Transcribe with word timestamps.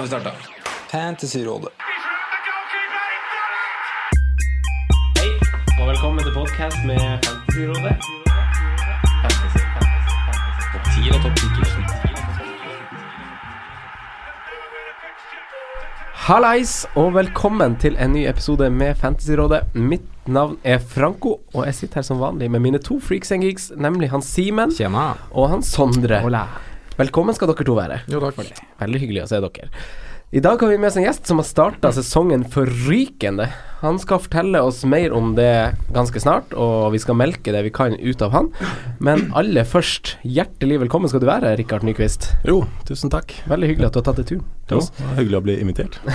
Har 0.00 0.04
vi 0.04 0.08
starta. 0.08 0.30
Fantasyrådet. 0.90 1.68
Hei, 5.18 5.28
og 5.80 5.88
velkommen 5.88 6.24
til 6.24 6.32
podcast 6.32 6.76
med 6.86 7.00
Fantasyrådet. 7.26 7.92
Fantasy, 9.20 9.60
fantasy, 9.74 10.14
fantasy. 10.16 10.64
Topp 10.72 10.84
10 10.94 11.10
og 11.10 11.20
topp 11.22 11.36
10 11.36 11.44
Hallais, 16.14 16.86
og 16.94 17.14
velkommen 17.14 17.76
til 17.76 17.96
en 18.00 18.12
ny 18.12 18.24
episode 18.28 18.70
med 18.70 18.94
Fantasyrådet. 18.94 19.60
Mitt 19.74 20.08
navn 20.26 20.56
er 20.64 20.78
Franco, 20.78 21.40
og 21.54 21.66
jeg 21.66 21.74
sitter 21.74 22.00
her 22.00 22.08
som 22.08 22.24
vanlig 22.24 22.50
med 22.50 22.60
mine 22.60 22.78
to 22.78 23.00
freaks 23.00 23.32
and 23.32 23.44
geeks, 23.44 23.72
nemlig 23.76 24.10
han 24.10 24.22
Simen 24.22 24.72
og 25.30 25.48
han 25.50 25.62
Sondre. 25.62 26.24
Velkommen 27.00 27.32
skal 27.32 27.48
dere 27.48 27.64
to 27.64 27.74
være. 27.78 28.02
Jo, 28.12 28.18
takk 28.20 28.34
for 28.36 28.44
det. 28.44 28.60
Veldig 28.82 28.98
hyggelig 29.00 29.22
å 29.24 29.28
se 29.30 29.38
dere. 29.40 29.68
I 30.36 30.38
dag 30.44 30.60
har 30.62 30.68
vi 30.70 30.76
med 30.78 30.90
oss 30.90 30.96
en 31.00 31.02
gjest 31.06 31.26
som 31.26 31.40
har 31.40 31.46
starta 31.48 31.90
sesongen 31.96 32.44
forrykende. 32.52 33.46
Han 33.80 33.96
skal 33.98 34.20
fortelle 34.22 34.60
oss 34.62 34.82
mer 34.86 35.14
om 35.16 35.32
det 35.34 35.72
ganske 35.96 36.20
snart, 36.22 36.52
og 36.52 36.92
vi 36.94 37.00
skal 37.02 37.16
melke 37.18 37.54
det 37.54 37.62
vi 37.66 37.72
kan 37.74 37.96
ut 37.96 38.22
av 38.22 38.34
han. 38.36 38.50
Men 39.02 39.24
aller 39.34 39.64
først, 39.66 40.18
hjertelig 40.28 40.76
velkommen 40.84 41.10
skal 41.10 41.24
du 41.24 41.26
være, 41.30 41.54
Rikard 41.58 41.86
Nyquist. 41.88 42.28
Jo, 42.46 42.60
tusen 42.86 43.10
takk. 43.10 43.32
Veldig 43.50 43.72
hyggelig 43.72 43.88
at 43.88 43.96
du 43.96 44.00
har 44.02 44.06
tatt 44.10 44.20
deg 44.20 44.28
turen 44.34 44.44
til 44.68 44.82
oss. 44.82 44.92
var 45.00 45.16
hyggelig 45.22 45.40
å 45.40 45.44
bli 45.48 45.60
invitert. 45.64 46.00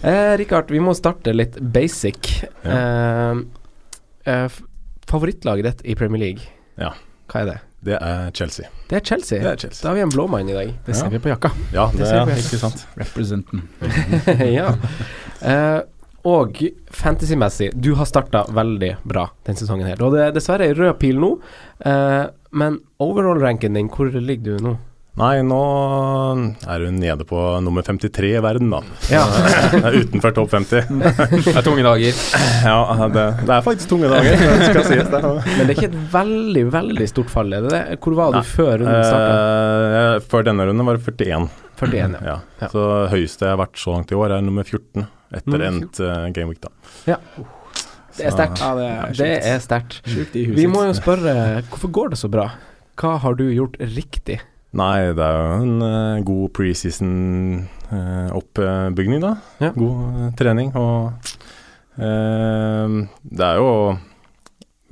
Eh, 0.00 0.30
Rikard, 0.40 0.70
vi 0.72 0.78
må 0.80 0.94
starte 0.96 1.34
litt 1.34 1.58
basic. 1.60 2.30
Eh, 2.64 3.40
eh, 4.24 4.60
favorittlaget 5.10 5.66
ditt 5.66 5.82
i 5.92 5.96
Premier 6.00 6.22
League, 6.22 6.46
Ja, 6.80 6.94
hva 7.28 7.42
er 7.42 7.50
det? 7.50 7.56
Det 7.80 7.96
er 7.96 8.30
Chelsea. 8.36 8.66
Det 8.90 8.98
er 8.98 9.04
Chelsea. 9.04 9.38
Det 9.40 9.48
er 9.48 9.56
Chelsea. 9.56 9.82
Da 9.82 9.88
har 9.88 9.96
vi 9.96 10.02
en 10.04 10.12
blå 10.12 10.26
mann 10.28 10.48
i 10.48 10.56
dag. 10.56 10.74
Det 10.86 10.96
ser 10.96 11.08
vi 11.08 11.20
på 11.22 11.30
jakka. 11.32 11.50
Ja, 11.72 11.86
det, 11.94 12.04
ser 12.04 12.20
er 12.20 12.28
vi. 12.28 12.36
ikke 12.42 12.60
sant. 12.60 12.82
Representen. 13.00 13.62
ja. 14.58 14.74
Uh, 15.40 15.80
og 16.28 16.60
fantasymessig, 16.92 17.70
du 17.72 17.94
har 17.96 18.04
starta 18.04 18.44
veldig 18.52 18.90
bra 19.08 19.30
den 19.48 19.56
sesongen 19.56 19.88
her. 19.88 19.96
Du 19.96 20.10
hadde 20.10 20.34
dessverre 20.36 20.68
ei 20.68 20.76
rød 20.76 20.98
pil 21.00 21.16
nå, 21.22 21.32
uh, 21.86 22.26
men 22.52 22.76
overall-ranken 23.00 23.78
din, 23.78 23.88
hvor 23.88 24.12
ligger 24.12 24.58
du 24.58 24.66
nå? 24.68 24.76
Nei, 25.20 25.42
nå 25.44 25.60
er 26.64 26.84
hun 26.86 26.96
nede 27.02 27.26
på 27.28 27.38
nummer 27.64 27.84
53 27.84 28.30
i 28.38 28.42
verden, 28.44 28.70
da. 28.72 28.80
Ja. 29.12 29.24
Er 29.80 29.96
utenfor 30.00 30.32
topp 30.36 30.54
50. 30.54 30.88
Det 31.44 31.54
er 31.54 31.64
tunge 31.66 31.84
dager. 31.84 32.16
Ja, 32.64 32.78
det, 33.12 33.24
det 33.44 33.54
er 33.56 33.64
faktisk 33.66 33.92
tunge 33.92 34.10
dager, 34.10 34.36
det 34.40 34.70
skal 34.70 34.86
sies. 34.88 35.10
Det. 35.12 35.20
Men 35.22 35.60
det 35.60 35.68
er 35.68 35.74
ikke 35.76 35.90
et 35.90 35.98
veldig, 36.14 36.64
veldig 36.74 37.08
stort 37.12 37.32
fall, 37.32 37.52
er 37.56 37.66
det 37.66 37.72
det? 37.74 37.82
Hvor 38.00 38.16
var 38.18 38.34
du 38.34 38.40
Nei. 38.40 38.44
før 38.48 38.72
runden 38.82 39.04
starta? 39.04 39.38
Eh, 40.00 40.16
før 40.32 40.46
denne 40.48 40.68
runden 40.70 40.88
var 40.88 40.98
det 40.98 41.16
41. 41.20 41.48
41, 41.80 42.18
ja. 42.26 42.36
Ja. 42.60 42.68
Så 42.72 42.84
høyeste 43.12 43.46
jeg 43.46 43.54
har 43.54 43.62
vært 43.62 43.80
så 43.80 43.94
langt 43.96 44.12
i 44.12 44.18
år, 44.18 44.36
er 44.36 44.44
nummer 44.44 44.66
14. 44.66 45.06
Etter 45.30 45.46
Nummer 45.46 45.66
endt 45.68 46.00
uh, 46.02 46.26
gameweek, 46.34 46.60
da. 46.64 46.72
ja. 47.14 47.20
Det 48.18 48.26
er 48.26 48.34
sterkt. 48.34 48.60
Ja, 48.60 48.70
det 49.16 49.26
er 49.26 49.44
er 49.54 49.60
sterkt. 49.62 50.00
Vi 50.34 50.66
må 50.68 50.82
jo 50.88 50.96
spørre, 50.98 51.32
hvorfor 51.70 51.92
går 51.94 52.12
det 52.12 52.18
så 52.20 52.28
bra? 52.32 52.50
Hva 53.00 53.14
har 53.22 53.38
du 53.38 53.46
gjort 53.48 53.78
riktig? 53.80 54.40
Nei, 54.78 55.10
det 55.16 55.24
er 55.24 55.34
jo 55.34 55.46
en 55.64 55.82
uh, 55.82 56.22
god 56.22 56.52
preseason-oppbygning, 56.54 59.20
da. 59.24 59.32
Ja. 59.58 59.72
God 59.74 60.14
uh, 60.14 60.30
trening. 60.38 60.70
Og 60.78 61.10
eh, 61.98 62.86
det 63.26 63.42
er 63.46 63.56
jo 63.58 63.98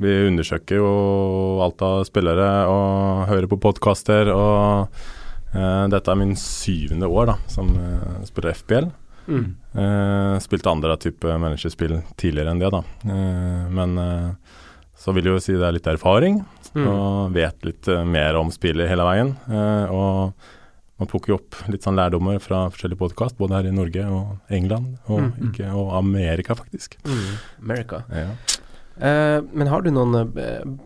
Vi 0.02 0.26
undersøker 0.28 0.76
jo 0.78 0.88
alt 1.64 1.82
av 1.82 2.04
spillere 2.06 2.66
og 2.70 3.26
hører 3.30 3.46
på 3.50 3.58
podkaster. 3.62 4.28
Og 4.34 4.88
eh, 5.54 5.86
dette 5.94 6.10
er 6.10 6.16
min 6.20 6.36
syvende 6.38 7.06
år 7.10 7.26
da 7.32 7.36
som 7.50 7.66
eh, 7.74 8.24
spiller 8.26 8.54
FBL. 8.58 8.86
Mm. 9.28 9.48
Eh, 9.74 10.38
spilte 10.40 10.70
andre 10.72 10.96
type 11.02 11.26
managerspill 11.42 11.98
tidligere 12.16 12.50
enn 12.54 12.62
det, 12.62 12.70
da. 12.72 12.80
Eh, 13.04 13.64
men 13.74 13.98
eh, 14.00 14.30
så 14.98 15.12
vil 15.14 15.24
jeg 15.28 15.34
jo 15.36 15.42
si 15.42 15.52
det 15.54 15.66
er 15.66 15.74
litt 15.76 15.86
erfaring, 15.90 16.34
Mm. 16.74 16.86
og 16.90 17.32
vet 17.36 17.64
litt 17.66 17.88
eh, 17.88 18.04
mer 18.04 18.36
om 18.40 18.50
spillet 18.54 18.88
hele 18.90 19.06
veien. 19.08 19.34
Eh, 19.48 19.92
og 19.94 20.32
man 20.98 21.06
plukker 21.10 21.30
jo 21.32 21.38
opp 21.38 21.54
litt 21.70 21.84
sånn 21.86 21.94
lærdommer 21.98 22.40
fra 22.42 22.64
forskjellige 22.74 22.98
podkast, 22.98 23.36
både 23.38 23.54
her 23.60 23.68
i 23.70 23.74
Norge 23.74 24.02
og 24.10 24.38
England, 24.50 24.96
og, 25.06 25.20
Mm. 25.28 25.50
ikke, 25.52 25.68
og 25.72 25.92
Amerika, 26.00 26.54
faktisk. 26.58 26.96
Mm. 27.06 27.36
America. 27.62 28.02
Ja. 28.10 28.32
Uh, 28.98 29.38
men 29.54 29.68
har 29.70 29.84
du 29.86 29.92
noen 29.94 30.10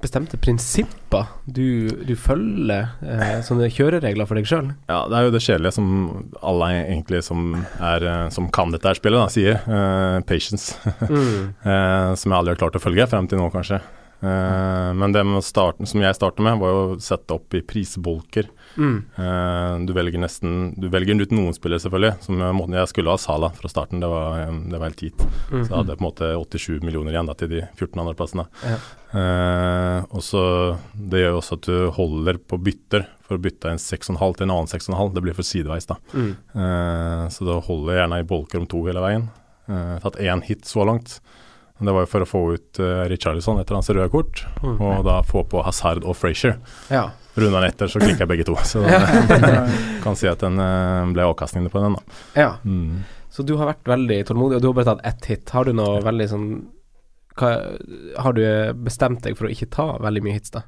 bestemte 0.03 0.37
prinsipper 0.37 1.31
du, 1.48 1.88
du 2.04 2.12
følger? 2.12 2.91
uh, 3.00 3.38
sånne 3.41 3.70
kjøreregler 3.72 4.28
for 4.28 4.37
deg 4.37 4.44
sjøl? 4.50 4.69
ja, 4.91 4.99
det 5.09 5.16
er 5.16 5.25
jo 5.25 5.32
det 5.32 5.41
kjedelige 5.41 5.72
som 5.78 5.88
alle 6.44 6.69
egentlig 6.82 7.22
som, 7.25 7.54
er, 7.81 8.04
som 8.37 8.50
kan 8.53 8.69
dette 8.70 8.84
her 8.84 9.00
spillet, 9.00 9.16
da, 9.16 9.32
sier. 9.32 9.64
Uh, 9.64 10.20
patience. 10.28 10.76
Mm. 11.09 11.54
som 12.20 12.28
jeg 12.28 12.37
aldri 12.37 12.53
har 12.53 12.60
klart 12.60 12.76
å 12.76 12.84
følge 12.84 13.09
frem 13.09 13.32
til 13.32 13.41
nå, 13.41 13.49
kanskje. 13.56 13.81
Eh, 14.22 14.91
men 14.94 15.15
det 15.15 15.25
å 15.27 15.43
som 15.43 16.03
jeg 16.05 16.15
startet 16.15 16.44
med, 16.47 16.60
var 16.62 16.71
jo 16.71 16.83
å 16.93 16.99
sette 17.03 17.34
opp 17.34 17.55
i 17.59 17.62
prisbolker. 17.66 18.47
Mm. 18.78 18.94
Uh, 19.19 19.84
du 19.84 19.91
velger 19.93 20.22
nesten 20.22 20.71
Du 20.81 20.87
velger 20.88 21.19
ut 21.21 21.34
noen 21.34 21.53
spillere, 21.53 21.83
selvfølgelig. 21.83 22.15
Som 22.25 22.38
jeg, 22.41 22.88
skulle 22.88 23.12
ha 23.12 23.21
Sala 23.21 23.50
fra 23.56 23.69
starten, 23.69 24.00
det 24.00 24.09
var, 24.09 24.38
eh, 24.44 24.53
det 24.71 24.78
var 24.78 24.88
helt 24.88 25.03
gitt. 25.03 25.27
Mm. 25.50 25.65
Så 25.65 25.66
jeg 25.66 25.75
hadde 25.75 25.99
på 25.99 26.05
en 26.05 26.09
måte 26.09 26.31
87 26.38 26.87
millioner 26.87 27.16
igjen 27.16 27.28
da, 27.28 27.37
til 27.38 27.50
de 27.50 27.65
14 27.66 28.05
andreplassene. 28.05 28.47
Ja. 28.62 28.78
Uh, 29.12 29.99
og 30.16 30.22
så 30.25 30.43
Det 30.97 31.21
gjør 31.21 31.34
jo 31.34 31.41
også 31.43 31.59
at 31.59 31.66
du 31.66 31.77
holder 31.99 32.38
på 32.38 32.62
bytter. 32.62 33.09
For 33.27 33.41
å 33.41 33.43
bytte 33.43 33.75
en 33.75 33.82
6,5 33.82 34.38
til 34.38 34.47
en 34.47 34.55
annen 34.55 34.71
6,5, 34.71 35.12
det 35.16 35.25
blir 35.25 35.37
for 35.37 35.47
sideveis, 35.47 35.88
da. 35.88 35.97
Mm. 36.12 36.32
Så 37.32 37.47
da 37.49 37.55
holder 37.65 37.94
jeg 37.94 38.00
gjerne 38.03 38.19
i 38.21 38.27
bolker 38.28 38.61
om 38.61 38.66
to 38.69 38.82
hele 38.84 39.00
veien. 39.00 39.28
Tatt 40.03 40.19
én 40.21 40.43
hit 40.44 40.66
så 40.69 40.84
langt. 40.84 41.15
Det 41.87 41.94
var 41.97 42.04
jo 42.06 42.10
for 42.12 42.25
å 42.25 42.28
få 42.28 42.43
ut 42.54 42.81
uh, 42.82 43.03
Richarlison 43.10 43.59
etter 43.62 43.75
hans 43.78 43.91
røde 43.91 44.09
kort, 44.12 44.44
Mm. 44.62 44.76
og 44.81 45.04
da 45.09 45.20
få 45.26 45.43
på 45.48 45.62
Hazard 45.66 46.04
og 46.04 46.15
Frazier. 46.16 46.59
Ja. 46.91 47.09
Rundene 47.37 47.69
etter 47.72 47.88
så 47.88 47.98
klikka 48.03 48.26
begge 48.28 48.44
to, 48.44 48.54
så 48.69 48.82
da, 48.84 49.00
kan 50.04 50.16
si 50.19 50.28
at 50.28 50.43
den 50.44 50.59
uh, 50.60 51.09
ble 51.15 51.25
avkastningene 51.31 51.72
på 51.72 51.81
den, 51.82 51.97
da. 51.98 52.20
ja. 52.38 52.50
Mm. 52.65 53.03
Så 53.32 53.41
du 53.48 53.54
har 53.56 53.70
vært 53.70 53.87
veldig 53.88 54.19
tålmodig, 54.28 54.59
og 54.59 54.60
du 54.60 54.66
har 54.69 54.75
bare 54.76 54.91
tatt 54.91 55.06
ett 55.09 55.25
hit. 55.31 55.50
Har 55.56 55.64
du 55.64 55.73
noe 55.73 56.02
veldig 56.05 56.26
sånn 56.29 56.46
hva, 57.40 57.49
Har 58.20 58.34
du 58.37 58.43
bestemt 58.84 59.23
deg 59.25 59.38
for 59.38 59.49
å 59.49 59.52
ikke 59.55 59.70
ta 59.73 59.87
veldig 60.05 60.20
mye 60.26 60.34
hits, 60.37 60.52
da? 60.52 60.67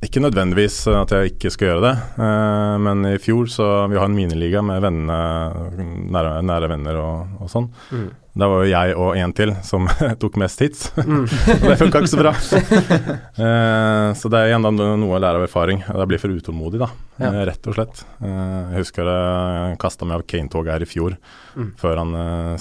Ikke 0.00 0.22
nødvendigvis 0.24 0.78
at 0.94 1.10
jeg 1.12 1.34
ikke 1.34 1.50
skal 1.52 1.68
gjøre 1.68 1.82
det, 1.84 1.92
eh, 2.24 2.76
men 2.86 3.02
i 3.10 3.18
fjor 3.20 3.50
så 3.52 3.66
Vi 3.90 3.98
har 3.98 4.06
en 4.08 4.14
miniliga 4.16 4.62
med 4.64 4.80
vennene, 4.80 5.18
nære, 6.14 6.30
nære 6.48 6.70
venner 6.72 6.96
og, 7.02 7.34
og 7.44 7.50
sånn. 7.52 7.66
Mm. 7.92 8.06
Det 8.30 8.46
var 8.46 8.60
jo 8.62 8.70
jeg 8.70 8.94
og 8.94 9.16
en 9.18 9.32
til 9.34 9.50
som 9.66 9.88
tok 10.22 10.36
mest 10.38 10.60
hits. 10.62 10.90
og 10.96 11.26
det 11.66 11.78
funka 11.80 12.02
ikke 12.04 12.12
så 12.14 12.20
bra. 12.22 12.34
Eh, 13.40 14.10
så 14.20 14.28
det 14.28 14.36
er 14.36 14.50
igjen 14.50 14.64
da 14.66 14.70
noe 14.74 15.16
å 15.16 15.20
lære 15.22 15.38
av 15.40 15.44
erfaring. 15.46 15.78
Jeg 15.86 16.08
blir 16.10 16.20
for 16.20 16.34
utålmodig, 16.34 16.80
da. 16.82 16.90
Ja. 17.22 17.30
Eh, 17.30 17.44
rett 17.48 17.64
og 17.70 17.76
slett. 17.76 18.02
Eh, 18.20 18.74
jeg 18.74 18.82
husker 18.82 19.08
jeg 19.08 19.78
kasta 19.80 20.04
meg 20.04 20.18
av 20.20 20.24
Kane-toget 20.28 20.74
her 20.76 20.84
i 20.84 20.88
fjor, 20.90 21.16
Mm. 21.50 21.72
før 21.80 21.96
han 21.98 22.12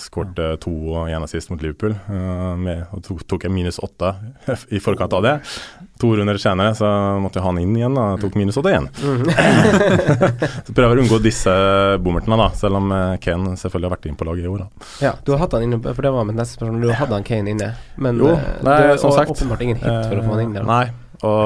skårte 0.02 0.46
to 0.64 0.72
og 0.98 1.12
en 1.14 1.22
assist 1.22 1.52
mot 1.52 1.62
Liverpool. 1.62 1.94
Med, 2.58 2.88
og 2.90 3.04
tok, 3.06 3.20
tok 3.30 3.44
jeg 3.46 3.54
minus 3.54 3.78
åtte 3.86 4.10
i 4.74 4.80
forkant 4.82 5.14
av 5.14 5.22
det. 5.22 5.34
To 6.02 6.10
runder 6.18 6.40
senere 6.42 6.72
så 6.74 6.90
måtte 7.22 7.38
jeg 7.38 7.46
ha 7.46 7.52
han 7.52 7.60
inn 7.62 7.76
igjen, 7.78 8.00
og 8.02 8.18
tok 8.24 8.34
minus 8.40 8.58
åtte 8.58 8.72
igjen. 8.74 8.88
så 9.70 10.74
prøver 10.74 10.98
å 10.98 11.04
unngå 11.04 11.20
disse 11.22 11.54
bommertene, 12.02 12.40
da. 12.42 12.48
Selv 12.58 12.80
om 12.80 12.90
Kane 13.22 13.54
selvfølgelig 13.62 13.90
har 13.92 13.96
vært 13.96 14.10
inn 14.10 14.18
på 14.20 14.28
laget 14.32 14.48
i 14.48 14.52
år. 14.56 14.64
da. 14.66 14.90
Ja, 15.06 15.14
du 15.22 15.32
har 15.36 15.44
hatt 15.46 15.54
han 15.60 15.68
inne, 15.68 15.80
for 15.84 16.02
det 16.08 16.12
var 16.16 16.26
mitt 16.30 16.40
neste 16.40 16.58
spørsmål. 16.58 16.82
Du 16.88 16.94
hadde 16.96 17.18
han 17.20 17.28
Kane 17.28 17.54
inne, 17.54 17.70
men 17.98 18.18
Jo, 18.24 18.34
eh, 18.34 18.50
nei, 18.66 18.78
det 18.88 19.04
var 19.04 19.26
åpenbart 19.36 19.62
ingen 19.68 19.78
hit 19.78 20.10
for 20.10 20.16
å 20.20 20.26
få 20.26 20.36
han 20.38 20.44
inn 20.48 20.54
der. 20.58 20.64
da. 20.64 20.68
Nei, 20.80 20.92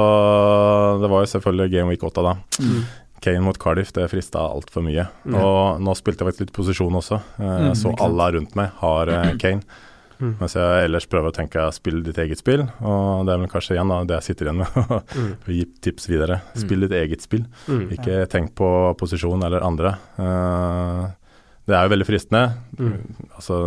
og 0.03 1.01
det 1.03 1.09
var 1.11 1.23
jo 1.25 1.31
selvfølgelig 1.33 1.71
Game 1.73 1.89
Week 1.93 2.03
8 2.03 2.23
da. 2.25 2.35
Mm. 2.61 2.83
Kane 3.23 3.39
mot 3.45 3.57
Cardiff, 3.57 3.93
det 3.95 4.09
frista 4.11 4.41
altfor 4.43 4.83
mye. 4.83 5.05
Mm. 5.25 5.37
Og 5.39 5.79
nå 5.83 5.93
spilte 5.95 6.23
jeg 6.25 6.27
faktisk 6.33 6.45
litt 6.47 6.53
posisjon 6.57 6.97
også, 6.99 7.21
eh, 7.39 7.63
Mm, 7.69 7.73
så 7.79 7.93
alle 8.03 8.31
rundt 8.35 8.55
meg 8.59 8.71
har 8.81 9.07
eh, 9.09 9.33
Kane. 9.39 9.63
Mm. 10.19 10.35
Mens 10.39 10.53
jeg 10.55 10.85
ellers 10.85 11.07
prøver 11.09 11.31
å 11.31 11.35
tenke 11.35 11.63
spill 11.73 12.01
ditt 12.03 12.15
eget 12.21 12.37
spill, 12.39 12.61
og 12.85 13.25
det 13.25 13.33
er 13.33 13.39
vel 13.41 13.49
kanskje 13.51 13.75
igjen 13.75 13.89
da 13.89 14.03
det 14.07 14.19
jeg 14.21 14.27
sitter 14.35 14.45
igjen 14.51 14.57
med, 14.61 14.67
Mm. 15.17 15.31
gi 15.47 15.65
tips 15.81 16.07
videre. 16.07 16.41
Spill 16.55 16.79
ditt 16.85 16.91
eget 16.99 17.21
spill, 17.25 17.45
Mm. 17.67 17.89
ikke 17.97 18.27
tenk 18.29 18.53
på 18.55 18.69
posisjon 18.99 19.43
eller 19.43 19.63
andre. 19.63 19.95
Eh, 20.19 21.07
det 21.69 21.75
er 21.77 21.85
jo 21.85 21.93
veldig 21.93 22.07
fristende. 22.07 22.43
Mm. 22.79 23.27
Altså, 23.37 23.57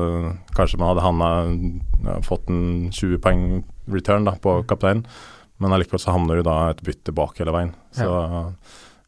kanskje 0.56 0.80
man 0.80 0.90
hadde 0.92 1.04
havna, 1.06 2.20
fått 2.26 2.50
en 2.52 2.90
20 2.92 3.20
poeng 3.24 3.44
return 3.92 4.26
da, 4.28 4.34
på 4.42 4.58
kapteinen, 4.68 5.06
men 5.62 5.72
allikevel 5.72 6.02
så 6.02 6.12
havner 6.12 6.40
du 6.40 6.46
da 6.46 6.56
et 6.74 6.82
bytte 6.84 7.14
bak 7.16 7.38
hele 7.40 7.54
veien. 7.56 7.72
Så 7.96 8.10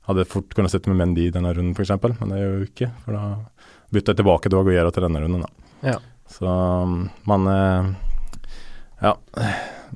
hadde 0.09 0.25
jeg 0.25 0.33
fort 0.33 0.55
kunnet 0.57 0.73
sitte 0.73 0.89
med 0.89 1.03
Mendy 1.03 1.27
i 1.29 1.33
denne 1.35 1.53
runden 1.53 1.77
f.eks., 1.77 1.93
men 2.23 2.33
det 2.33 2.41
gjør 2.41 2.53
jeg 2.55 2.61
jo 2.63 2.69
ikke. 2.71 2.91
For 3.05 3.19
da 3.19 3.25
bytter 3.93 4.15
jeg 4.15 4.21
tilbake 4.23 4.49
til 4.49 4.61
Aguero 4.63 4.93
til 4.95 5.05
denne 5.05 5.21
runden, 5.25 5.45
da. 5.45 5.75
Ja. 5.93 5.99
Så 6.29 6.55
man 7.29 7.51
eh, 7.53 7.91
Ja. 9.05 9.13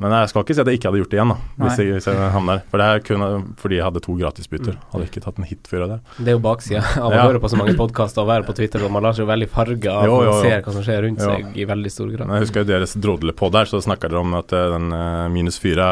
Men 0.00 0.14
jeg 0.16 0.30
skal 0.32 0.44
ikke 0.44 0.54
si 0.56 0.62
at 0.62 0.68
jeg 0.70 0.78
ikke 0.80 0.88
hadde 0.90 1.00
gjort 1.02 1.10
det 1.12 1.18
igjen, 1.18 1.32
da, 1.32 1.36
hvis 1.62 1.76
Nei. 1.78 1.84
jeg, 1.86 1.94
hvis 1.98 2.06
jeg 2.08 2.30
havner. 2.36 2.62
For 2.72 2.80
det 2.82 2.86
er 2.88 3.02
kun 3.06 3.24
fordi 3.60 3.76
jeg 3.78 3.84
hadde 3.86 4.02
to 4.06 4.14
gratisbytter. 4.18 4.76
Hadde 4.92 5.08
ikke 5.08 5.22
tatt 5.24 5.38
en 5.42 5.48
hit 5.48 5.68
før 5.70 5.84
det. 5.90 5.98
Det 6.18 6.32
er 6.32 6.36
jo 6.38 6.42
baksida 6.44 6.82
av 7.02 7.08
å 7.10 7.12
Ja. 7.16 7.26
høre 7.28 7.40
på 7.42 7.50
så 7.52 7.58
mange 7.60 7.74
podkaster 7.78 8.22
og 8.24 8.30
være 8.32 8.46
på 8.48 8.54
Twitter, 8.56 8.84
og 8.86 8.92
man 8.94 9.04
lar 9.06 9.12
seg 9.16 9.26
jo 9.26 9.30
veldig 9.32 9.48
farge 9.52 9.92
av 9.92 10.06
Jo, 10.08 10.14
og 10.16 10.24
jo, 10.26 10.32
jo. 10.32 10.40
ser 10.46 10.64
hva 10.66 10.74
som 10.78 10.86
skjer 10.86 11.02
rundt 11.06 11.20
Jo. 11.22 11.28
seg 11.30 11.58
i 11.60 11.66
veldig 11.68 11.92
stor 11.92 12.10
grad. 12.14 12.26
Men 12.26 12.38
jeg 12.40 12.46
husker 12.48 12.64
jo 12.64 12.70
deres 12.72 12.96
på 13.42 13.50
der, 13.52 13.70
så 13.70 13.80
snakka 13.84 14.08
dere 14.12 14.20
om 14.24 14.34
at 14.38 14.52
eh, 14.56 14.68
den 14.72 14.88
eh, 14.96 15.28
minus 15.34 15.58
fire 15.62 15.86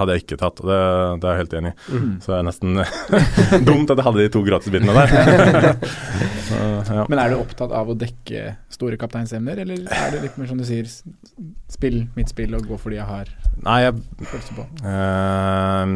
hadde 0.00 0.16
jeg 0.16 0.24
ikke 0.26 0.40
tatt. 0.44 0.60
og 0.60 0.68
Det, 0.70 0.80
det 1.22 1.28
er 1.30 1.36
jeg 1.36 1.42
helt 1.44 1.56
enig 1.60 1.72
i. 1.72 1.96
Mm. 1.96 2.12
Så 2.20 2.32
det 2.32 2.38
er 2.38 2.46
nesten 2.50 2.80
dumt 3.70 3.90
at 3.90 3.96
jeg 4.00 4.06
hadde 4.06 4.24
de 4.24 4.28
to 4.36 4.42
gratisbitene 4.46 4.94
der. 4.96 5.80
så, 6.50 6.60
ja. 7.00 7.04
Men 7.08 7.18
er 7.22 7.32
du 7.34 7.38
opptatt 7.40 7.72
av 7.76 7.90
å 7.92 7.96
dekke 7.98 8.56
store 8.72 8.98
kapteinsemner, 9.00 9.60
eller 9.64 9.84
er 9.86 10.14
det 10.14 10.22
litt 10.26 10.38
mer 10.40 10.50
som 10.50 10.58
du 10.60 10.66
sier, 10.68 10.88
spill 11.70 12.02
mitt 12.16 12.32
spill 12.32 12.54
og 12.58 12.66
gå 12.68 12.78
for 12.80 12.92
de 12.94 13.00
jeg 13.00 13.08
har 13.08 13.29
Nei, 13.60 13.82
jeg, 13.82 13.98
eh, 14.88 15.90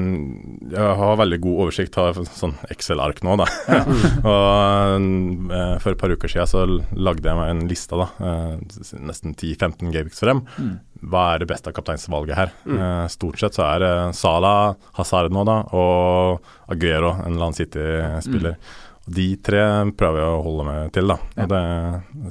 jeg 0.75 0.97
har 1.01 1.17
veldig 1.17 1.39
god 1.47 1.61
oversikt. 1.65 1.97
Har 1.97 2.19
sånn 2.37 2.53
Excel-ark 2.73 3.23
nå, 3.25 3.39
da. 3.41 3.47
og 4.29 5.07
eh, 5.49 5.75
For 5.81 5.95
et 5.95 6.01
par 6.03 6.13
uker 6.13 6.29
siden 6.29 6.51
så 6.51 6.65
lagde 6.93 7.25
jeg 7.31 7.39
meg 7.39 7.53
en 7.55 7.65
liste, 7.71 7.97
da. 7.97 8.11
eh, 8.21 8.53
nesten 9.01 9.33
10-15 9.33 9.95
gameweeks 9.95 10.21
frem. 10.21 10.45
Mm. 10.59 10.75
Hva 11.09 11.25
er 11.33 11.43
det 11.43 11.51
beste 11.55 11.73
av 11.73 11.77
kapteinsvalget 11.79 12.37
her? 12.37 12.55
Eh, 12.69 13.05
stort 13.13 13.41
sett 13.41 13.57
så 13.57 13.65
er 13.71 13.85
det 13.85 13.93
Sala, 14.19 14.75
Hazard 14.99 15.33
nå, 15.33 15.43
da, 15.49 15.63
og 15.73 16.45
Aguero, 16.73 17.17
en 17.25 17.41
Land 17.41 17.57
City-spiller. 17.61 18.59
Og 18.59 18.94
De 19.05 19.25
tre 19.45 19.61
prøver 19.99 20.23
jeg 20.23 20.33
å 20.33 20.45
holde 20.47 20.65
meg 20.65 20.93
til, 20.97 21.11
da. 21.13 21.19
Og 21.45 21.51
det 21.51 21.63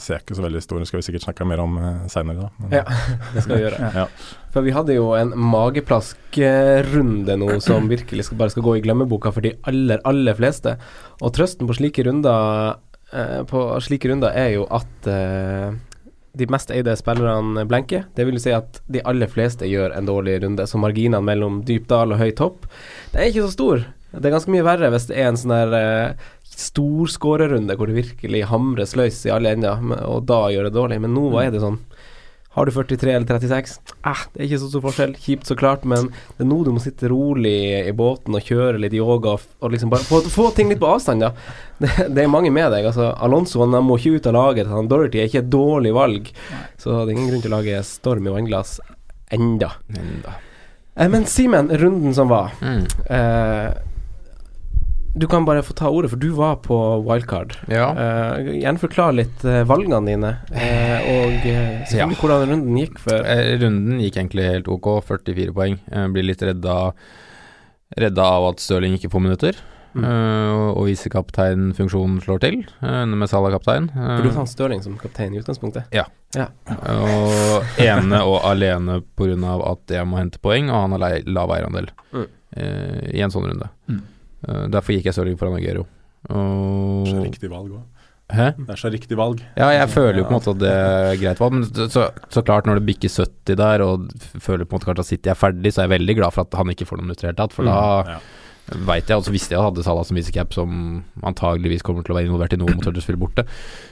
ser 0.02 0.16
jeg 0.16 0.24
ikke 0.24 0.38
så 0.40 0.46
veldig 0.48 0.62
stor 0.66 0.80
Det 0.82 0.88
skal 0.90 1.00
vi 1.00 1.06
sikkert 1.06 1.26
snakke 1.28 1.46
mer 1.46 1.62
om 1.62 1.76
uh, 1.78 2.08
seinere, 2.10 2.48
da. 2.48 2.64
Men, 2.64 2.74
Ja, 2.80 2.86
det 3.36 3.44
skal 3.46 3.54
vi 3.54 3.66
gjøre. 3.68 3.92
Ja. 3.94 4.08
For 4.56 4.66
vi 4.66 4.74
hadde 4.74 4.98
jo 4.98 5.12
en 5.18 5.36
mageplask-runde 5.54 7.38
nå 7.42 7.60
som 7.66 7.92
virkelig 7.92 8.28
skal, 8.30 8.42
bare 8.42 8.56
skal 8.56 8.66
gå 8.66 8.78
i 8.80 8.84
glemmeboka 8.86 9.34
for 9.36 9.46
de 9.46 9.54
aller, 9.70 10.02
aller 10.10 10.38
fleste. 10.38 10.76
Og 11.22 11.34
trøsten 11.38 11.70
på 11.70 11.78
slike 11.78 12.06
runder 12.08 12.76
eh, 13.14 13.42
På 13.50 13.66
slike 13.82 14.10
runder 14.10 14.34
er 14.38 14.56
jo 14.58 14.68
at 14.74 15.10
eh, 15.10 15.74
de 16.34 16.50
mest 16.50 16.72
eide 16.74 16.96
spillerne 16.98 17.66
blenker. 17.70 18.08
Det 18.18 18.26
vil 18.26 18.40
si 18.42 18.54
at 18.54 18.82
de 18.90 19.02
aller 19.06 19.30
fleste 19.30 19.70
gjør 19.70 19.94
en 19.94 20.10
dårlig 20.10 20.40
runde, 20.44 20.66
så 20.70 20.82
marginene 20.82 21.22
mellom 21.22 21.62
dyp 21.68 21.86
dal 21.92 22.16
og 22.16 22.22
høy 22.22 22.32
topp, 22.38 22.66
det 23.14 23.22
er 23.22 23.30
ikke 23.30 23.46
så 23.46 23.54
stor. 23.54 23.86
Det 24.14 24.30
er 24.30 24.34
ganske 24.36 24.54
mye 24.54 24.66
verre 24.66 24.92
hvis 24.94 25.08
det 25.10 25.18
er 25.18 25.32
en 25.32 25.38
sånn 25.42 25.54
der 25.54 25.76
eh, 25.78 26.32
storskårerrunde 26.60 27.78
hvor 27.78 27.90
det 27.90 28.02
virkelig 28.02 28.48
hamres 28.52 28.96
løs 29.00 29.24
i 29.28 29.34
alle 29.34 29.56
ender, 29.56 29.82
og 30.08 30.26
da 30.30 30.46
gjør 30.54 30.70
det 30.70 30.78
dårlig. 30.78 31.00
Men 31.04 31.16
nå 31.18 31.30
er 31.42 31.54
det 31.54 31.64
sånn 31.64 31.82
Har 32.54 32.70
du 32.70 32.72
43 32.76 33.10
eller 33.10 33.26
36? 33.26 33.72
Eh, 34.06 34.20
det 34.34 34.42
er 34.42 34.46
ikke 34.46 34.60
så 34.62 34.68
stor 34.70 34.84
forskjell. 34.84 35.16
Kjipt 35.18 35.50
så 35.50 35.56
klart, 35.58 35.88
men 35.90 36.12
det 36.38 36.44
er 36.46 36.50
nå 36.52 36.60
du 36.62 36.70
må 36.76 36.84
sitte 36.84 37.10
rolig 37.10 37.56
i 37.82 37.94
båten 37.98 38.38
og 38.38 38.46
kjøre 38.46 38.78
litt 38.84 38.94
yoga 38.94 39.34
og, 39.40 39.72
liksom 39.74 39.90
bare 39.90 40.06
få, 40.06 40.22
få 40.30 40.52
ting 40.54 40.70
litt 40.70 40.82
på 40.84 40.92
avstand, 40.92 41.26
da. 41.26 41.34
Det, 41.84 41.90
det 42.14 42.22
er 42.24 42.30
mange 42.30 42.54
med 42.54 42.70
deg. 42.72 42.86
Altså, 42.86 43.10
Alonso 43.18 43.60
han 43.66 43.74
må 43.84 43.98
ikke 43.98 44.22
ut 44.22 44.30
av 44.30 44.38
laget. 44.38 44.70
Han 44.70 44.88
Dorothy 44.88 45.24
er 45.24 45.32
ikke 45.32 45.42
et 45.42 45.52
dårlig 45.52 45.96
valg, 45.98 46.30
så 46.78 47.02
det 47.02 47.10
er 47.10 47.16
ingen 47.18 47.32
grunn 47.34 47.44
til 47.44 47.52
å 47.52 47.58
lage 47.58 47.82
storm 47.90 48.30
i 48.30 48.36
vannglass 48.38 48.78
enda. 49.34 49.74
Eh, 50.96 51.10
men 51.10 51.26
Simen, 51.26 51.70
runden 51.70 52.14
som 52.14 52.30
var. 52.30 52.54
Mm. 52.62 52.86
Eh, 53.10 53.74
du 55.16 55.28
kan 55.30 55.46
bare 55.46 55.62
få 55.64 55.74
ta 55.78 55.90
ordet, 55.94 56.10
for 56.10 56.18
du 56.18 56.30
var 56.34 56.56
på 56.66 56.78
wildcard. 57.06 57.54
Ja. 57.70 57.92
Uh, 57.94 58.54
gjerne 58.58 58.82
forklar 58.82 59.14
litt 59.14 59.44
uh, 59.46 59.62
valgene 59.70 60.00
dine, 60.08 60.32
uh, 60.50 61.10
og 61.14 61.36
se 61.44 61.54
selvfølgelig 61.92 62.18
hvordan 62.24 62.48
runden 62.50 62.80
gikk 62.82 62.98
for 63.04 63.20
Eh, 63.34 63.52
Runden 63.62 64.00
gikk 64.02 64.18
egentlig 64.18 64.48
helt 64.50 64.68
ok, 64.74 64.90
44 65.06 65.54
poeng. 65.54 65.78
Eh, 65.92 66.08
blir 66.16 66.26
litt 66.26 66.42
redda, 66.42 66.80
redda 67.98 68.26
av 68.40 68.48
at 68.54 68.60
Stirling 68.64 68.98
ikke 68.98 69.12
får 69.14 69.22
minutter. 69.28 69.62
Mm. 69.94 70.02
Uh, 70.10 70.72
og 70.74 70.88
visekapteinfunksjonen 70.90 72.18
slår 72.26 72.40
til, 72.42 72.56
uh, 72.82 73.04
med 73.06 73.30
Salah 73.30 73.52
kaptein. 73.54 73.92
Uh, 73.94 74.16
For 74.18 74.26
du 74.26 74.32
fant 74.34 74.50
Stirling 74.50 74.82
som 74.82 74.96
kaptein 74.98 75.36
i 75.36 75.42
utgangspunktet? 75.44 75.86
Ja. 75.94 76.08
Ja. 76.34 76.48
Og 76.90 77.78
ene 77.78 78.24
og 78.26 78.40
alene 78.50 79.04
pga. 79.14 79.54
at 79.70 79.94
jeg 79.94 80.08
må 80.10 80.18
hente 80.18 80.42
poeng, 80.42 80.72
og 80.74 80.88
han 80.88 80.96
har 80.98 81.04
lei- 81.06 81.28
lav 81.30 81.54
eierandel 81.54 81.92
Mm. 82.12 82.26
eh, 82.58 83.12
i 83.14 83.22
en 83.22 83.30
sånn 83.30 83.46
runde. 83.52 83.70
Mm. 83.90 84.02
Eh, 84.48 84.66
derfor 84.74 84.96
gikk 84.98 85.10
jeg 85.10 85.16
Stirling 85.18 85.40
foran 85.40 85.58
Aguero. 85.60 85.86
Og 86.32 87.08
Så 87.10 87.18
riktig 87.24 87.50
valg 87.52 87.72
òg. 87.76 87.84
Hæ? 88.34 88.46
Det 88.58 88.72
er 88.72 88.80
så 88.80 88.90
riktig 88.90 89.18
valg. 89.20 89.42
Ja, 89.60 89.68
jeg 89.76 89.90
føler 89.92 90.22
jo 90.22 90.24
på 90.26 90.32
en 90.32 90.38
måte 90.40 90.54
at 90.56 90.62
det 90.62 90.70
er 90.72 91.18
greit 91.22 91.42
valg, 91.44 91.54
men 91.58 91.66
så, 91.68 91.90
så, 91.92 92.06
så 92.32 92.42
klart 92.48 92.66
når 92.66 92.80
det 92.80 92.86
bikker 92.88 93.12
70 93.12 93.58
der, 93.60 93.84
og 93.84 94.08
føler 94.42 94.64
på 94.66 94.74
en 94.74 94.80
måte 94.80 94.88
kanskje 94.88 95.04
at 95.04 95.10
City 95.12 95.30
er 95.30 95.38
ferdig, 95.38 95.74
så 95.76 95.84
er 95.84 95.90
jeg 95.90 96.00
veldig 96.00 96.16
glad 96.22 96.34
for 96.34 96.48
at 96.48 96.56
han 96.58 96.72
ikke 96.72 96.88
får 96.88 96.98
noen 97.02 97.10
minutter 97.12 97.28
i 97.28 97.28
det 97.28 97.34
hele 97.34 97.42
tatt, 97.44 97.54
for 97.54 97.68
Mm, 97.68 97.74
da 97.76 98.16
ja. 98.16 98.18
veit 98.88 99.12
jeg, 99.12 99.18
og 99.20 99.28
så 99.28 99.34
visste 99.36 99.52
jeg 99.54 99.60
at 99.60 99.66
han 99.66 99.74
hadde 99.74 99.84
Salah 99.86 100.08
som 100.08 100.18
visecap, 100.18 100.56
som 100.56 101.04
antageligvis 101.22 101.84
kommer 101.86 102.02
til 102.08 102.16
å 102.16 102.18
være 102.18 102.32
involvert 102.32 102.56
i 102.56 102.62
noe 102.64 102.72
mot 102.74 102.88
Huddersfield 102.88 103.20
borte, 103.22 103.46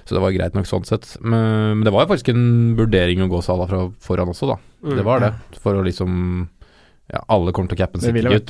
så 0.08 0.16
det 0.16 0.24
var 0.24 0.32
greit 0.40 0.56
nok 0.58 0.66
sånn 0.72 0.88
sett. 0.88 1.12
Men, 1.22 1.78
men 1.78 1.84
det 1.86 1.94
var 1.94 2.08
jo 2.08 2.14
faktisk 2.16 2.32
en 2.34 2.48
vurdering 2.80 3.22
å 3.22 3.30
gå 3.30 3.44
Salah 3.46 3.70
fra 3.70 3.84
foran 4.02 4.32
også, 4.32 4.48
da. 4.56 4.58
Mm. 4.88 4.96
Det 4.96 5.06
var 5.12 5.28
det, 5.28 5.34
for 5.62 5.76
å 5.78 5.84
liksom 5.86 6.48
Ja, 7.12 7.20
alle 7.36 7.52
kommer 7.52 7.68
til 7.74 7.76
å 7.76 7.82
cappe 7.82 7.98
en 8.00 8.04
City-gutt. 8.40 8.48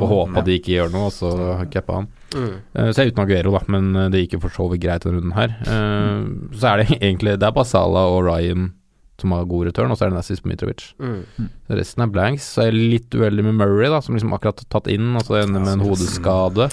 Får 0.00 0.08
håpe 0.10 0.32
at 0.40 0.46
de 0.48 0.58
ikke 0.58 0.72
gjør 0.74 0.88
noe, 0.90 1.06
og 1.06 1.14
så 1.14 1.30
cappa 1.70 2.00
han. 2.00 2.08
Mm. 2.34 2.52
Eh, 2.74 2.88
Så 2.90 3.02
jeg 3.02 3.06
er 3.06 3.12
uten 3.14 3.22
Aguero, 3.24 3.52
da, 3.54 3.60
men 3.70 3.90
eh, 3.96 4.08
det 4.10 4.22
gikk 4.24 4.38
jo 4.38 4.40
for 4.48 4.56
så 4.56 4.66
vidt 4.72 4.82
greit 4.82 5.04
denne 5.06 5.20
runden 5.20 5.34
her. 5.36 5.54
Mm. 5.68 6.24
Så 6.58 6.70
er 6.72 6.82
det 6.82 6.96
egentlig 7.00 7.36
Det 7.38 7.46
er 7.46 7.54
bare 7.54 7.70
Salah 7.70 8.10
og 8.10 8.24
Ryan 8.26 8.72
som 9.22 9.30
har 9.36 9.44
god 9.46 9.68
return, 9.68 9.92
og 9.92 9.98
så 9.98 10.06
er 10.06 10.10
det 10.10 10.16
Nassis 10.18 10.40
på 10.42 10.50
Mitrovic. 10.50 10.82
Mm. 10.98 11.48
Resten 11.78 12.02
er 12.02 12.10
blanks. 12.10 12.46
Så 12.56 12.64
er 12.64 12.70
jeg 12.72 12.88
litt 12.96 13.14
uheldig 13.14 13.44
med 13.46 13.54
Murray, 13.60 13.86
da, 13.92 14.00
som 14.02 14.16
liksom 14.16 14.32
akkurat 14.34 14.64
har 14.64 14.70
tatt 14.72 14.90
inn, 14.90 15.12
og 15.14 15.22
så 15.28 15.38
ender 15.42 15.62
med 15.62 15.76
en 15.76 15.84
hodeskade 15.86 16.66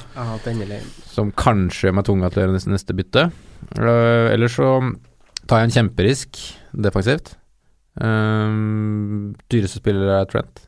som 1.13 1.29
kanskje 1.37 1.89
gjør 1.89 1.97
meg 1.99 2.07
tunga 2.07 2.31
til 2.31 2.41
å 2.41 2.45
gjøre 2.47 2.71
neste, 2.73 2.95
bytte. 2.97 3.27
Uh, 3.77 4.31
Eller 4.33 4.49
så 4.49 4.71
tar 5.45 5.61
jeg 5.61 5.69
en 5.69 5.75
kjemperisk 5.77 6.41
defensivt. 6.73 7.35
Uh, 7.99 9.29
dyreste 9.51 9.83
spiller 9.83 10.15
er 10.17 10.25
Trent. 10.31 10.65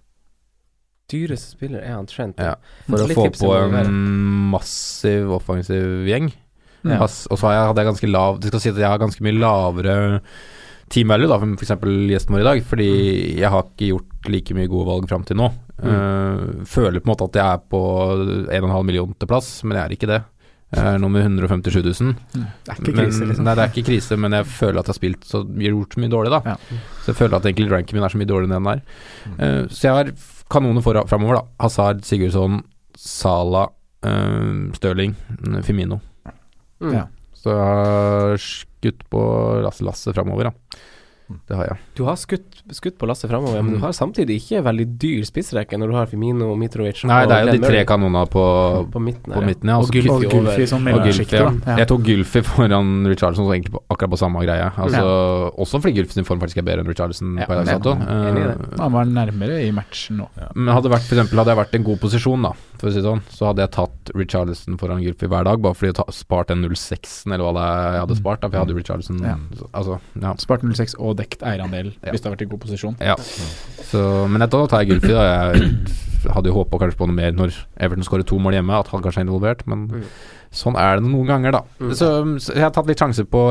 Dyreste 1.12 1.58
spiller 1.58 1.84
er 1.84 1.98
han 1.98 2.08
Trent. 2.10 2.40
Ja, 2.42 2.56
For 2.88 3.04
å 3.04 3.10
få 3.12 3.28
på 3.36 3.52
en 3.82 4.00
massiv 4.54 5.32
offensiv 5.38 6.08
gjeng. 6.10 6.32
Ja. 6.88 6.98
Og 7.04 7.12
så 7.12 7.46
har 7.46 7.54
jeg, 7.54 7.68
hadde 7.70 7.84
jeg 7.84 7.90
ganske 7.92 8.08
lav 8.10 8.40
Det 8.42 8.50
skal 8.50 8.62
si 8.64 8.72
at 8.72 8.80
jeg 8.82 8.90
har 8.90 8.98
ganske 8.98 9.22
mye 9.22 9.38
lavere 9.38 9.94
team 10.92 11.12
value 11.14 11.30
da, 11.30 11.38
for 11.40 11.54
f.eks. 11.56 11.70
gjesten 12.12 12.36
vår 12.36 12.42
i 12.42 12.48
dag, 12.48 12.64
fordi 12.68 12.88
jeg 13.40 13.52
har 13.54 13.68
ikke 13.70 13.92
gjort 13.94 14.32
like 14.34 14.56
mye 14.58 14.68
gode 14.68 14.90
valg 14.90 15.06
fram 15.08 15.24
til 15.24 15.38
nå. 15.40 15.48
Mm. 15.78 15.86
Uh, 15.88 16.66
føler 16.68 17.00
på 17.00 17.08
en 17.08 17.14
måte 17.14 17.28
at 17.30 17.38
jeg 17.40 17.46
er 17.48 17.62
på 17.72 17.82
1,5 18.52 18.74
million 18.90 19.14
til 19.16 19.30
plass, 19.30 19.54
men 19.64 19.78
jeg 19.78 19.86
er 19.86 19.96
ikke 19.96 20.10
det. 20.12 20.20
Jeg 20.72 20.88
er 20.88 21.00
nummer 21.04 21.20
med 21.20 21.42
157 21.44 21.80
000. 21.84 22.12
Mm. 22.16 22.44
Det 22.64 22.72
er 22.72 22.78
ikke 22.78 22.92
Men- 22.92 23.00
krise, 23.06 23.26
liksom. 23.28 23.44
Nei, 23.48 23.56
det 23.56 23.64
er 23.64 23.72
ikke 23.74 23.88
krise, 23.90 24.18
men 24.24 24.36
jeg 24.38 24.46
føler 24.48 24.80
at 24.80 24.86
jeg 24.88 24.94
har 24.94 25.00
spilt 25.00 25.26
så 25.28 25.42
gjort 25.44 25.96
så 25.96 26.00
mye 26.04 26.14
dårlig, 26.14 26.32
da. 26.32 26.42
Ja. 26.46 26.84
Så 27.04 27.12
jeg 27.12 27.20
føler 27.20 27.36
at 27.38 27.48
egentlig 27.50 27.72
ranken 27.72 27.98
min 27.98 28.04
er 28.08 28.14
så 28.14 28.22
mye 28.22 28.30
dårligere 28.30 28.52
enn 28.52 28.64
den 28.64 28.72
er. 28.72 28.84
Mm. 29.26 29.40
Eh, 29.40 29.64
så 29.68 29.82
jeg 29.88 29.98
har 29.98 30.14
kanoner 30.52 30.84
for, 30.86 31.00
framover, 31.10 31.40
da. 31.40 31.46
Hazard, 31.64 32.04
Sigurdsson, 32.08 32.62
Sala, 32.98 33.68
uh, 34.06 34.72
Stirling, 34.78 35.16
Femino. 35.66 36.02
Mm. 36.82 36.96
Ja. 36.96 37.08
Så 37.38 37.54
jeg 37.56 37.68
har 37.68 38.42
skutt 38.42 39.06
på 39.10 39.22
Lasse 39.66 39.86
Lasse 39.86 40.14
framover, 40.14 40.52
da. 40.52 40.82
Det 41.50 41.58
har 41.58 41.70
jeg. 41.70 41.78
Du 41.98 42.04
har 42.08 42.18
skutt, 42.20 42.62
skutt 42.76 42.98
på 43.02 43.08
lasset 43.10 43.30
framover, 43.32 43.62
men 43.66 43.78
du 43.78 43.82
har 43.84 43.94
samtidig 43.96 44.40
ikke 44.42 44.64
veldig 44.66 44.88
dyr 45.02 45.26
spissrekke 45.28 45.80
når 45.80 45.92
du 45.92 45.98
har 45.98 46.10
Firmino, 46.12 46.52
Mitrovic 46.60 47.04
Nei, 47.10 47.22
det 47.30 47.38
er 47.38 47.50
jo 47.50 47.56
de 47.58 47.62
tre 47.66 47.84
kanonene 47.90 48.24
på, 48.32 48.46
på 48.94 49.02
midten. 49.04 49.34
på 49.36 49.44
midten, 49.46 49.72
ja. 49.72 49.78
Og 49.80 49.86
Altså, 49.86 49.96
Gylfi 49.98 50.12
Og. 50.12 50.26
Gylfi 50.32 50.68
som 50.70 50.88
og 50.88 51.06
Gylfi, 51.08 51.28
ja. 51.36 51.50
Ja. 51.66 51.78
Jeg 51.82 51.90
tok 51.92 52.06
Gylfi 52.08 52.44
foran 52.46 52.92
Richarlison, 53.10 53.48
så 53.48 53.56
egentlig 53.56 53.76
på, 53.76 53.84
akkurat 53.92 54.14
på 54.16 54.22
samme 54.22 54.44
greie. 54.46 54.70
Altså, 54.86 55.06
Også 55.58 55.82
fordi 55.82 56.00
Gylfi 56.00 56.20
sin 56.20 56.28
form 56.28 56.42
faktisk 56.44 56.62
er 56.62 56.68
bedre 56.68 56.86
enn 56.86 56.92
Richarlison. 56.92 57.36
Ja, 57.40 57.48
på 57.50 57.58
dags 57.60 57.72
ja, 57.72 57.80
dato. 57.80 57.96
Han 58.82 58.96
var 58.96 59.10
nærmere 59.10 59.62
i 59.66 59.72
matchen 59.76 60.22
nå. 60.22 60.30
Men 60.56 60.74
hadde, 60.76 60.92
vært, 60.94 61.08
for 61.08 61.18
eksempel, 61.18 61.42
hadde 61.42 61.56
jeg 61.56 61.62
vært 61.62 61.76
i 61.76 61.82
en 61.82 61.88
god 61.88 62.02
posisjon, 62.04 62.48
da, 62.50 62.54
for 62.82 62.90
å 62.90 62.92
si 62.92 62.98
det 63.00 63.06
sånn, 63.06 63.22
så 63.30 63.46
hadde 63.52 63.62
jeg 63.62 63.72
tatt 63.78 64.12
Richarlison 64.18 64.78
foran 64.82 65.04
Gylfi 65.04 65.30
hver 65.30 65.46
dag, 65.46 65.62
bare 65.62 65.78
fordi 65.78 65.92
jeg 65.94 66.16
spart 66.18 66.50
den 66.50 66.66
06-en, 66.66 67.36
eller 67.36 67.46
hva 67.46 67.54
det 67.60 67.66
jeg 67.96 68.02
hadde 68.02 68.18
spart. 68.18 68.42
Da, 68.42 68.50
for 68.50 68.58
jeg 68.58 68.66
hadde 68.66 68.78
Richarlison 68.80 69.22
Ja. 69.24 69.36
Altså, 69.78 70.00
ja. 70.20 70.34
Spart 70.42 70.66
06 70.66 70.98
og 70.98 71.16
dekt 71.22 71.46
eierandel 71.46 71.94
Ja. 72.02 72.12
hvis 72.12 72.22
du 72.26 72.30
har 72.30 72.36
vært 72.36 72.42
i 72.48 72.50
god 72.52 72.64
posisjon. 72.66 72.98
ja. 73.00 73.16
Så, 73.92 74.02
men 74.28 74.42
da 74.44 74.48
tar 74.68 74.82
jeg 74.84 74.96
Gylfi, 74.96 75.14
da. 75.14 75.54
Jeg 75.54 76.34
hadde 76.36 76.50
jo 76.52 76.58
håpa 76.60 76.78
kanskje 76.82 76.98
på 77.00 77.08
noe 77.10 77.18
mer 77.18 77.32
når 77.34 77.56
Everton 77.82 78.06
skårer 78.06 78.26
to 78.30 78.38
mål 78.42 78.54
hjemme, 78.60 78.76
at 78.78 78.88
han 78.94 79.02
kanskje 79.02 79.24
er 79.24 79.26
involvert, 79.30 79.64
men 79.66 79.88
Mm. 79.88 80.04
sånn 80.54 80.76
er 80.78 81.00
det 81.00 81.06
noen 81.10 81.26
ganger, 81.28 81.52
da. 81.52 81.62
Mm. 81.80 81.94
Så, 81.98 82.10
så 82.42 82.54
jeg 82.54 82.62
har 82.66 82.74
tatt 82.76 82.86
litt 82.90 83.00
sjanser 83.02 83.26
på 83.26 83.48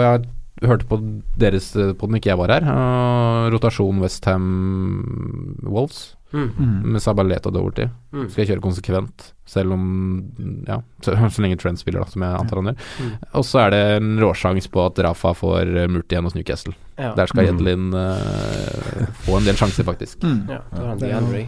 Jeg 0.61 0.69
hørte 0.69 0.85
på 0.87 0.99
deres 1.41 1.71
eh, 1.77 1.93
på 1.97 2.07
den 2.07 2.19
ikke 2.21 2.31
jeg 2.35 2.39
var 2.39 2.49
her. 2.53 2.63
Uh, 2.69 3.49
rotasjon 3.55 3.99
Westham 4.03 5.57
Wolves. 5.65 6.15
Mm. 6.33 6.51
Mm. 6.59 6.75
med 6.95 7.03
Sabalet 7.03 7.47
og 7.47 7.53
Doverty. 7.57 7.89
Mm. 8.15 8.29
Skal 8.31 8.45
jeg 8.45 8.51
kjøre 8.53 8.63
konsekvent, 8.63 9.25
selv 9.51 9.73
om 9.75 9.83
Ja, 10.69 10.77
så, 11.03 11.17
så 11.35 11.43
lenge 11.43 11.59
Trent 11.59 11.81
spiller, 11.83 12.05
da, 12.05 12.11
som 12.13 12.23
jeg 12.23 12.39
antar 12.39 12.61
han 12.61 12.71
gjør. 12.71 12.85
Mm. 13.01 13.11
Og 13.41 13.45
så 13.49 13.59
er 13.65 13.71
det 13.75 13.83
en 13.99 14.13
råsjanse 14.23 14.71
på 14.71 14.85
at 14.87 15.03
Rafa 15.09 15.33
får 15.35 15.75
uh, 15.75 15.89
murt 15.91 16.07
igjen 16.15 16.29
hos 16.29 16.37
Newcastle. 16.39 16.75
Ja. 17.01 17.15
Der 17.19 17.27
skal 17.27 17.41
Mm. 17.41 17.51
Jedlin 17.51 17.91
uh, 17.97 19.07
få 19.27 19.39
en 19.41 19.47
del 19.49 19.57
sjanser, 19.59 19.85
faktisk. 19.89 20.23
Mm. 20.23 20.43
Ja, 20.53 20.61
Det 20.71 20.87
er 20.87 21.01
DeAndre. 21.07 21.47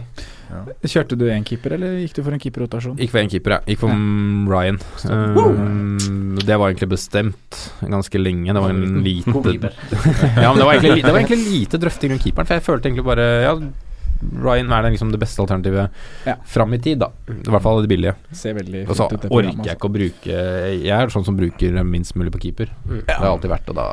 Kjørte 0.85 1.15
du 1.17 1.23
én 1.33 1.45
keeper, 1.47 1.73
eller 1.73 1.95
gikk 2.03 2.13
du 2.17 2.21
for 2.25 2.35
en 2.35 2.41
keeperrotasjon? 2.43 2.97
Gikk 2.99 3.09
for 3.13 3.23
én 3.23 3.29
keeper, 3.31 3.55
ja. 3.55 3.59
Gikk 3.65 3.79
for 3.81 3.89
Ja. 3.89 3.95
Ryan. 4.51 4.77
Um, 5.09 6.35
det 6.43 6.57
var 6.59 6.69
egentlig 6.69 6.89
bestemt 6.91 7.57
ganske 7.81 8.19
lenge. 8.21 8.53
Det 8.53 8.61
var 8.61 8.69
en 8.69 8.99
liten 9.05 9.33
Ja, 10.43 10.51
men 10.51 10.59
det 10.59 10.65
var, 10.67 10.73
egentlig, 10.75 11.03
det 11.03 11.09
var 11.13 11.19
egentlig 11.23 11.41
lite 11.47 11.79
drøfting 11.81 12.13
rundt 12.13 12.23
keeperen, 12.27 12.45
for 12.49 12.53
jeg 12.59 12.65
følte 12.67 12.89
egentlig 12.89 13.05
bare 13.07 13.27
Ja, 13.47 13.55
Ryan 14.43 14.71
er 14.71 14.81
det 14.83 14.91
liksom 14.95 15.11
det 15.11 15.19
beste 15.19 15.41
alternativet 15.43 15.89
Ja. 16.25 16.35
fram 16.45 16.73
i 16.73 16.77
tid, 16.77 16.99
da. 16.99 17.09
I 17.29 17.49
hvert 17.49 17.61
fall 17.61 17.81
det 17.81 17.89
billige. 17.89 18.15
Og 18.87 18.95
så 18.95 19.07
orker 19.29 19.65
jeg 19.65 19.75
ikke 19.77 19.89
å 19.89 19.93
bruke 19.93 20.37
Jeg 20.83 20.89
er 20.91 21.07
sånn 21.13 21.25
som 21.25 21.37
bruker 21.37 21.83
minst 21.83 22.15
mulig 22.15 22.31
på 22.31 22.39
keeper. 22.41 22.69
Mm. 22.87 23.05
Det 23.05 23.15
har 23.15 23.25
alltid 23.27 23.51
vært, 23.51 23.69
og 23.69 23.75
da 23.75 23.85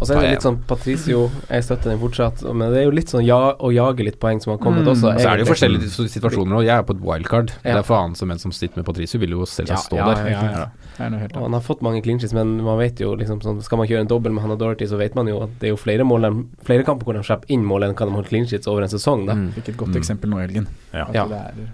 Og 0.00 0.06
så 0.06 0.14
er 0.16 0.20
det 0.22 0.30
litt 0.36 0.46
sånn 0.46 0.58
Patricio, 0.68 1.30
jeg 1.50 1.64
støtter 1.64 1.90
den 1.90 1.98
fortsatt, 1.98 2.42
men 2.54 2.72
det 2.72 2.82
er 2.82 2.84
jo 2.84 2.90
litt 2.94 3.08
sånn 3.10 3.24
ja, 3.26 3.54
å 3.58 3.72
jage 3.74 4.04
litt 4.04 4.18
poeng 4.20 4.40
som 4.40 4.52
har 4.52 4.58
kommet 4.58 4.84
Mm. 4.84 4.92
også. 4.94 5.18
Så 5.18 5.26
er 5.28 5.36
det 5.36 5.46
jo 5.46 5.52
forskjellige 5.52 6.08
situasjoner, 6.08 6.56
og 6.56 6.64
jeg 6.64 6.78
er 6.78 6.82
på 6.82 6.94
et 6.96 7.02
wildcard. 7.02 7.50
Ja. 7.64 7.74
Det 7.74 7.84
er 7.84 7.88
faen 7.88 8.14
som 8.16 8.30
en 8.30 8.38
som 8.38 8.52
sitter 8.52 8.76
med 8.78 8.86
Patricio, 8.86 9.18
vil 9.18 9.30
jo 9.30 9.42
selvsagt 9.44 9.68
Ja, 9.68 9.76
stå 9.76 9.96
ja, 9.96 10.14
der. 10.14 10.30
Ja, 10.30 10.42
ja. 10.42 10.66
Helt 10.98 11.36
Og 11.36 11.42
han 11.42 11.52
har 11.52 11.60
fått 11.60 11.80
mange 11.80 12.02
clean 12.02 12.18
sheets, 12.18 12.32
men 12.34 12.62
man 12.62 12.78
vet 12.78 12.98
jo 12.98 13.14
liksom 13.14 13.40
sånn 13.40 13.62
Skal 13.62 13.78
man 13.78 13.86
kjøre 13.86 14.00
en 14.00 14.08
dobbel 14.08 14.32
med 14.32 14.42
Hannah 14.42 14.56
Dorothy, 14.58 14.86
så 14.86 14.96
vet 14.98 15.14
man 15.14 15.26
jo 15.28 15.42
at 15.42 15.50
det 15.60 15.68
er 15.68 15.70
jo 15.70 15.76
flere, 15.76 16.02
mål, 16.04 16.46
flere 16.64 16.84
kamper 16.84 17.04
hvor 17.06 17.14
de 17.14 17.22
slipper 17.22 17.46
inn 17.48 17.64
mål 17.64 17.84
enn 17.84 17.94
hva 17.94 18.06
de 18.06 18.14
har 18.16 18.22
clinches 18.24 18.66
over 18.66 18.82
en 18.82 18.88
sesong, 18.88 19.26
da. 19.26 19.34
Mm. 19.34 19.52
Et 19.78 19.84
godt 19.84 19.94
Mm. 19.94 20.00
eksempel 20.02 20.30
nå 20.32 20.40
i 20.42 20.46
helgen. 20.46 20.66
Ja. 20.92 21.06
At 21.08 21.14
Ja. 21.14 21.26
det 21.30 21.38
er 21.38 21.68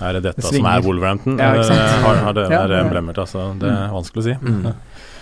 Er 0.00 0.12
det 0.14 0.22
dette 0.22 0.36
Det 0.42 0.54
som 0.54 0.66
er 0.70 0.80
Wolverhampton? 0.84 1.38
Ja, 1.38 1.52
ikke 1.54 1.64
sant? 1.64 2.02
har, 2.06 2.16
har 2.22 2.32
det 2.36 2.50
Ja, 2.52 2.60
vært 2.66 2.84
emblemert? 2.86 3.18
Altså, 3.18 3.58
det 3.58 3.66
er 3.68 3.88
vanskelig 3.90 4.22
å 4.22 4.26
si. 4.28 4.34
Mm. 4.46 4.74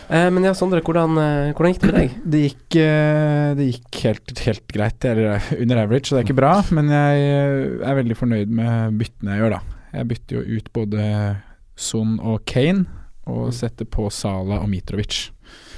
Eh, 0.09 0.31
men 0.31 0.45
ja, 0.45 0.53
Sondre, 0.53 0.83
hvordan, 0.83 1.17
eh, 1.19 1.53
hvordan 1.55 1.73
gikk 1.73 1.81
det 1.81 1.89
med 1.93 1.97
deg? 1.97 2.11
Det 2.31 2.41
gikk, 2.45 2.77
eh, 2.77 3.55
det 3.57 3.67
gikk 3.73 4.03
helt, 4.05 4.39
helt 4.45 4.67
greit, 4.69 5.05
eller 5.09 5.41
under 5.59 5.77
average, 5.83 6.07
så 6.07 6.17
det 6.17 6.21
er 6.21 6.29
ikke 6.29 6.37
bra. 6.37 6.63
Men 6.77 6.89
jeg 6.93 7.25
eh, 7.25 7.89
er 7.91 7.95
veldig 8.03 8.17
fornøyd 8.21 8.49
med 8.49 8.99
byttene 9.01 9.33
jeg 9.35 9.41
gjør, 9.41 9.51
da. 9.57 9.61
Jeg 9.97 10.09
bytter 10.09 10.37
jo 10.37 10.57
ut 10.61 10.73
både 10.77 11.37
Son 11.77 12.21
og 12.21 12.45
Kane, 12.45 12.85
og 13.27 13.49
setter 13.57 13.85
på 13.89 14.11
Sala 14.13 14.61
og 14.61 14.69
Mitrovic. 14.69 15.31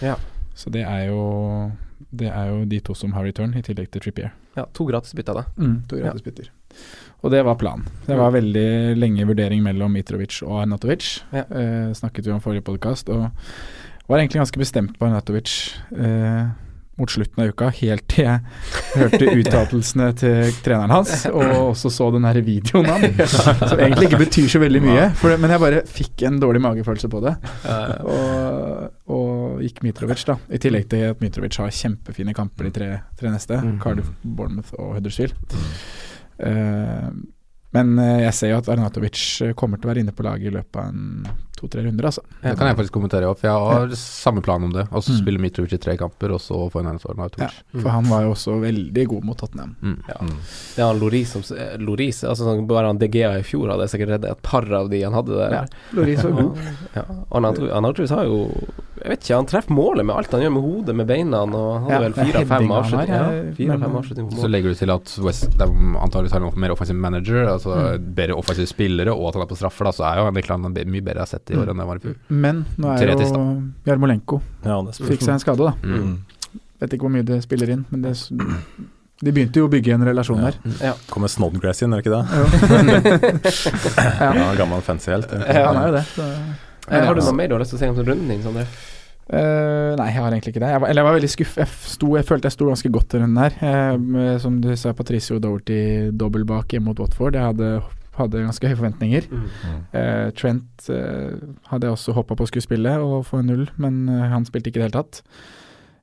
Ja. 0.02 0.16
Så 0.54 0.70
det 0.74 0.82
er 0.84 1.06
jo 1.08 1.72
Det 2.10 2.28
er 2.32 2.46
jo 2.50 2.64
de 2.64 2.80
to 2.80 2.94
som 2.94 3.12
har 3.12 3.22
return, 3.24 3.54
i 3.54 3.60
tillegg 3.62 3.90
til 3.92 4.00
Trippier. 4.00 4.30
Ja, 4.58 4.66
to 4.74 4.88
gratisbytter, 4.88 5.38
da. 5.38 5.44
Mm, 5.56 5.76
to 5.90 6.00
gratisbytter. 6.00 6.50
Og 7.22 7.32
det 7.34 7.42
var 7.46 7.58
planen. 7.58 7.86
Det 8.06 8.16
var 8.18 8.34
veldig 8.34 8.94
lenge 8.98 9.26
vurdering 9.26 9.62
mellom 9.64 9.94
Mitrovic 9.94 10.40
og 10.46 10.62
Arnatovic. 10.62 11.18
Ja. 11.34 11.44
Eh, 11.46 11.90
snakket 11.98 12.26
vi 12.26 12.34
om 12.34 12.42
forrige 12.42 12.66
podkast, 12.66 13.10
og 13.10 13.28
var 14.08 14.20
egentlig 14.20 14.42
ganske 14.42 14.62
bestemt 14.62 14.98
på 14.98 15.06
Arnatovic 15.08 15.54
eh, 15.94 16.50
mot 16.98 17.12
slutten 17.12 17.44
av 17.44 17.52
uka, 17.52 17.70
helt 17.80 18.04
til 18.10 18.26
jeg 18.26 18.98
hørte 18.98 19.30
uttalelsene 19.32 20.08
til 20.18 20.52
treneren 20.64 20.94
hans, 20.96 21.12
og 21.30 21.44
også 21.70 21.92
så 21.94 22.10
den 22.14 22.26
her 22.28 22.40
videoen 22.44 22.88
han, 22.90 23.06
som 23.28 23.78
egentlig 23.78 24.10
ikke 24.10 24.22
betyr 24.24 24.50
så 24.52 24.62
veldig 24.62 24.82
mye, 24.84 25.06
det, 25.22 25.38
men 25.40 25.54
jeg 25.54 25.62
bare 25.62 25.82
fikk 25.88 26.26
en 26.28 26.40
dårlig 26.42 26.62
magefølelse 26.64 27.10
på 27.12 27.22
det. 27.24 27.34
Og, 28.08 28.84
og 29.14 29.64
gikk 29.64 29.82
Mitrovic, 29.86 30.26
da. 30.28 30.38
I 30.50 30.60
tillegg 30.62 30.88
til 30.90 31.08
at 31.12 31.24
Mitrovic 31.24 31.58
har 31.62 31.74
kjempefine 31.74 32.34
kamper 32.36 32.68
de 32.68 32.74
tre, 32.74 32.90
tre 33.18 33.32
neste. 33.32 33.58
Mm. 33.62 33.78
Cardiff, 33.82 34.12
Bournemouth 34.22 34.74
og 34.78 34.96
Huddersfield. 34.98 35.34
Eh, 36.38 37.10
men 37.76 37.98
eh, 37.98 38.22
jeg 38.24 38.34
ser 38.34 38.50
jo 38.54 38.58
at 38.62 38.68
Arnatovic 38.72 39.20
eh, 39.44 39.52
kommer 39.58 39.76
til 39.80 39.88
å 39.88 39.92
være 39.92 40.00
inne 40.04 40.14
på 40.16 40.24
laget 40.24 40.48
i 40.48 40.54
løpet 40.56 40.76
av 40.80 40.88
en 40.88 41.26
to-tre 41.58 41.82
runder, 41.82 42.06
altså. 42.06 42.22
Det 42.40 42.52
kan 42.56 42.68
jeg 42.70 42.76
faktisk 42.78 42.94
kommentere 42.94 43.26
opp, 43.26 43.40
for 43.40 43.48
jeg 43.50 43.62
har 43.66 43.94
samme 43.98 44.40
plan 44.46 44.62
om 44.62 44.70
det. 44.72 44.84
Og 44.94 45.02
så 45.02 45.10
Mm. 45.10 45.18
spille 45.24 45.40
Mitrovic 45.42 45.72
i 45.74 45.78
tre 45.82 45.96
kamper, 45.98 46.30
og 46.30 46.38
så 46.40 46.70
få 46.70 46.78
en 46.84 46.92
ansvar 46.92 47.16
med 47.18 47.34
Ja, 47.36 47.48
Arnautovic. 47.48 47.82
for 47.82 47.88
han 47.90 48.04
var 48.08 48.22
jo 48.22 48.30
også 48.36 48.54
veldig 48.62 49.06
god 49.08 49.24
mot 49.24 49.36
Tottenham. 49.38 49.74
Mm. 49.82 49.96
Ja. 50.06 50.14
Det 50.76 50.78
er 50.78 50.86
han 50.86 51.00
Loris 51.00 51.32
som 51.34 51.42
eh, 51.58 51.76
Loris, 51.82 52.22
altså 52.22 52.46
sånn, 52.46 52.66
Bare 52.70 52.86
han 52.86 52.98
DGA 52.98 53.32
i 53.40 53.42
fjor 53.42 53.72
hadde 53.74 53.88
sikkert 53.90 54.08
reddet 54.14 54.30
et 54.30 54.42
par 54.42 54.70
av 54.72 54.88
de 54.88 55.02
han 55.02 55.12
hadde 55.18 55.34
der. 55.34 55.50
Ja, 55.50 55.64
Loris 55.98 56.22
var 56.22 56.30
god. 56.30 56.58
Ja. 56.94 57.04
Arnatovic 57.32 58.10
har 58.14 58.24
jo 58.24 58.38
Jeg 58.98 59.12
vet 59.12 59.22
ikke, 59.24 59.36
han 59.38 59.46
treffer 59.48 59.74
målet 59.76 60.06
med 60.08 60.16
alt 60.16 60.32
han 60.34 60.42
gjør 60.42 60.52
med 60.56 60.64
hodet, 60.64 60.94
med 60.98 61.06
beina, 61.08 61.42
og 61.46 61.52
han 61.54 61.84
hadde 61.84 61.94
Ja, 61.94 62.00
vel 62.02 62.16
fire-fem 62.18 62.72
avslutninger. 62.78 63.36
Ja, 63.62 63.76
fem 63.84 63.96
avslutninger 64.00 64.32
på 64.32 64.42
Så 64.42 64.50
legger 64.50 64.74
du 64.74 64.78
til 64.80 64.92
at 64.94 65.14
West 65.26 65.56
de 65.60 65.68
antakeligvis 65.68 66.34
har 66.36 66.46
en 66.48 66.60
mer 66.64 66.74
offensiv 66.74 66.98
manager, 66.98 67.40
altså 67.54 67.78
bedre 67.98 68.36
offensive 68.38 68.70
spillere, 68.70 69.14
og 69.14 69.30
at 69.30 69.38
han 69.38 69.46
er 69.46 69.50
på 69.52 69.60
straffer, 69.60 69.88
da, 69.88 69.94
så 69.94 70.08
er 70.10 70.20
jo 70.20 70.26
han 70.28 70.34
egentlig 70.42 70.58
han 70.58 70.92
mye 70.96 71.06
bedre 71.06 71.22
jeg 71.22 71.26
har 71.26 71.32
sett 71.34 71.54
i 71.54 71.58
år 71.58 71.72
enn 71.72 71.82
det 71.82 71.88
var 71.92 72.02
i 72.02 72.04
fjor. 72.08 72.18
Men 72.28 72.62
nå 72.76 72.92
er 72.92 73.02
Teoretisk, 73.04 73.38
jo 73.38 73.42
Jarmolenko 73.88 74.42
Ja, 74.66 74.78
fikk 74.98 75.24
seg 75.26 75.34
en 75.38 75.42
skade, 75.46 75.70
da. 75.70 75.74
Mm. 75.82 76.14
Vet 76.78 76.94
ikke 76.94 77.08
hvor 77.08 77.14
mye 77.16 77.26
det 77.26 77.42
spiller 77.42 77.74
inn, 77.74 77.84
men 77.90 78.04
det, 78.06 78.14
de 79.18 79.32
begynte 79.34 79.58
jo 79.58 79.66
å 79.66 79.72
bygge 79.72 79.96
en 79.96 80.06
relasjon 80.06 80.38
Ja. 80.44 80.52
der. 80.54 81.00
Kommer 81.10 81.30
Snodgrass 81.32 81.82
inn, 81.82 81.92
er 81.94 82.02
det 82.02 82.06
ikke 82.06 82.18
det? 82.20 82.24
Ja. 84.18 84.30
Ja, 84.38 84.48
gammel 84.58 84.80
fancy 84.86 85.10
helt. 85.10 85.32
Ja, 85.32 85.68
han 85.72 85.82
er 85.82 85.90
jo 85.90 85.94
det. 85.98 86.06
Så. 86.14 86.28
Eh, 86.90 87.04
har 87.06 87.14
du 87.14 87.20
Ja. 87.20 87.26
noe 87.26 87.36
mer 87.36 87.48
du 87.48 87.54
har 87.54 87.60
lyst 87.60 87.70
til 87.74 87.78
å 87.78 87.82
si 87.82 87.88
om 87.88 87.96
runden 88.06 88.28
din, 88.28 88.42
Sondre? 88.42 88.66
Uh, 89.28 89.92
nei, 90.00 90.06
jeg 90.08 90.22
har 90.22 90.32
egentlig 90.32 90.54
ikke 90.54 90.60
det. 90.64 90.68
Jeg 90.72 90.80
var, 90.80 90.88
eller 90.88 91.02
jeg 91.02 91.04
var 91.10 91.16
veldig 91.18 91.28
skuff. 91.34 91.56
Jeg, 91.60 91.68
sto, 91.68 92.06
jeg 92.16 92.24
følte 92.24 92.48
jeg 92.48 92.52
sto 92.54 92.68
ganske 92.70 92.90
godt 92.94 93.14
i 93.14 93.18
runden 93.20 93.36
her. 93.42 93.52
Eh, 93.60 94.38
som 94.40 94.60
du 94.64 94.70
sa, 94.80 94.94
Patricio 94.96 95.36
Doverty 95.38 96.10
dobbel 96.16 96.46
bak 96.48 96.68
hjemme 96.72 96.88
mot 96.88 96.98
Watford. 97.02 97.34
Jeg 97.36 97.44
hadde, 97.44 97.82
hadde 98.16 98.40
ganske 98.46 98.66
høye 98.70 98.78
forventninger. 98.78 99.28
Eh, 99.92 100.30
Trent 100.32 100.88
eh, 100.88 101.36
hadde 101.68 101.90
jeg 101.90 101.92
også 101.98 102.14
håpa 102.16 102.38
på 102.40 102.46
skulle 102.48 102.64
spille 102.64 102.94
og 103.04 103.26
få 103.28 103.42
en 103.42 103.50
null, 103.52 103.66
men 103.76 104.08
eh, 104.08 104.24
han 104.32 104.48
spilte 104.48 104.70
ikke 104.72 104.80
i 104.80 104.86
det 104.86 104.88
hele 104.88 105.02
tatt. 105.02 105.20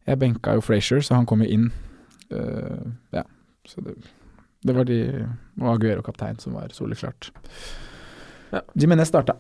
Jeg 0.06 0.20
benka 0.22 0.54
jo 0.54 0.62
Frazier, 0.62 1.02
så 1.02 1.16
han 1.18 1.26
kom 1.26 1.42
jo 1.42 1.50
inn. 1.50 1.72
Eh, 2.30 2.86
ja, 3.18 3.24
så 3.66 3.82
det, 3.82 3.96
det 4.62 4.76
var 4.78 4.86
de 4.86 5.00
og 5.64 5.72
Aguero 5.74 6.06
kaptein 6.06 6.38
som 6.38 6.54
var 6.54 6.70
soleklart. 6.78 7.32
Ja. 8.54 8.62
Jimenez 8.78 9.10
starta. 9.10 9.34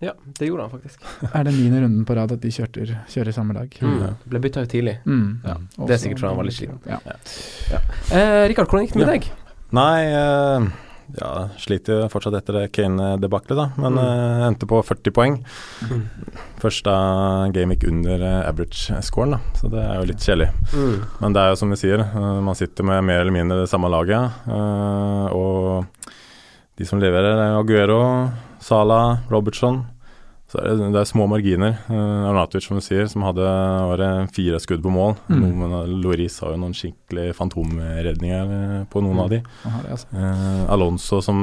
Ja, 0.00 0.12
det 0.38 0.46
gjorde 0.46 0.62
han 0.68 0.70
faktisk. 0.70 1.00
Er 1.34 1.44
det 1.48 1.54
niende 1.56 1.80
runden 1.82 2.04
på 2.06 2.14
rad 2.14 2.30
at 2.32 2.40
de 2.40 2.50
kjørter, 2.54 2.92
kjører 3.10 3.34
samme 3.34 3.54
dag? 3.56 3.72
Mm. 3.82 4.16
Ble 4.30 4.40
bytta 4.44 4.62
ut 4.62 4.70
tidlig. 4.70 4.98
Mm. 5.04 5.40
Ja. 5.44 5.56
Det 5.86 5.96
er 5.96 6.02
sikkert 6.04 6.20
fordi 6.22 6.30
han 6.30 6.38
var 6.38 6.46
litt 6.46 6.58
sliten. 6.58 6.78
Ja. 6.86 7.80
Eh, 8.14 8.44
Rikard, 8.52 8.68
hvordan 8.70 8.86
gikk 8.86 8.94
det 8.94 9.00
med 9.02 9.08
Ja. 9.08 9.12
deg? 9.16 9.26
Nei, 9.74 10.04
eh, 10.06 10.68
ja, 11.18 11.32
sliter 11.60 12.02
jo 12.04 12.08
fortsatt 12.12 12.36
etter 12.38 12.52
det 12.60 12.72
Kane-debaklet, 12.72 13.56
da. 13.58 13.66
Men 13.76 13.92
Mm. 13.94 13.98
eh, 14.04 14.46
endte 14.48 14.66
på 14.70 14.78
40 14.84 15.10
poeng. 15.10 15.44
Mm. 15.90 16.04
Første 16.62 16.94
game 17.52 17.74
gikk 17.74 17.88
under 17.90 18.22
eh, 18.22 18.48
average-scoren, 18.48 19.30
da. 19.34 19.38
Så 19.58 19.68
det 19.70 19.82
er 19.82 19.94
jo 19.98 20.06
litt 20.12 20.22
kjedelig. 20.24 20.48
Mm. 20.72 21.04
Men 21.20 21.32
det 21.32 21.42
er 21.42 21.48
jo 21.50 21.56
som 21.56 21.70
vi 21.70 21.76
sier, 21.76 22.00
eh, 22.00 22.40
man 22.40 22.54
sitter 22.54 22.84
med 22.84 23.02
mer 23.04 23.20
eller 23.20 23.32
mindre 23.34 23.60
det 23.64 23.68
samme 23.68 23.90
laget. 23.90 24.30
eh, 24.46 25.26
og 25.34 25.86
de 26.76 26.84
som 26.86 27.00
leverer, 27.00 27.34
er 27.34 27.58
Aguero, 27.58 28.30
Sala, 28.60 29.20
Robertson. 29.30 29.86
så 30.48 30.62
er 30.62 30.78
det, 30.80 30.86
det 30.94 31.00
er 31.02 31.04
små 31.10 31.26
marginer. 31.28 31.74
Uh, 31.92 32.30
Arnatovic, 32.30 32.64
som 32.64 32.78
du 32.78 32.80
sier, 32.80 33.04
som 33.12 33.20
hadde 33.26 33.44
var 33.44 34.00
fire 34.32 34.56
skudd 34.64 34.80
på 34.80 34.88
mål. 34.94 35.12
Mm. 35.28 35.42
Noen, 35.60 35.90
Loris 36.00 36.38
har 36.40 36.54
jo 36.54 36.60
noen 36.62 36.72
skikkelig 36.72 37.34
fantomredninger 37.36 38.54
eh, 38.56 38.84
på 38.88 39.02
noen 39.04 39.18
Mm. 39.18 39.20
av 39.26 39.28
de. 39.34 39.40
Aha, 39.68 39.82
det, 39.84 39.90
altså. 39.92 40.08
uh, 40.16 40.62
Alonso 40.72 41.20
som 41.20 41.42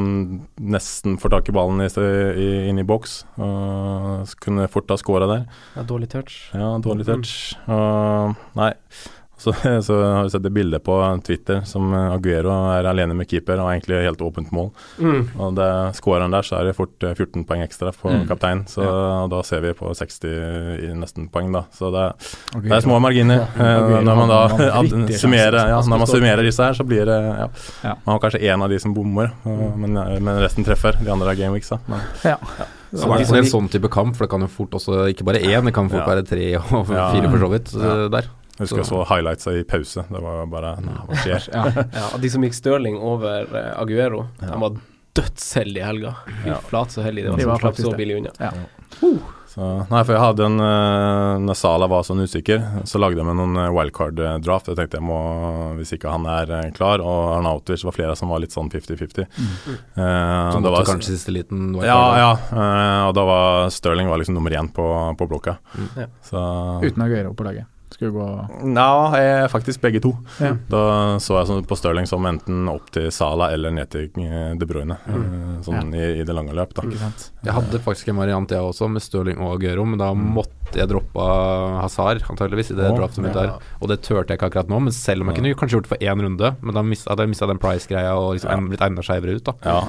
nesten 0.57 1.19
får 1.21 1.35
tak 1.35 1.49
i 1.49 1.55
ballen 1.55 1.85
i, 1.85 1.89
i, 1.93 2.47
inn 2.71 2.81
i 2.81 2.87
boks, 2.87 3.19
og 3.37 4.33
kunne 4.41 4.65
fort 4.73 4.89
ha 4.89 4.97
scora 4.97 5.29
der. 5.29 5.45
Ja, 5.77 5.83
dårlig 5.85 6.09
touch. 6.09 6.39
Ja, 6.57 6.73
dårlig 6.81 7.05
touch. 7.05 7.53
Nei. 8.57 8.71
Så, 9.37 9.51
så 9.87 9.95
har 9.99 10.23
vi 10.23 10.29
sett 10.31 10.45
et 10.47 10.53
bilde 10.55 10.79
på 10.79 10.95
Twitter 11.27 11.61
som 11.67 11.89
Aguero 11.93 12.53
er 12.71 12.87
alene 12.87 13.13
med 13.19 13.27
keeper 13.27 13.59
og 13.59 13.67
egentlig 13.73 13.97
helt 14.05 14.21
åpent 14.23 14.51
mål. 14.55 14.69
Mm. 14.97 15.25
Og 15.37 15.55
det 15.57 15.67
Skårer 15.99 16.21
han 16.23 16.31
der, 16.31 16.45
så 16.47 16.55
er 16.59 16.69
det 16.69 16.75
fort 16.77 17.03
eh, 17.03 17.11
14 17.17 17.43
poeng 17.45 17.63
ekstra 17.65 17.91
på 17.91 18.13
Mm. 18.15 18.27
kaptein. 18.29 18.61
Så 18.71 18.81
Ja. 18.85 18.93
og 19.25 19.29
da 19.33 19.41
ser 19.43 19.59
vi 19.61 19.73
på 19.73 19.91
60 19.93 20.23
i 20.87 20.93
nesten 20.95 21.27
poeng, 21.29 21.51
da. 21.51 21.65
Så 21.75 21.91
det, 21.91 22.05
Aguero. 22.55 22.69
det 22.69 22.77
er 22.77 22.85
små 22.87 22.99
marginer. 23.03 23.43
Ja. 23.43 23.65
Eh, 23.65 23.75
Aguero 23.83 24.01
når 24.07 24.15
man 24.21 24.29
da 24.29 24.39
man 24.81 25.07
summerer, 25.25 25.67
ja, 25.73 25.81
når 25.81 25.97
man 26.05 26.07
summerer 26.07 26.43
disse 26.47 26.63
her, 26.63 26.73
så 26.73 26.85
blir 26.87 27.05
det 27.05 27.19
ja. 27.25 27.49
Ja. 27.83 27.95
Man 28.05 28.15
har 28.15 28.19
kanskje 28.23 28.41
én 28.47 28.63
av 28.63 28.69
de 28.71 28.79
som 28.79 28.93
bommer, 28.95 29.31
men, 29.45 29.93
men 30.23 30.39
resten 30.41 30.63
treffer. 30.63 30.95
De 31.03 31.11
andre 31.11 31.33
er 31.35 31.35
gameweeks, 31.43 31.69
da. 31.75 31.79
Men, 31.91 31.99
Ja. 32.23 32.37
Så 32.95 33.09
det 33.11 33.25
er 33.27 33.37
en 33.41 33.49
sånn 33.49 33.67
type 33.67 33.89
kamp, 33.91 34.15
for 34.15 34.23
det 34.23 34.31
kan 34.31 34.39
jo 34.45 34.47
fort 34.47 34.71
også 34.77 35.09
ikke 35.11 35.25
bare 35.27 35.41
én, 35.43 35.65
det 35.67 35.73
kan 35.75 35.89
fort 35.91 36.05
Ja. 36.05 36.13
være 36.13 36.23
tre 36.23 36.45
og 36.55 36.87
fire 36.87 37.29
for 37.29 37.37
så 37.43 37.49
vidt 37.51 37.73
Ja. 37.75 37.91
eh, 38.05 38.07
der. 38.09 38.29
Jeg 38.55 38.63
husker 38.65 38.77
jeg 38.83 38.87
så 38.87 39.03
highlights 39.09 39.47
i 39.51 39.63
pause. 39.67 40.05
Det 40.09 40.21
var 40.23 40.45
bare 40.47 40.75
Nei, 40.85 40.97
hva 41.09 41.21
skjer? 41.23 41.47
Ja. 41.53 41.65
Ja, 41.99 42.09
de 42.23 42.29
som 42.31 42.43
gikk 42.47 42.55
Stirling 42.55 42.97
over 43.03 43.47
eh, 43.51 43.71
Aguero, 43.81 44.27
Ja. 44.41 44.53
de 44.53 44.59
var 44.63 44.77
dødsheldige 45.15 45.83
i 45.83 45.87
helga. 45.87 46.15
Fy 46.43 46.49
Ja. 46.53 46.59
flat 46.71 46.91
så 46.91 47.03
heldige 47.03 47.25
de 47.25 47.31
var 47.31 47.37
De 47.37 47.43
som 47.43 47.59
slapp 47.65 47.81
så 47.91 47.95
billig 47.97 48.17
unna. 48.21 48.31
Ja. 48.39 48.51
Så, 49.55 49.63
nei, 49.87 50.01
for 50.03 50.11
jeg 50.11 50.19
hadde 50.19 50.43
en 50.49 50.59
uh, 50.59 51.37
Når 51.39 51.55
Sala 51.55 51.87
var 51.87 52.01
sånn 52.03 52.19
usikker, 52.25 52.59
så 52.83 52.99
lagde 52.99 53.21
jeg 53.21 53.27
meg 53.29 53.37
noen 53.39 53.55
eh, 53.61 53.69
wildcard-draft. 53.71 54.67
Jeg 54.67 54.75
tenkte 54.81 54.97
jeg 54.99 55.05
må, 55.07 55.19
hvis 55.77 55.93
ikke 55.95 56.11
han 56.11 56.25
er 56.27 56.51
klar, 56.75 56.99
og 56.99 57.37
Arnautovic 57.37 57.85
var 57.87 57.95
flere 57.95 58.17
som 58.19 58.33
var 58.33 58.43
litt 58.43 58.51
sånn 58.51 58.67
50-50. 58.73 59.23
Eh, 59.23 59.29
Så 59.95 60.59
måtte 60.59 60.73
var- 60.75 60.89
kanskje 60.91 61.15
siste 61.15 61.31
liten 61.31 61.69
wildcard, 61.71 61.87
Ja, 61.87 62.19
ja. 62.19 62.33
Uh, 62.51 63.07
og 63.07 63.15
da 63.15 63.23
var 63.31 63.69
Sterling 63.71 64.11
var 64.11 64.19
liksom 64.19 64.35
nummer 64.35 64.51
én 64.51 64.67
på, 64.75 64.89
på 65.15 65.27
blokka. 65.31 65.55
Mm. 65.77 65.87
Ja. 66.03 66.07
Så 66.27 66.43
Uten 66.83 67.07
Aguero 67.07 67.31
på 67.33 67.47
laget. 67.47 67.71
Skulle 67.95 68.11
gå 68.11 68.73
Ja, 68.75 69.15
jeg, 69.15 69.49
faktisk 69.53 69.79
begge 69.83 70.01
to. 70.03 70.11
Ja. 70.43 70.51
Da 70.67 70.81
så 71.23 71.37
jeg 71.39 71.47
sånn 71.47 71.67
på 71.67 71.77
Stirling 71.79 72.07
som 72.09 72.25
enten 72.27 72.67
opp 72.67 72.89
til 72.95 73.07
Sala 73.13 73.51
eller 73.55 73.71
ned 73.71 73.87
til 73.93 74.09
eh, 74.19 74.51
De 74.59 74.67
Bruyne. 74.67 74.97
Mm. 75.07 75.61
Sånn 75.63 75.93
i, 75.95 76.03
i 76.19 76.25
det 76.27 76.35
lange 76.35 76.55
løp, 76.57 76.73
da. 76.75 76.83
Ikke 76.89 76.99
sant. 76.99 77.29
Jeg 77.45 77.55
hadde 77.55 77.81
faktisk 77.85 78.11
en 78.11 78.19
variant 78.19 78.51
jeg 78.51 78.67
også, 78.67 78.89
med 78.91 79.05
Stirling 79.05 79.39
og 79.39 79.55
Aguero, 79.55 79.85
men 79.87 80.01
da 80.01 80.11
måtte 80.17 80.75
jeg 80.75 80.91
droppe 80.91 81.29
Hazard, 81.79 82.25
antageligvis, 82.27 82.73
i 82.73 82.77
det 82.81 82.89
oh, 82.89 82.97
draftet 82.99 83.23
mitt 83.23 83.37
ja. 83.37 83.45
der. 83.55 83.71
Og 83.79 83.91
det 83.91 84.01
turte 84.03 84.33
jeg 84.33 84.41
ikke 84.41 84.51
akkurat 84.51 84.71
nå, 84.71 84.81
men 84.89 84.95
selv 84.95 85.23
om 85.23 85.31
jeg 85.31 85.39
kunne 85.39 85.55
kanskje 85.61 85.79
gjort 85.79 85.87
det 85.87 85.93
for 85.95 86.05
én 86.11 86.27
runde, 86.27 86.53
men 86.59 86.75
da 86.75 86.83
hadde 86.83 87.27
jeg 87.27 87.31
mista 87.31 87.49
den 87.49 87.63
price-greia 87.63 88.13
og 88.19 88.35
liksom 88.35 88.51
Ja. 88.51 88.69
blitt 88.75 88.85
enda 88.89 89.05
skeivere 89.05 89.39
ut, 89.39 89.47
da. 89.47 89.55
Ja, 89.63 89.81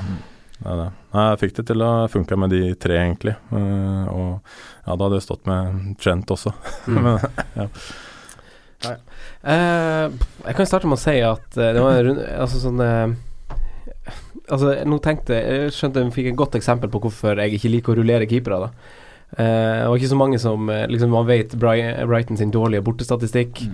det 0.56 0.72
er 0.72 0.78
det. 0.80 0.88
Nei, 1.12 1.25
jeg 1.30 1.40
fikk 1.42 1.54
det 1.58 1.64
til 1.68 1.84
å 1.84 1.90
funke 2.08 2.38
med 2.40 2.52
de 2.54 2.60
tre, 2.80 2.96
egentlig. 3.02 3.34
Eh, 3.52 4.06
og 4.08 4.38
ja, 4.86 4.94
da 4.94 4.98
hadde 5.02 5.18
jeg 5.18 5.26
stått 5.26 5.48
med 5.48 5.96
Trent 6.00 6.32
også. 6.32 6.52
Men, 6.92 7.18
ja. 7.56 7.68
Eh, 8.86 10.06
jeg 10.46 10.56
kan 10.58 10.68
starte 10.68 10.88
med 10.88 10.98
å 10.98 11.02
si 11.02 11.16
at 11.25 11.56
eh, 11.56 11.72
det 11.72 11.80
var 11.80 11.96
en 11.96 12.04
runde 12.10 12.25
Altså 12.36 12.58
sånn 12.60 12.82
eh, 12.84 13.14
Altså, 14.52 14.75
nå 14.84 14.98
tenkte 15.02 15.38
jeg 15.38 15.72
skjønte 15.75 16.02
jeg 16.02 16.12
fikk 16.14 16.28
et 16.30 16.38
godt 16.38 16.58
eksempel 16.58 16.90
på 16.92 17.00
hvorfor 17.06 17.40
jeg 17.40 17.56
ikke 17.56 17.70
liker 17.72 17.94
å 17.94 17.96
rullere 17.98 18.28
keepere, 18.30 18.66
da. 18.66 18.90
Eh, 19.40 19.80
det 19.80 19.88
var 19.88 19.96
ikke 19.98 20.12
så 20.12 20.18
mange 20.20 20.38
som 20.38 20.70
Liksom 20.92 21.10
Man 21.10 21.26
vet 21.26 21.56
Brighton 21.58 22.38
sin 22.38 22.52
dårlige 22.54 22.84
bortestatistikk. 22.86 23.64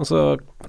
Og 0.00 0.08
så 0.08 0.22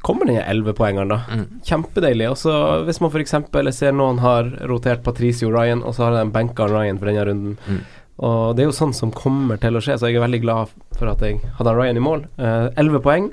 kommer 0.04 0.28
den 0.28 0.42
11-poengeren, 0.42 1.14
da. 1.14 1.22
Mm. 1.32 1.62
Kjempedeilig. 1.68 2.28
Og 2.34 2.38
så 2.42 2.54
hvis 2.88 3.00
man 3.04 3.14
f.eks. 3.14 3.36
ser 3.78 3.96
noen 3.96 4.20
har 4.24 4.50
rotert 4.68 5.06
Patricio 5.06 5.52
Ryan, 5.54 5.86
og 5.88 5.96
så 5.96 6.10
har 6.10 6.18
de 6.18 6.34
benka 6.36 6.68
Ryan 6.68 7.00
for 7.00 7.12
denne 7.12 7.26
runden. 7.30 7.58
Mm. 7.68 7.82
Og 8.28 8.56
det 8.56 8.66
er 8.66 8.70
jo 8.70 8.76
sånn 8.76 8.94
som 8.94 9.14
kommer 9.16 9.58
til 9.62 9.80
å 9.80 9.82
skje, 9.82 9.98
så 9.98 10.12
jeg 10.12 10.20
er 10.20 10.26
veldig 10.28 10.44
glad 10.44 10.76
for 11.00 11.10
at 11.10 11.24
jeg 11.26 11.40
hadde 11.58 11.78
Ryan 11.78 11.98
i 11.98 12.04
mål. 12.04 12.28
Eh, 12.38 12.68
11 12.84 13.02
poeng, 13.08 13.32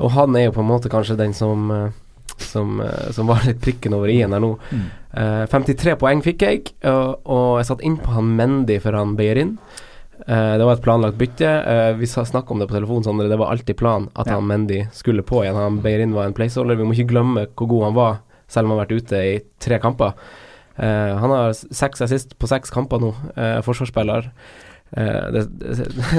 og 0.00 0.14
han 0.14 0.36
er 0.38 0.46
jo 0.48 0.54
på 0.58 0.62
en 0.62 0.70
måte 0.70 0.92
kanskje 0.92 1.18
den 1.18 1.34
som 1.36 1.72
eh, 1.74 1.88
som, 2.40 2.80
eh, 2.80 3.10
som 3.10 3.26
var 3.26 3.44
litt 3.46 3.60
prikken 3.60 3.94
over 3.96 4.08
i-en 4.08 4.32
her 4.32 4.42
nå. 4.42 4.54
Mm. 4.70 4.88
Eh, 5.12 5.44
53 5.50 5.96
poeng 6.00 6.22
fikk 6.24 6.44
jeg, 6.46 6.74
og, 6.88 7.20
og 7.26 7.60
jeg 7.60 7.70
satt 7.70 7.84
innpå 7.86 8.14
han 8.14 8.34
Mendy 8.38 8.78
før 8.82 9.00
han 9.00 9.16
Beirin. 9.18 9.56
Eh, 10.26 10.56
det 10.58 10.64
var 10.64 10.76
et 10.76 10.82
planlagt 10.84 11.16
bytte. 11.18 11.48
Uh, 11.48 11.92
vi 11.98 12.06
snakka 12.06 12.52
om 12.52 12.58
det 12.60 12.68
på 12.68 12.76
telefonen, 12.76 13.04
Sondre. 13.04 13.28
Det 13.28 13.38
var 13.40 13.50
alltid 13.50 13.76
planen 13.76 14.08
at 14.14 14.26
Ja. 14.26 14.34
han 14.34 14.46
Mendy 14.46 14.86
skulle 14.92 15.22
på 15.22 15.42
igjen. 15.44 15.56
Han 15.56 15.80
Beirin 15.80 16.12
var 16.14 16.24
en 16.26 16.34
placeholder. 16.34 16.76
Vi 16.76 16.84
må 16.84 16.92
ikke 16.94 17.12
glemme 17.12 17.46
hvor 17.56 17.68
god 17.68 17.84
han 17.84 17.94
var, 17.94 18.18
selv 18.48 18.66
om 18.66 18.70
han 18.70 18.78
har 18.78 18.86
vært 18.86 19.02
ute 19.02 19.16
i 19.16 19.40
tre 19.58 19.78
kamper. 19.78 20.12
Eh, 20.78 21.16
han 21.18 21.30
har 21.30 21.52
seks 21.52 22.00
assist 22.02 22.38
på 22.38 22.46
seks 22.48 22.70
kamper 22.70 22.98
nå, 23.00 23.14
forsvarsspiller. 23.62 24.30
Eh, 24.96 25.32
det, 25.32 25.42
det, 25.42 25.74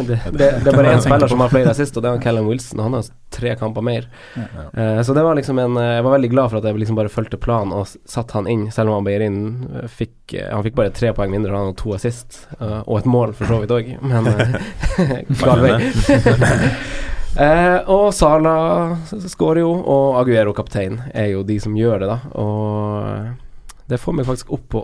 det, 0.07 0.19
det, 0.31 0.69
er 0.69 0.75
bare 0.75 0.93
én 0.95 1.01
spiller 1.03 1.27
som 1.27 1.43
har 1.43 1.51
flere 1.51 1.73
assist, 1.73 1.97
og 1.97 2.05
det 2.05 2.12
er 2.12 2.21
Callum 2.23 2.47
Wilson. 2.47 2.79
Han 2.79 2.95
har 2.95 3.10
tre 3.34 3.55
kamper 3.60 3.84
mer. 3.84 4.07
Eh, 4.38 5.01
så 5.03 5.13
det 5.13 5.23
var 5.23 5.36
liksom 5.36 5.60
en 5.60 5.77
eh, 5.77 5.95
Jeg 5.97 6.05
var 6.07 6.15
veldig 6.15 6.31
glad 6.31 6.51
for 6.51 6.62
at 6.62 6.67
jeg 6.69 6.79
liksom 6.79 6.99
bare 6.99 7.12
fulgte 7.12 7.39
planen 7.41 7.75
og 7.75 7.89
satte 7.89 8.38
han 8.38 8.47
inn, 8.47 8.69
selv 8.71 8.93
om 8.93 9.01
han 9.01 9.12
eh, 9.12 9.88
fikk 9.91 10.38
Han 10.51 10.63
fikk 10.63 10.77
bare 10.79 10.95
tre 10.95 11.12
poeng 11.15 11.31
mindre, 11.34 11.51
han 11.51 11.71
hadde 11.71 11.81
to 11.81 11.93
assist, 11.97 12.45
og 12.62 12.97
et 13.01 13.10
mål 13.10 13.36
for 13.36 13.51
så 13.51 13.60
vidt 13.62 13.75
òg, 13.75 13.93
men 14.01 14.31
eh, 14.31 15.21
gal 15.43 15.63
vei. 15.65 15.77
Og 17.91 18.10
Sala 18.12 18.53
skårer 19.07 19.62
jo, 19.62 19.69
og 19.71 20.17
Aguero 20.19 20.51
kaptein 20.51 20.97
er 21.15 21.29
jo 21.31 21.45
de 21.47 21.55
som 21.63 21.77
gjør 21.79 22.01
det, 22.03 22.10
da. 22.10 22.17
Og 22.43 23.88
det 23.88 23.99
får 24.03 24.17
meg 24.17 24.27
faktisk 24.27 24.51
opp 24.51 24.65
på 24.75 24.81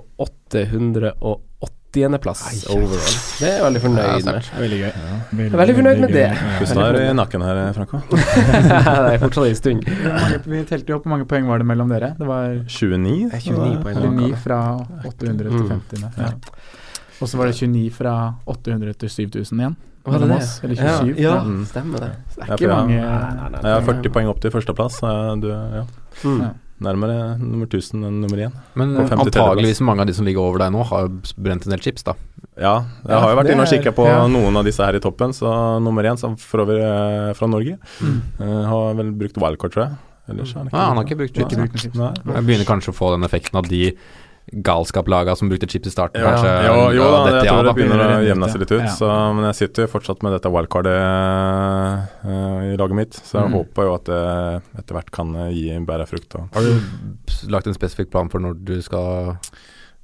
880.-plass 1.97 2.41
overall. 2.69 3.15
Det 3.39 3.47
er 3.47 3.55
jeg 3.57 3.63
veldig 3.65 3.81
fornøyd 3.81 4.25
med. 4.27 4.37
Det 4.37 4.53
er 4.53 4.61
veldig 4.63 4.79
gøy. 4.79 4.91
Jeg 5.37 5.47
er 5.51 5.61
veldig 5.61 5.75
fornøyd 5.79 6.01
med 6.03 6.13
det. 6.13 6.25
Pusten 6.59 6.81
er 6.83 6.99
i 7.01 7.07
nakken 7.17 7.41
her, 7.47 7.61
Franco. 7.73 8.01
det 8.11 9.13
er 9.15 9.19
fortsatt 9.23 9.49
en 9.49 9.57
stund. 9.59 9.89
Vi 10.47 10.61
telte 10.69 10.93
jo 10.93 10.99
opp 10.99 11.07
hvor 11.07 11.15
mange 11.15 11.27
poeng 11.29 11.47
var 11.49 11.63
det 11.63 11.67
mellom 11.69 11.89
dere. 11.91 12.13
Det 12.19 12.27
var 12.29 12.53
29? 12.67 13.31
29 13.33 13.81
poeng. 13.83 13.99
29 14.17 14.41
fra 14.45 14.61
800 15.05 15.49
til 15.49 15.57
Mm. 15.57 15.69
50. 15.69 16.07
Ja. 16.17 16.31
Og 17.21 17.27
så 17.31 17.37
var 17.39 17.49
det 17.49 17.55
29 17.57 17.89
fra 17.97 18.13
800 18.45 18.93
til 19.01 19.09
7000 19.09 19.61
igjen. 19.63 19.75
Var 20.07 20.19
det 20.21 20.27
det? 20.29 20.35
oss, 20.37 20.51
Eller 20.63 20.75
Ja, 20.79 20.91
27. 21.01 21.17
ja, 21.19 21.31
ja. 21.35 21.65
stemmer 21.67 21.99
det. 21.99 22.11
Så 22.31 22.39
det 22.39 22.47
er 22.47 22.53
ikke 22.55 22.69
mange 22.71 22.93
Jeg 22.95 23.73
har 23.73 23.81
40 23.89 24.11
poeng 24.13 24.29
opp 24.31 24.39
til 24.39 24.51
førsteplass. 24.53 25.01
Du 25.41 25.49
ja, 25.49 25.83
Mm. 26.23 26.41
Nærmere 26.83 27.37
nummer 27.41 27.65
1000 27.65 28.03
enn 28.05 28.19
nummer 28.21 28.37
1. 28.45 28.57
Men 28.77 28.91
eh, 28.93 29.07
53 29.09 29.23
antageligvis 29.25 29.79
mange 29.81 30.03
av 30.03 30.09
de 30.09 30.13
som 30.13 30.27
ligger 30.27 30.43
over 30.45 30.61
deg 30.61 30.73
nå, 30.75 30.83
har 30.85 31.07
brent 31.41 31.65
en 31.65 31.73
del 31.73 31.81
chips, 31.81 32.03
da. 32.05 32.13
Ja, 32.57 32.75
jeg 33.01 33.09
Ja, 33.15 33.19
har 33.23 33.31
jo 33.33 33.39
vært 33.39 33.49
inne 33.53 33.65
og 33.65 33.71
kikka 33.71 33.93
på 33.97 34.05
ja. 34.05 34.19
noen 34.29 34.59
av 34.61 34.65
disse 34.67 34.85
her 34.85 34.93
i 34.97 35.01
toppen. 35.01 35.33
Så 35.33 35.49
nummer 35.81 36.05
1 36.05 36.21
som 36.21 36.35
for 36.37 36.61
øvrig 36.65 36.83
er 36.85 37.33
fra 37.37 37.49
Norge, 37.49 37.79
Mm. 38.01 38.21
eh, 38.39 38.61
har 38.69 38.93
vel 38.99 39.11
brukt 39.11 39.37
wildcard, 39.41 39.73
tror 39.73 39.83
jeg. 39.87 39.97
Ellers 40.29 40.53
mm. 40.53 40.57
han 40.59 40.67
ikke 40.67 40.77
Ja, 40.77 40.85
han 40.91 40.97
har 40.97 41.03
ikke 41.07 41.17
brukt 41.23 41.33
chips. 41.35 41.53
Ikke 41.53 41.61
brukt 41.65 41.79
chips. 41.81 41.97
Nei. 41.97 42.13
Jeg 42.35 42.45
begynner 42.45 42.69
kanskje 42.69 42.93
å 42.93 42.97
få 42.97 43.11
den 43.15 43.23
effekten 43.25 43.57
av 43.57 43.67
de 43.71 43.81
galskaplaga 44.51 45.35
som 45.35 45.49
brukte 45.51 45.67
chips 45.67 45.87
i 45.87 45.91
starten, 45.91 46.21
Ja, 46.23 46.29
kanskje. 46.31 46.51
jo, 46.67 46.75
jo 46.95 47.03
da, 47.03 47.17
ja, 47.17 47.23
dette, 47.25 47.37
jeg 47.37 47.45
ja, 47.45 47.51
tror 47.53 47.63
da. 47.63 47.69
det 47.71 47.75
begynner 47.81 48.03
å 48.15 48.19
jevne 48.23 48.49
seg 48.53 48.61
litt 48.63 48.71
ut. 48.71 48.79
ja. 48.85 48.93
Så, 48.95 49.09
men 49.35 49.45
jeg 49.49 49.55
sitter 49.59 49.83
jo 49.83 49.91
fortsatt 49.91 50.23
med 50.23 50.31
dette 50.37 50.51
wildcardet 50.53 50.97
uh, 52.25 52.59
i 52.71 52.75
laget 52.79 52.95
mitt, 53.01 53.13
så 53.23 53.41
jeg 53.41 53.47
Mm. 53.51 53.57
håper 53.59 53.83
jo 53.89 53.95
at 53.95 54.05
det 54.07 54.21
etter 54.79 54.95
hvert 54.97 55.11
kan 55.11 55.35
eh, 55.35 55.51
gi 55.55 55.79
bedre 55.87 56.07
frukt. 56.07 56.35
Og. 56.35 56.47
Har 56.55 56.61
du 56.63 57.49
lagt 57.51 57.67
en 57.67 57.75
spesifikk 57.75 58.09
plan 58.11 58.29
for 58.31 58.39
når 58.43 58.55
du 58.63 58.77
skal 58.81 59.37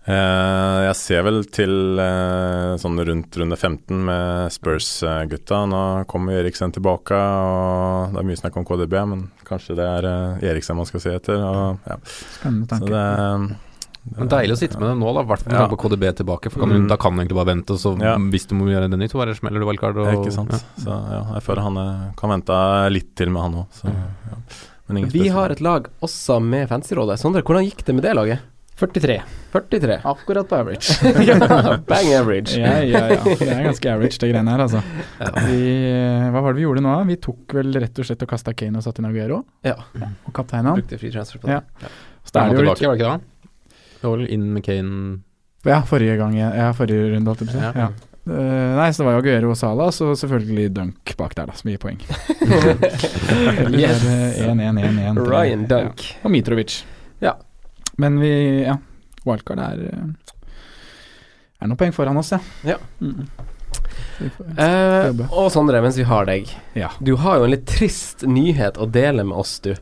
Uh, 0.04 0.84
jeg 0.84 0.96
ser 1.00 1.22
vel 1.24 1.46
til 1.48 1.96
uh, 1.96 2.74
sånn 2.76 3.00
rundt 3.08 3.38
runde 3.40 3.56
15 3.56 4.02
med 4.04 4.52
Spurs-gutta. 4.52 5.62
Nå 5.72 5.84
kommer 6.12 6.42
Eriksen 6.42 6.74
tilbake, 6.76 7.16
og 7.16 8.12
det 8.12 8.20
er 8.20 8.28
mye 8.28 8.36
snakk 8.42 8.58
om 8.60 8.66
KDB, 8.68 8.98
men 9.08 9.22
kanskje 9.48 9.78
det 9.80 9.86
er 9.88 10.08
Eriksen 10.44 10.76
man 10.76 10.90
skal 10.90 11.00
se 11.06 11.14
etter. 11.16 11.40
Og, 11.40 11.80
ja. 11.88 11.96
Spennende 12.36 12.82
Så 12.82 12.84
det 12.84 12.92
det, 12.92 13.56
Men 14.18 14.28
Deilig 14.28 14.52
å 14.52 14.60
sitte 14.60 14.80
med 14.80 14.90
det 14.92 14.98
nå, 15.00 15.14
da. 15.16 15.22
I 15.24 15.28
hvert 15.30 15.40
fall 15.44 15.52
med 15.54 15.56
Ja. 15.60 15.68
tanke 15.68 15.78
på 15.78 15.82
KDB 15.90 16.04
tilbake. 16.20 16.52
For 16.52 16.60
kan 16.60 16.70
du, 16.70 16.76
Mm. 16.76 16.88
da 16.90 16.98
kan 16.98 17.16
du 17.16 17.22
egentlig 17.24 17.36
bare 17.40 17.56
vente, 17.56 17.72
og 17.72 17.80
så 17.80 17.98
Ja. 18.02 18.18
hvis 18.18 18.46
du 18.48 18.56
må 18.56 18.66
gjøre 18.68 18.90
det 18.92 19.00
nytt, 19.00 19.12
så 19.12 19.18
bare 19.24 19.34
smeller 19.36 19.60
du 19.60 19.66
wildcard. 19.66 19.98
Og, 19.98 20.08
Ikke 20.26 20.32
sant. 20.34 20.52
Ja. 20.52 20.58
Så 20.84 20.90
ja, 20.92 21.34
jeg 21.34 21.44
føler 21.44 21.62
han 21.64 21.78
eh, 21.78 22.12
kan 22.18 22.30
vente 22.30 22.92
litt 22.92 23.16
til 23.16 23.30
med 23.30 23.42
han 23.42 23.54
òg. 23.54 23.68
Ja. 23.86 23.92
Men 24.90 24.98
ingen 24.98 25.10
Vi 25.10 25.30
har 25.30 25.50
et 25.50 25.62
lag 25.62 25.88
også 26.02 26.42
med 26.44 26.68
Fancyrådet. 26.68 27.18
Sondre, 27.18 27.42
hvordan 27.44 27.64
gikk 27.70 27.86
det 27.86 27.96
med 27.96 28.04
det 28.04 28.14
laget? 28.16 28.40
43. 28.76 29.22
43. 29.54 30.02
Akkurat 30.04 30.48
på 30.50 30.58
average. 30.58 30.90
ja, 31.30 31.78
bang 31.88 32.08
average. 32.14 32.58
ja, 32.58 32.80
ja, 32.82 33.08
ja. 33.08 33.24
Det 33.24 33.42
er 33.48 33.64
ganske 33.70 33.86
average, 33.94 34.18
det 34.20 34.34
greiene 34.34 34.50
her, 34.50 34.60
altså. 34.66 34.82
Vi, 35.48 36.30
hva 36.34 36.42
var 36.42 36.54
det 36.54 36.58
vi 36.60 36.66
gjorde 36.66 36.82
nå? 36.84 37.06
Vi 37.08 37.16
tok 37.22 37.54
vel 37.54 37.72
rett 37.72 37.98
og 38.00 38.06
slett 38.06 38.22
og 38.26 38.28
kasta 38.34 38.52
Kane 38.54 38.76
og 38.78 38.84
satte 38.84 39.00
inn 39.00 39.06
Aguero. 39.06 39.44
Ja. 39.64 39.76
Og 40.28 40.34
kapteinen. 40.34 40.74
Brukte 40.76 41.00
free 41.00 41.12
transfer 41.14 41.40
på 41.40 41.48
Ja. 41.54 41.62
det. 41.80 41.88
Så 42.26 42.32
da 42.34 42.40
er 42.42 42.50
det 42.50 42.58
jo 42.58 42.64
tilbake, 42.66 42.80
litt 42.82 42.88
var 42.90 42.98
det 42.98 43.02
ikke 43.06 43.14
det? 43.14 43.22
Det 44.04 44.10
var 44.10 44.18
vel 44.20 44.32
inn 44.36 44.50
med 44.52 44.66
Kane 44.66 45.22
Ja, 45.64 45.78
forrige 45.88 46.18
gang 46.20 46.34
Ja, 46.36 46.74
forrige 46.76 47.14
runde, 47.14 47.32
holdt 47.32 47.46
jeg 47.46 47.54
på 47.54 47.56
å 47.56 47.60
si. 47.62 47.64
Ja. 47.64 47.86
Ja. 47.88 48.10
Eh, 48.24 48.74
nei, 48.76 48.88
så 48.92 49.04
det 49.04 49.06
var 49.08 49.16
jo 49.18 49.22
Aguero 49.24 49.50
og 49.52 49.58
Salah, 49.60 49.90
så 49.96 50.10
selvfølgelig 50.16 50.70
Dunk 50.76 51.14
bak 51.20 51.34
der, 51.36 51.48
da, 51.48 51.56
som 51.60 51.72
gir 51.72 51.80
poeng. 51.80 52.00
Yes. 53.74 54.04
er 54.04 54.52
det 54.52 54.68
1-1-1-1. 54.68 55.20
Ryan 55.28 55.64
Dunk. 55.72 56.04
Ja. 56.04 56.20
Og 56.24 56.32
Mitrovic. 56.36 56.78
Ja. 57.24 57.34
Men 58.00 58.20
vi 58.20 58.34
Ja, 58.66 58.78
wildcard 59.24 59.64
er 59.64 59.84
eh, 59.88 60.06
Er 61.62 61.72
noen 61.72 61.80
poeng 61.80 61.96
foran 61.96 62.20
oss, 62.20 62.32
ja. 62.36 62.42
Ja. 62.68 62.80
Mm. 63.00 63.24
Uh, 63.24 63.50
Eh, 64.64 65.24
og 65.32 65.48
Sondre, 65.52 65.80
mens 65.84 65.98
vi 66.00 66.06
har 66.08 66.28
deg. 66.28 66.48
Ja. 66.78 66.92
Du 67.04 67.16
har 67.20 67.40
jo 67.40 67.48
en 67.48 67.52
litt 67.56 67.66
trist 67.68 68.24
nyhet 68.28 68.78
å 68.80 68.86
dele 68.88 69.26
med 69.28 69.36
oss, 69.36 69.58
du. 69.64 69.74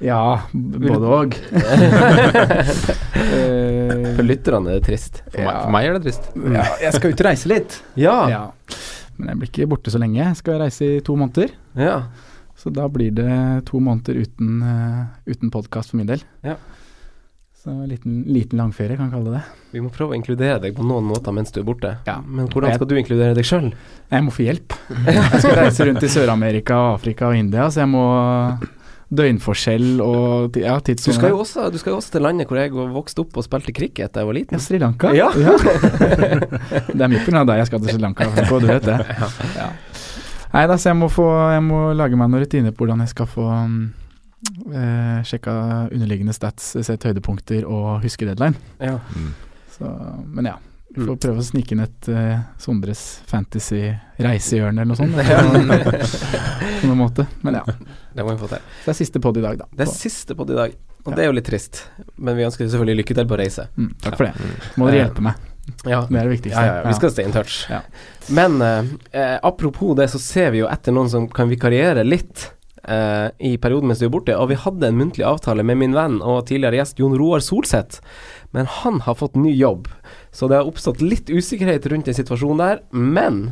Ja, 0.00 0.40
både. 0.52 1.36
Eh, 1.52 2.72
For 4.16 4.24
lytterne 4.24 4.72
er 4.72 4.80
det 4.80 4.86
trist. 4.88 5.20
For, 5.28 5.42
meg, 5.44 5.58
for 5.60 5.74
meg 5.74 5.88
er 5.88 5.98
det 5.98 6.02
trist. 6.08 6.30
ja, 6.56 6.64
jeg 6.86 6.96
skal 6.96 7.12
ut 7.12 7.22
og 7.22 7.28
reise 7.28 7.52
litt. 7.52 7.76
Ja. 8.00 8.16
Ja. 8.32 8.42
Men 9.20 9.34
jeg 9.34 9.42
blir 9.42 9.52
ikke 9.52 9.68
borte 9.74 9.92
så 9.92 10.00
lenge. 10.00 10.22
Jeg 10.22 10.40
skal 10.40 10.62
reise 10.64 10.88
i 10.96 11.04
to 11.04 11.18
måneder. 11.20 11.52
ja. 11.78 12.00
Så 12.60 12.68
da 12.68 12.84
blir 12.92 13.08
det 13.16 13.64
to 13.70 13.78
måneder 13.80 14.18
uten, 14.20 14.58
uh, 14.60 15.06
uten 15.24 15.48
podkast 15.48 15.94
for 15.94 15.96
min 15.96 16.10
del. 16.10 16.20
Ja. 16.44 16.58
Så 17.56 17.72
en 17.72 17.86
liten, 17.88 18.18
liten 18.28 18.60
langferie, 18.60 18.98
kan 18.98 19.08
jeg 19.08 19.14
kalle 19.14 19.30
det 19.30 19.38
det. 19.38 19.62
Vi 19.72 19.80
må 19.80 19.88
prøve 19.92 20.12
å 20.12 20.18
inkludere 20.18 20.58
deg 20.60 20.76
på 20.76 20.84
noen 20.84 21.06
måter 21.08 21.32
mens 21.32 21.54
du 21.56 21.62
er 21.62 21.64
borte. 21.64 21.94
Ja. 22.04 22.18
Men 22.20 22.50
hvordan 22.52 22.76
skal 22.76 22.90
du 22.90 22.92
inkludere 23.00 23.32
deg 23.36 23.48
sjøl? 23.48 23.70
Jeg 24.12 24.26
må 24.26 24.34
få 24.36 24.44
hjelp. 24.44 24.76
Jeg 25.08 25.40
skal 25.40 25.56
reise 25.56 25.86
rundt 25.88 26.04
i 26.04 26.10
Sør-Amerika, 26.12 26.76
Afrika 26.98 27.30
og 27.30 27.38
India, 27.40 27.64
så 27.72 27.82
jeg 27.82 27.90
må 27.92 28.04
Døgnforskjell 29.10 29.98
og 30.04 30.54
ja, 30.56 30.76
ja, 30.76 30.94
Du, 30.94 31.12
skal 31.12 31.32
jo 31.32 31.38
også- 31.42 31.70
du 31.72 31.78
skal 31.78 31.90
jo 31.92 31.96
også 31.98 32.12
til 32.14 32.22
landet 32.22 32.46
hvor 32.46 32.60
jeg 32.60 32.70
vokste 32.70 33.24
opp 33.24 33.36
og 33.36 33.44
spilte 33.44 33.72
cricket 33.74 34.12
da 34.14 34.20
jeg 34.22 34.26
var 34.28 34.36
liten. 34.36 34.54
Ja, 34.54 34.58
Sri 34.62 34.78
Lanka. 34.78 35.10
Ja. 35.12 35.30
det 35.34 37.00
er 37.02 37.08
mye 37.10 37.24
pga. 37.26 37.44
deg 37.44 37.58
jeg 37.58 37.66
skal 37.66 37.80
til 37.80 37.90
Sri 37.96 38.02
Lanka, 38.02 38.28
Franco, 38.30 38.60
du 38.62 38.66
vet 38.70 38.86
det. 38.86 38.98
Ja. 39.60 39.70
Nei 40.52 40.66
da, 40.66 40.74
så 40.82 40.90
jeg 40.90 40.98
må, 40.98 41.06
få, 41.10 41.26
jeg 41.54 41.62
må 41.62 41.92
lage 41.94 42.16
meg 42.18 42.30
noen 42.30 42.42
rutiner 42.42 42.72
på 42.74 42.82
hvordan 42.84 43.04
jeg 43.04 43.12
skal 43.12 43.28
få 43.30 43.44
um, 43.46 43.76
eh, 44.74 45.20
sjekka 45.26 45.52
underliggende 45.92 46.34
stats, 46.34 46.72
sett 46.86 47.06
høydepunkter 47.06 47.66
og 47.70 48.00
huske 48.02 48.26
deadline. 48.26 48.58
Ja. 48.82 48.96
Så, 49.76 49.90
men 50.26 50.50
ja. 50.50 50.56
Vi 50.90 51.04
får 51.04 51.10
Mm. 51.14 51.18
prøve 51.22 51.38
å 51.38 51.44
snike 51.46 51.72
inn 51.76 51.80
et 51.84 52.08
uh, 52.10 52.38
Sondres 52.58 53.20
fantasy-reisehjørne 53.30 54.82
eller 54.82 54.90
noe 54.90 54.98
sånt. 54.98 55.14
På 56.80 56.86
noen 56.88 56.98
måte. 56.98 57.26
Men 57.46 57.60
ja. 57.60 57.64
Det 58.14 58.24
må 58.26 58.34
vi 58.34 58.40
få 58.40 58.48
til. 58.50 58.64
Så 58.80 58.88
det 58.88 58.94
er 58.94 58.98
siste 58.98 59.22
pod 59.22 59.38
i 59.38 59.44
dag, 59.44 59.60
da. 59.60 59.68
Det 59.70 59.86
er 59.86 59.92
siste 59.92 60.34
podd 60.34 60.50
i 60.50 60.58
dag, 60.58 60.74
og 61.04 61.14
det 61.14 61.22
er 61.24 61.30
jo 61.30 61.36
litt 61.38 61.46
trist. 61.46 61.84
Men 62.18 62.36
vi 62.38 62.46
ønsker 62.48 62.66
selvfølgelig 62.66 63.04
lykke 63.04 63.16
til 63.20 63.30
på 63.30 63.38
reise. 63.38 63.68
Mm, 63.78 63.92
takk 64.02 64.18
for 64.18 64.26
det. 64.28 64.50
Må 64.80 64.90
dere 64.90 65.04
hjelpe 65.04 65.24
meg. 65.30 65.46
Ja. 65.86 66.00
Det 66.10 66.18
er 66.18 66.26
det 66.26 66.34
viktigste. 66.34 66.58
Ja, 66.66 66.78
ja, 66.80 66.86
vi 66.88 66.96
skal 66.98 67.12
stay 67.14 67.28
in 67.28 67.34
touch. 67.36 67.60
Ja. 67.70 67.82
Men 68.34 68.58
eh, 68.66 68.90
eh, 69.14 69.36
apropos 69.46 69.94
det, 70.00 70.08
så 70.10 70.18
ser 70.18 70.50
vi 70.56 70.64
jo 70.64 70.70
etter 70.72 70.96
noen 70.96 71.10
som 71.12 71.28
kan 71.30 71.50
vikariere 71.52 72.02
litt 72.06 72.50
Uh, 72.80 73.28
i 73.44 73.58
perioden 73.60 73.90
mens 73.90 74.00
du 74.00 74.06
er 74.06 74.10
borte. 74.10 74.32
Og 74.40 74.48
vi 74.48 74.56
hadde 74.56 74.88
en 74.88 74.96
muntlig 74.96 75.22
avtale 75.28 75.60
med 75.68 75.76
min 75.78 75.92
venn 75.92 76.14
og 76.24 76.46
tidligere 76.48 76.78
gjest 76.78 76.98
Jon 76.98 77.12
Roar 77.20 77.42
Solseth. 77.44 78.00
Men 78.56 78.64
han 78.80 79.02
har 79.04 79.18
fått 79.20 79.36
ny 79.36 79.52
jobb, 79.52 79.84
så 80.32 80.48
det 80.48 80.60
har 80.60 80.68
oppstått 80.68 81.02
litt 81.02 81.30
usikkerhet 81.30 81.86
rundt 81.90 82.10
den 82.10 82.16
situasjonen 82.16 82.62
der. 82.62 82.82
Men 82.90 83.42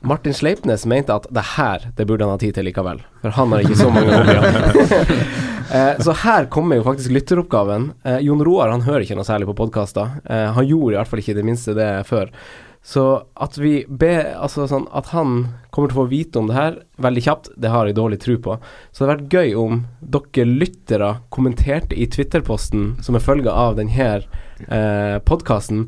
Martin 0.00 0.34
Sleipnes 0.34 0.86
mente 0.88 1.14
at 1.14 1.26
det 1.30 1.44
her, 1.56 1.90
det 1.96 2.06
burde 2.08 2.24
han 2.24 2.36
ha 2.36 2.40
tid 2.40 2.56
til 2.56 2.68
likevel. 2.70 3.02
For 3.20 3.36
han 3.36 3.52
har 3.52 3.64
ikke 3.64 3.80
så 3.82 3.92
mange 3.94 4.18
hobbyer. 4.18 5.14
Eh, 5.70 6.00
så 6.02 6.10
her 6.24 6.48
kommer 6.50 6.80
jo 6.80 6.82
faktisk 6.82 7.12
lytteroppgaven. 7.14 7.84
Eh, 8.02 8.16
Jon 8.26 8.40
Roar 8.42 8.72
han 8.72 8.82
hører 8.82 9.04
ikke 9.04 9.14
noe 9.14 9.28
særlig 9.28 9.46
på 9.46 9.54
podkaster. 9.60 10.16
Eh, 10.26 10.48
han 10.56 10.66
gjorde 10.66 10.96
i 10.96 10.98
hvert 10.98 11.10
fall 11.12 11.22
ikke 11.22 11.36
det 11.36 11.44
minste 11.46 11.76
det 11.78 11.86
før. 12.08 12.32
Så 12.82 13.04
at 13.36 13.58
vi 13.60 13.84
ber 13.86 14.32
Altså 14.40 14.64
sånn 14.66 14.86
at 14.96 15.12
han 15.12 15.34
kommer 15.70 15.90
til 15.90 15.98
å 15.98 16.00
få 16.00 16.10
vite 16.10 16.40
om 16.40 16.48
det 16.48 16.56
her 16.56 16.78
veldig 16.98 17.22
kjapt, 17.22 17.50
det 17.60 17.70
har 17.70 17.86
jeg 17.86 17.98
dårlig 17.98 18.18
tro 18.24 18.34
på. 18.42 18.56
Så 18.90 19.04
det 19.04 19.10
hadde 19.12 19.26
vært 19.28 19.36
gøy 19.36 19.54
om 19.60 19.82
dere 20.00 20.46
lyttere 20.48 21.10
kommenterte 21.30 21.94
i 21.94 22.08
Twitter-posten 22.10 22.96
som 23.04 23.14
en 23.14 23.22
følge 23.22 23.52
av 23.52 23.76
denne 23.78 24.08
eh, 24.18 25.18
podkasten. 25.22 25.86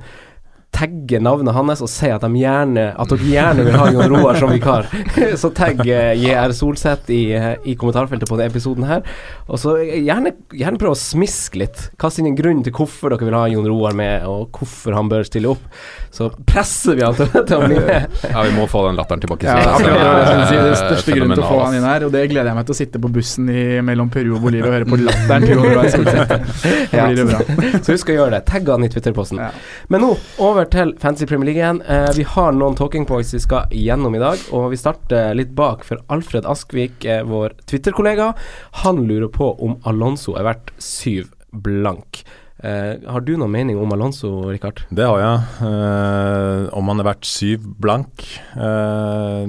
Tagge 0.73 1.21
navnet 1.23 1.55
hans 1.55 1.83
og 1.85 1.91
si 1.93 2.09
at, 2.11 2.25
de 2.25 2.41
gjerne, 2.41 2.87
at 2.99 3.13
dere 3.13 3.29
gjerne 3.29 3.67
vil 3.67 3.79
ha 3.79 3.89
Jon 3.93 4.15
Roar 4.17 4.41
som 4.41 4.53
vikar. 4.53 4.89
så 5.43 5.53
tagg 5.55 5.83
eh, 5.87 6.15
JR 6.19 6.55
Solseth 6.57 7.13
i, 7.13 7.23
eh, 7.37 7.53
i 7.69 7.77
kommentarfeltet 7.79 8.31
på 8.31 8.39
denne 8.41 8.51
episoden 8.51 8.89
her. 8.89 9.05
Og 9.47 9.61
så 9.61 9.77
gjerne, 9.85 10.35
gjerne 10.57 10.81
prøve 10.81 10.97
å 10.97 11.03
smiske 11.03 11.61
litt. 11.63 11.85
Kast 12.01 12.23
inn 12.23 12.31
en 12.33 12.39
grunn 12.39 12.65
til 12.67 12.75
hvorfor 12.75 13.15
dere 13.15 13.29
vil 13.29 13.39
ha 13.39 13.45
Jon 13.53 13.69
Roar 13.69 13.97
med, 13.99 14.27
og 14.29 14.49
hvorfor 14.57 14.97
han 14.97 15.13
bør 15.13 15.29
stille 15.29 15.53
opp. 15.53 15.69
Så 16.13 16.31
presser 16.49 16.99
vi 16.99 17.07
han 17.07 17.17
til, 17.17 17.31
til 17.37 17.57
å 17.59 17.69
bli 17.69 17.79
med. 17.79 18.19
Ja, 18.33 18.43
vi 18.49 18.57
må 18.57 18.67
få 18.71 18.87
den 18.89 18.99
latteren 18.99 19.23
tilbake. 19.23 19.49
Ja, 19.49 19.77
det 19.79 19.93
er, 19.93 20.03
det 20.03 20.33
er. 20.33 20.53
Det 20.53 20.73
Eh, 20.73 20.79
største 20.79 21.15
grunnen 21.17 21.37
til 21.37 21.45
å 21.45 21.51
få 21.51 21.61
han 21.65 21.77
inn 21.77 21.87
her, 21.87 22.07
og 22.07 22.13
det 22.15 22.23
gleder 22.31 22.51
jeg 22.51 22.59
meg 22.59 22.67
til 22.69 22.75
å 22.75 22.79
sitte 22.79 23.01
på 23.03 23.11
bussen 23.13 23.49
i, 23.53 23.63
mellom 23.85 24.11
Peru 24.13 24.35
og 24.37 24.45
Bolivia 24.45 24.69
og 24.69 24.77
høre 24.77 24.89
på 24.89 24.99
latteren 25.01 25.47
til 25.47 25.55
Jon 25.57 25.69
Roar 25.69 25.89
Solseth. 25.93 26.35
Da 26.93 27.07
blir 27.09 27.19
det 27.19 27.27
bra. 27.29 27.41
Så 27.85 27.97
husk 27.97 28.13
å 28.13 28.17
gjøre 28.17 28.37
det. 28.37 28.43
Tagg 28.49 28.69
han 28.69 28.85
i 28.87 28.91
Twitter-posten. 28.93 29.41
Men 29.93 30.05
nå 30.05 30.11
over 30.43 30.62
til 30.71 30.93
Fancy 31.03 31.27
Premier 31.27 31.49
League 31.49 31.61
igjen. 31.61 31.81
Eh, 31.89 32.11
vi 32.15 32.27
har 32.29 32.53
noen 32.55 32.77
talking 32.79 33.07
points 33.09 33.33
vi 33.35 33.41
skal 33.43 33.73
gjennom 33.75 34.15
i 34.15 34.21
dag, 34.23 34.43
og 34.55 34.69
vi 34.73 34.79
starter 34.81 35.33
litt 35.35 35.55
bak 35.59 35.83
for 35.89 36.03
Alfred 36.13 36.47
Askvik, 36.47 37.05
eh, 37.05 37.25
vår 37.27 37.57
Twitter-kollega. 37.67 38.33
Han 38.85 39.03
lurer 39.09 39.33
på 39.33 39.49
om 39.59 39.79
Alonso 39.89 40.37
er 40.39 40.47
verdt 40.47 40.71
syv 40.79 41.33
blank. 41.53 42.23
Eh, 42.63 42.95
har 43.11 43.25
du 43.27 43.35
noen 43.35 43.51
mening 43.51 43.79
om 43.83 43.91
Alonso, 43.93 44.31
Rikard? 44.53 44.85
Det 44.95 45.03
har 45.03 45.19
jeg. 45.19 45.67
Eh, 45.67 46.69
om 46.79 46.93
han 46.93 47.03
er 47.03 47.09
verdt 47.11 47.27
syv 47.27 47.65
blank 47.83 48.23
eh, 48.55 49.47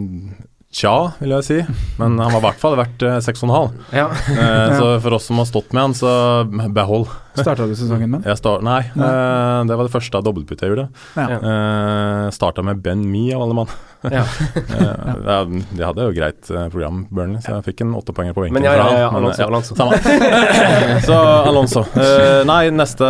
Tja, 0.74 1.14
vil 1.20 1.36
jeg 1.36 1.46
si. 1.46 1.58
Men 2.00 2.18
han 2.18 2.32
var 2.34 2.40
i 2.40 2.46
hvert 2.48 2.62
fall 2.62 2.76
verdt 2.80 3.04
eh, 3.06 3.20
seks 3.22 3.44
og 3.44 3.50
en 3.50 3.54
halv. 3.54 3.76
Ja. 3.94 4.08
Eh, 4.10 4.74
så 4.80 4.88
for 5.04 5.20
oss 5.20 5.28
som 5.30 5.38
har 5.38 5.46
stått 5.46 5.70
med 5.70 5.84
han, 5.84 5.94
så 5.98 6.14
behold. 6.74 7.12
Starta 7.38 7.68
du 7.70 7.76
sesongen 7.78 8.10
med? 8.10 8.26
han? 8.26 8.38
start, 8.38 8.66
nei, 8.66 8.82
eh, 8.90 9.60
det 9.70 9.78
var 9.78 9.86
det 9.86 9.94
første 9.94 10.18
av 10.18 10.26
dobbeltbyttet 10.26 10.66
jeg 10.66 10.74
gjorde. 10.74 10.88
Ja. 11.18 11.38
Uh, 11.42 12.26
Starta 12.34 12.66
med 12.66 12.82
Ben 12.82 13.06
Me, 13.06 13.28
av 13.36 13.46
alle 13.46 13.62
mann. 13.62 13.76
Ja. 14.12 14.26
Eh, 14.74 14.90
ja, 15.26 15.44
de 15.46 15.84
hadde 15.84 16.06
jo 16.08 16.14
greit 16.16 16.50
eh, 16.52 16.66
program, 16.72 17.04
Burnley, 17.14 17.42
så 17.44 17.58
jeg 17.58 17.66
fikk 17.68 17.84
en 17.86 17.94
åttepoenger 17.98 18.36
på 18.36 18.44
benken. 18.44 18.58
Men 18.58 18.66
ja, 18.66 18.74
ja, 18.78 18.88
ja, 19.04 19.10
Alonso. 19.14 19.44
men, 19.44 19.48
Alonso, 19.48 19.76
Alonso. 19.78 20.06
Samme. 20.10 21.02
så 21.08 21.18
Alonso. 21.50 21.84
Eh, 22.00 22.42
nei, 22.48 22.62
neste 22.74 23.10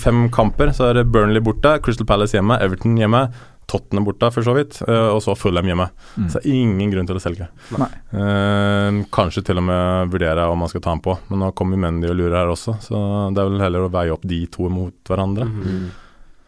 fem 0.00 0.28
kamper 0.32 0.72
så 0.76 0.90
er 0.90 1.00
det 1.00 1.06
Burnley 1.12 1.42
borte, 1.44 1.76
Crystal 1.84 2.06
Palace 2.08 2.36
hjemme, 2.38 2.58
Everton 2.62 2.96
hjemme, 3.00 3.24
Tottenham 3.70 4.08
borte 4.08 4.32
for 4.34 4.46
så 4.46 4.54
vidt, 4.56 4.80
eh, 4.86 5.08
og 5.14 5.22
så 5.24 5.36
Fulham 5.38 5.70
hjemme. 5.70 5.86
Mm. 6.18 6.28
Så 6.32 6.42
ingen 6.48 6.92
grunn 6.92 7.08
til 7.08 7.20
å 7.20 7.22
selge. 7.22 7.48
Nei. 7.78 7.90
Eh, 8.10 9.00
kanskje 9.14 9.44
til 9.46 9.62
og 9.62 9.66
med 9.68 10.12
vurdere 10.12 10.48
om 10.50 10.64
man 10.64 10.72
skal 10.72 10.82
ta 10.84 10.94
ham 10.94 11.02
på, 11.04 11.16
men 11.30 11.44
nå 11.44 11.54
kommer 11.58 11.80
Mendy 11.80 12.10
og 12.10 12.18
lurer 12.18 12.40
her 12.42 12.52
også, 12.52 12.80
så 12.82 13.00
det 13.34 13.42
er 13.42 13.50
vel 13.52 13.66
heller 13.66 13.86
å 13.86 13.92
veie 13.94 14.14
opp 14.14 14.26
de 14.26 14.44
to 14.50 14.70
mot 14.72 14.96
hverandre. 15.06 15.46
Mm. 15.46 15.90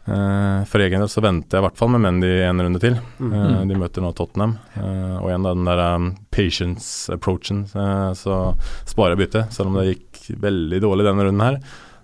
Eh, 0.05 0.65
for 0.67 0.83
egen 0.83 0.99
del 0.99 1.07
så 1.07 1.21
venter 1.23 1.55
jeg 1.55 1.63
i 1.63 1.65
hvert 1.69 1.79
fall 1.79 1.93
med 1.93 2.03
Mendy 2.03 2.31
en 2.43 2.59
runde 2.59 2.81
til. 2.83 2.97
Mhm. 3.23 3.33
Eh, 3.39 3.61
de 3.69 3.79
møter 3.79 4.03
nå 4.03 4.11
Tottenham, 4.15 4.57
eh, 4.75 5.15
og 5.21 5.29
igjen 5.29 5.47
da 5.47 5.53
den 5.55 5.69
der 5.69 5.83
um, 5.95 6.09
patience-approachen, 6.29 7.63
eh, 7.71 8.11
så 8.19 8.41
sparer 8.89 9.15
jeg 9.15 9.23
byttet. 9.23 9.55
Selv 9.55 9.71
om 9.71 9.79
det 9.79 9.93
gikk 9.93 10.41
veldig 10.43 10.81
dårlig 10.83 11.07
denne 11.07 11.27
runden 11.29 11.47
her, 11.47 11.59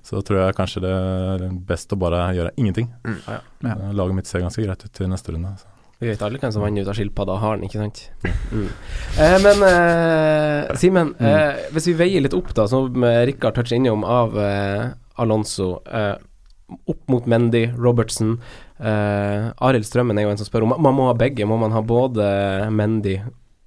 så 0.10 0.22
tror 0.26 0.40
jeg 0.42 0.56
kanskje 0.58 0.82
det 0.82 0.92
er 0.94 1.44
best 1.70 1.94
å 1.94 2.00
bare 2.02 2.24
gjøre 2.34 2.54
ingenting. 2.58 2.88
Mm, 3.06 3.20
ja. 3.28 3.40
Ja. 3.62 3.76
Eh, 3.76 3.92
Laget 3.94 4.18
mitt 4.18 4.30
ser 4.30 4.42
ganske 4.42 4.64
greit 4.66 4.86
ut 4.88 4.94
til 4.98 5.12
neste 5.12 5.36
runde. 5.36 5.52
Så. 5.62 5.68
Vi 6.00 6.08
vet 6.08 6.22
alle 6.24 6.40
hvem 6.40 6.54
som 6.56 6.64
vant 6.64 6.80
ut 6.80 6.88
av 6.88 6.96
skilpadda 6.96 7.34
og 7.36 7.42
haren, 7.44 7.66
ikke 7.68 7.82
sant? 7.82 8.02
Mm. 8.56 8.70
Eh, 9.20 9.36
men 9.44 9.66
eh, 9.68 10.70
Simen, 10.80 11.12
eh, 11.20 11.66
hvis 11.76 11.90
vi 11.92 11.98
veier 12.00 12.24
litt 12.24 12.34
opp, 12.38 12.54
da, 12.56 12.66
som 12.72 12.88
Rikard 13.28 13.58
toucher 13.60 13.76
innom 13.78 14.06
av 14.08 14.38
eh, 14.40 14.86
Alonso, 15.20 15.82
eh, 15.92 16.16
opp 16.90 17.02
mot 17.12 17.28
Mendy, 17.30 17.66
Robertsen. 17.76 18.38
eh, 18.80 19.50
Arild 19.68 19.86
Strømmen 19.90 20.18
er 20.22 20.28
jo 20.28 20.32
en 20.32 20.40
som 20.40 20.48
spør 20.48 20.64
om 20.68 20.76
man 20.80 20.96
må 20.96 21.10
ha 21.10 21.16
begge. 21.20 21.46
Må 21.50 21.58
man 21.60 21.74
ha 21.76 21.82
både 21.84 22.26
Mendy 22.72 23.18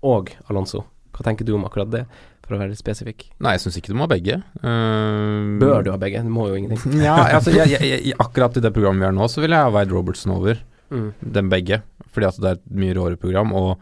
og 0.03 0.33
Alonso? 0.49 0.87
Hva 1.13 1.27
tenker 1.27 1.45
du 1.45 1.53
om 1.59 1.67
akkurat 1.69 1.91
det, 1.93 2.07
for 2.47 2.57
å 2.57 2.61
være 2.61 2.73
litt 2.75 2.81
spesifikk? 2.83 3.25
Nei, 3.45 3.53
jeg 3.57 3.63
syns 3.65 3.77
ikke 3.79 3.93
du 3.93 3.97
må 4.01 4.07
ha 4.09 4.11
begge. 4.13 4.41
Uh, 4.61 5.57
Bør 5.63 5.85
du 5.87 5.91
ha 5.95 5.99
begge? 6.03 6.23
Du 6.27 6.33
må 6.35 6.49
jo 6.51 6.59
ingenting. 6.59 6.99
Ja, 7.07 7.17
altså 7.39 7.55
jeg, 7.55 7.71
jeg, 7.77 7.89
jeg, 8.11 8.17
akkurat 8.23 8.57
i 8.59 8.63
det 8.65 8.73
programmet 8.75 9.05
vi 9.05 9.09
har 9.11 9.17
nå, 9.17 9.29
så 9.31 9.41
vil 9.45 9.55
jeg 9.55 9.63
ha 9.67 9.73
veid 9.75 9.95
Robertson 9.95 10.35
over 10.37 10.61
Mm. 10.93 11.07
dem 11.25 11.47
begge. 11.49 11.79
Fordi 12.13 12.27
at 12.29 12.37
det 12.43 12.49
er 12.51 12.57
et 12.59 12.65
mye 12.77 12.93
råere 12.99 13.17
program, 13.17 13.55
og 13.57 13.79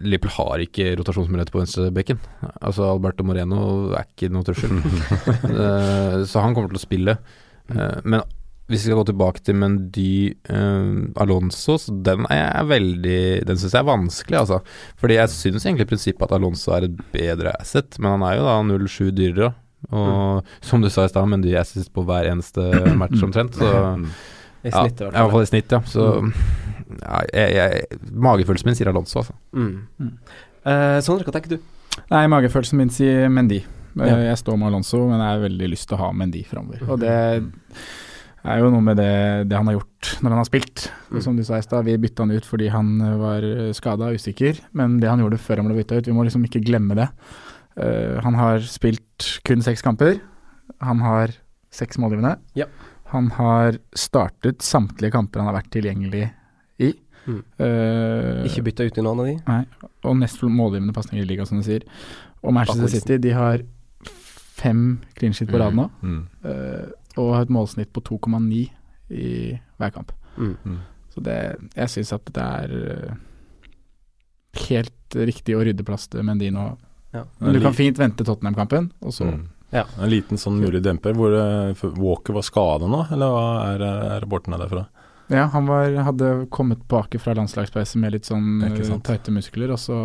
Liverpool 0.00 0.32
har 0.38 0.62
ikke 0.64 0.86
rotasjonsmuligheter 0.96 1.52
på 1.52 1.60
venstrebekken. 1.60 2.20
Altså 2.64 2.86
Alberto 2.88 3.26
Moreno 3.28 3.90
er 3.98 4.06
ikke 4.06 4.30
noe 4.32 4.46
trussel. 4.46 4.72
uh, 4.78 6.22
så 6.30 6.40
han 6.40 6.54
kommer 6.56 6.72
til 6.72 6.80
å 6.80 6.84
spille. 6.86 7.16
Uh, 7.68 7.98
men 8.06 8.22
hvis 8.70 8.84
vi 8.84 8.88
skal 8.90 9.00
gå 9.00 9.04
tilbake 9.10 9.42
til 9.44 9.56
Mendy 9.58 10.34
eh, 10.48 10.92
Alonso, 11.20 11.74
så 11.82 11.92
den 12.06 12.24
er 12.30 12.38
jeg 12.40 12.68
veldig 12.70 13.18
Den 13.48 13.58
syns 13.60 13.74
jeg 13.74 13.80
er 13.82 13.88
vanskelig, 13.90 14.38
altså. 14.38 14.60
Fordi 15.02 15.18
jeg 15.18 15.32
syns 15.34 15.66
egentlig 15.66 15.88
i 15.88 15.90
prinsippet 15.90 16.28
at 16.28 16.36
Alonso 16.38 16.72
er 16.76 16.86
et 16.88 17.02
bedre 17.12 17.52
asset, 17.58 17.98
men 17.98 18.14
han 18.14 18.24
er 18.30 18.38
jo 18.38 18.46
da 18.46 18.54
0,7 18.70 19.10
dyrere. 19.18 19.50
Og 19.90 20.46
som 20.62 20.80
du 20.80 20.88
sa 20.94 21.04
i 21.04 21.10
stad, 21.10 21.26
Mendy 21.28 21.52
er 21.58 21.66
sist 21.68 21.90
på 21.92 22.04
hver 22.06 22.28
eneste 22.30 22.62
match 22.96 23.18
omtrent, 23.26 23.58
så 23.58 23.72
I 24.62 24.70
snitt, 24.70 25.02
ja, 25.02 25.10
i 25.10 25.16
hvert 25.18 25.34
fall. 25.34 25.42
i 25.42 25.50
snitt, 25.50 25.74
ja. 25.74 25.82
Så 25.90 26.06
ja, 27.02 27.20
jeg, 27.34 27.54
jeg, 27.58 28.00
Magefølelsen 28.14 28.68
min 28.70 28.78
sier 28.78 28.92
Alonso, 28.92 29.18
altså. 29.24 29.34
Mm. 29.52 30.12
Eh, 30.62 30.98
Sondre, 31.02 31.26
hva 31.26 31.34
tenker 31.34 31.56
du? 31.56 31.62
Nei, 32.12 32.24
magefølelsen 32.30 32.78
min 32.78 32.92
sier 32.94 33.26
Mendy. 33.28 33.58
Eh, 33.66 34.06
Ja. 34.08 34.14
Jeg 34.30 34.38
står 34.40 34.56
med 34.56 34.70
Alonso, 34.70 35.02
men 35.10 35.18
jeg 35.20 35.28
har 35.34 35.42
veldig 35.42 35.66
lyst 35.74 35.90
til 35.90 35.98
å 35.98 36.04
ha 36.06 36.12
Mendy 36.16 36.40
framover. 36.48 36.80
Og 36.88 37.02
det 37.02 37.16
er 38.44 38.58
jo 38.58 38.70
noe 38.74 38.82
med 38.82 38.96
det, 38.98 39.10
det 39.50 39.56
han 39.58 39.68
har 39.70 39.76
gjort 39.76 40.12
når 40.22 40.32
han 40.34 40.40
har 40.40 40.48
spilt. 40.48 40.84
Mm. 41.12 41.20
Som 41.22 41.36
du 41.38 41.44
sa 41.46 41.58
i 41.60 41.64
stad, 41.64 41.84
vi 41.86 41.96
bytta 42.02 42.24
han 42.24 42.34
ut 42.34 42.46
fordi 42.48 42.70
han 42.74 42.96
var 43.20 43.44
skada 43.76 44.08
og 44.10 44.18
usikker, 44.18 44.58
men 44.78 44.98
det 45.02 45.10
han 45.10 45.22
gjorde 45.22 45.38
før 45.38 45.62
han 45.62 45.70
ble 45.70 45.78
bytta 45.78 46.00
ut, 46.00 46.08
vi 46.10 46.16
må 46.16 46.24
liksom 46.26 46.44
ikke 46.48 46.64
glemme 46.66 46.96
det. 46.98 47.08
Uh, 47.78 48.18
han 48.24 48.34
har 48.36 48.58
spilt 48.66 49.28
kun 49.46 49.62
seks 49.64 49.80
kamper. 49.84 50.18
Han 50.82 51.00
har 51.04 51.32
seks 51.72 51.96
målgivende. 52.02 52.34
Ja. 52.58 52.66
Han 53.14 53.30
har 53.36 53.78
startet 53.96 54.64
samtlige 54.64 55.12
kamper 55.14 55.40
han 55.40 55.48
har 55.50 55.58
vært 55.60 55.70
tilgjengelig 55.72 56.26
i. 56.82 56.90
Mm. 57.28 57.38
Uh, 57.60 58.42
Ikke 58.48 58.64
bytta 58.66 58.88
ut 58.88 58.98
i 58.98 59.04
noen 59.04 59.22
av 59.22 59.28
de? 59.30 59.36
Nei, 59.46 59.88
og 60.08 60.16
nest 60.18 60.42
målgivende 60.42 60.94
pasninger 60.96 61.22
i 61.22 61.28
ligaen, 61.30 61.46
som 61.48 61.60
du 61.62 61.66
sier. 61.68 61.86
Og 62.42 62.54
Manchester 62.56 62.90
City, 62.90 63.20
de 63.22 63.34
har 63.36 63.62
fem 64.62 64.98
clean 65.18 65.34
shit 65.36 65.50
på 65.50 65.60
rad 65.62 65.74
nå, 65.74 65.88
Mm. 66.02 66.26
eh, 66.44 66.88
og 67.16 67.34
har 67.36 67.46
et 67.46 67.52
målsnitt 67.52 67.92
på 67.92 68.02
2,9 68.06 68.62
i 69.12 69.28
hver 69.78 69.92
kamp. 69.94 70.12
Mm. 70.36 70.56
Mm. 70.64 70.78
Så 71.12 71.20
det, 71.24 71.38
jeg 71.76 71.92
syns 71.92 72.12
at 72.16 72.30
det 72.32 72.44
er 72.44 72.76
eh, 72.92 73.16
helt 74.68 75.16
riktig 75.28 75.56
å 75.56 75.64
rydde 75.66 75.84
plass 75.86 76.08
til 76.12 76.24
Mendy 76.24 76.48
nå. 76.54 76.70
Ja. 77.12 77.26
Men 77.42 77.58
du 77.58 77.60
kan 77.60 77.76
fint 77.76 77.98
vente 78.00 78.24
Tottenham-kampen, 78.24 78.92
og 79.04 79.12
så 79.16 79.28
Mm. 79.32 79.48
Ja. 79.72 79.86
En 80.04 80.10
liten 80.12 80.36
sånn 80.36 80.58
mulig 80.60 80.82
demper. 80.84 81.14
Hvor 81.16 81.32
eh, 81.32 81.84
Walker 81.96 82.34
var 82.36 82.44
skada 82.44 82.88
nå, 82.92 83.06
eller 83.14 83.30
hva 83.32 83.44
er, 83.70 83.84
er 83.88 84.18
rapporten 84.20 84.52
derfra? 84.52 84.82
Ja, 85.30 85.44
han 85.52 85.66
var, 85.66 85.94
hadde 86.06 86.46
kommet 86.50 86.82
tilbake 86.82 87.18
fra 87.22 87.34
landslagspause 87.34 87.98
med 88.00 88.12
litt 88.16 88.28
sånn 88.28 88.62
Ja, 88.64 88.72
eh, 88.74 88.98
tighte 89.06 89.32
muskler, 89.32 89.72
og 89.72 89.80
så 89.80 89.96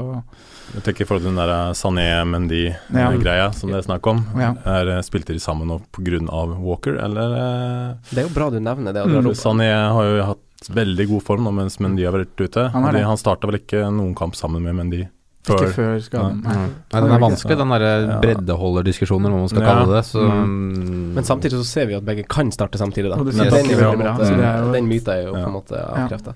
Jeg 0.75 0.85
tenker 0.85 1.03
i 1.03 1.07
forhold 1.09 1.25
til 1.25 1.33
den 1.33 1.41
der 1.41 1.73
Sané-Mendy-greia 1.77 3.49
som 3.55 3.73
det 3.73 3.81
er 3.81 3.87
snakk 3.87 4.07
om. 4.07 4.23
Ja. 4.39 4.53
Er, 4.63 4.93
eh, 4.95 5.03
spilte 5.05 5.35
de 5.35 5.43
sammen 5.43 5.67
nå 5.71 5.81
pga. 5.91 6.21
Walker, 6.61 6.99
eller 7.03 7.35
eh, 7.35 7.95
Det 8.11 8.23
er 8.23 8.29
jo 8.29 8.35
bra 8.35 8.49
du 8.53 8.59
nevner 8.61 8.95
det. 8.95 9.03
Mm. 9.03 9.33
Sané 9.35 9.71
har 9.73 10.07
jo 10.07 10.23
hatt 10.31 10.71
veldig 10.73 11.09
god 11.11 11.23
form 11.23 11.45
nå 11.45 11.53
mens 11.53 11.77
Mendy 11.83 12.05
har 12.07 12.15
vært 12.15 12.39
ute. 12.39 12.69
Han 12.73 12.87
har 12.87 12.97
han 13.11 13.19
starta 13.19 13.49
vel 13.49 13.59
ikke 13.59 13.87
noen 13.93 14.15
kamp 14.17 14.35
sammen 14.35 14.63
med 14.63 14.77
Mendy 14.79 15.05
ikke 15.55 15.73
før 15.73 15.99
skaden. 16.01 16.43
Ja. 16.43 16.49
Nei. 16.49 16.55
Mm. 16.67 16.73
Nei, 16.93 17.01
den 17.01 17.11
er 17.11 17.19
vanskelig, 17.19 17.57
den 17.57 17.69
derre 17.69 18.07
Ja. 18.07 18.19
breddeholderdiskusjonen, 18.21 19.31
hva 19.31 19.39
man 19.39 19.47
skal 19.49 19.61
Ja. 19.61 19.73
kalle 19.73 19.93
det. 19.95 20.03
Så 20.05 20.19
Mm. 20.27 21.13
Men 21.13 21.23
samtidig 21.23 21.51
så 21.59 21.65
ser 21.65 21.85
vi 21.87 21.93
at 21.95 22.03
begge 22.05 22.27
kan 22.27 22.51
starte 22.51 22.77
samtidig, 22.77 23.09
da. 23.09 23.17
Den, 23.17 23.27
er 23.39 23.45
jo 23.45 23.51
på 23.51 23.57
veldig 23.57 23.71
en 23.71 23.99
bra, 23.99 24.13
måte- 24.17 24.25
så 24.25 24.35
det 24.35 24.45
er 24.45 24.63
jo- 24.65 24.71
den 24.73 24.87
myten 24.89 25.07
er 25.13 25.23
jo 25.25 25.33
på 25.33 25.47
en 25.47 25.53
måte 25.53 25.71
Ja. 25.71 26.07
avkrefta. 26.07 26.33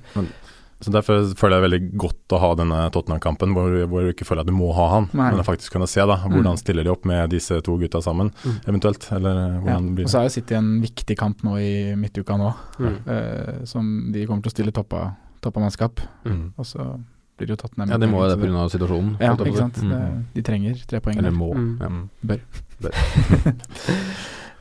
Så 0.81 0.89
Derfor 0.91 1.35
føler 1.35 1.61
jeg 1.61 1.69
veldig 1.69 1.95
godt 1.95 2.27
å 2.31 2.39
ha 2.39 2.55
denne 2.55 2.89
Tottenham-kampen, 2.91 3.53
hvor, 3.53 3.69
hvor 3.87 4.01
du 4.01 4.11
ikke 4.13 4.25
føler 4.25 4.39
at 4.39 4.47
du 4.47 4.51
må 4.51 4.73
ha 4.73 4.87
han, 4.95 5.09
Nei. 5.13 5.29
men 5.35 5.43
faktisk 5.43 5.69
kunne 5.71 5.87
se 5.87 6.01
da 6.01 6.15
hvordan 6.17 6.55
Mm. 6.55 6.57
stiller 6.57 6.83
de 6.83 6.89
opp 6.89 7.05
med 7.05 7.29
disse 7.29 7.61
to 7.61 7.77
gutta 7.77 8.01
sammen, 8.01 8.31
Mm. 8.43 8.61
eventuelt. 8.65 9.11
Eller 9.11 9.29
Ja. 9.53 9.59
hvordan 9.59 9.93
blir 9.95 10.05
Og 10.05 10.09
så 10.09 10.17
har 10.17 10.23
jeg 10.27 10.31
sittet 10.43 10.51
i 10.53 10.55
en 10.55 10.81
viktig 10.81 11.15
kamp 11.17 11.37
nå 11.43 11.55
i 11.59 11.93
midtuka 11.95 12.35
nå, 12.35 12.55
Mm. 12.79 13.07
eh, 13.07 13.65
som 13.65 14.11
de 14.11 14.25
kommer 14.25 14.41
til 14.41 14.49
å 14.51 14.55
stille 14.55 14.71
toppa, 14.73 15.15
toppa 15.39 15.59
mannskap. 15.59 15.99
Mm. 16.25 16.53
Og 16.57 16.65
så 16.65 16.99
blir 17.41 17.53
jo 17.55 17.59
Tottenham. 17.59 17.91
ja, 17.95 17.99
det 18.01 18.09
må 18.11 18.21
jo 18.23 18.29
det 18.31 18.39
pga. 18.41 18.67
situasjonen. 18.77 19.15
Ja, 19.19 19.33
ikke 19.35 19.57
sant. 19.65 19.81
Mm. 19.83 20.21
De 20.37 20.45
trenger 20.45 20.85
tre 20.87 21.01
poeng. 21.03 21.17
Eller 21.21 21.33
må. 21.35 21.51
Mm. 21.57 21.71
Ja. 21.81 21.89
Bør. 22.31 22.45
Bør. 22.85 23.01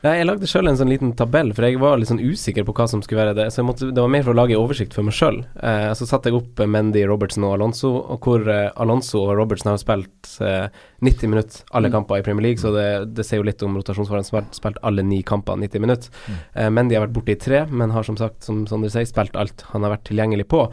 Nei, 0.01 0.15
jeg 0.17 0.25
lagde 0.25 0.47
sjøl 0.49 0.65
en 0.65 0.77
sånn 0.79 0.89
liten 0.89 1.11
tabell, 1.13 1.51
for 1.53 1.61
jeg 1.67 1.77
var 1.77 1.99
litt 2.01 2.09
sånn 2.09 2.17
usikker 2.25 2.63
på 2.65 2.73
hva 2.73 2.87
som 2.89 3.03
skulle 3.05 3.19
være 3.21 3.35
det. 3.37 3.43
Så 3.53 3.59
jeg 3.61 3.67
måtte, 3.67 3.89
det 3.93 4.01
var 4.01 4.09
mer 4.09 4.23
for 4.25 4.33
å 4.33 4.37
lage 4.39 4.57
oversikt 4.57 4.95
for 4.97 5.05
meg 5.05 5.13
sjøl. 5.13 5.43
Eh, 5.61 5.91
så 5.93 6.07
satte 6.09 6.31
jeg 6.31 6.39
opp 6.39 6.57
eh, 6.63 6.69
Mendy, 6.73 7.03
Robertson 7.05 7.45
og 7.45 7.53
Alonso, 7.59 7.91
og 8.15 8.25
hvor 8.25 8.47
eh, 8.49 8.71
Alonso 8.81 9.21
og 9.21 9.35
Robertson 9.37 9.69
har 9.69 9.77
spilt 9.77 10.31
eh, 10.41 10.73
90 11.05 11.29
minutter 11.35 11.61
alle 11.77 11.91
Mm. 11.91 11.95
kamper 11.99 12.17
i 12.17 12.25
Premier 12.25 12.47
League, 12.47 12.63
så 12.63 12.73
det, 12.73 12.87
det 13.13 13.27
sier 13.29 13.43
jo 13.43 13.45
litt 13.45 13.61
om 13.67 13.77
rotasjonsfaren. 13.77 14.25
har 14.33 14.49
spilt 14.57 14.81
alle 14.81 15.05
ni 15.05 15.21
kamper 15.21 15.61
90 15.61 15.85
minutter. 15.85 16.09
Mm. 16.25 16.41
Eh, 16.55 16.71
Mendy 16.79 16.97
har 16.97 17.05
vært 17.05 17.17
borte 17.19 17.35
i 17.35 17.37
tre, 17.45 17.61
men 17.69 17.93
har 17.93 18.01
som 18.09 18.17
sagt, 18.17 18.41
som 18.49 18.65
Sondre 18.65 18.89
sier, 18.89 19.05
spilt 19.05 19.37
alt 19.37 19.67
han 19.69 19.85
har 19.85 19.93
vært 19.99 20.07
tilgjengelig 20.09 20.47
på. 20.49 20.65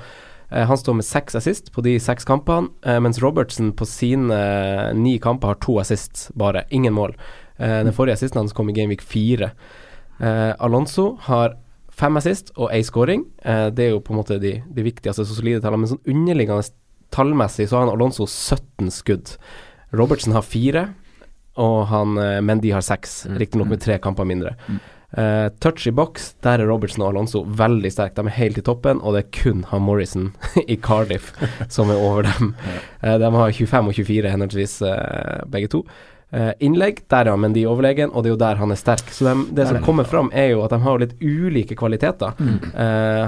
Eh, 0.50 0.64
han 0.66 0.78
står 0.80 0.94
med 1.00 1.04
seks 1.04 1.34
assist 1.36 1.72
på 1.74 1.82
de 1.84 1.98
seks 2.00 2.24
kampene, 2.24 2.70
eh, 2.84 2.98
mens 3.00 3.20
Robertsen 3.22 3.72
på 3.76 3.86
sine 3.86 4.32
eh, 4.34 4.94
ni 4.96 5.18
kamper 5.18 5.48
har 5.52 5.58
to 5.60 5.78
assist, 5.80 6.30
bare. 6.34 6.64
Ingen 6.70 6.94
mål. 6.94 7.14
Den 7.58 7.90
forrige 7.92 8.14
assisten 8.14 8.38
hans 8.38 8.52
kom 8.54 8.68
i 8.70 8.72
Gameweek 8.72 9.00
4. 9.02 9.48
Eh, 10.22 10.52
Alonso 10.62 11.16
har 11.26 11.56
fem 11.90 12.14
assist 12.16 12.52
og 12.56 12.70
én 12.70 12.84
scoring. 12.86 13.24
Det 13.42 13.82
er 13.82 13.90
jo 13.90 13.98
på 14.00 14.12
en 14.14 14.20
måte 14.20 14.36
de, 14.38 14.52
de 14.70 14.84
viktigste, 14.86 15.24
så 15.26 15.34
solide 15.34 15.58
tallene. 15.64 15.82
Men 15.82 15.90
sånn 15.90 16.06
underliggende 16.14 16.68
tallmessig 17.10 17.66
så 17.66 17.80
har 17.80 17.88
han 17.88 17.96
Alonso 17.96 18.28
17 18.30 18.92
skudd. 18.94 19.32
Robertsen 19.90 20.36
har 20.36 20.46
fire, 20.46 20.84
og 21.58 21.88
han 21.90 22.14
Mendy 22.46 22.70
har 22.70 22.86
seks, 22.86 23.24
Mm. 23.26 23.38
riktignok 23.42 23.68
med 23.74 23.80
tre 23.82 23.98
kamper 23.98 24.24
mindre. 24.24 24.54
Eh, 25.16 25.48
touch 25.60 25.86
i 25.88 25.90
boks, 25.90 26.34
der 26.44 26.60
er 26.60 26.68
Robertson 26.68 27.00
og 27.06 27.14
Alonso 27.14 27.40
veldig 27.40 27.90
sterke. 27.94 28.18
De 28.18 28.28
er 28.28 28.36
helt 28.36 28.58
i 28.60 28.64
toppen, 28.64 29.00
og 29.00 29.16
det 29.16 29.22
er 29.22 29.30
kun 29.38 29.64
han 29.70 29.82
Morrison 29.86 30.28
i 30.72 30.76
Cardiff 30.76 31.32
som 31.74 31.88
er 31.92 31.96
over 31.96 32.28
dem. 32.28 32.52
Uh, 33.00 33.16
de 33.16 33.32
har 33.38 33.56
25 33.56 33.88
og 33.88 33.96
24 33.96 34.34
henholdsvis, 34.34 34.78
uh, 34.84 35.48
begge 35.48 35.72
to. 35.72 35.84
Eh, 36.28 36.50
innlegg, 36.60 36.98
der 37.08 37.24
er 37.24 37.32
han 37.32 37.40
Mendy 37.40 37.62
overlegen, 37.64 38.10
og 38.12 38.20
det 38.20 38.28
er 38.28 38.34
jo 38.34 38.40
der 38.42 38.58
han 38.60 38.74
er 38.74 38.76
sterk. 38.76 39.06
Så 39.16 39.24
de, 39.24 39.46
det 39.56 39.64
som 39.70 39.78
kommer 39.80 40.04
fram, 40.04 40.28
er 40.36 40.50
jo 40.50 40.60
at 40.60 40.74
de 40.74 40.78
har 40.84 41.00
litt 41.00 41.14
ulike 41.24 41.72
kvaliteter. 41.72 42.34
Mm. 42.36 42.58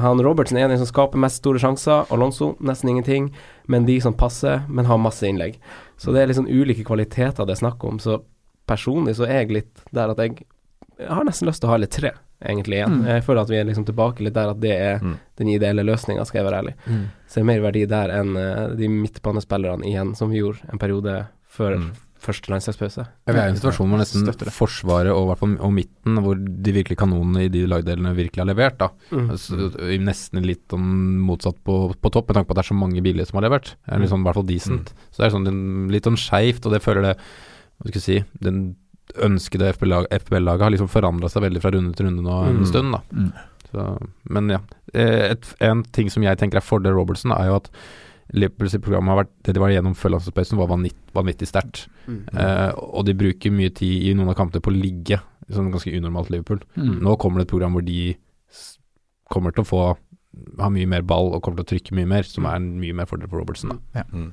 Han 0.05 0.21
Robertson 0.21 0.59
er 0.61 0.69
den 0.69 0.77
som 0.83 0.91
skaper 0.91 1.23
mest 1.23 1.41
store 1.41 1.63
sjanser, 1.63 2.05
Alonso 2.13 2.51
nesten 2.61 2.93
ingenting. 2.93 3.31
Men 3.73 3.89
de 3.89 3.97
som 4.05 4.13
passer, 4.13 4.67
men 4.69 4.85
har 4.85 5.01
masse 5.01 5.25
innlegg. 5.25 5.57
Så 5.97 6.13
det 6.13 6.21
er 6.21 6.29
liksom 6.29 6.51
ulike 6.53 6.85
kvaliteter 6.85 7.49
det 7.49 7.57
er 7.57 7.63
snakk 7.63 7.89
om. 7.89 7.97
Så 8.05 8.21
personlig 8.69 9.17
så 9.17 9.25
er 9.31 9.47
jeg 9.47 9.57
litt 9.57 9.85
der 9.97 10.13
at 10.13 10.21
jeg, 10.21 10.45
jeg 11.01 11.09
har 11.17 11.25
nesten 11.25 11.49
lyst 11.49 11.61
til 11.63 11.69
å 11.71 11.73
ha 11.73 11.79
litt 11.81 11.91
tre, 11.97 12.11
egentlig, 12.45 12.79
igjen. 12.81 13.01
Mm. 13.01 13.07
Jeg 13.15 13.25
føler 13.25 13.41
at 13.43 13.51
vi 13.53 13.57
er 13.61 13.65
liksom 13.69 13.87
tilbake 13.89 14.21
litt 14.25 14.35
der 14.37 14.51
at 14.53 14.61
det 14.61 14.75
er 14.77 14.99
Mm. 15.01 15.17
den 15.37 15.49
ideelle 15.49 15.83
løsninga, 15.85 16.25
skal 16.27 16.43
jeg 16.43 16.51
være 16.53 16.61
ærlig. 16.63 16.75
Mm. 16.87 17.03
Ser 17.27 17.45
mer 17.45 17.61
verdi 17.61 17.87
der 17.89 18.09
enn 18.21 18.37
eh, 18.37 18.69
de 18.77 18.89
midtbanespillerne 18.89 19.85
igjen, 19.85 20.15
som 20.17 20.31
vi 20.31 20.39
gjorde 20.41 20.61
en 20.73 20.79
periode 20.79 21.27
før 21.51 21.77
Mm. 21.79 21.91
første 22.21 22.51
landslagspause. 22.53 23.07
Ja, 23.27 23.33
vi 23.33 23.39
er 23.41 23.47
i 23.49 23.51
en 23.51 23.57
situasjon 23.57 23.89
hvor 23.89 23.97
nesten 23.99 24.27
Støtter. 24.27 24.51
Forsvaret 24.53 25.09
og, 25.11 25.31
og 25.41 25.73
midten, 25.73 26.19
hvor 26.21 26.37
de 26.37 26.73
virkelige 26.77 26.99
kanonene 27.01 27.47
i 27.47 27.49
de 27.49 27.63
lagdelene 27.67 28.13
virkelig 28.15 28.43
har 28.45 28.51
levert. 28.55 28.77
da 28.79 28.91
Mm. 29.11 29.31
Nesten 30.05 30.45
litt 30.45 30.69
motsatt 30.77 31.57
på, 31.65 31.95
på 31.97 32.13
topp, 32.13 32.29
med 32.29 32.37
tanke 32.37 32.49
på 32.49 32.53
at 32.53 32.61
det 32.61 32.65
er 32.67 32.75
så 32.75 32.79
mange 32.79 33.01
billige 33.03 33.27
som 33.27 33.41
har 33.41 33.49
levert. 33.49 33.75
Er 33.89 33.99
litt 33.99 34.11
sånn, 34.13 34.21
i 34.21 34.29
hvert 34.29 34.35
fall 34.37 34.49
decent. 34.51 34.93
Så 35.11 35.17
det 35.23 35.27
er 35.31 35.35
sånn 35.39 35.91
litt 35.91 36.05
sånn 36.05 36.21
skeivt, 36.21 36.67
og 36.67 36.73
det 36.73 36.83
føler 36.85 37.03
det 37.09 37.17
Hva 37.81 37.89
skal 37.89 38.01
jeg 38.01 38.05
si 38.05 38.25
Den 38.45 38.77
ønskede 39.19 39.73
FBL-laget 39.75 40.61
har 40.63 40.71
liksom 40.71 40.89
forandra 40.91 41.29
seg 41.29 41.43
veldig 41.43 41.61
fra 41.63 41.71
runde 41.75 41.95
til 41.97 42.07
runde 42.07 42.23
nå 42.23 42.37
en 42.49 42.61
Mm. 42.61 42.67
stund, 42.67 42.93
da. 42.93 43.01
Mm. 43.13 43.33
Så, 43.71 44.09
men 44.29 44.49
ja. 44.51 44.59
Eh, 44.95 45.31
Et, 45.33 45.55
en 45.61 45.83
ting 45.85 46.09
som 46.11 46.23
jeg 46.23 46.37
tenker 46.39 46.57
er 46.59 46.61
fordel 46.67 46.93
Robertson, 46.95 47.31
er 47.33 47.47
jo 47.47 47.57
at 47.57 47.71
Liverpools 48.33 48.77
program 48.83 49.09
har 49.09 49.17
vært 49.25 49.31
Det 49.43 49.55
de 49.55 49.61
var 49.61 49.71
gjennom 49.71 49.95
før 49.97 50.11
landslagspausen, 50.15 50.59
var 50.59 50.69
vanvitt, 50.69 50.97
vanvittig 51.15 51.49
sterkt. 51.49 51.89
Mm. 52.07 52.27
Eh, 52.37 52.73
og 52.79 53.05
de 53.07 53.15
bruker 53.15 53.51
mye 53.51 53.71
tid 53.75 54.05
i 54.11 54.15
noen 54.15 54.29
av 54.31 54.37
kampene 54.37 54.63
på 54.63 54.71
å 54.71 54.77
ligge, 54.81 55.21
sånn 55.51 55.71
ganske 55.73 55.91
unormalt 55.97 56.31
Liverpool. 56.31 56.61
Mm. 56.77 57.01
Nå 57.03 57.17
kommer 57.19 57.39
det 57.41 57.49
et 57.49 57.55
program 57.55 57.73
hvor 57.75 57.85
de 57.85 58.15
kommer 59.31 59.53
til 59.55 59.65
å 59.65 59.69
få 59.69 59.81
ha 60.61 60.69
mye 60.73 60.87
mer 60.87 61.03
ball 61.03 61.33
og 61.35 61.43
kommer 61.43 61.61
til 61.63 61.67
å 61.67 61.71
trykke 61.75 61.95
mye 61.99 62.07
mer, 62.07 62.23
som 62.23 62.47
er 62.47 62.57
en 62.61 62.69
mye 62.81 62.95
mer 62.95 63.07
fordel 63.11 63.29
for 63.29 63.39
Robertson. 63.43 63.81
Da. 63.95 64.05
Mm. 64.13 64.33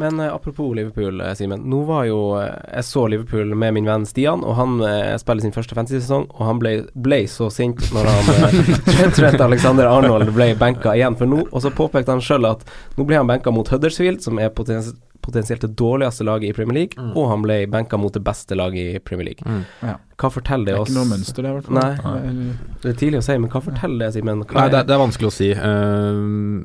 Men 0.00 0.20
eh, 0.20 0.34
apropos 0.34 0.74
Liverpool, 0.74 1.20
eh, 1.20 1.34
Simen. 1.34 1.60
Nå 1.60 1.82
var 1.82 2.06
jo 2.08 2.20
eh, 2.40 2.54
Jeg 2.74 2.84
så 2.88 3.02
Liverpool 3.12 3.52
med 3.54 3.74
min 3.76 3.88
venn 3.88 4.06
Stian, 4.08 4.40
og 4.40 4.56
han 4.56 4.78
spiller 5.20 5.44
sin 5.44 5.52
første 5.52 5.76
fantasy-sesong, 5.76 6.24
og 6.32 6.46
han 6.46 6.62
ble, 6.62 6.72
ble 6.96 7.20
så 7.28 7.50
sint 7.52 7.82
når 7.92 8.08
han 8.08 8.64
Trent 9.18 9.44
Alexander 9.44 9.90
Arnold 9.90 10.32
ble 10.32 10.54
benka 10.60 10.94
igjen 10.96 11.18
for 11.20 11.28
nå, 11.28 11.42
og 11.50 11.64
så 11.64 11.72
påpekte 11.74 12.16
han 12.16 12.24
sjøl 12.24 12.48
at 12.48 12.64
nå 12.96 13.04
ble 13.04 13.20
han 13.20 13.28
benka 13.28 13.52
mot 13.52 13.68
Huddersfield, 13.68 14.22
som 14.24 14.40
er 14.40 14.48
potens 14.56 14.94
potensielt 15.22 15.60
det 15.64 15.74
dårligste 15.76 16.24
laget 16.24 16.50
i 16.50 16.52
Premier 16.56 16.74
League, 16.80 16.96
Mm. 17.00 17.16
og 17.16 17.28
han 17.30 17.42
ble 17.42 17.66
benka 17.66 17.98
mot 17.98 18.12
det 18.12 18.22
beste 18.24 18.56
laget 18.56 18.96
i 18.96 18.98
Premier 18.98 19.26
League. 19.30 19.44
Mm. 19.46 19.64
Ja. 19.82 19.96
Hva 20.20 20.30
forteller 20.32 20.66
Det 20.66 20.78
oss? 20.78 20.88
det 20.88 20.96
er 20.96 21.00
ikke 21.00 21.08
noe 21.08 21.16
mønster, 21.16 21.42
det, 21.42 21.50
i 21.50 21.54
hvert 21.54 21.64
fall. 21.64 21.74
Nei. 21.74 21.94
Nei. 22.04 22.54
Det 22.82 22.90
er 22.90 22.98
tidlig 23.00 23.18
å 23.20 23.24
si, 23.24 23.36
men 23.38 23.50
hva 23.50 23.62
forteller 23.64 23.98
det, 24.06 24.12
Simen? 24.14 24.42
Nei, 24.52 24.68
det, 24.68 24.78
er- 24.80 24.84
det 24.90 24.94
er 24.96 25.02
vanskelig 25.04 25.28
å 25.30 25.32
si. 25.32 25.50
Uh, 25.54 26.64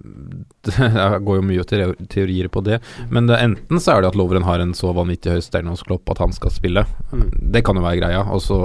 det 0.65 1.25
går 1.25 1.39
jo 1.39 1.45
mye 1.45 1.63
teori- 1.69 2.07
teorier 2.11 2.47
på 2.51 2.63
det. 2.65 2.79
Men 3.09 3.27
det, 3.27 3.37
enten 3.43 3.79
så 3.79 3.95
er 3.95 4.01
det 4.03 4.11
at 4.13 4.19
Lovren 4.19 4.43
har 4.47 4.59
en 4.63 4.73
så 4.73 4.91
vanvittig 4.95 5.31
høy 5.35 5.41
stjerne 5.45 5.75
at 5.75 6.17
han 6.23 6.33
skal 6.35 6.51
spille. 6.51 6.85
Mm. 7.11 7.29
Det 7.53 7.63
kan 7.65 7.75
jo 7.79 7.85
være 7.85 8.01
greia. 8.01 8.23
Og 8.31 8.41
så 8.41 8.59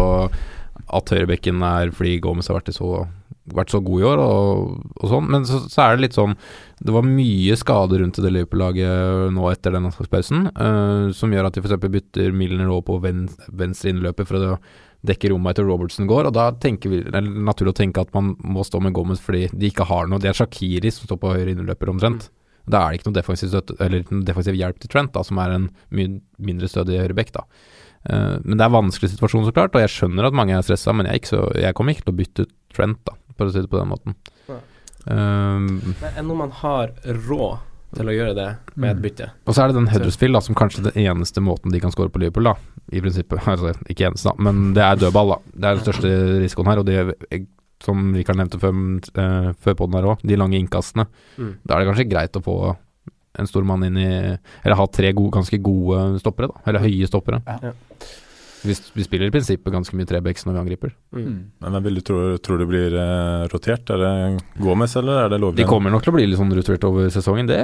at 0.91 1.13
høyrebekken 1.13 1.61
er 1.63 1.91
fordi 1.95 2.19
Gomez 2.25 2.49
har 2.51 2.59
vært, 2.59 2.71
i 2.73 2.77
så, 2.77 3.07
vært 3.57 3.73
så 3.73 3.81
god 3.85 4.03
i 4.03 4.07
år, 4.11 4.23
og, 4.25 4.77
og 5.01 5.13
sånn. 5.13 5.31
Men 5.33 5.47
så, 5.49 5.63
så 5.71 5.85
er 5.85 5.97
det 5.97 6.07
litt 6.07 6.19
sånn 6.19 6.37
Det 6.81 6.95
var 6.95 7.07
mye 7.07 7.57
skade 7.59 8.01
rundt 8.01 8.21
det 8.21 8.33
Liverpool-laget 8.35 9.35
nå 9.37 9.49
etter 9.51 9.75
den 9.75 9.89
landslagspausen, 9.89 10.51
uh, 10.57 11.11
som 11.17 11.35
gjør 11.35 11.49
at 11.49 11.57
de 11.57 11.65
f.eks. 11.65 11.81
bytter 11.87 12.37
Milner 12.37 12.71
over 12.71 12.87
på 12.89 13.01
ven, 13.05 13.27
venstre 13.53 13.93
innløper 13.95 14.29
for 14.29 14.53
å 14.53 14.55
dekke 15.07 15.31
rommet 15.33 15.55
etter 15.55 15.65
Robertson 15.65 16.09
går, 16.09 16.29
og 16.29 16.35
da 16.37 16.51
vi, 16.53 16.99
det 17.07 17.17
er 17.17 17.25
naturlig 17.25 17.73
å 17.73 17.79
tenke 17.79 18.03
at 18.05 18.13
man 18.13 18.35
må 18.45 18.65
stå 18.67 18.83
med 18.85 18.93
Gomez 18.97 19.23
fordi 19.25 19.47
de 19.53 19.71
ikke 19.71 19.89
har 19.89 20.11
noe. 20.11 20.21
Det 20.21 20.29
er 20.29 20.37
Shakiri 20.37 20.93
som 20.93 21.09
står 21.09 21.21
på 21.23 21.33
høyre 21.33 21.55
innløper 21.55 21.93
omtrent. 21.93 22.29
Da 22.71 22.83
er 22.85 22.93
det 22.93 23.01
ikke 23.01 23.11
noe 23.11 23.17
defensiv, 23.17 23.53
støtte, 23.53 23.77
noe 23.81 24.27
defensiv 24.29 24.59
hjelp 24.59 24.81
til 24.83 24.93
Trent, 24.93 25.15
da, 25.15 25.25
som 25.27 25.41
er 25.41 25.55
en 25.57 25.71
mye 25.97 26.19
mindre 26.43 26.69
stødig 26.69 27.01
høyrebekk. 27.01 27.33
da. 27.39 27.47
Eh, 28.09 28.37
men 28.45 28.57
det 28.57 28.65
er 28.65 28.71
en 28.71 28.79
vanskelig 28.79 29.13
situasjon, 29.15 29.47
så 29.49 29.55
klart, 29.57 29.75
og 29.77 29.85
jeg 29.85 29.93
skjønner 29.95 30.29
at 30.29 30.37
mange 30.37 30.57
er 30.57 30.65
stressa, 30.65 30.95
men 30.97 31.09
jeg, 31.11 31.23
ikke 31.23 31.33
så, 31.35 31.43
jeg 31.59 31.77
kommer 31.77 31.97
ikke 31.97 32.07
til 32.07 32.15
å 32.15 32.21
bytte 32.21 32.47
ut 32.47 32.57
Trent, 32.71 33.01
da, 33.09 33.17
for 33.41 33.49
å 33.49 33.55
si 33.55 33.65
det 33.65 33.73
på 33.73 33.81
den 33.81 33.91
måten. 33.91 34.17
Nei. 34.51 34.61
Um, 35.09 35.95
Men 35.97 36.19
enn 36.21 36.31
om 36.31 36.43
man 36.43 36.51
har 36.61 36.93
råd 37.25 37.63
til 37.97 38.11
å 38.11 38.15
gjøre 38.15 38.35
det 38.37 38.49
med 38.79 38.93
et 38.93 39.01
bytte? 39.03 39.31
Og 39.49 39.57
så 39.57 39.63
er 39.63 39.71
det 39.71 39.79
den 39.79 39.89
Huddersfield 39.91 40.37
da, 40.37 40.43
som 40.45 40.59
kanskje 40.59 40.83
er 40.83 40.91
den 40.91 41.07
eneste 41.09 41.43
måten 41.43 41.73
de 41.73 41.81
kan 41.83 41.95
score 41.95 42.13
på 42.13 42.21
Liverpool, 42.23 42.51
da. 42.53 42.85
I 42.93 43.03
prinsippet. 43.03 43.41
Altså, 43.55 43.73
ikke 43.91 44.11
eneste, 44.11 44.31
da, 44.31 44.47
men 44.49 44.75
det 44.77 44.85
er 44.85 45.01
dødball, 45.01 45.35
da. 45.35 45.41
Det 45.55 45.65
er 45.65 45.81
den 45.81 45.87
største 45.87 46.13
risikoen 46.45 46.71
her. 46.71 46.83
Og 46.83 46.87
det, 46.91 47.41
som 47.85 48.13
Rikard 48.15 48.39
nevnte 48.41 48.61
før, 48.63 48.79
uh, 49.17 49.51
før 49.65 49.81
på 49.81 49.89
den 49.89 49.99
her 49.99 50.13
òg, 50.13 50.25
de 50.27 50.39
lange 50.39 50.61
innkastene. 50.61 51.09
Mm. 51.41 51.53
Da 51.65 51.75
er 51.75 51.83
det 51.83 51.91
kanskje 51.91 52.11
greit 52.13 52.39
å 52.39 52.45
få 52.45 52.61
en 53.39 53.47
stor 53.47 53.63
mann 53.63 53.85
inn 53.87 53.95
i 53.95 54.09
Eller 54.11 54.75
ha 54.75 54.87
tre 54.91 55.13
gode, 55.15 55.31
ganske 55.39 55.61
gode 55.63 56.21
stoppere, 56.23 56.51
da. 56.53 56.65
Eller 56.67 56.85
høye 56.85 57.09
stoppere. 57.09 57.41
Ja. 57.47 57.75
Vi, 58.63 58.77
vi 58.95 59.05
spiller 59.07 59.31
i 59.31 59.35
prinsippet 59.35 59.73
ganske 59.73 59.97
mye 59.97 60.09
trebacks 60.09 60.45
når 60.47 60.57
vi 60.57 60.63
angriper. 60.65 60.95
Mm. 61.17 61.37
Men 61.63 61.77
hvem 61.77 61.87
vil 61.87 62.01
du 62.01 62.03
tro, 62.05 62.19
tror 62.45 62.61
du 62.61 62.67
blir 62.69 62.97
eh, 62.97 63.47
rotert? 63.53 63.93
Er 63.95 64.03
det 64.05 64.15
Gomez, 64.61 64.97
eller 65.01 65.25
er 65.25 65.33
det 65.33 65.41
lovlig? 65.41 65.63
De 65.63 65.69
kommer 65.71 65.95
nok 65.95 66.05
til 66.05 66.13
å 66.13 66.19
bli 66.19 66.27
litt 66.29 66.41
sånn 66.41 66.53
rotert 66.57 66.85
over 66.89 67.09
sesongen, 67.15 67.49
det 67.49 67.63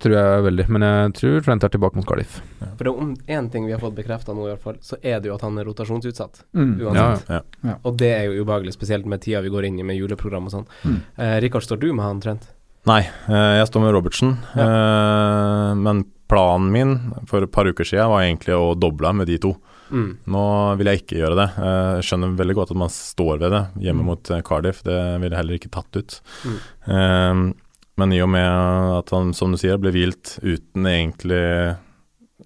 tror 0.00 0.16
jeg 0.16 0.44
veldig. 0.48 0.66
Men 0.74 0.86
jeg 0.86 1.12
tror 1.18 1.44
Trent 1.46 1.66
er 1.66 1.72
tilbake 1.74 1.98
mot 1.98 2.06
Cardiff. 2.08 2.40
For 2.62 2.82
det 2.82 2.90
er 2.90 3.02
om 3.04 3.12
én 3.36 3.50
ting 3.52 3.68
vi 3.68 3.74
har 3.74 3.82
fått 3.82 3.96
bekrefta 3.98 4.34
nå, 4.34 4.48
i 4.48 4.52
hvert 4.54 4.64
fall, 4.64 4.80
så 4.84 4.98
er 5.02 5.20
det 5.22 5.30
jo 5.30 5.36
at 5.36 5.44
han 5.46 5.60
er 5.60 5.68
rotasjonsutsatt. 5.68 6.44
Mm. 6.56 6.72
Uansett. 6.82 7.30
Ja, 7.30 7.40
ja. 7.68 7.76
Og 7.82 7.98
det 8.00 8.10
er 8.16 8.26
jo 8.28 8.44
ubehagelig, 8.44 8.74
spesielt 8.76 9.08
med 9.10 9.22
tida 9.24 9.42
vi 9.44 9.52
går 9.54 9.68
inn 9.68 9.78
i 9.80 9.86
med 9.86 9.98
juleprogram 9.98 10.48
og 10.50 10.56
sånn. 10.56 10.66
Mm. 10.84 10.98
Eh, 11.16 11.36
Rikard, 11.44 11.66
står 11.66 11.82
du 11.82 11.90
med 11.92 12.04
han 12.06 12.22
Trent? 12.24 12.50
Nei, 12.88 13.00
eh, 13.04 13.52
jeg 13.60 13.70
står 13.70 13.86
med 13.86 13.94
Robertsen. 13.96 14.34
Eh, 14.52 15.70
men 15.80 16.04
planen 16.28 16.72
min 16.72 16.96
for 17.30 17.44
et 17.44 17.52
par 17.52 17.68
uker 17.68 17.86
siden 17.86 18.10
var 18.12 18.24
egentlig 18.24 18.56
å 18.56 18.74
doble 18.76 19.12
med 19.16 19.30
de 19.30 19.38
to. 19.40 19.54
Mm. 19.90 20.16
Nå 20.26 20.44
vil 20.78 20.86
jeg 20.90 21.02
ikke 21.02 21.18
gjøre 21.20 21.36
det. 21.42 21.48
Eh, 21.58 21.90
Jeg 21.98 22.06
skjønner 22.08 22.36
veldig 22.38 22.54
godt 22.56 22.70
at 22.72 22.76
man 22.80 22.88
står 22.94 23.38
ved 23.42 23.50
det 23.52 23.64
hjemme 23.84 24.00
Mm. 24.02 24.06
mot 24.06 24.30
eh, 24.30 24.40
Cardiff. 24.42 24.82
Det 24.82 24.96
ville 25.20 25.30
jeg 25.34 25.40
heller 25.42 25.58
ikke 25.58 25.70
tatt 25.70 25.96
ut. 26.00 26.20
Mm. 26.44 26.58
Um, 26.86 27.54
men 27.96 28.12
i 28.12 28.20
og 28.24 28.28
med 28.28 28.98
at 28.98 29.10
han, 29.14 29.32
som 29.34 29.52
du 29.52 29.56
sier, 29.60 29.76
ble 29.78 29.92
hvilt 29.94 30.38
uten 30.42 30.86
egentlig 30.90 31.76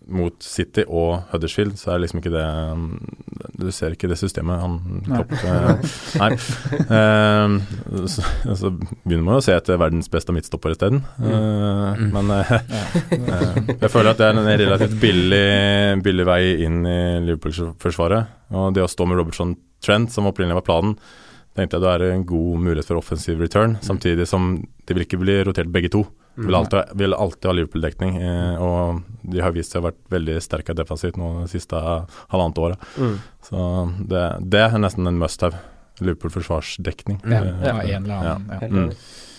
mot 0.09 0.35
City 0.43 0.85
og 0.89 1.29
Huddersfield, 1.33 1.77
så 1.81 1.93
er 1.93 1.99
det 1.99 2.07
liksom 2.07 2.23
ikke 2.23 2.33
det 2.33 2.47
Du 3.59 3.69
ser 3.75 3.95
ikke 3.95 4.09
det 4.11 4.19
systemet 4.21 4.61
han 4.63 4.79
Nei. 5.09 5.19
Klopp 5.19 5.35
eh, 5.39 5.93
Nei. 6.23 6.31
uh, 6.89 8.07
så, 8.09 8.25
så 8.57 8.73
begynner 8.73 9.27
man 9.27 9.37
jo 9.37 9.43
å 9.43 9.47
se 9.49 9.57
etter 9.57 9.81
verdens 9.81 10.11
beste 10.13 10.35
midtstopper 10.35 10.77
isteden. 10.77 11.05
Uh, 11.21 11.77
Mm. 11.99 12.11
Men 12.13 12.31
uh, 12.31 12.51
jeg 13.83 13.91
føler 13.91 14.11
at 14.13 14.21
det 14.21 14.27
er 14.29 14.37
en 14.37 14.49
relativt 14.61 14.99
billig, 15.01 16.03
billig 16.05 16.27
vei 16.29 16.43
inn 16.67 16.83
i 16.87 16.99
Liverpool-forsvaret. 17.25 18.35
Og 18.59 18.75
det 18.77 18.85
å 18.85 18.91
stå 18.91 19.07
med 19.09 19.19
Robertson 19.21 19.55
Trent, 19.85 20.13
som 20.13 20.29
opprinnelig 20.29 20.61
var 20.61 20.67
planen, 20.67 20.97
tenkte 21.59 21.77
jeg 21.79 21.85
da 21.85 21.93
er 21.97 22.05
det 22.07 22.13
en 22.15 22.25
god 22.29 22.63
mulighet 22.65 22.89
for 22.89 23.01
offensiv 23.03 23.41
return. 23.43 23.77
Samtidig 23.85 24.27
som 24.31 24.55
de 24.87 24.95
vil 24.97 25.05
ikke 25.05 25.21
bli 25.21 25.41
rotert 25.45 25.71
begge 25.75 25.91
to. 25.93 26.05
Vil 26.39 26.55
alltid, 26.55 26.93
vil 26.95 27.17
alltid 27.19 27.49
ha 27.51 27.53
Liverpool-dekning. 27.59 28.13
Eh, 28.23 28.61
og 28.63 29.01
de 29.27 29.41
har 29.43 29.51
vist 29.57 29.73
seg 29.75 29.83
å 29.83 29.89
vært 29.89 29.99
veldig 30.15 30.37
sterke 30.45 30.77
defensivt 30.79 31.19
nå 31.19 31.33
det 31.43 31.49
siste 31.51 31.81
halvannet 32.31 32.61
året. 32.63 32.85
Mm. 32.95 33.17
Så 33.43 33.65
det, 34.13 34.23
det 34.55 34.61
er 34.69 34.79
nesten 34.79 35.11
en 35.11 35.19
must 35.19 35.43
have. 35.43 35.59
Liverpool-forsvarsdekning. 35.99 37.21
Ja, 37.27 37.41
Eh, 37.43 37.65
ja, 37.67 37.97
en 37.97 38.05
eller 38.05 38.15
annen. 38.15 38.45
Ja. 38.51 38.69
Mm. 38.69 38.93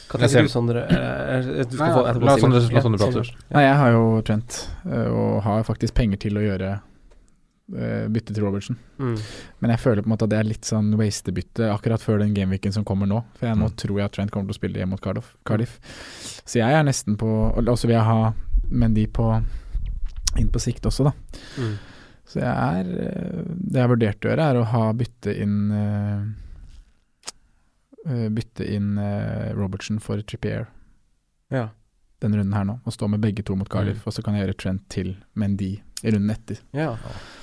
Hva 0.10 0.20
Jeg 0.20 0.30
tenker 0.34 0.48
du, 0.48 0.50
Sondre? 0.52 0.82
Eh, 0.90 1.48
la 1.72 2.36
Sondre- 2.36 2.62
prate 2.68 3.14
først. 3.14 3.36
Jeg 3.54 3.76
har 3.80 3.92
jo 3.94 4.22
Trent, 4.26 4.70
øh, 4.86 5.08
og 5.14 5.44
har 5.46 5.64
faktisk 5.64 5.94
penger 5.94 6.18
til 6.18 6.34
å 6.36 6.42
gjøre 6.44 6.80
bytte 7.70 8.34
til 8.34 8.44
Robertson. 8.44 8.78
Mm. 8.98 9.16
Men 9.62 9.70
jeg 9.76 9.80
føler 9.84 10.02
på 10.02 10.10
en 10.10 10.14
måte 10.16 10.26
at 10.26 10.32
det 10.34 10.40
er 10.40 10.48
litt 10.50 10.66
sånn 10.66 10.88
waste-bytte 10.98 11.68
akkurat 11.70 12.02
før 12.02 12.20
den 12.24 12.34
gameweeken 12.34 12.74
som 12.74 12.84
kommer 12.88 13.06
nå. 13.06 13.20
For 13.38 13.46
jeg, 13.48 13.58
nå 13.60 13.68
Mm. 13.70 13.76
tror 13.78 13.98
jeg 14.00 14.06
at 14.10 14.12
Trent 14.18 14.32
kommer 14.34 14.48
til 14.50 14.56
å 14.56 14.60
spille 14.60 14.80
hjemme 14.82 14.96
mot 14.98 15.02
Cardiff. 15.06 15.36
Cardiff. 15.46 15.76
Så 16.50 16.58
jeg 16.64 16.74
er 16.74 16.84
nesten 16.84 17.16
på 17.18 17.30
Og 17.58 17.78
så 17.78 17.86
vil 17.88 17.96
jeg 18.00 18.08
ha 18.10 18.34
Mendy 18.72 19.06
på 19.08 19.28
inn 20.38 20.50
på 20.50 20.60
sikt 20.62 20.86
også, 20.86 21.04
da. 21.10 21.14
Mm. 21.62 21.78
Så 22.30 22.40
jeg 22.42 22.54
er 22.54 22.86
øh, 22.86 23.46
Det 23.54 23.74
jeg 23.78 23.82
har 23.82 23.90
vurdert 23.94 24.26
å 24.26 24.30
gjøre, 24.30 24.50
er 24.50 24.60
å 24.60 24.66
ha 24.74 24.84
bytte 24.94 25.34
inn 25.42 25.72
øh, 28.10 28.30
Bytte 28.34 28.66
inn 28.66 28.98
uh, 28.98 29.52
Robertson 29.58 30.00
for 30.00 30.22
Trippier 30.24 30.68
Ja. 31.52 31.70
denne 32.22 32.38
runden 32.40 32.54
her 32.56 32.64
nå, 32.66 32.80
og 32.86 32.94
stå 32.94 33.08
med 33.10 33.22
begge 33.22 33.44
to 33.46 33.56
mot 33.56 33.70
Cardiff. 33.70 34.06
Og 34.08 34.14
så 34.16 34.24
kan 34.24 34.34
jeg 34.36 34.46
gjøre 34.48 34.58
Trent 34.58 34.86
til 34.92 35.16
Mendy 35.36 35.80
i 36.04 36.12
runden 36.16 36.30
etter. 36.36 36.60
ja. 36.76 36.96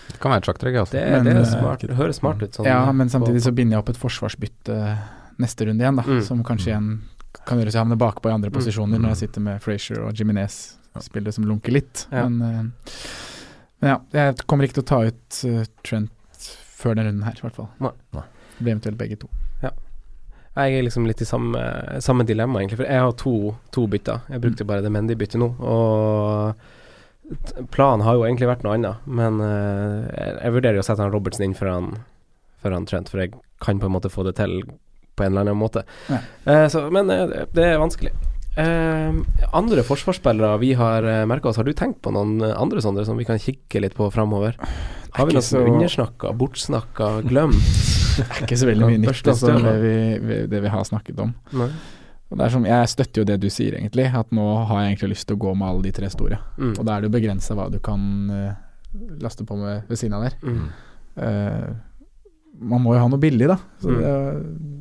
Det 0.07 0.21
kan 0.23 0.31
være 0.33 0.39
et 0.45 0.47
sjakktrekk, 0.49 0.77
altså. 0.81 0.95
Det, 0.97 1.03
Men, 1.11 1.25
det 1.27 1.33
eh, 1.37 1.45
smart. 1.51 1.81
Det 1.83 1.97
høres 1.99 2.17
smart 2.23 2.41
ut. 2.41 2.55
Sånn, 2.57 2.65
ja, 2.71 2.79
men 2.95 3.09
samtidig 3.13 3.43
så 3.45 3.51
binder 3.53 3.75
jeg 3.77 3.83
opp 3.83 3.89
et 3.91 3.99
forsvarsbytte 4.01 4.77
neste 5.43 5.67
runde 5.67 5.83
igjen, 5.85 5.99
da. 5.99 6.05
Mm. 6.07 6.21
Som 6.25 6.45
kanskje 6.47 6.71
igjen 6.71 6.87
kan 7.45 7.59
gjøre 7.61 7.73
så 7.75 7.77
jeg 7.77 7.83
havner 7.85 7.99
bakpå 8.01 8.31
i 8.31 8.33
andre 8.33 8.49
Mm. 8.49 8.55
posisjoner 8.57 9.03
når 9.03 9.13
jeg 9.13 9.21
sitter 9.27 9.41
med 9.45 9.61
Frazier 9.61 10.01
og 10.07 10.15
Jiminez. 10.17 10.77
Spillere 11.05 11.33
som 11.37 11.45
lunker 11.45 11.75
litt. 11.75 12.07
Ja. 12.13 12.23
Men, 12.29 12.41
eh, 12.41 13.01
men 13.83 13.91
ja, 13.91 13.99
jeg 14.15 14.39
kommer 14.47 14.65
ikke 14.65 14.79
til 14.79 14.87
å 14.87 14.89
ta 14.89 15.01
ut 15.11 15.43
eh, 15.51 15.67
Trent 15.85 16.49
før 16.79 16.95
denne 16.95 17.11
runden 17.11 17.27
her, 17.27 17.37
i 17.37 17.45
hvert 17.45 17.59
fall. 17.59 17.69
Nei. 17.83 17.93
Nei. 18.17 18.23
Det 18.57 18.65
blir 18.65 18.73
eventuelt 18.77 18.97
begge 19.03 19.19
to. 19.21 19.29
Ja. 19.63 19.71
Jeg 20.57 20.79
er 20.79 20.83
liksom 20.87 21.05
litt 21.05 21.21
i 21.21 21.29
samme, 21.29 21.61
samme 22.01 22.25
dilemma, 22.25 22.61
egentlig. 22.63 22.79
For 22.81 22.89
jeg 22.89 23.01
har 23.05 23.13
to, 23.21 23.35
to 23.75 23.85
bytter. 23.87 24.23
Jeg 24.33 24.41
brukte 24.41 24.65
bare 24.65 24.81
det 24.87 24.93
Mendy-byttet 24.95 25.37
nå. 25.43 25.51
Og 25.61 26.55
planen 27.75 28.05
har 28.07 28.17
jo 28.17 28.27
egentlig 28.27 28.51
vært 28.51 28.65
noe 28.67 28.77
annet. 28.77 29.07
Men 29.07 29.41
uh, 29.43 30.07
jeg, 30.11 30.53
vurderer 30.55 30.79
jo 30.79 30.85
å 30.85 30.87
sette 30.87 31.05
han 31.05 31.15
Robertsen 31.15 31.47
inn 31.47 31.57
Før 31.57 31.73
han 32.75 32.89
Trent, 32.89 33.11
for 33.13 33.23
jeg 33.23 33.35
kan 33.63 33.81
på 33.81 33.89
en 33.89 33.97
måte 33.97 34.13
få 34.13 34.27
det 34.27 34.37
til 34.41 34.61
på 35.17 35.25
en 35.25 35.33
eller 35.33 35.47
annen 35.47 35.59
måte. 35.61 35.87
Ja. 36.13 36.21
Uh, 36.45 36.67
så, 36.73 36.87
men 36.93 37.11
uh, 37.11 37.47
det- 37.53 37.71
er 37.73 37.83
vanskelig. 37.83 38.15
Andre 38.57 39.83
forsvarsspillere 39.85 40.57
vi 40.63 40.71
har 40.81 41.05
uh, 41.05 41.27
merka 41.29 41.51
oss, 41.51 41.59
har 41.61 41.67
du 41.69 41.75
tenkt 41.77 42.01
på 42.05 42.13
noen 42.17 42.41
andre 42.41 42.81
sånne 42.81 43.05
som 43.05 43.19
vi 43.21 43.27
kan 43.29 43.41
kikke 43.41 43.83
litt 43.85 43.97
på 43.97 44.09
framover? 44.15 44.57
Har 45.17 45.29
vi 45.29 45.37
noe 45.37 45.45
som 45.45 45.61
så- 45.61 45.75
undersnakka, 45.75 46.33
bortsnakka, 46.37 47.11
glemt? 47.29 47.61
Det 48.17 48.25
er 48.25 48.47
ikke 48.47 48.57
så 48.57 48.67
veldig 48.71 48.87
mye 48.89 49.01
nytt 49.03 49.27
altså, 49.29 49.51
det, 49.61 49.73
vi, 50.25 50.37
det 50.49 50.61
vi 50.65 50.71
har 50.73 50.85
snakket 50.89 51.19
om. 51.21 51.35
Nei. 51.53 51.67
Som, 52.27 52.65
jeg 52.67 52.89
støtter 52.91 53.23
jo 53.23 53.27
det 53.29 53.37
du 53.39 53.47
sier, 53.53 53.77
egentlig. 53.79 54.09
At 54.11 54.33
nå 54.35 54.45
har 54.67 54.83
jeg 54.83 54.95
egentlig 54.97 55.13
lyst 55.15 55.29
til 55.29 55.39
å 55.39 55.43
gå 55.47 55.53
med 55.55 55.69
alle 55.69 55.85
de 55.87 55.93
tre 55.95 56.11
store. 56.11 56.41
Mm. 56.59 56.73
Og 56.75 56.83
da 56.83 56.97
er 56.97 57.05
det 57.05 57.11
jo 57.11 57.15
begrensa 57.15 57.55
hva 57.55 57.69
du 57.71 57.79
kan 57.79 58.03
uh, 58.33 58.57
laste 59.23 59.47
på 59.47 59.59
med 59.61 59.87
ved 59.87 60.01
siden 60.01 60.17
av 60.19 60.27
der. 60.27 60.35
Mm. 60.43 60.67
Eh, 61.17 61.69
man 62.61 62.81
må 62.83 62.95
jo 62.95 63.01
ha 63.03 63.09
noe 63.09 63.19
billig, 63.21 63.49
da. 63.49 63.57
Så 63.83 63.91
Mm. 63.91 64.01
det, 64.01 64.73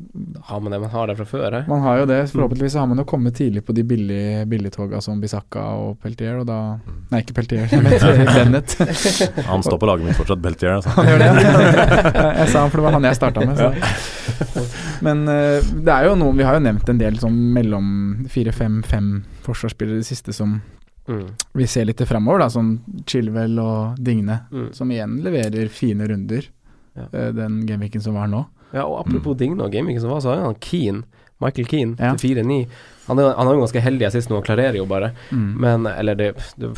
Har 0.48 0.60
man 0.60 0.72
det 0.72 0.78
man 0.80 0.88
har 0.90 1.06
det 1.08 1.16
fra 1.18 1.24
før? 1.28 1.52
Her? 1.52 1.64
man 1.68 1.82
har 1.82 1.98
jo 1.98 2.06
det. 2.06 2.30
Forhåpentligvis 2.32 2.74
har 2.74 2.86
man 2.88 2.96
jo 2.96 3.04
kommet 3.04 3.34
tidlig 3.36 3.62
på 3.66 3.74
de 3.74 3.82
billige 3.84 4.46
billigtoga 4.48 5.00
som 5.04 5.20
Bisakka 5.20 5.60
og 5.76 5.98
Peltier, 6.00 6.38
og 6.40 6.46
da 6.48 6.78
Nei, 7.10 7.20
ikke 7.20 7.34
Peltier, 7.36 7.68
men 7.70 7.92
Bennett. 8.32 8.76
Han 9.50 9.62
står 9.62 9.78
på 9.78 9.86
laget 9.90 10.06
mitt 10.06 10.16
fortsatt, 10.16 10.40
Peltier. 10.40 10.72
Altså. 10.78 10.88
Han 10.96 11.06
gjør 11.06 11.18
det? 11.18 11.26
ja. 11.26 12.32
jeg 12.40 12.48
sa 12.48 12.62
han, 12.62 12.70
for 12.70 12.76
det 12.80 12.84
var 12.86 12.92
han 12.96 13.02
jeg 13.10 13.18
starta 13.20 13.44
med. 13.44 13.60
Så. 13.60 14.64
Men 15.04 15.26
eh, 15.28 15.60
det 15.84 15.92
er 15.92 16.08
jo 16.08 16.16
noen 16.16 16.36
Vi 16.40 16.44
har 16.48 16.56
jo 16.56 16.64
nevnt 16.64 16.88
en 16.88 16.98
del 17.02 17.18
sånn 17.20 17.36
mellom 17.52 18.26
fire-fem-fem 18.32 19.10
forsvarsspillere 19.46 20.00
i 20.00 20.04
det 20.06 20.08
siste 20.14 20.32
som 20.36 20.62
Mm. 21.06 21.28
vi 21.54 21.66
ser 21.70 21.84
litt 21.86 22.00
framover, 22.02 22.40
da. 22.42 22.46
Sånn 22.50 22.80
Chilwell 23.06 23.60
og 23.62 23.94
Digne, 24.02 24.40
Mm. 24.50 24.72
som 24.74 24.88
igjen 24.90 25.20
leverer 25.22 25.68
fine 25.70 26.02
runder. 26.08 26.48
Ja. 26.96 27.06
eh, 27.12 27.30
Den 27.32 27.60
gameweeken 27.68 28.00
som 28.02 28.14
var 28.14 28.26
nå. 28.32 28.44
Ja, 28.72 28.84
og 28.86 28.98
apropos 29.06 29.36
Digne 29.38 29.62
og 29.62 29.70
gameweeken 29.72 30.00
som 30.02 30.10
var, 30.10 30.20
så 30.24 30.34
har 30.34 30.42
han 30.44 30.56
Keane, 30.60 31.04
Michael 31.40 31.66
Keane, 31.70 31.96
Ja. 32.00 32.14
til 32.14 32.34
4-9. 32.36 32.66
Han, 33.06 33.18
er- 33.18 33.34
han 33.36 33.46
er 33.48 33.52
jo 33.54 33.60
ganske 33.64 33.80
heldig 33.84 34.06
assist 34.08 34.28
nå, 34.30 34.38
og 34.40 34.44
klarerer 34.44 34.76
jo 34.80 34.86
bare. 34.86 35.12
Mm. 35.30 35.50
Men, 35.60 35.86
eller 35.86 36.14
det, 36.18 36.34
det 36.58 36.72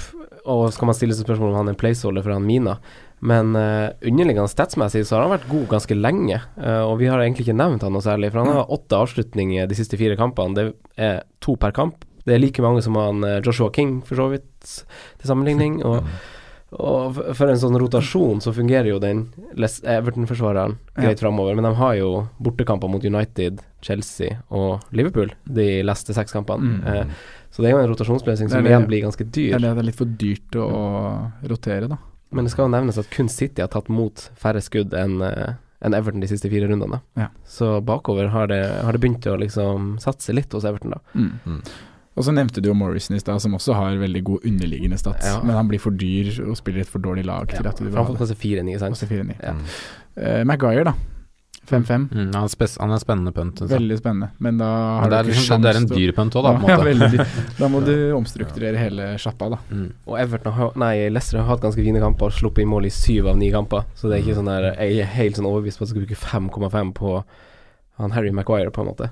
Og 0.48 0.72
skal 0.72 0.86
man 0.86 0.94
stille 0.94 1.14
seg 1.14 1.26
spørsmål 1.26 1.50
om 1.50 1.56
han 1.56 1.68
er 1.68 1.74
en 1.76 1.80
placeholder 1.80 2.22
for 2.24 2.32
han 2.32 2.44
Mina. 2.46 2.78
Men 3.20 3.50
uh, 3.56 3.90
underliggende 4.06 4.48
statsmessig 4.48 5.02
så 5.04 5.16
har 5.16 5.24
han 5.26 5.32
vært 5.38 5.48
god 5.50 5.66
ganske 5.68 5.96
lenge, 5.98 6.40
Uh, 6.56 6.84
og 6.86 6.98
vi 7.00 7.06
har 7.10 7.18
egentlig 7.20 7.46
ikke 7.48 7.56
nevnt 7.58 7.82
han 7.82 7.92
noe 7.92 8.00
særlig. 8.04 8.30
For 8.32 8.44
han 8.44 8.54
har 8.54 8.70
åtte 8.70 8.96
avslutninger 8.96 9.66
de 9.68 9.74
siste 9.74 9.98
fire 9.98 10.16
kampene. 10.16 10.54
Det 10.54 10.74
er 10.96 11.22
to 11.40 11.56
per 11.56 11.70
kamp. 11.72 12.04
Det 12.24 12.34
er 12.36 12.38
like 12.42 12.62
mange 12.62 12.82
som 12.82 12.94
han 13.00 13.20
Joshua 13.42 13.70
King, 13.74 14.02
for 14.04 14.14
så 14.16 14.28
vidt, 14.30 14.84
til 15.18 15.28
sammenligning. 15.28 15.82
Og, 15.84 16.04
og 16.72 17.14
for 17.34 17.48
en 17.48 17.56
sånn 17.56 17.78
rotasjon 17.80 18.42
så 18.44 18.52
fungerer 18.52 18.90
jo 18.90 18.98
den 19.00 19.22
Everton-forsvareren 19.56 20.76
greit 20.96 21.16
Ja. 21.20 21.22
framover. 21.28 21.54
Men 21.56 21.64
de 21.64 21.74
har 21.74 21.94
jo 21.96 22.28
bortekamper 22.42 22.90
mot 22.90 23.04
United, 23.04 23.60
Chelsea 23.80 24.42
og 24.50 24.80
Liverpool 24.92 25.30
de 25.46 25.82
neste 25.82 26.12
seks 26.14 26.32
kampene. 26.32 26.80
Mm. 26.82 26.86
Eh, 26.86 27.04
så 27.50 27.62
det 27.62 27.70
er 27.70 27.76
jo 27.76 27.82
en 27.84 27.90
rotasjonsblessing 27.94 28.50
som 28.50 28.64
igjen 28.66 28.86
blir 28.86 29.02
ganske 29.06 29.24
Det 29.24 29.32
dyr. 29.32 29.54
er 29.54 29.58
det 29.60 29.74
det 29.74 29.78
er 29.78 29.88
litt 29.88 29.96
for 29.96 30.04
dyrt 30.04 30.50
å 30.60 31.32
rotere, 31.48 31.88
da. 31.88 31.96
Men 32.30 32.44
det 32.44 32.52
skal 32.52 32.68
jo 32.68 32.74
nevnes 32.76 32.98
at 32.98 33.08
kun 33.10 33.28
City 33.28 33.62
har 33.62 33.68
tatt 33.72 33.88
mot 33.88 34.12
færre 34.36 34.60
skudd 34.60 34.92
enn 34.92 35.22
eh, 35.22 35.54
enn 35.80 35.94
Everton 35.94 36.18
de 36.20 36.26
siste 36.26 36.50
fire 36.50 36.66
rundene. 36.68 37.00
Ja. 37.16 37.28
Så 37.46 37.80
bakover 37.86 38.28
har 38.30 38.48
det, 38.48 38.82
har 38.82 38.90
det 38.92 39.00
begynt 39.00 39.24
å 39.30 39.38
liksom 39.38 40.00
satse 40.02 40.34
litt 40.34 40.50
hos 40.52 40.64
Everton, 40.64 40.90
da. 40.90 40.98
Mm. 41.14 41.62
Og 42.18 42.24
så 42.26 42.32
nevnte 42.34 42.60
du 42.64 42.68
jo 42.68 42.74
Morrison 42.74 43.14
i 43.16 43.20
stad, 43.22 43.38
som 43.44 43.54
også 43.54 43.76
har 43.78 43.96
veldig 44.00 44.24
god 44.26 44.46
underliggende 44.50 44.98
stats. 44.98 45.24
Ja. 45.30 45.38
Men 45.46 45.54
han 45.56 45.68
blir 45.70 45.78
for 45.82 45.94
dyr 45.94 46.32
og 46.48 46.56
spiller 46.58 46.82
et 46.82 46.90
for 46.90 46.98
dårlig 47.04 47.24
lag 47.28 47.46
til 47.54 47.66
at 47.66 47.78
du 47.78 47.84
vil 47.86 47.94
ha 47.94 48.04
det. 48.08 48.18
kanskje 48.18 48.36
4-9, 48.42 48.78
sant? 48.82 48.98
Også 48.98 49.06
4-9. 49.06 49.38
Ja. 49.44 49.54
Eh, 50.18 50.42
Maguire, 50.50 50.84
da. 50.90 50.94
5-5. 51.68 52.04
Mm, 52.14 52.30
han, 52.32 52.48
spes 52.48 52.78
han 52.80 52.90
er 52.94 53.00
spennende 53.02 53.28
punt. 53.36 53.60
Veldig 53.68 53.98
spennende. 54.00 54.30
Men 54.40 54.56
da 54.56 54.68
Men 54.72 55.02
har 55.02 55.10
det, 55.12 55.18
er 55.18 55.22
du 55.26 55.28
ikke 55.34 55.40
liksom, 55.42 55.62
det 55.66 55.68
er 55.74 55.78
en 55.82 55.88
dyr 55.90 56.12
punt 56.16 56.36
òg, 56.40 56.46
da. 56.46 56.52
På 56.62 56.70
Ja, 56.70 56.78
måte. 56.78 56.86
veldig. 56.88 57.26
Da 57.58 57.68
må 57.68 57.82
du 57.88 57.92
omstrukturere 58.16 58.80
hele 58.80 59.10
sjappa, 59.20 59.50
da. 59.52 59.58
Mm. 59.68 59.90
Og 60.08 60.16
Everton 60.22 60.56
har, 60.56 60.72
nei, 60.80 60.94
Leicester 61.12 61.42
har 61.42 61.50
hatt 61.52 61.60
ganske 61.66 61.84
fine 61.84 62.00
kamper, 62.00 62.32
sluppet 62.32 62.64
inn 62.64 62.72
mål 62.72 62.88
i 62.88 62.94
syv 62.94 63.28
av 63.34 63.36
ni 63.36 63.50
kamper. 63.52 63.84
Så 64.00 64.08
det 64.08 64.16
er 64.18 64.24
ikke 64.24 64.38
sånn 64.40 64.48
der 64.48 64.70
Jeg 64.80 65.02
er 65.04 65.12
helt 65.18 65.36
sånn 65.36 65.50
overbevist 65.50 65.76
på 65.78 65.84
at 65.84 65.92
jeg 65.92 66.08
skal 66.08 66.08
bruke 66.08 66.72
5,5 66.72 66.94
på 66.96 67.12
han 67.98 68.12
Harry 68.14 68.30
Maguire, 68.32 68.70
på 68.72 68.80
en 68.80 68.88
måte. 68.88 69.10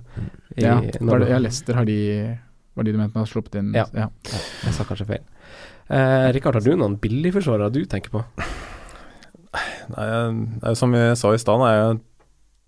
I- 0.56 0.62
Ja, 0.64 0.80
det, 0.80 1.28
ja 1.28 1.38
Leicester 1.42 1.74
har 1.74 1.84
de 1.84 2.38
Var 2.76 2.84
de 2.84 2.92
du 2.92 2.98
mente 3.00 3.14
med 3.16 3.22
å 3.22 3.26
ha 3.26 3.30
sluppet 3.30 3.56
inn? 3.60 3.72
Ja. 3.76 3.86
Jeg 3.96 4.74
sa 4.76 4.84
kanskje 4.84 5.06
feil. 5.08 5.24
Eh, 5.88 6.26
Rikard, 6.36 6.58
har 6.58 6.64
du 6.66 6.74
noen 6.76 6.98
billigforsvarere 7.00 7.70
du 7.72 7.84
tenker 7.88 8.12
på? 8.12 8.24
Nei, 9.94 10.04
det 10.60 10.68
er 10.72 10.76
som 10.76 10.92
jeg 10.96 11.16
sa 11.16 11.30
i 11.32 11.38
stad, 11.40 11.62
jeg 11.70 11.98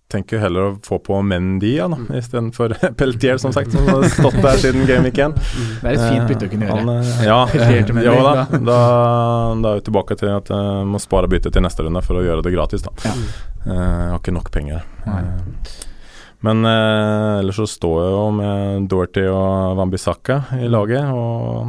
tenker 0.09 0.41
heller 0.41 0.71
å 0.71 0.77
få 0.87 0.97
på 1.05 1.19
Mendy 1.21 1.75
ja, 1.75 1.85
da, 1.93 1.99
istedenfor 2.17 2.73
Peltier, 3.01 3.37
som 3.43 3.53
sagt, 3.53 3.75
som 3.75 3.85
har 3.91 4.07
stått 4.09 4.39
der 4.41 4.63
siden 4.63 4.87
Game 4.89 5.05
Week 5.05 5.19
1. 5.21 5.35
Det 5.83 5.91
er 5.91 5.99
et 5.99 6.05
fint 6.07 6.31
bytte 6.31 6.49
å 6.49 6.53
kunne 6.55 6.71
gjøre. 6.71 6.79
Han, 6.79 6.95
eh, 6.95 7.27
ja, 7.29 7.41
Mendy, 7.93 8.07
jo 8.07 8.15
da, 8.25 8.33
da. 8.55 8.79
da, 9.61 9.75
er 9.75 9.83
vi 9.83 9.85
tilbake 9.91 10.17
til 10.23 10.33
at 10.33 10.49
jeg 10.55 10.89
må 10.89 11.03
spare 11.05 11.29
byttet 11.29 11.53
til 11.59 11.67
neste 11.67 11.85
runde 11.85 12.01
for 12.07 12.23
å 12.23 12.25
gjøre 12.25 12.47
det 12.47 12.55
gratis. 12.57 12.87
da. 12.87 12.95
Ja. 13.05 13.13
Eh, 13.67 13.75
Jeg 13.75 14.09
har 14.15 14.23
ikke 14.23 14.37
nok 14.39 14.49
penger. 14.55 14.89
Nei. 15.05 15.23
Eh, 16.39 16.45
Men 16.45 16.65
eh, 16.65 17.39
ellers 17.41 17.57
så 17.59 17.67
står 17.67 18.03
jeg 18.05 18.13
jo 18.15 18.31
med 18.33 18.89
Dorothy 18.89 19.25
og 19.29 19.77
Wambisaka 19.79 20.43
i 20.63 20.69
laget, 20.71 21.05
og 21.11 21.67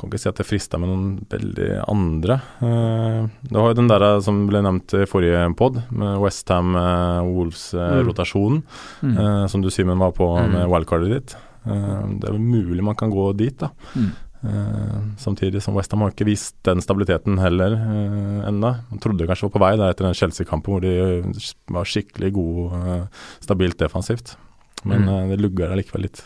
kan 0.00 0.08
ikke 0.10 0.18
si 0.18 0.28
at 0.30 0.36
det 0.40 0.46
frister 0.48 0.78
med 0.80 0.88
noen 0.88 1.18
veldig 1.28 1.68
andre. 1.92 2.38
Eh, 2.64 3.26
du 3.50 3.56
har 3.60 3.68
jo 3.68 3.74
den 3.78 3.88
der 3.90 4.04
som 4.24 4.46
ble 4.48 4.62
nevnt 4.64 4.94
i 4.96 5.04
forrige 5.06 5.42
pod, 5.58 5.74
med 5.92 6.18
Westham-Wolves-rotasjonen, 6.22 8.62
Mm. 9.02 9.16
eh, 9.18 9.46
som 9.46 9.60
du 9.62 9.70
Simen 9.70 9.98
var 9.98 10.12
på 10.12 10.26
Mm. 10.40 10.50
med 10.52 10.68
wildcardet 10.68 11.10
ditt. 11.12 11.36
Eh, 11.66 12.06
det 12.18 12.28
er 12.30 12.38
mulig 12.38 12.82
man 12.82 12.94
kan 12.96 13.10
gå 13.10 13.32
dit, 13.36 13.58
da. 13.58 13.68
Eh, 14.42 15.00
samtidig 15.20 15.60
som 15.62 15.74
Westham 15.76 16.00
har 16.00 16.14
ikke 16.14 16.24
vist 16.24 16.54
den 16.64 16.80
stabiliteten 16.80 17.36
heller 17.42 17.74
uh, 17.76 18.48
ennå. 18.48 18.70
Man 18.88 19.02
trodde 19.02 19.26
kanskje 19.28 19.48
var 19.50 19.52
på 19.56 19.60
vei 19.60 19.72
der 19.76 19.92
etter 19.92 20.06
den 20.08 20.16
Chelsea-kampen 20.16 20.72
hvor 20.72 20.80
de 20.84 20.94
eh, 20.96 21.50
var 21.68 21.84
skikkelig 21.84 22.32
gode, 22.32 22.80
eh, 22.80 23.26
stabilt 23.44 23.76
defensivt. 23.82 24.36
Men 24.84 25.02
Mm. 25.04 25.08
eh, 25.12 25.28
det 25.28 25.40
lugger 25.42 25.70
allikevel 25.74 26.06
litt. 26.08 26.22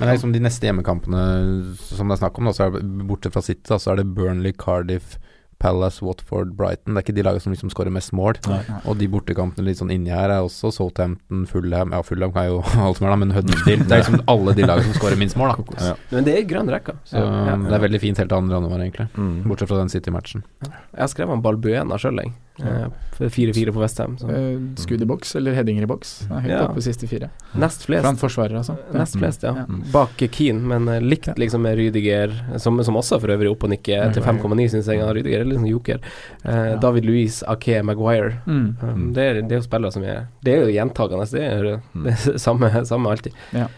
Men 0.00 0.08
liksom 0.14 0.32
de 0.32 0.40
neste 0.40 0.64
hjemmekampene 0.64 1.76
som 1.76 2.08
det 2.08 2.16
er 2.16 2.22
snakk 2.24 2.38
om, 2.38 2.48
da, 2.48 2.70
bortsett 3.04 3.34
fra 3.36 3.42
City, 3.44 3.76
så 3.76 3.92
er 3.92 3.96
det 4.00 4.14
Burnley, 4.14 4.52
Cardiff, 4.56 5.18
Palace, 5.58 6.02
Watford, 6.04 6.52
Brighton. 6.58 6.94
Det 6.94 7.00
er 7.00 7.06
ikke 7.06 7.16
de 7.16 7.24
lagene 7.26 7.42
som 7.42 7.54
liksom 7.54 7.72
skårer 7.72 7.94
mest 7.94 8.12
mål. 8.16 8.38
Nei. 8.46 8.60
Og 8.88 8.98
de 9.00 9.08
bortekampene 9.10 9.66
litt 9.66 9.80
sånn 9.80 9.90
inni 9.94 10.12
her 10.14 10.30
er 10.30 10.46
også 10.46 10.70
Southampton, 10.74 11.44
Fulham 11.50 11.94
Ja, 11.96 12.02
Fulham 12.06 12.34
kan 12.34 12.46
jo 12.50 12.60
alt 12.86 13.00
som 13.00 13.08
er, 13.08 13.14
da, 13.14 13.20
men 13.24 13.34
Huddersfield. 13.34 13.86
Det 13.88 13.96
er 13.96 14.04
liksom 14.04 14.22
alle 14.30 14.54
de 14.58 14.66
lagene 14.68 14.90
som 14.90 14.98
skårer 15.00 15.20
minst 15.20 15.38
mål, 15.40 15.54
da. 15.54 15.78
Ja. 15.90 15.94
Men 16.14 16.28
det 16.28 16.36
er 16.38 16.48
grønn 16.50 16.70
rekke. 16.72 16.94
Så 17.08 17.22
det 17.22 17.78
er 17.78 17.86
veldig 17.88 18.02
fint 18.02 18.22
helt 18.22 18.30
til 18.30 18.38
andre 18.38 18.60
januar, 18.60 18.84
egentlig. 18.86 19.08
Mm. 19.18 19.34
Bortsett 19.50 19.72
fra 19.72 19.80
den 19.82 19.92
City-matchen. 19.92 20.46
Jeg 20.68 21.02
har 21.02 21.10
skrevet 21.10 21.38
om 21.38 21.42
Balbuena 21.44 21.98
sjøl, 22.00 22.22
jeg. 22.22 22.34
Eh, 22.60 22.88
for 23.12 23.26
4-4 23.30 23.72
på 23.72 23.80
Westham. 23.80 24.16
så 24.18 24.28
Eh, 24.30 24.58
skudd 24.76 25.02
i 25.02 25.06
boks, 25.06 25.34
eller 25.36 25.54
headinger 25.54 25.82
i 25.82 25.86
boks. 25.86 26.26
Høyt 26.28 26.48
Ja. 26.48 26.64
oppe 26.66 26.74
på 26.78 26.82
siste 26.82 27.06
fire. 27.08 27.30
Nest 27.54 27.84
flest. 27.86 28.02
Blant 28.02 28.18
forsvarere, 28.18 28.58
altså. 28.58 28.76
Nest 28.94 29.16
flest, 29.18 29.42
ja. 29.42 29.54
Ja. 29.54 29.64
Bak 29.92 30.16
Keane, 30.30 30.60
men 30.60 30.88
eh, 30.88 31.00
likt 31.00 31.26
liksom 31.38 31.62
med 31.62 31.76
Rydiger, 31.78 32.32
som, 32.58 32.82
som 32.84 32.94
også 32.96 33.20
for 33.20 33.28
øvrig 33.28 33.50
opp 33.50 33.62
og 33.64 33.70
nikker 33.70 34.12
til 34.12 34.22
5,9, 34.22 34.68
syns 34.70 34.86
jeg. 34.86 35.00
Rydiger 35.02 35.40
er 35.40 35.44
litt 35.44 35.58
sånn 35.58 35.70
joker. 35.70 36.00
Eh, 36.44 36.64
Ja. 36.72 36.76
David 36.76 37.04
Louise, 37.04 37.42
Ake, 37.46 37.82
Maguire. 37.82 38.40
Mm. 38.46 38.76
Um, 38.82 39.12
det, 39.14 39.22
er, 39.22 39.42
det 39.42 39.52
er 39.52 39.60
jo 39.62 39.68
spillere 39.68 39.92
som 39.92 40.02
er 40.04 40.26
Det 40.42 40.54
er 40.54 40.64
jo 40.66 40.72
gjentagende. 40.74 41.30
Det 41.30 41.42
er 41.42 41.62
det 42.04 42.12
er 42.34 42.38
samme, 42.46 42.70
samme 42.84 43.06
alltid. 43.10 43.32
Ja. 43.52 43.68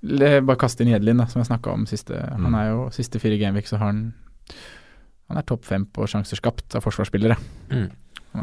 Bare 0.00 0.56
kaste 0.56 0.84
inn 0.84 0.92
Jedlin, 0.92 1.18
da, 1.18 1.24
som 1.26 1.40
jeg 1.42 1.48
snakka 1.50 1.72
om 1.74 1.84
siste 1.86 2.14
Han 2.14 2.52
Mm. 2.52 2.54
er 2.54 2.68
jo 2.70 2.88
siste 2.94 3.18
fire 3.18 3.36
gameweek, 3.40 3.66
så 3.66 3.78
har 3.78 3.86
han 3.86 4.12
Han 5.28 5.36
er 5.38 5.42
topp 5.42 5.64
fem 5.64 5.84
på 5.84 6.06
sjanser 6.08 6.36
skapt 6.40 6.74
av 6.78 6.82
forsvarsspillere. 6.86 7.36
Mm. 7.70 7.90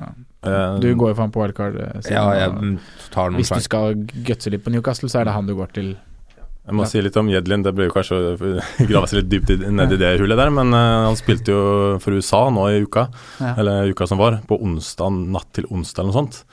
Ja. 0.01 0.09
Eh, 0.45 0.79
Du 0.83 0.89
går 0.95 1.13
jo 1.13 1.15
faen 1.21 1.31
på 1.33 1.41
wildcard. 1.41 1.75
eh, 1.81 2.11
Ja, 2.11 2.25
jeg 2.37 2.79
tar 3.11 3.29
noen 3.31 3.39
Hvis 3.41 3.49
du 3.55 3.61
skal 3.65 3.95
gutse 4.27 4.51
litt 4.53 4.63
på 4.65 4.71
Newcastle, 4.73 5.09
så 5.09 5.21
er 5.21 5.25
det 5.29 5.33
han 5.33 5.47
du 5.47 5.55
går 5.55 5.71
til. 5.73 5.95
Jeg 6.65 6.73
må 6.73 6.85
si 6.89 7.01
litt 7.01 7.17
om 7.21 7.27
Jedlin. 7.29 7.61
Det 7.61 7.75
blir 7.77 7.89
jo 7.89 7.93
kanskje 7.93 8.17
å 8.17 8.37
grave 8.89 9.07
seg 9.07 9.19
litt 9.23 9.29
dypt 9.29 9.67
ned 9.69 9.91
i 9.93 9.97
det 10.01 10.15
hullet 10.19 10.37
der, 10.37 10.49
men 10.49 10.73
eh, 10.73 11.05
han 11.05 11.15
spilte 11.19 11.53
jo 11.53 11.65
for 12.01 12.11
USA 12.17 12.49
nå 12.49 12.67
i 12.73 12.79
uka, 12.85 13.07
Ja. 13.39 13.53
eller 13.57 13.91
uka 13.93 14.07
som 14.09 14.17
var, 14.17 14.39
på 14.47 14.57
onsdag, 14.61 15.11
natt 15.29 15.51
til 15.53 15.65
onsdag 15.69 16.03
eller 16.03 16.13
noe 16.13 16.21
sånt. 16.23 16.43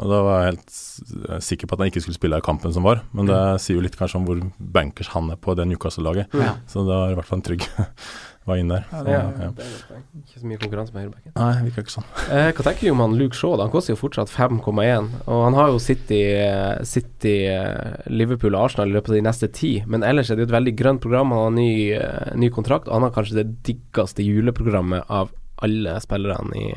Og 0.00 0.08
da 0.08 0.18
var 0.24 0.36
jeg 0.40 0.54
helt 0.56 1.42
sikker 1.44 1.68
på 1.68 1.74
at 1.76 1.80
han 1.82 1.90
ikke 1.90 2.00
skulle 2.00 2.16
spille 2.16 2.38
i 2.40 2.40
kampen 2.40 2.72
som 2.72 2.82
var, 2.82 3.02
men 3.12 3.26
det 3.28 3.60
sier 3.60 3.76
jo 3.76 3.82
litt 3.84 3.98
kanskje 4.00 4.16
om 4.16 4.24
hvor 4.24 4.38
bankers 4.58 5.10
han 5.12 5.28
er 5.30 5.36
på 5.36 5.52
det 5.54 5.66
Newcastle-laget. 5.68 6.32
Ja. 6.32 6.54
Så 6.66 6.86
det 6.88 6.94
var 6.96 7.10
i 7.12 7.18
hvert 7.18 7.28
fall 7.28 7.38
en 7.42 7.44
trygg 7.44 7.66
var 8.50 8.58
inn 8.60 8.72
der. 8.72 8.84
Ja, 8.90 8.98
Så, 8.98 9.04
det 9.06 9.12
ja, 9.14 9.20
er- 9.20 9.44
ja. 9.46 9.50
Det 9.56 9.66
er. 9.66 10.02
Ikke 10.20 10.40
så 10.42 10.50
mye 10.50 10.60
konkurranse 10.60 10.92
med 10.94 11.04
høyrebacken. 11.06 11.32
Nei, 11.38 11.48
det 11.56 11.64
virker 11.70 11.86
ikke 11.86 11.94
sånn. 11.96 12.08
Eh, 12.40 12.50
hva 12.58 12.66
tenker 12.66 12.86
du 12.86 12.90
om 12.92 13.02
han 13.04 13.16
Luke 13.18 13.38
Shaw? 13.38 13.54
da? 13.56 13.64
Han 13.68 13.72
koster 13.74 13.94
jo 13.94 14.00
fortsatt 14.02 14.30
5,1. 14.34 15.08
Og 15.30 15.40
han 15.46 15.56
har 15.58 15.72
jo 15.72 15.80
City, 15.82 16.20
eh, 16.42 16.82
City 16.86 17.36
eh, 17.50 17.96
Liverpool 18.12 18.54
og 18.58 18.66
Arsenal 18.68 18.92
i 18.92 18.96
løpet 18.98 19.14
av 19.14 19.18
de 19.20 19.24
neste 19.30 19.50
ti. 19.56 19.72
Men 19.86 20.04
ellers 20.06 20.30
er 20.30 20.36
det 20.38 20.44
jo 20.46 20.50
et 20.52 20.58
veldig 20.58 20.76
grønt 20.82 21.00
program. 21.06 21.32
Han 21.34 21.44
har 21.46 21.56
ny, 21.56 21.70
eh, 21.96 22.30
ny 22.38 22.50
kontrakt, 22.54 22.86
og 22.90 22.98
han 23.00 23.08
har 23.08 23.16
kanskje 23.16 23.40
det 23.40 23.48
diggeste 23.70 24.26
juleprogrammet 24.26 25.08
av 25.10 25.32
alle 25.64 25.96
spillerne 26.00 26.56
i, 26.56 26.68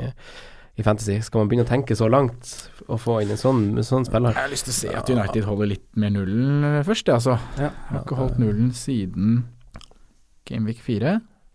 i 0.76 0.84
Fantasy. 0.84 1.20
Skal 1.24 1.40
man 1.44 1.48
begynne 1.52 1.64
å 1.68 1.70
tenke 1.70 1.96
så 1.96 2.10
langt 2.12 2.50
og 2.90 2.98
få 3.00 3.20
inn 3.24 3.30
en 3.32 3.40
sånn, 3.40 3.62
en 3.78 3.86
sånn 3.88 4.04
spiller? 4.10 4.34
Jeg 4.36 4.42
har 4.48 4.52
lyst 4.52 4.66
til 4.68 4.74
å 4.74 4.80
se 4.82 4.90
at 5.00 5.12
United 5.14 5.46
holder 5.48 5.70
litt 5.72 5.86
mer 5.96 6.12
nullen 6.12 6.82
først, 6.84 7.08
jeg, 7.08 7.16
altså. 7.22 7.38
Ja. 7.62 7.70
Har 7.94 8.02
ikke 8.02 8.18
holdt 8.20 8.42
nullen 8.42 8.74
siden 8.76 9.44
Gameweek 10.50 10.82
4. 10.84 11.14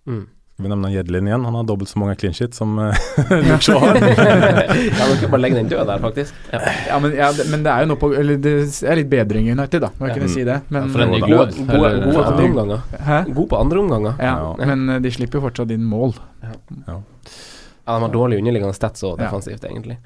Mm. 0.08 0.26
Skal 0.58 0.64
vi 0.66 0.70
nevne 0.72 0.88
Jedlin 0.90 1.26
igjen? 1.28 1.44
Han 1.46 1.54
har 1.54 1.66
dobbelt 1.68 1.86
så 1.90 2.00
mange 2.02 2.16
clean 2.18 2.32
shit 2.34 2.56
som 2.56 2.72
eh, 2.82 2.96
Luke 3.46 3.62
Shaw 3.62 3.78
har. 3.78 3.94
ja, 4.02 5.04
man 5.06 5.18
kan 5.20 5.30
bare 5.30 5.38
legge 5.44 5.54
den 5.60 5.68
død 5.70 5.84
der, 5.86 6.00
faktisk. 6.02 6.34
Ja. 6.50 6.62
Ja, 6.88 6.96
men, 7.04 7.12
ja, 7.14 7.28
det, 7.36 7.46
men 7.52 7.62
det 7.62 7.70
er 7.70 7.84
jo 7.84 7.90
noe 7.92 8.00
på 8.00 8.10
Eller 8.18 8.40
det 8.42 8.54
er 8.82 8.98
litt 8.98 9.10
bedring 9.12 9.46
i 9.46 9.52
United, 9.54 9.84
da, 9.86 9.92
må 10.00 10.08
jeg 10.08 10.16
Ja. 10.16 10.18
kunne 10.18 10.32
si 10.34 10.42
det. 10.48 10.56
Men, 10.74 10.88
for 10.90 11.04
en 11.04 11.12
ny 11.14 11.20
glød. 11.22 11.54
God, 11.60 11.70
Eller- 11.76 12.02
gode 12.08 12.80
Ja. 12.80 13.04
Hæ? 13.06 13.20
God 13.38 13.48
på 13.52 13.60
andreomganger. 13.60 14.18
Ja, 14.18 14.34
Ja. 14.58 14.66
men 14.72 14.88
eh, 14.96 14.98
de 15.06 15.12
slipper 15.14 15.38
jo 15.38 15.46
fortsatt 15.46 15.70
inn 15.76 15.84
mål. 15.86 16.16
Ja, 16.42 16.56
de 16.88 18.02
har 18.02 18.10
dårlig 18.18 18.42
underliggende 18.42 18.74
stats 18.74 19.04
og 19.06 19.14
Ja. 19.20 19.28
defensivt, 19.28 19.62
egentlig. 19.64 19.98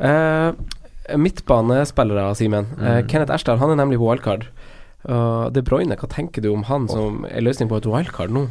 Uh, 0.00 0.52
midtbanespillere, 1.20 2.34
Simen. 2.34 2.66
Mm. 2.78 2.86
Uh, 2.86 3.06
Kenneth 3.06 3.32
Ashdal 3.34 3.58
han 3.60 3.70
er 3.70 3.76
nemlig 3.84 3.98
på 4.00 4.08
wildcard. 4.08 4.48
Uh, 5.06 5.50
De 5.50 5.62
Bruyne, 5.62 5.96
hva 6.00 6.08
tenker 6.10 6.42
du 6.42 6.48
om 6.52 6.64
han 6.64 6.88
som 6.88 7.26
er 7.28 7.44
løsning 7.44 7.68
på 7.68 7.76
et 7.76 7.86
wildcard 7.86 8.32
nå? 8.32 8.48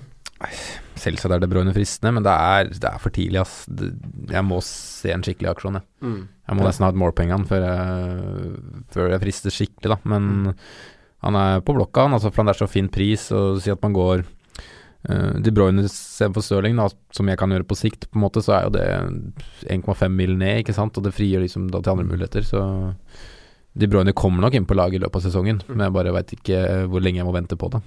Selvsagt 1.00 1.32
er 1.32 1.42
det 1.44 1.50
Bruyne 1.52 1.74
fristende, 1.76 2.12
men 2.18 2.26
det 2.26 2.32
er, 2.34 2.70
det 2.72 2.90
er 2.90 3.02
for 3.02 3.14
tidlig, 3.14 3.40
ass. 3.42 3.66
Jeg 3.72 4.44
må 4.48 4.60
se 4.66 5.14
en 5.14 5.24
skikkelig 5.24 5.52
aksjon, 5.54 5.80
jeg. 5.80 5.88
Jeg 6.50 6.58
må 6.58 6.66
nesten 6.66 6.86
ha 6.86 6.92
et 6.92 7.00
målpoeng 7.00 7.46
før 7.50 7.64
før 8.94 9.14
jeg 9.14 9.24
frister 9.24 9.54
skikkelig, 9.54 9.96
da. 9.96 9.98
Men 10.12 10.58
han 11.26 11.38
er 11.40 11.64
på 11.66 11.76
blokka, 11.78 12.06
han. 12.06 12.18
Altså, 12.18 12.32
for 12.32 12.44
han 12.44 12.52
er 12.52 12.60
så 12.60 12.68
fin 12.70 12.90
pris, 12.92 13.30
og 13.36 13.62
si 13.64 13.72
at 13.74 13.82
man 13.82 13.96
går 13.96 14.26
uh, 14.26 15.32
De 15.42 15.54
Bruyne 15.56 15.88
istedenfor 15.88 16.44
Stirling, 16.46 16.78
da, 16.78 16.90
som 17.16 17.32
jeg 17.32 17.40
kan 17.42 17.56
gjøre 17.56 17.70
på 17.72 17.80
sikt, 17.80 18.10
på 18.12 18.20
en 18.20 18.26
måte, 18.28 18.44
så 18.46 18.58
er 18.60 18.68
jo 18.68 18.76
det 18.76 18.86
1,5 19.72 20.06
mil 20.14 20.36
ned, 20.38 20.62
ikke 20.64 20.76
sant. 20.76 21.00
Og 21.00 21.08
det 21.08 21.16
frigjør 21.16 21.48
liksom 21.48 21.72
da 21.74 21.82
til 21.82 21.96
andre 21.96 22.08
muligheter, 22.12 22.46
så 22.46 22.62
De 23.76 23.90
Bruyne 23.92 24.14
kommer 24.16 24.46
nok 24.46 24.56
inn 24.56 24.68
på 24.68 24.78
laget 24.78 25.00
i 25.00 25.04
løpet 25.04 25.20
av 25.20 25.26
sesongen, 25.30 25.64
men 25.72 25.88
jeg 25.88 25.96
bare 25.96 26.14
veit 26.16 26.38
ikke 26.38 26.62
hvor 26.92 27.04
lenge 27.04 27.20
jeg 27.24 27.28
må 27.28 27.34
vente 27.36 27.58
på 27.60 27.72
det. 27.74 27.82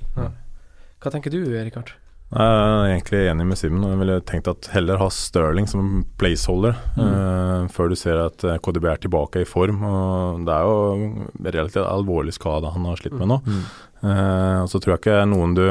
Hva 0.99 1.13
tenker 1.15 1.33
du, 1.33 1.41
Rikard? 1.55 1.95
Jeg 2.29 2.45
er 2.45 2.91
egentlig 2.91 3.21
enig 3.31 3.45
med 3.49 3.57
Simen. 3.57 3.85
Jeg 3.89 3.99
ville 4.03 4.19
tenkt 4.29 4.51
at 4.51 4.67
heller 4.75 4.99
ha 5.01 5.07
Sterling 5.09 5.65
som 5.71 6.03
placeholder 6.21 6.75
eh, 7.01 7.63
før 7.73 7.89
du 7.89 7.97
ser 7.97 8.21
at 8.21 8.45
eh, 8.45 8.59
KDB 8.61 8.85
er 8.91 9.01
tilbake 9.01 9.41
i 9.41 9.49
form. 9.49 9.81
Og 9.89 10.43
det 10.45 10.53
er 10.53 10.67
jo 10.69 11.29
relativt 11.41 11.87
alvorlig 11.87 12.35
skade 12.37 12.69
han 12.75 12.85
har 12.85 13.01
slitt 13.01 13.17
med 13.17 13.31
nå. 13.33 13.39
Eh, 14.05 14.59
og 14.61 14.69
så 14.69 14.77
tror 14.77 14.95
jeg 14.95 15.01
ikke 15.01 15.23
noen 15.31 15.57
du 15.57 15.65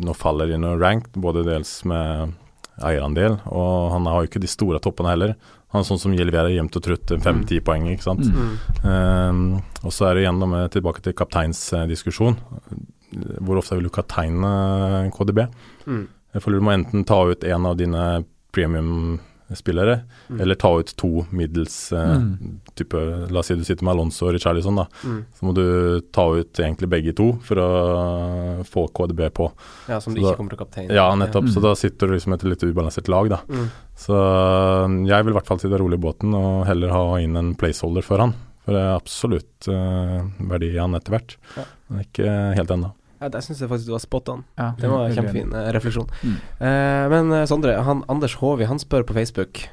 nå 0.00 0.14
faller 0.16 0.54
inn 0.56 0.64
og 0.64 0.80
rank, 0.80 1.10
både 1.20 1.44
dels 1.44 1.74
med 1.84 2.32
eierandel, 2.80 3.34
og 3.52 3.90
han 3.92 4.06
har 4.08 4.22
jo 4.22 4.30
ikke 4.30 4.40
de 4.40 4.48
store 4.48 4.80
toppene 4.80 5.10
heller. 5.12 5.34
Han 5.74 5.82
er 5.82 5.86
sånn 5.90 6.00
som 6.00 6.14
Gjelvier 6.16 6.46
er 6.48 6.54
jevnt 6.54 6.78
og 6.80 6.84
trutt, 6.86 7.12
fem-ti 7.22 7.58
poeng, 7.66 7.90
ikke 7.92 8.06
sant. 8.06 8.24
Eh, 8.88 9.84
og 9.84 9.92
så 9.92 10.08
er 10.08 10.16
det 10.16 10.24
igjen 10.24 10.40
da 10.40 10.48
med 10.48 10.72
tilbake 10.72 11.04
til 11.04 11.12
kapteinsdiskusjon. 11.18 12.40
Hvor 13.40 13.58
ofte 13.58 13.74
vil 13.78 13.88
du 13.88 13.90
kapteine 13.94 15.10
KDB? 15.14 15.46
Mm. 15.86 16.04
For 16.38 16.50
du 16.54 16.60
må 16.62 16.72
enten 16.76 17.04
ta 17.08 17.24
ut 17.26 17.42
en 17.44 17.66
av 17.66 17.76
dine 17.80 18.24
premium 18.54 19.18
spillere, 19.50 20.04
Mm. 20.30 20.40
eller 20.40 20.54
ta 20.54 20.68
ut 20.78 20.92
to 20.96 21.26
middels 21.34 21.90
eh, 21.92 21.98
Mm. 22.20 22.60
type 22.76 22.94
La 23.32 23.40
oss 23.40 23.46
si 23.48 23.56
du 23.56 23.64
sitter 23.64 23.82
med 23.82 23.96
Alonso 23.96 24.28
og 24.28 24.34
Richarlison, 24.36 24.76
da. 24.76 24.84
Mm. 25.02 25.24
Så 25.34 25.42
må 25.42 25.54
du 25.56 26.00
ta 26.12 26.22
ut 26.38 26.52
egentlig 26.54 26.88
begge 26.88 27.12
to 27.16 27.32
for 27.42 27.56
å 27.56 28.64
få 28.64 28.84
KDB 28.94 29.28
på. 29.34 29.50
Ja, 29.88 29.98
som 29.98 30.14
du 30.14 30.20
ikke 30.20 30.36
kommer 30.36 30.50
til 30.54 30.58
å 30.60 30.62
kaptein. 30.64 30.88
Ja, 30.94 31.08
nettopp. 31.16 31.48
Mm. 31.48 31.52
Så 31.52 31.60
da 31.62 31.74
sitter 31.74 32.06
du 32.06 32.14
liksom 32.14 32.32
et 32.34 32.44
litt 32.46 32.62
ubalansert 32.62 33.08
lag, 33.08 33.28
da. 33.28 33.40
Mm. 33.48 33.66
Så 33.96 34.14
øh, 34.14 35.08
jeg 35.08 35.24
vil 35.24 35.34
i 35.34 35.38
hvert 35.40 35.46
fall 35.50 35.58
sitte 35.58 35.78
rolig 35.82 35.98
i 35.98 36.04
båten 36.06 36.32
og 36.32 36.66
heller 36.70 36.94
ha 36.94 37.16
inn 37.18 37.34
en 37.36 37.54
placeholder 37.56 38.06
for 38.06 38.18
han. 38.22 38.34
For 38.64 38.76
det 38.76 38.80
er 38.86 38.94
absolutt 38.94 39.66
uh, 39.72 40.20
verdi 40.46 40.68
i 40.74 40.78
han 40.78 40.94
etter 40.94 41.10
hvert. 41.16 41.34
Ja. 41.56 41.64
Men 41.88 42.04
ikke 42.04 42.54
helt 42.54 42.70
ennå. 42.70 42.92
Ja, 43.20 43.28
der 43.28 43.42
syns 43.44 43.60
jeg 43.60 43.68
faktisk 43.68 43.86
du 43.90 43.92
var 43.92 44.00
spot 44.00 44.28
on. 44.32 44.44
Ja, 44.58 44.70
Det 44.80 44.88
var 44.88 45.06
en 45.06 45.14
kjempefin 45.16 45.52
eh, 45.52 45.70
refleksjon. 45.76 46.08
Mm. 46.24 46.36
Eh, 46.60 47.08
men 47.12 47.32
eh, 47.36 47.44
Sondre, 47.50 47.74
han, 47.84 48.04
Anders 48.08 48.34
Håvi 48.40 48.64
han 48.70 48.78
spør 48.80 49.04
på 49.04 49.14
Facebook 49.18 49.66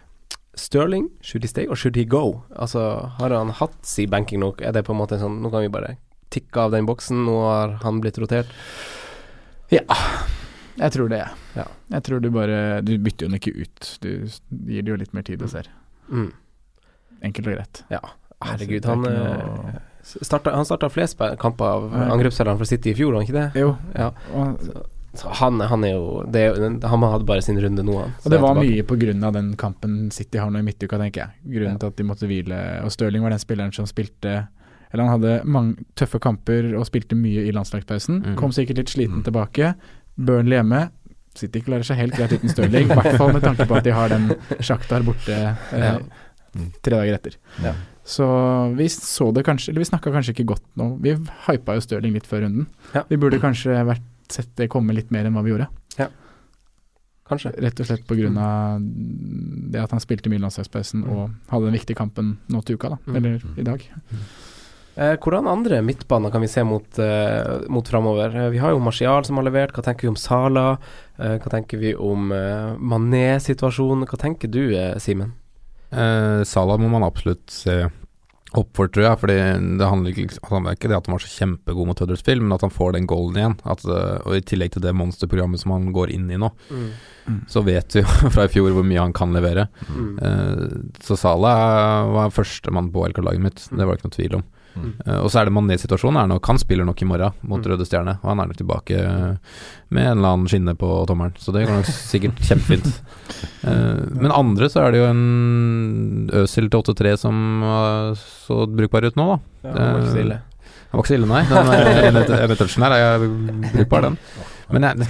Sterling, 0.57 1.09
should 1.21 1.43
he 1.45 1.47
stay 1.51 1.67
or 1.69 1.75
should 1.77 1.95
he 1.95 2.03
go? 2.03 2.41
Altså, 2.57 2.81
har 3.19 3.29
han 3.29 3.51
hatt 3.59 3.77
si 3.85 4.07
banking 4.09 4.41
nok? 4.41 4.61
Er 4.65 4.73
det 4.73 4.83
på 4.87 4.91
en 4.95 4.97
måte 4.99 5.19
sånn 5.21 5.35
Nå 5.43 5.51
kan 5.53 5.61
vi 5.61 5.69
bare 5.69 5.95
tikke 6.33 6.59
av 6.65 6.71
den 6.73 6.87
boksen, 6.89 7.21
nå 7.27 7.35
har 7.45 7.75
han 7.83 8.01
blitt 8.03 8.17
rotert. 8.19 8.49
Ja. 9.71 9.83
Jeg 10.77 10.91
tror 10.93 11.09
det, 11.09 11.19
jeg. 11.23 11.37
Ja. 11.57 11.65
Jeg 11.93 12.03
tror 12.05 12.19
du 12.21 12.27
bare 12.33 12.81
Du 12.85 12.91
bytter 13.01 13.25
jo 13.25 13.31
den 13.31 13.39
ikke 13.39 13.53
ut. 13.63 13.91
Du 14.03 14.09
gir 14.67 14.83
det 14.83 14.91
jo 14.91 14.97
litt 14.99 15.13
mer 15.15 15.23
tid 15.25 15.41
og 15.45 15.49
ser. 15.53 15.69
Mm. 16.11 16.31
Enkelt 17.29 17.47
og 17.49 17.55
greit. 17.57 17.83
Ja, 17.93 18.01
herregud. 18.45 18.81
Det 18.83 18.89
er 18.89 18.95
Han, 18.95 19.05
eh, 19.05 19.45
noe- 19.47 19.81
starta, 20.23 20.53
han 20.55 20.65
starta 20.67 20.89
flest 20.89 21.17
kamper 21.41 21.65
av 21.65 21.87
Ja. 21.91 22.05
angrepsspillerne 22.13 22.57
for 22.57 22.65
City 22.69 22.91
i 22.91 22.97
fjor, 22.97 23.13
var 23.13 23.21
han 23.23 23.27
ikke 23.27 23.39
det? 23.39 23.61
Jo. 23.61 23.73
Ja. 23.95 24.11
Så 25.17 25.29
han, 25.39 25.59
han 25.59 25.83
er 25.83 25.95
jo 25.95 26.23
det, 26.29 26.43
Han 26.83 27.01
hadde 27.01 27.25
bare 27.25 27.41
sin 27.41 27.57
runde 27.61 27.83
nå, 27.85 27.95
han. 28.03 28.11
Og 28.23 28.31
det 28.31 28.39
var 28.43 28.59
mye 28.59 29.25
av 29.25 29.33
den 29.33 29.55
kampen 29.57 30.11
City 30.11 30.37
har 30.37 30.51
nå 30.51 30.59
i 30.59 30.65
midtuka, 30.67 30.99
tenker 31.01 31.23
jeg. 31.25 31.55
Grunnen 31.57 31.79
til 31.81 31.87
at 31.87 31.97
de 31.97 32.03
måtte 32.05 32.27
hvile. 32.29 32.59
Og 32.85 32.91
Stirling 32.93 33.23
var 33.23 33.33
den 33.33 33.39
spilleren 33.41 33.73
som 33.73 33.85
spilte 33.89 34.47
Eller 34.93 35.03
han 35.03 35.19
hadde 35.19 35.41
mange 35.45 35.83
tøffe 35.99 36.19
kamper 36.23 36.69
og 36.77 36.85
spilte 36.87 37.15
mye 37.15 37.47
i 37.47 37.51
landslagspausen. 37.51 38.21
Mm. 38.23 38.35
Kom 38.39 38.53
sikkert 38.55 38.77
litt 38.77 38.93
sliten 38.93 39.23
tilbake. 39.25 39.73
Burnley 40.15 40.55
hjemme. 40.61 40.89
City 41.37 41.59
klarer 41.61 41.83
seg 41.83 41.97
helt 41.99 42.15
greit 42.17 42.31
uten 42.33 42.49
Stirling, 42.49 42.87
i 42.87 42.95
hvert 42.95 43.17
fall 43.19 43.33
med 43.35 43.43
tanke 43.43 43.67
på 43.67 43.75
at 43.77 43.83
de 43.85 43.91
har 43.93 44.09
den 44.09 44.31
Sjaktar 44.63 45.03
borte 45.05 45.35
eh, 45.35 45.83
Ja. 45.83 45.97
tre 46.81 46.95
dager 46.95 47.13
etter. 47.19 47.35
Ja. 47.61 47.73
Så 48.07 48.25
vi 48.77 48.85
så 48.93 49.33
det 49.35 49.43
kanskje 49.43 49.73
Eller 49.73 49.83
vi 49.83 49.89
snakka 49.89 50.13
kanskje 50.13 50.31
ikke 50.31 50.53
godt 50.53 50.63
nå. 50.79 50.93
Vi 51.03 51.17
hypa 51.49 51.75
jo 51.75 51.83
Stirling 51.83 52.15
litt 52.15 52.29
før 52.29 52.45
runden. 52.45 52.69
Ja. 52.95 53.03
Vi 53.09 53.19
burde 53.19 53.41
kanskje 53.43 53.75
vært, 53.87 54.05
sett 54.31 54.53
det 54.59 54.69
komme 54.71 54.95
litt 54.95 55.11
mer 55.11 55.27
enn 55.27 55.35
hva 55.35 55.43
vi 55.43 55.51
gjorde. 55.51 55.67
Kanskje. 57.27 57.51
Rett 57.59 57.79
og 57.83 57.87
slett 57.89 58.05
pga. 58.07 58.29
det 59.71 59.81
at 59.81 59.91
han 59.91 60.03
spilte 60.03 60.31
mye 60.31 60.39
i 60.39 60.43
landslagspausen 60.45 61.03
og 61.11 61.33
hadde 61.51 61.67
den 61.67 61.75
viktige 61.75 61.99
kampen 61.99 62.37
nå 62.47 62.61
til 62.63 62.79
uka, 62.79 62.95
da. 62.95 62.99
Mm. 63.03 63.17
Eller 63.19 63.41
i 63.59 63.65
dag. 63.67 63.83
Eh, 64.97 65.13
hvordan 65.21 65.49
andre 65.51 65.81
midtbaner 65.85 66.31
kan 66.33 66.41
vi 66.41 66.47
se 66.49 66.63
mot, 66.63 66.99
eh, 66.99 67.67
mot 67.69 67.87
framover? 67.87 68.35
Eh, 68.35 68.49
vi 68.49 68.57
har 68.57 68.71
jo 68.71 68.79
Martial 68.79 69.25
som 69.25 69.37
har 69.37 69.43
levert. 69.43 69.73
Hva 69.75 69.83
tenker 69.83 70.07
vi 70.07 70.13
om 70.13 70.15
Sala? 70.15 70.79
Eh, 71.19 71.37
hva 71.37 71.51
tenker 71.51 71.77
vi 71.77 71.93
om 71.93 72.31
eh, 72.31 72.73
Mané-situasjonen? 72.79 74.07
Hva 74.07 74.17
tenker 74.17 74.49
du, 74.49 74.71
Simen? 74.97 75.33
Eh, 75.91 76.41
Salah 76.47 76.79
må 76.81 76.89
man 76.91 77.05
absolutt 77.07 77.49
se 77.53 77.85
opp 78.55 78.71
for, 78.77 78.89
tror 78.91 79.05
jeg. 79.05 79.19
Fordi 79.21 79.37
det 79.79 79.89
handler 79.91 80.13
ikke, 80.13 80.27
altså, 80.29 80.43
handler 80.53 80.77
ikke 80.77 80.91
det 80.91 80.97
at 80.97 81.09
han 81.09 81.17
var 81.17 81.23
så 81.23 81.33
kjempegod 81.33 81.89
mot 81.89 82.01
Huddersfield, 82.03 82.43
men 82.45 82.55
at 82.55 82.65
han 82.65 82.73
får 82.73 82.95
den 82.95 83.07
golden 83.09 83.41
igjen. 83.41 83.57
At, 83.67 83.85
eh, 83.85 84.17
og 84.23 84.37
I 84.37 84.43
tillegg 84.47 84.75
til 84.75 84.85
det 84.85 84.95
monsterprogrammet 84.97 85.63
som 85.63 85.75
han 85.75 85.91
går 85.95 86.13
inn 86.15 86.29
i 86.31 86.39
nå, 86.41 86.51
så 87.51 87.63
vet 87.67 87.97
vi 87.97 88.03
jo 88.03 88.29
fra 88.35 88.47
i 88.47 88.51
fjor 88.51 88.75
hvor 88.75 88.87
mye 88.87 89.03
han 89.03 89.15
kan 89.15 89.35
levere. 89.35 89.67
Mm. 89.91 90.11
Eh, 90.17 90.77
så 91.03 91.19
Salah 91.19 92.07
var 92.15 92.35
førstemann 92.35 92.91
på 92.93 93.07
LK-laget 93.11 93.43
mitt, 93.43 93.65
det 93.71 93.83
var 93.83 93.95
det 93.95 94.01
ikke 94.01 94.11
noe 94.11 94.19
tvil 94.19 94.39
om. 94.41 94.47
Mm. 94.77 94.91
Eh, 95.05 95.17
og 95.23 95.29
så 95.33 95.39
er 95.41 95.47
det 95.49 95.53
Mané-situasjonen 95.55 96.19
er 96.21 96.27
nok 96.31 96.45
Han 96.51 96.59
spiller 96.61 96.85
nok 96.85 97.01
i 97.01 97.07
morgen 97.09 97.33
mot 97.41 97.59
Mm. 97.63 97.71
Røde 97.71 97.85
Stjerne, 97.87 98.13
og 98.21 98.29
han 98.29 98.39
er 98.43 98.49
nok 98.51 98.57
tilbake 98.59 98.97
eh, 99.01 99.55
med 99.89 100.03
en 100.05 100.17
eller 100.19 100.35
annen 100.35 100.47
skinne 100.51 100.75
på 100.77 100.89
tommelen, 101.09 101.33
så 101.41 101.51
det 101.55 101.65
går 101.67 101.79
nok 101.79 101.89
sikkert 102.13 102.41
kjempefint. 102.43 102.89
Uh, 103.63 104.03
men 104.13 104.31
andre 104.31 104.69
så 104.69 104.83
er 104.85 104.91
det 104.93 104.99
jo 105.01 105.07
en 105.09 106.29
Øsil 106.43 106.69
til 106.69 106.81
8-3 106.83 107.15
som 107.21 107.39
uh, 107.63 108.11
så 108.47 108.65
brukbar 108.69 109.07
ut 109.07 109.17
nå, 109.19 109.25
da. 109.33 109.39
Ja, 109.67 109.73
han 109.73 109.93
var 109.97 110.03
ikke 110.03 110.13
så 110.13 110.21
ille. 110.25 110.39
Han 110.87 110.99
var 110.99 111.03
ikke 111.03 111.11
så 111.13 111.17
ille, 111.19 111.27
nei. 111.31 111.41
Den 111.49 111.73
eh, 111.73 112.03
ene- 112.11 112.41
ene 112.45 112.55
touchen 112.59 112.85
her 112.87 112.95
er 112.97 113.25
brukbar, 113.73 114.05
den. 114.07 114.19
Men 114.71 114.83
jeg, 114.87 115.07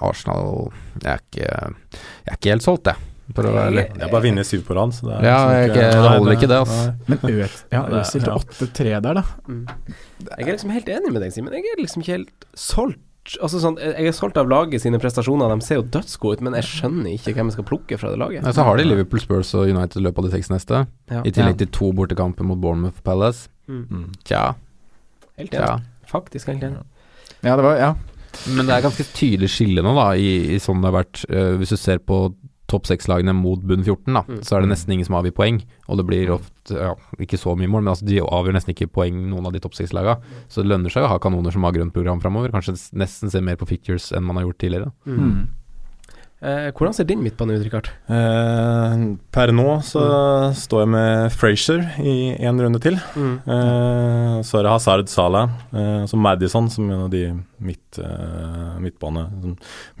Arsenal 0.00 0.70
Jeg 1.04 1.12
er 1.12 1.20
ikke 1.22 1.46
Jeg 1.46 2.32
er 2.32 2.36
ikke 2.38 2.52
helt 2.54 2.64
solgt, 2.66 2.90
jeg. 2.90 3.06
For 3.36 3.46
å 3.46 3.52
være 3.54 3.66
ærlig. 3.70 3.84
Det 3.94 4.02
er 4.06 4.10
bare 4.12 4.20
å 4.22 4.26
vinne 4.26 4.44
syv 4.46 4.64
på 4.66 4.74
rad. 4.78 4.94
så 4.96 5.06
det 5.06 5.18
er 5.18 5.26
Ja, 5.28 5.36
liksom 5.36 5.60
jeg, 5.60 5.70
ikke, 5.70 6.08
holder 6.14 6.34
ikke 6.36 6.48
det, 6.50 6.58
altså. 6.64 6.80
Men 7.06 7.18
Øt, 7.44 7.60
ja, 7.72 7.82
det 7.90 8.00
til 8.10 8.26
ja. 8.26 8.38
8-3 8.40 8.88
der, 9.06 9.20
da. 9.20 9.22
Mm. 9.46 9.62
Jeg 10.24 10.46
er 10.48 10.50
liksom 10.50 10.74
helt 10.74 10.90
enig 10.96 11.12
med 11.14 11.22
deg, 11.24 11.32
Simen. 11.36 11.54
Jeg 11.56 11.70
er 11.74 11.80
liksom 11.82 12.02
ikke 12.04 12.16
helt 12.18 12.48
solgt. 12.58 13.06
Altså 13.44 13.60
sånn, 13.62 13.76
jeg 13.78 14.08
er 14.08 14.14
solgt 14.16 14.38
av 14.40 14.48
laget 14.48 14.82
sine 14.82 14.98
prestasjoner. 14.98 15.52
De 15.52 15.62
ser 15.66 15.78
jo 15.78 15.84
dødsgode 15.94 16.38
ut, 16.40 16.44
men 16.48 16.56
jeg 16.56 16.66
skjønner 16.66 17.12
ikke 17.12 17.34
hvem 17.36 17.50
jeg 17.50 17.58
skal 17.58 17.66
plukke 17.68 17.98
fra 18.00 18.10
det 18.10 18.18
laget. 18.18 18.42
Nei, 18.46 18.52
så 18.56 18.64
har 18.66 18.80
de 18.80 18.86
Liverpool, 18.88 19.20
Spurs 19.22 19.52
og 19.54 19.68
United 19.70 20.00
i 20.00 20.04
løpet 20.06 20.22
av 20.22 20.26
de 20.30 20.32
seks 20.38 20.50
neste. 20.50 20.80
Ja. 21.12 21.20
I 21.22 21.32
tillegg 21.36 21.58
til 21.60 21.68
to 21.76 21.90
bortekamper 21.94 22.48
mot 22.48 22.58
Bournemouth 22.58 23.04
Palace. 23.06 23.50
Mm. 23.68 23.84
Mm. 23.90 24.06
Tja, 24.26 24.54
Helt 25.38 25.52
enig. 25.54 25.66
enig. 25.68 26.08
Faktisk 26.10 26.48
helt 26.50 26.64
enig. 26.66 26.80
Ja, 27.44 27.54
det 27.56 27.62
var 27.68 27.76
Ja. 27.78 27.92
Men 28.46 28.66
det 28.66 28.76
er 28.76 28.84
ganske 28.84 29.04
tydelig 29.10 29.48
skille 29.50 29.82
nå, 29.82 29.90
da, 29.96 30.12
i, 30.14 30.54
i 30.54 30.58
sånn 30.62 30.80
det 30.82 30.86
har 30.90 30.96
vært. 31.00 31.22
Uh, 31.30 31.56
hvis 31.58 31.72
du 31.74 31.78
ser 31.80 31.98
på 31.98 32.32
topp 32.70 32.86
seks-lagene 32.88 33.34
mot 33.36 33.60
bunn 33.66 33.82
14, 33.84 34.14
da, 34.14 34.22
Mm. 34.22 34.40
så 34.46 34.56
er 34.56 34.62
det 34.64 34.70
nesten 34.70 34.94
ingen 34.94 35.06
som 35.08 35.18
avgir 35.18 35.34
poeng. 35.34 35.60
Og 35.88 35.98
det 35.98 36.06
blir 36.06 36.30
ofte 36.38 36.78
ja, 36.78 36.94
ikke 37.18 37.38
så 37.40 37.56
mye 37.58 37.68
mål, 37.68 37.82
men 37.82 37.92
altså, 37.94 38.06
de 38.06 38.20
avgjør 38.22 38.54
nesten 38.54 38.74
ikke 38.74 38.90
poeng, 38.94 39.20
noen 39.30 39.46
av 39.46 39.52
de 39.52 39.60
topp 39.60 39.74
seks-lagene. 39.74 40.20
Så 40.48 40.62
det 40.62 40.70
lønner 40.70 40.90
seg 40.94 41.02
å 41.04 41.10
ha 41.10 41.18
kanoner 41.18 41.52
som 41.52 41.64
har 41.66 41.72
grønt 41.74 41.92
program 41.92 42.20
framover. 42.22 42.52
Kanskje 42.54 42.78
nesten 42.94 43.30
se 43.32 43.40
mer 43.42 43.56
på 43.60 43.66
fictures 43.66 44.12
enn 44.14 44.22
man 44.24 44.36
har 44.38 44.46
gjort 44.46 44.58
tidligere. 44.62 44.92
Mm. 45.06 45.18
Mm. 45.18 45.48
Eh, 46.42 46.70
hvordan 46.72 46.94
ser 46.96 47.04
din 47.04 47.20
midtbane 47.20 47.52
ut, 47.52 47.60
Rikard? 47.66 47.90
Eh, 48.08 49.02
per 49.30 49.50
nå 49.52 49.74
så 49.84 50.00
står 50.56 50.80
jeg 50.86 50.88
med 50.94 51.32
Frazier 51.36 51.82
i 52.00 52.14
én 52.40 52.56
runde 52.62 52.80
til. 52.80 52.96
Mm. 53.12 53.34
Eh, 53.44 54.38
så 54.48 54.56
er 54.58 54.64
det 54.64 54.72
Hazard 54.72 55.10
Salah, 55.12 55.50
eh, 55.74 56.06
så 56.08 56.16
Madison 56.16 56.70
som 56.72 56.88
en 56.88 57.02
av 57.04 57.10
de 57.12 57.26
midt, 57.60 57.98
eh, 58.00 58.78
midtbane, 58.80 59.26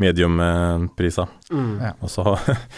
medium-prisa. 0.00 1.28
Mm. 1.50 1.80
Ja. 1.82 1.88
Og 2.00 2.10
så 2.12 2.22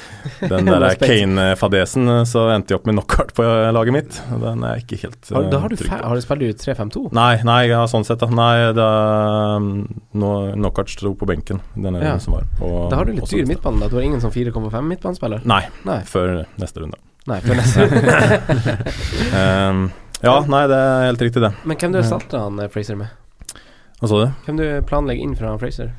den 0.52 0.64
der 0.70 0.94
Kane-fadesen, 0.96 2.06
så 2.28 2.46
endte 2.54 2.72
jeg 2.72 2.78
opp 2.80 2.86
med 2.88 2.96
knockout 2.96 3.34
på 3.36 3.44
laget 3.76 3.92
mitt. 3.92 4.20
Den 4.30 4.64
er 4.64 4.78
jeg 4.78 4.86
ikke 4.86 4.98
helt 5.04 5.28
Har, 5.34 5.44
har 5.60 5.68
du, 5.68 5.74
eh, 5.76 5.82
trygg 5.82 5.90
på. 5.92 5.98
har 6.08 6.14
du 6.16 6.24
spilt 6.24 6.42
ut 6.48 6.64
3-5-2? 6.64 7.02
Nei, 7.18 7.34
nei, 7.44 7.58
ja, 7.68 7.82
sånn 7.90 8.06
sett, 8.08 8.22
da. 8.24 8.30
Nei, 8.32 8.54
er, 8.72 8.80
knockout 10.56 10.88
sto 10.94 11.12
på 11.20 11.28
benken 11.28 11.60
denne 11.76 12.00
Ja. 12.02 12.16
som 12.18 12.32
var. 12.38 12.46
og- 12.60 12.90
Da 12.90 12.96
har 12.96 13.04
du 13.04 13.12
litt 13.12 13.28
dyr 13.28 13.42
sånn 13.44 13.48
midtbane. 13.52 13.80
da 13.80 13.88
Du 13.88 13.96
har 13.96 14.02
ingen 14.08 14.20
som 14.24 14.30
4,5 14.30 14.88
midtbanespiller? 14.88 15.44
Nei, 15.44 15.66
Nei. 15.84 16.00
før 16.08 16.46
neste 16.58 16.80
runde. 16.80 16.96
Nei, 17.26 17.40
før 17.40 17.54
neste. 17.54 17.84
um, 19.36 19.92
ja, 20.22 20.40
nei, 20.48 20.66
det 20.66 20.78
er 20.78 21.04
helt 21.10 21.20
riktig, 21.28 21.42
det. 21.44 21.52
Men 21.64 21.76
hvem 21.76 21.92
du 21.92 21.98
erstatter 22.00 22.38
han 22.46 22.58
eh, 22.58 22.68
Fraser 22.72 22.96
med? 22.96 23.08
Hva 24.00 24.08
sa 24.10 24.24
du? 24.24 24.32
Hvem 24.46 24.56
du 24.58 24.64
planlegger 24.88 25.22
inn 25.22 25.36
fra 25.38 25.52
Fraser? 25.60 25.92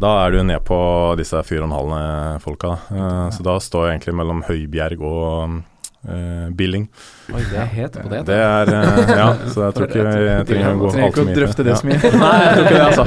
Da 0.00 0.10
er 0.24 0.34
du 0.34 0.40
ned 0.42 0.64
på 0.66 0.76
disse 1.20 1.38
fire 1.46 1.62
og 1.62 1.70
en 1.70 1.76
halv 1.78 2.40
folka. 2.42 2.74
da. 2.74 2.96
Ja. 2.98 3.12
Så 3.34 3.46
da 3.46 3.58
står 3.62 3.86
jeg 3.88 3.98
egentlig 3.98 4.16
mellom 4.18 4.42
Høibjerg 4.48 5.04
og 5.06 5.60
uh, 6.08 6.48
Billing. 6.58 6.88
Oi, 7.30 7.40
det 7.46 7.60
er 7.62 7.68
het 7.72 7.94
på 8.02 8.08
det. 8.10 8.24
Det 8.28 8.36
er 8.36 8.72
eh, 8.74 9.12
Ja, 9.14 9.28
så 9.48 9.68
jeg 9.68 9.76
tror 9.76 9.86
ikke 9.86 10.02
jeg 10.02 10.48
trenger 10.50 10.74
å 10.74 10.80
gå 10.82 10.90
Trenger 10.92 11.06
ikke 11.06 11.06
altfor 11.06 11.22
å 11.22 11.28
mye 11.28 11.36
drøfte 11.38 11.64
det 11.68 11.76
så 11.78 11.88
mye. 11.88 12.00
Ja. 12.02 12.10
Nei, 12.24 12.34
jeg 12.42 12.50
tror 12.56 12.66
ikke 12.66 12.74
det, 12.74 12.88
altså. 12.90 13.04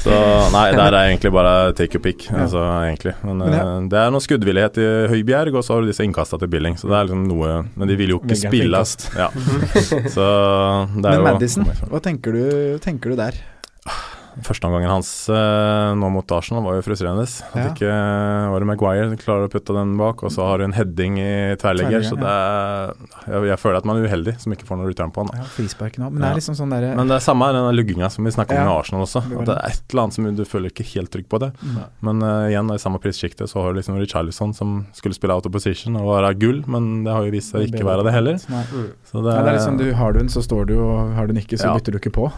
Så 0.00 0.16
nei, 0.54 0.64
der 0.78 0.94
er 0.96 1.08
egentlig 1.10 1.32
bare 1.34 1.52
take 1.76 1.98
your 1.98 2.02
pick, 2.04 2.26
altså 2.32 2.64
egentlig. 2.88 3.14
Men 3.26 3.42
Men 3.44 3.54
eh, 3.60 3.70
det 3.92 4.00
er 4.00 4.10
noe 4.14 4.24
skuddvillighet 4.24 4.80
i 4.80 4.88
Høibjerg, 5.12 5.60
og 5.60 5.66
så 5.66 5.76
har 5.76 5.84
du 5.84 5.92
disse 5.92 6.06
innkasta 6.06 6.40
til 6.40 6.50
Billing. 6.50 6.80
Så 6.80 6.88
det 6.90 6.96
er 6.96 7.10
liksom 7.10 7.28
noe 7.28 7.60
Men 7.76 7.92
de 7.92 8.00
vil 8.00 8.16
jo 8.16 8.22
ikke 8.22 8.32
Velger 8.32 8.48
for 8.48 8.56
spille. 8.56 8.82
innkast. 8.82 9.08
Ja. 9.20 9.30
Så 10.16 10.26
det 10.96 11.12
er 11.12 11.20
Men 11.20 11.26
Madison, 11.28 11.70
hva 11.92 12.02
tenker 12.08 12.34
du, 12.40 12.44
tenker 12.82 13.12
du 13.12 13.20
der? 13.20 13.36
Førsteomgangen 14.46 14.90
hans 14.90 15.10
eh, 15.32 15.90
nå 15.98 16.08
mot 16.12 16.32
Arsenal 16.36 16.62
var 16.64 16.78
jo 16.78 16.84
frustrerende. 16.86 17.24
At 17.26 17.56
Ja. 17.60 17.66
ikke 17.70 17.90
var 18.52 18.62
det 18.62 18.68
Maguire 18.70 19.16
klarer 19.20 19.48
å 19.48 19.52
putte 19.52 19.74
den 19.76 19.96
bak, 20.00 20.22
og 20.24 20.32
så 20.34 20.46
har 20.48 20.58
du 20.58 20.64
en 20.64 20.74
heading 20.76 21.18
i 21.20 21.56
tverrligger. 21.60 22.04
Så 22.06 22.16
det 22.20 22.26
er, 22.30 22.94
jeg, 23.26 23.48
jeg 23.50 23.58
føler 23.62 23.80
at 23.80 23.88
man 23.88 24.00
er 24.00 24.08
uheldig 24.08 24.36
som 24.42 24.52
ikke 24.54 24.66
får 24.68 24.80
noe 24.80 24.90
return 24.90 25.12
på 25.14 25.24
han. 25.26 25.32
Ja, 25.40 25.46
Frisparken 25.56 26.06
òg, 26.06 26.12
men 26.14 26.24
det 26.24 26.30
er 26.30 26.38
liksom 26.40 26.56
sånn 26.58 26.74
derre 26.74 26.94
Men 26.98 27.10
det 27.10 27.18
er 27.18 27.24
samme 27.24 27.50
den 27.54 27.68
lugginga 27.76 28.10
som 28.10 28.24
vi 28.24 28.34
snakka 28.34 28.56
om 28.56 28.60
Ja. 28.62 28.66
med 28.68 28.74
Arsenal 28.78 29.04
også. 29.06 29.22
At 29.40 29.46
det 29.50 29.56
er 29.56 29.74
et 29.74 29.82
eller 29.94 30.02
annet 30.04 30.14
som 30.18 30.30
du 30.36 30.44
føler 30.44 30.70
ikke 30.74 30.86
helt 30.94 31.10
trygg 31.14 31.28
på 31.30 31.40
det. 31.42 31.50
Mm. 31.62 31.80
Men 32.08 32.22
uh, 32.22 32.48
igjen, 32.50 32.70
i 32.74 32.78
samme 32.82 33.00
prissjiktet 33.02 33.50
så 33.50 33.62
har 33.62 33.72
du 33.74 33.80
liksom 33.80 33.98
Richarlison 34.00 34.54
som 34.56 34.86
skulle 34.96 35.14
spille 35.16 35.34
out 35.34 35.46
of 35.46 35.52
position 35.52 35.96
og 36.00 36.10
være 36.16 36.34
gull, 36.40 36.62
men 36.70 37.04
det 37.04 37.12
har 37.12 37.24
jo 37.26 37.34
vist 37.34 37.52
seg 37.54 37.68
ikke 37.70 37.84
være 37.86 38.04
det 38.06 38.14
heller. 38.14 38.38
Så 38.40 39.22
det, 39.24 39.34
Ja, 39.34 39.42
det 39.42 39.50
er 39.52 39.58
liksom 39.58 39.78
du 39.80 39.86
Har 39.94 40.12
du 40.12 40.18
den, 40.20 40.28
så 40.28 40.42
står 40.42 40.66
du, 40.70 40.76
og 40.80 41.14
har 41.14 41.26
du 41.26 41.32
den 41.34 41.42
ikke, 41.42 41.58
så 41.58 41.74
bytter 41.76 41.92
du 41.92 41.98
ikke 41.98 42.12
på. 42.14 42.30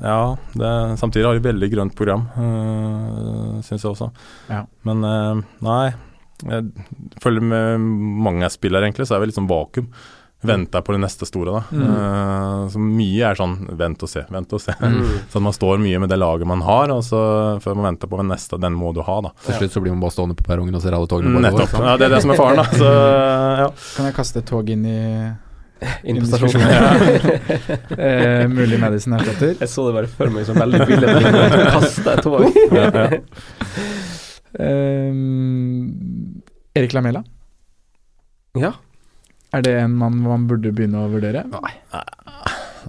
Ja, 0.00 0.36
det, 0.56 0.72
samtidig 1.00 1.26
har 1.28 1.36
de 1.36 1.44
veldig 1.44 1.68
grønt 1.74 1.98
program, 1.98 2.24
øh, 2.38 3.60
syns 3.66 3.84
jeg 3.84 3.90
også. 3.92 4.08
Ja. 4.48 4.64
Men 4.88 5.04
øh, 5.04 5.44
nei, 5.66 5.92
jeg 6.48 6.64
følger 7.22 7.44
med 7.44 7.86
mange 8.24 8.50
spillere, 8.50 8.88
egentlig, 8.88 9.06
så 9.06 9.16
er 9.16 9.22
vi 9.22 9.30
litt 9.30 9.38
sånn 9.38 9.50
vakuum. 9.50 9.92
Venter 10.42 10.80
på 10.82 10.92
det 10.96 10.98
neste 11.04 11.26
store, 11.26 11.52
da. 11.54 11.60
Mm. 11.70 11.82
Uh, 11.86 12.62
så 12.72 12.80
mye 12.82 13.28
er 13.28 13.38
sånn 13.38 13.52
vent 13.78 14.00
og 14.02 14.10
se, 14.10 14.24
vent 14.26 14.54
og 14.56 14.62
se. 14.64 14.74
Mm. 14.74 15.04
så 15.30 15.38
at 15.38 15.44
man 15.46 15.54
står 15.54 15.78
mye 15.78 16.00
med 16.02 16.10
det 16.10 16.18
laget 16.18 16.50
man 16.50 16.64
har, 16.66 16.90
og 16.90 17.04
så 17.06 17.20
før 17.62 17.78
man 17.78 17.92
venter 17.92 18.10
på 18.10 18.18
den 18.18 18.32
neste, 18.34 18.58
den 18.58 18.74
må 18.74 18.90
du 18.96 19.04
ha, 19.06 19.20
da. 19.22 19.30
Til 19.46 19.60
slutt 19.60 19.76
så 19.76 19.84
blir 19.84 19.94
man 19.94 20.02
bare 20.02 20.16
stående 20.16 20.34
på 20.38 20.48
perrongen 20.48 20.74
og 20.74 20.82
ser 20.82 20.98
alle 20.98 21.10
togene 21.10 21.30
bare 21.36 21.52
gå, 21.54 21.60
Nettopp. 21.60 21.76
Går? 21.76 21.86
Ja, 21.86 21.94
det 22.00 22.08
er 22.08 22.16
det 22.16 22.20
som 22.26 22.34
er 22.34 22.42
faren, 22.42 22.58
da. 22.58 22.66
Så, 22.74 22.90
ja. 23.62 23.70
Kan 23.94 24.10
jeg 24.10 24.18
kaste 24.18 24.42
et 24.42 24.50
tog 24.50 24.74
inn 24.74 24.82
i 24.82 24.98
Inn 26.08 26.18
på 26.22 26.26
stasjonen. 26.30 26.62
eh, 27.98 28.46
mulig 28.52 28.78
Madison 28.82 29.16
erstatter. 29.18 29.54
Jeg 29.60 29.68
så 29.72 29.86
det 29.88 29.94
bare 29.98 30.10
for 30.12 30.30
meg 30.34 30.46
som 30.48 30.56
veldig 30.60 30.86
billig. 30.86 31.14
Kaste 31.74 32.14
et 32.16 32.22
tog. 32.26 32.46
Ja, 32.72 32.86
ja. 32.90 33.06
Ehm, 34.62 36.42
Erik 36.74 36.92
Lamela, 36.92 37.22
Ja. 38.58 38.72
er 39.52 39.62
det 39.62 39.74
en 39.80 39.94
man 39.96 40.16
man 40.22 40.46
burde 40.48 40.72
begynne 40.72 41.06
å 41.06 41.10
vurdere? 41.12 41.44
Da 41.50 41.60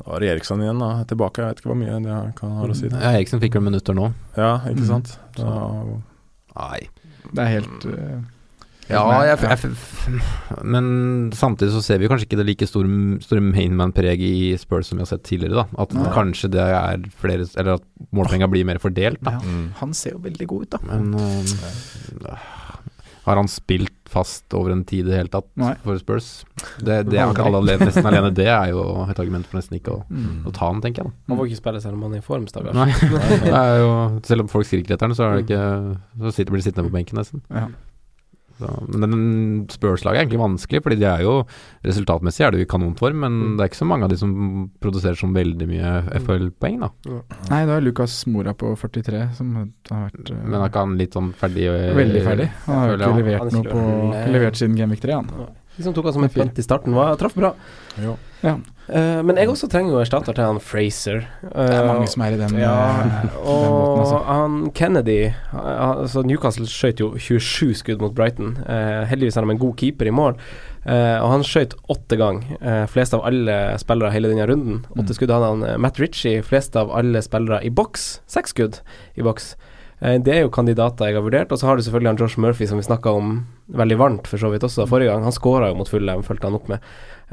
var 0.06 0.20
det 0.20 0.30
Eriksson 0.34 0.62
igjen, 0.64 0.80
da. 0.82 1.04
Tilbake. 1.08 1.38
Jeg 1.44 1.48
vet 1.54 1.60
ikke 1.62 1.70
hvor 1.72 1.78
mye 1.80 2.00
det 2.04 2.36
kan 2.40 2.52
ha 2.58 2.66
å 2.68 2.76
si. 2.76 2.88
Ja, 2.90 3.12
Eriksson 3.14 3.40
fikk 3.44 3.54
vel 3.60 3.64
minutter 3.70 3.94
nå. 3.96 4.12
Ja, 4.36 4.58
ikke 4.68 4.82
Mm. 4.84 4.88
sant. 4.90 5.18
Da, 5.38 5.84
Nei. 6.56 6.80
Det 7.34 7.40
er 7.42 7.50
helt 7.62 7.86
eh, 7.86 8.20
Ja, 8.90 9.02
Nei, 9.08 9.28
jeg, 9.30 9.40
jeg, 9.48 10.18
men 10.68 10.88
samtidig 11.32 11.72
så 11.72 11.82
ser 11.86 12.02
vi 12.02 12.10
kanskje 12.12 12.28
ikke 12.28 12.40
det 12.42 12.46
like 12.50 12.68
store, 12.68 12.90
store 13.24 13.40
mainman-preget 13.46 14.26
i 14.28 14.58
Spurs 14.60 14.90
som 14.92 15.00
vi 15.00 15.06
har 15.06 15.12
sett 15.14 15.24
tidligere. 15.24 15.64
da 15.64 15.84
At 15.86 15.94
Nei. 15.96 16.10
kanskje 16.12 16.50
det 16.52 16.66
er 16.68 17.06
flere 17.22 17.46
Eller 17.56 17.78
at 17.80 17.86
målpenga 18.12 18.50
blir 18.52 18.66
mer 18.68 18.82
fordelt. 18.84 19.22
da 19.24 19.38
ja. 19.38 19.56
Han 19.80 19.94
ser 19.96 20.18
jo 20.18 20.24
veldig 20.26 20.48
god 20.52 20.66
ut, 20.68 20.70
da. 20.76 20.82
Men 20.90 21.14
um, 21.16 22.28
har 23.24 23.40
han 23.40 23.48
spilt 23.48 23.94
fast 24.12 24.52
over 24.54 24.74
en 24.76 24.84
tid 24.86 25.08
i 25.08 25.10
det 25.14 25.16
hele 25.22 25.32
tatt 25.32 25.48
Nei. 25.58 25.72
for 25.86 25.98
Spurs? 26.02 26.28
Det, 26.84 27.00
det 27.08 27.18
er 27.24 27.32
ikke 27.32 27.46
alle 27.48 27.62
alene, 27.64 27.88
nesten 27.88 28.06
alene 28.10 28.34
det 28.36 28.50
er 28.52 28.74
jo 28.74 28.84
et 29.08 29.22
argument 29.24 29.48
for 29.48 29.62
nesten 29.62 29.80
ikke 29.80 29.96
å, 29.96 30.02
Mm. 30.12 30.44
å 30.46 30.52
ta 30.54 30.68
han, 30.68 30.82
tenker 30.84 31.06
jeg. 31.06 31.14
da 31.16 31.32
Man 31.32 31.40
får 31.40 31.48
ikke 31.54 31.62
spille 31.62 31.82
selv 31.82 31.96
om 31.98 32.04
han 32.10 32.18
er 32.20 32.22
i 32.22 32.26
form, 32.28 32.46
stakkars. 32.52 32.76
Nei, 32.76 32.92
det 33.48 33.56
er 33.56 33.80
jo 33.80 33.90
Selv 34.28 34.44
om 34.44 34.52
folk 34.52 34.68
skriker 34.68 34.98
etter 34.98 35.08
han, 35.08 35.16
så, 35.16 35.30
er 35.32 35.40
det 35.40 35.48
ikke, 35.48 35.64
så 36.20 36.36
sitter, 36.36 36.52
blir 36.52 36.62
de 36.62 36.68
sittende 36.68 36.92
på 36.92 36.96
benken 37.00 37.18
nesten. 37.24 37.42
Ja. 37.50 37.70
Så, 38.64 38.72
men 38.96 39.12
den 39.14 39.24
Spurs-laget 39.74 40.18
er 40.18 40.24
egentlig 40.26 40.40
vanskelig, 40.44 40.82
fordi 40.86 40.98
de 41.02 41.08
er 41.10 41.24
jo 41.26 41.34
resultatmessig 41.84 42.46
er 42.48 42.54
det 42.56 42.62
jo 42.62 42.68
i 42.68 42.72
kanonform, 42.74 43.20
men 43.26 43.34
Mm. 43.44 43.56
det 43.58 43.64
er 43.66 43.72
ikke 43.72 43.82
så 43.82 43.88
mange 43.90 44.06
av 44.08 44.12
de 44.14 44.18
som 44.22 44.34
produserer 44.80 45.18
som 45.20 45.34
veldig 45.36 45.68
mye 45.68 45.94
FL-poeng, 46.24 46.80
da. 46.86 46.90
Nei, 47.50 47.62
det 47.68 47.76
er 47.76 47.82
Lucas 47.84 48.16
Mora 48.32 48.54
på 48.56 48.72
43 48.80 49.24
som 49.36 49.50
har 49.58 49.68
vært 50.08 50.32
uh, 50.32 50.38
Men 50.46 50.62
er 50.62 50.70
ikke 50.70 50.84
han 50.86 50.96
litt 51.02 51.18
sånn 51.18 51.34
ferdig 51.38 51.68
veldig 51.98 52.24
ferdig. 52.24 52.48
Han 52.68 52.80
har 52.80 52.94
jo 52.94 52.96
ikke 53.02 53.18
levert 53.20 53.58
noe 53.58 53.64
på 53.74 54.32
Levert 54.34 54.56
siden 54.62 54.78
Genvik 54.80 55.02
3, 55.04 55.20
han. 55.20 55.30
De 55.78 55.84
som 55.84 55.94
tok 55.96 56.06
han 56.06 56.14
som 56.14 56.28
Fire. 56.28 56.44
punt 56.44 56.60
i 56.60 56.64
starten, 56.66 56.94
var, 56.94 57.16
traff 57.18 57.34
bra. 57.34 57.54
Ja. 58.02 58.16
Ja. 58.44 58.58
Uh, 58.84 59.22
men 59.24 59.38
jeg 59.40 59.48
også 59.48 59.70
trenger 59.72 59.96
jo 59.96 60.02
erstatter 60.02 60.36
til 60.36 60.44
han 60.44 60.60
Fraser. 60.60 61.22
Det 61.42 61.70
er 61.72 61.88
mange 61.88 62.10
som 62.12 62.26
er 62.26 62.36
i 62.36 62.40
den, 62.42 62.58
ja, 62.60 62.74
eh, 62.74 63.14
den 63.24 63.30
og 63.40 63.64
båten, 63.72 64.02
altså. 64.04 64.20
han 64.28 64.58
Kennedy 64.76 65.18
altså 65.54 66.26
Newcastle 66.28 66.68
skjøt 66.68 67.00
jo 67.00 67.14
27 67.16 67.74
skudd 67.80 68.04
mot 68.04 68.14
Brighton. 68.14 68.58
Eh, 68.68 69.06
heldigvis 69.08 69.40
har 69.40 69.48
de 69.48 69.56
en 69.56 69.62
god 69.64 69.78
keeper 69.80 70.12
i 70.12 70.14
mål. 70.14 70.36
Eh, 70.84 71.18
og 71.24 71.30
han 71.32 71.46
skjøt 71.48 71.78
åtte 71.94 72.18
ganger, 72.20 72.58
eh, 72.60 72.84
flest 72.92 73.16
av 73.16 73.24
alle 73.24 73.78
spillere 73.80 74.12
hele 74.12 74.34
denne 74.34 74.48
runden. 74.50 74.82
Åtte 74.92 75.14
Mm. 75.14 75.16
skudd 75.16 75.32
hadde 75.32 75.52
han. 75.54 75.64
Eh, 75.64 75.78
Matt 75.78 76.00
Ritchie, 76.04 76.44
flest 76.44 76.76
av 76.76 76.92
alle 76.92 77.22
spillere 77.24 77.64
i 77.64 77.70
boks. 77.70 78.20
Seks 78.28 78.52
skudd 78.52 78.82
i 79.16 79.22
boks. 79.24 79.56
Eh, 80.04 80.20
det 80.20 80.34
er 80.36 80.42
jo 80.44 80.52
kandidater 80.52 81.10
jeg 81.10 81.18
har 81.18 81.26
vurdert. 81.26 81.52
Og 81.54 81.60
så 81.60 81.70
har 81.70 81.78
du 81.78 81.86
selvfølgelig 81.86 82.12
han 82.12 82.20
Josh 82.20 82.40
Murphy, 82.42 82.68
som 82.68 82.80
vi 82.80 82.86
snakka 82.88 83.14
om 83.16 83.34
veldig 83.80 83.98
varmt 84.00 84.28
for 84.28 84.42
så 84.42 84.52
vidt 84.52 84.66
også 84.68 84.88
forrige 84.90 85.14
gang. 85.14 85.24
Han 85.24 85.36
skåra 85.36 85.72
jo 85.72 85.80
mot 85.80 85.90
Fulham, 85.90 86.24
fulgte 86.28 86.50
han 86.50 86.58
opp 86.60 86.68
med. 86.72 86.84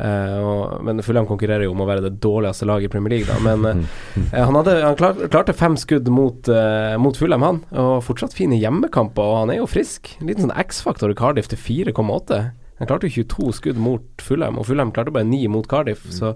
Uh, 0.00 0.38
og, 0.40 0.60
men 0.86 1.02
Fulham 1.04 1.26
konkurrerer 1.28 1.66
jo 1.66 1.74
om 1.74 1.82
å 1.82 1.88
være 1.88 2.06
det 2.06 2.14
dårligste 2.24 2.64
laget 2.70 2.88
i 2.88 2.92
Premier 2.94 3.16
League, 3.16 3.26
da. 3.28 3.36
Men 3.44 3.66
eh, 3.68 4.38
han, 4.46 4.56
hadde, 4.56 4.78
han 4.84 4.96
klar, 4.96 5.18
klarte 5.32 5.56
fem 5.56 5.76
skudd 5.80 6.08
mot, 6.14 6.48
uh, 6.48 6.94
mot 7.02 7.18
Fulham, 7.18 7.44
han. 7.44 7.60
Og 7.74 7.98
fortsatt 8.06 8.36
fine 8.38 8.56
hjemmekamper, 8.60 9.20
og 9.20 9.42
han 9.42 9.54
er 9.56 9.60
jo 9.60 9.68
frisk. 9.68 10.14
En 10.20 10.30
liten 10.30 10.46
sånn 10.46 10.56
X-faktor 10.64 11.12
i 11.12 11.18
Cardiff 11.18 11.50
til 11.50 11.60
4,8. 11.60 12.42
Han 12.80 12.88
klarte 12.88 13.10
jo 13.10 13.26
22 13.26 13.56
skudd 13.58 13.80
mot 13.82 14.24
Fulham, 14.24 14.56
og 14.56 14.70
Fulham 14.70 14.94
klarte 14.94 15.12
bare 15.12 15.28
9 15.28 15.42
mot 15.52 15.66
Cardiff. 15.68 16.06
Så, 16.14 16.32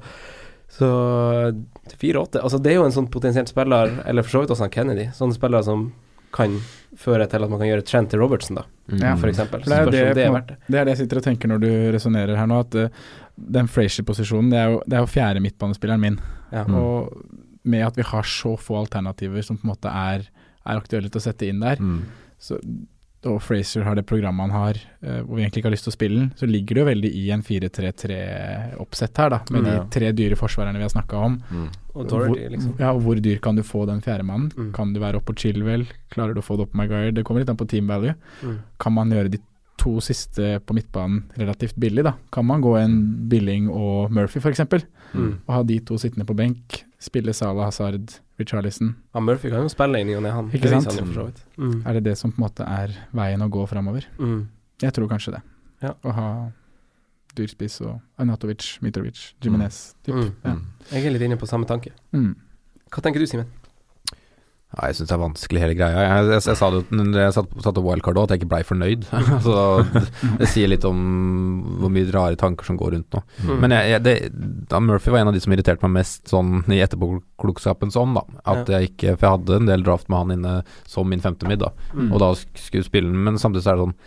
så 0.68 0.88
til 1.88 2.00
4-8 2.02 2.42
Altså, 2.42 2.58
det 2.60 2.74
er 2.74 2.82
jo 2.82 2.88
en 2.88 2.92
sånn 2.92 3.08
potensielt 3.12 3.48
spiller, 3.48 4.02
eller 4.04 4.26
for 4.26 4.34
så 4.34 4.42
vidt 4.42 4.52
også 4.52 4.66
han 4.66 4.74
Kennedy, 4.74 5.06
sånne 5.16 5.38
spillere 5.38 5.64
som 5.64 5.92
kan 6.34 6.56
føre 6.98 7.26
til 7.30 7.44
at 7.46 7.50
man 7.50 7.60
kan 7.60 7.70
gjøre 7.70 7.84
Trent 7.86 8.10
til 8.12 8.22
Robertson, 8.22 8.58
da, 8.58 8.64
mm. 8.90 9.04
for 9.22 9.30
eksempel. 9.30 9.62
Det, 9.64 9.76
er 9.76 9.90
det, 9.90 10.02
det 10.18 10.26
er 10.26 10.34
det. 10.48 10.56
det 10.66 10.78
er 10.80 10.86
det 10.86 10.94
jeg 10.94 11.02
sitter 11.04 11.20
og 11.20 11.26
tenker 11.26 11.50
når 11.50 11.62
du 11.64 11.70
resonnerer 11.94 12.38
her 12.38 12.50
nå, 12.50 12.60
at 12.66 12.78
uh, 12.78 13.04
den 13.58 13.70
Frazier-posisjonen, 13.70 14.52
det, 14.52 14.64
det 14.86 14.98
er 14.98 15.04
jo 15.04 15.10
fjerde 15.10 15.42
midtbanespilleren 15.42 16.02
min. 16.04 16.18
Ja. 16.54 16.64
Mm. 16.68 16.78
Og 16.78 17.64
med 17.64 17.86
at 17.86 17.96
vi 17.98 18.06
har 18.06 18.26
så 18.28 18.54
få 18.60 18.76
alternativer 18.82 19.42
som 19.46 19.58
på 19.58 19.66
en 19.66 19.72
måte 19.72 19.90
er, 19.90 20.26
er 20.64 20.80
aktuelle 20.80 21.10
til 21.10 21.22
å 21.22 21.24
sette 21.24 21.48
inn 21.48 21.62
der, 21.64 21.80
Mm. 21.82 22.04
så, 22.38 22.60
og 23.26 23.40
Fraser 23.42 23.82
har 23.86 23.94
det 23.98 24.04
programmet 24.06 24.50
han 24.50 24.54
har, 24.54 24.78
eh, 25.02 25.20
hvor 25.24 25.36
vi 25.36 25.42
egentlig 25.44 25.62
ikke 25.62 25.68
har 25.70 25.74
lyst 25.76 25.86
til 25.88 25.92
å 25.92 25.96
spille 25.96 26.18
den, 26.20 26.30
så 26.36 26.46
ligger 26.48 26.74
det 26.74 26.82
jo 26.82 26.88
veldig 26.90 27.10
i 27.14 27.24
en 27.34 27.42
4-3-3-oppsett 27.42 29.16
her, 29.18 29.30
da, 29.30 29.38
med 29.50 29.62
Mm, 29.64 29.70
de 29.70 29.90
tre 29.90 30.10
dyre 30.12 30.36
forsvarerne 30.36 30.76
vi 30.80 30.82
har 30.86 30.92
snakka 30.92 31.16
om. 31.24 31.38
Mm. 31.50 31.68
Og 31.94 32.08
hvor, 32.10 32.34
liksom. 32.50 32.74
Ja, 32.80 32.92
og 32.92 33.02
hvor 33.02 33.20
dyr 33.22 33.38
kan 33.40 33.56
du 33.56 33.62
få 33.62 33.86
den 33.86 34.00
fjerdemannen? 34.02 34.50
Mm. 34.56 34.72
Kan 34.74 34.92
du 34.92 35.00
være 35.00 35.16
oppe 35.20 35.32
på 35.32 35.38
Chilwell? 35.44 35.86
Klarer 36.10 36.34
du 36.34 36.40
å 36.40 36.44
få 36.44 36.56
det 36.58 36.66
opp 36.66 36.72
på 36.72 36.80
Maguire? 36.82 37.12
Det 37.14 37.24
kommer 37.24 37.40
litt 37.44 37.50
an 37.50 37.56
på 37.60 37.68
team 37.68 37.86
value. 37.86 38.14
Mm. 38.42 38.58
Kan 38.80 38.92
man 38.94 39.10
gjøre 39.10 39.30
de 39.30 39.38
to 39.78 39.96
siste 40.00 40.60
på 40.64 40.74
midtbanen 40.74 41.24
relativt 41.36 41.74
billig, 41.76 42.04
da? 42.04 42.14
Kan 42.32 42.46
man 42.46 42.60
gå 42.62 42.76
en 42.78 43.28
Billing 43.28 43.68
og 43.70 44.10
Murphy, 44.10 44.40
f.eks., 44.40 44.60
Mm. 45.14 45.38
og 45.46 45.54
ha 45.54 45.62
de 45.62 45.78
to 45.78 45.94
sittende 45.94 46.24
på 46.26 46.34
benk? 46.34 46.80
Spille 46.98 47.32
Salah, 47.32 47.66
Hazard, 47.66 48.18
Richarlison. 48.40 48.94
Ja, 49.14 49.20
Murphy 49.22 49.50
kan 49.52 49.62
jo 49.62 49.70
spille 49.70 50.00
i 50.00 50.06
ny 50.06 50.16
og 50.18 50.24
ned, 50.24 50.34
han. 50.34 50.50
Ikke 50.54 50.70
sant? 50.72 50.90
Han. 50.90 51.32
Mm. 51.56 51.76
Er 51.86 51.98
det 51.98 52.04
det 52.08 52.16
som 52.18 52.32
på 52.34 52.40
en 52.40 52.46
måte 52.48 52.66
er 52.66 52.94
veien 53.14 53.44
å 53.44 53.48
gå 53.52 53.62
framover? 53.70 54.08
Mm. 54.18 54.40
Jeg 54.82 54.96
tror 54.96 55.10
kanskje 55.12 55.36
det. 55.36 55.42
Ja. 55.84 55.92
Å 56.02 56.14
ha 56.16 56.28
dyrspiss 57.38 57.80
og 57.84 57.98
Anatovic, 58.22 58.78
Mitrovic, 58.82 59.34
Jimenez. 59.42 59.94
typ. 60.06 60.14
Mm. 60.14 60.32
Ja. 60.44 60.56
Jeg 60.92 61.06
er 61.06 61.14
litt 61.14 61.26
inne 61.28 61.38
på 61.38 61.46
samme 61.50 61.66
tanke. 61.70 61.94
Mm. 62.14 62.34
Hva 62.90 63.02
tenker 63.02 63.22
du, 63.22 63.26
Simen? 63.30 63.50
Ja, 64.74 64.88
jeg 64.90 64.96
syns 64.98 65.10
det 65.10 65.14
er 65.14 65.22
vanskelig 65.22 65.60
hele 65.62 65.74
greia. 65.78 66.02
Jeg, 66.02 66.28
jeg, 66.32 66.40
jeg, 66.48 66.58
sa 66.58 66.68
det 66.72 66.80
jo 66.80 66.98
når 66.98 67.20
jeg 67.20 67.34
satt, 67.36 67.52
satt 67.62 67.78
opp 67.78 67.86
wildcard 67.86 68.18
òg, 68.18 68.26
at 68.26 68.34
jeg 68.34 68.42
ikke 68.42 68.50
blei 68.50 68.62
fornøyd. 68.66 69.06
så 69.46 69.58
det, 70.40 70.48
sier 70.50 70.70
litt 70.72 70.86
om 70.88 70.98
hvor 71.78 71.92
mye 71.94 72.10
rare 72.14 72.38
tanker 72.40 72.66
som 72.66 72.78
går 72.80 72.96
rundt 72.96 73.14
nå. 73.14 73.22
Mm. 73.44 73.54
Men 73.62 73.76
jeg, 73.76 74.00
det, 74.06 74.14
da 74.72 74.80
Murphy 74.82 75.14
var 75.14 75.22
en 75.22 75.30
av 75.30 75.36
de 75.36 75.42
som 75.44 75.54
irriterte 75.54 75.86
meg 75.86 76.00
mest 76.00 76.32
sånn 76.32 76.56
i 76.74 76.80
etterpåklokskapens 76.82 77.98
ånd. 78.00 78.18
da 78.18 78.24
At 78.54 78.72
jeg 78.74 78.90
ikke 78.90 79.14
For 79.14 79.28
jeg 79.28 79.36
hadde 79.38 79.60
en 79.60 79.70
del 79.70 79.86
draft 79.86 80.10
med 80.10 80.24
han 80.24 80.34
inne 80.38 80.56
som 80.90 81.06
min 81.10 81.22
femte 81.22 81.46
midd, 81.48 81.62
da. 81.62 81.70
Mm. 81.94 82.10
Og 82.10 82.20
da 82.22 82.32
skulle 82.38 82.86
spille 82.86 83.12
den, 83.12 83.22
men 83.28 83.38
samtidig 83.38 83.66
så 83.68 83.74
er 83.74 83.78
det 83.78 83.88
sånn 83.88 83.98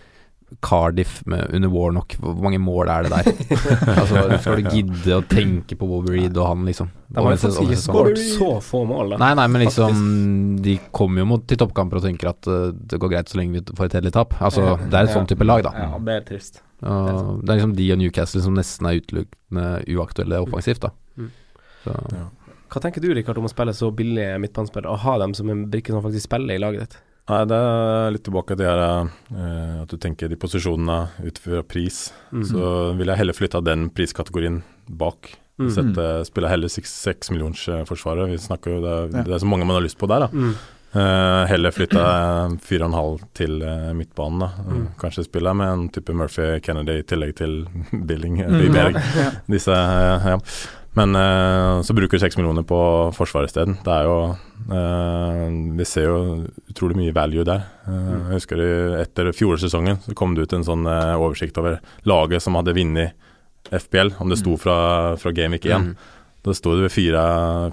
Cardiff 0.63 1.25
med, 1.25 1.49
under 1.53 1.69
Warnock, 1.69 2.15
hvor 2.23 2.35
mange 2.39 2.59
mål 2.63 2.87
er 2.87 3.03
det 3.03 3.09
der? 3.11 3.57
altså 3.99 4.21
Skal 4.39 4.61
du 4.61 4.69
gidde 4.71 5.17
å 5.17 5.23
tenke 5.27 5.75
på 5.75 5.89
Wolverine 5.89 6.31
og 6.39 6.47
han, 6.47 6.61
liksom? 6.69 6.87
De 7.11 7.19
har 7.19 7.35
jo 7.35 7.39
faktisk 7.41 7.65
ikke 7.65 7.79
skåret 7.81 8.21
så 8.21 8.47
få 8.63 8.85
mål, 8.87 9.11
da. 9.13 9.19
Nei, 9.25 9.31
nei, 9.41 9.47
men 9.51 9.65
liksom 9.65 9.99
De 10.63 10.77
kommer 10.95 11.23
jo 11.23 11.27
mot, 11.33 11.43
til 11.47 11.59
toppkamper 11.59 11.99
og 11.99 12.07
tenker 12.07 12.31
at 12.31 12.47
uh, 12.47 12.69
det 12.71 12.99
går 13.03 13.11
greit 13.11 13.31
så 13.31 13.41
lenge 13.41 13.59
vi 13.59 13.63
får 13.67 13.89
et 13.89 13.97
hederlig 13.99 14.13
tap. 14.15 14.37
Altså, 14.39 14.63
Ja. 14.63 14.77
det 14.79 15.01
er 15.01 15.09
et 15.09 15.15
sånn 15.17 15.27
type 15.27 15.47
lag, 15.47 15.65
da. 15.67 15.73
Ja, 15.83 15.99
det 16.07 16.15
er 16.15 16.23
trist. 16.31 16.61
Uh, 16.79 17.35
det 17.41 17.51
er 17.51 17.59
liksom 17.59 17.75
de 17.75 17.89
og 17.91 17.99
Newcastle 18.03 18.43
som 18.45 18.55
nesten 18.55 18.87
er 18.87 19.01
utelukkende 19.01 19.67
uaktuelle 19.97 20.39
offensivt, 20.45 20.87
da. 20.87 20.93
Mm. 21.19 21.31
Så, 21.83 21.97
Hva 22.71 22.83
tenker 22.83 23.03
du, 23.03 23.11
Rikard, 23.15 23.39
om 23.39 23.47
å 23.47 23.51
spille 23.51 23.75
så 23.75 23.91
billige 23.95 24.39
midtbanespillere, 24.43 24.95
og 24.95 25.03
ha 25.03 25.19
dem 25.25 25.35
som 25.35 25.51
en 25.51 25.67
brikke 25.71 25.91
som 25.91 26.03
faktisk 26.07 26.29
spiller 26.29 26.55
i 26.55 26.63
laget 26.63 26.87
ditt? 26.87 26.97
Nei, 27.28 27.41
det 27.49 27.57
er 27.59 28.13
litt 28.15 28.23
tilbake 28.23 28.55
til 28.55 28.61
det 28.61 28.69
her 28.69 28.82
uh, 28.84 29.82
at 29.84 29.91
du 29.91 29.97
tenker 29.99 30.32
de 30.32 30.38
posisjonene 30.39 30.99
ut 31.28 31.41
fra 31.43 31.59
pris. 31.67 32.07
Mm. 32.32 32.45
Så 32.47 32.69
vil 32.99 33.11
jeg 33.11 33.19
heller 33.19 33.36
flytte 33.36 33.63
den 33.67 33.89
priskategorien 33.91 34.61
bak. 34.88 35.34
Mm. 35.57 35.69
Sette, 35.73 36.07
spille 36.30 36.49
heller 36.51 36.69
seksmillionsforsvaret. 36.71 37.17
seks 37.17 37.32
millions 37.34 37.67
eh. 37.67 38.32
Vi 38.32 38.41
snakker 38.45 38.78
jo, 38.78 38.82
det, 38.86 38.95
Ja. 39.11 39.23
det 39.25 39.34
er 39.34 39.39
så 39.43 39.49
mange 39.49 39.65
man 39.65 39.75
har 39.80 39.84
lyst 39.84 39.97
på 39.99 40.07
der, 40.07 40.28
da. 40.28 40.32
Mm. 40.32 40.55
Uh, 40.95 41.43
heller 41.51 41.71
en 42.86 42.93
halv 42.95 43.19
til 43.36 43.59
uh, 43.61 43.91
midtbanen, 43.93 44.39
da. 44.45 44.49
Mm. 44.63 44.86
Kanskje 45.01 45.25
spille 45.28 45.51
med 45.53 45.67
en 45.67 45.89
type 45.89 46.13
Murphy 46.15 46.61
Kennedy 46.63 47.01
i 47.01 47.03
tillegg 47.03 47.36
til 47.36 47.57
Billing. 48.07 48.39
Mm. 48.39 49.01
Ja. 49.17 49.32
Disse, 49.51 49.75
ja. 49.75 50.38
Men 50.97 51.13
eh, 51.19 51.81
så 51.85 51.93
bruker 51.93 52.17
du 52.17 52.23
seks 52.23 52.37
millioner 52.39 52.65
på 52.65 52.77
forsvaret 53.13 53.51
isteden. 53.51 53.75
Det 53.85 53.93
er 53.93 54.07
jo 54.07 54.15
eh, 54.73 55.43
Vi 55.77 55.85
ser 55.85 56.07
jo 56.09 56.17
utrolig 56.71 56.97
mye 57.03 57.13
value 57.15 57.45
der. 57.47 57.65
Eh, 57.85 57.93
Mm. 58.07 58.23
Jeg 58.31 58.39
husker 58.41 58.59
etter 58.99 59.29
fjorårssesongen 59.31 60.01
så 60.03 60.15
kom 60.17 60.33
det 60.35 60.47
ut 60.47 60.53
en 60.57 60.65
sånn 60.67 60.83
eh, 60.89 61.13
oversikt 61.15 61.57
over 61.61 61.77
laget 62.09 62.41
som 62.43 62.57
hadde 62.59 62.73
vunnet 62.75 63.13
FBL, 63.71 64.13
om 64.19 64.29
det 64.31 64.39
sto 64.41 64.55
Mm. 64.55 64.59
fra, 64.59 64.77
fra 65.19 65.31
Game 65.35 65.55
Week 65.55 65.65
1. 65.65 65.95
Da 66.43 66.53
sto 66.55 66.73
det 66.75 66.87
ved 66.87 66.93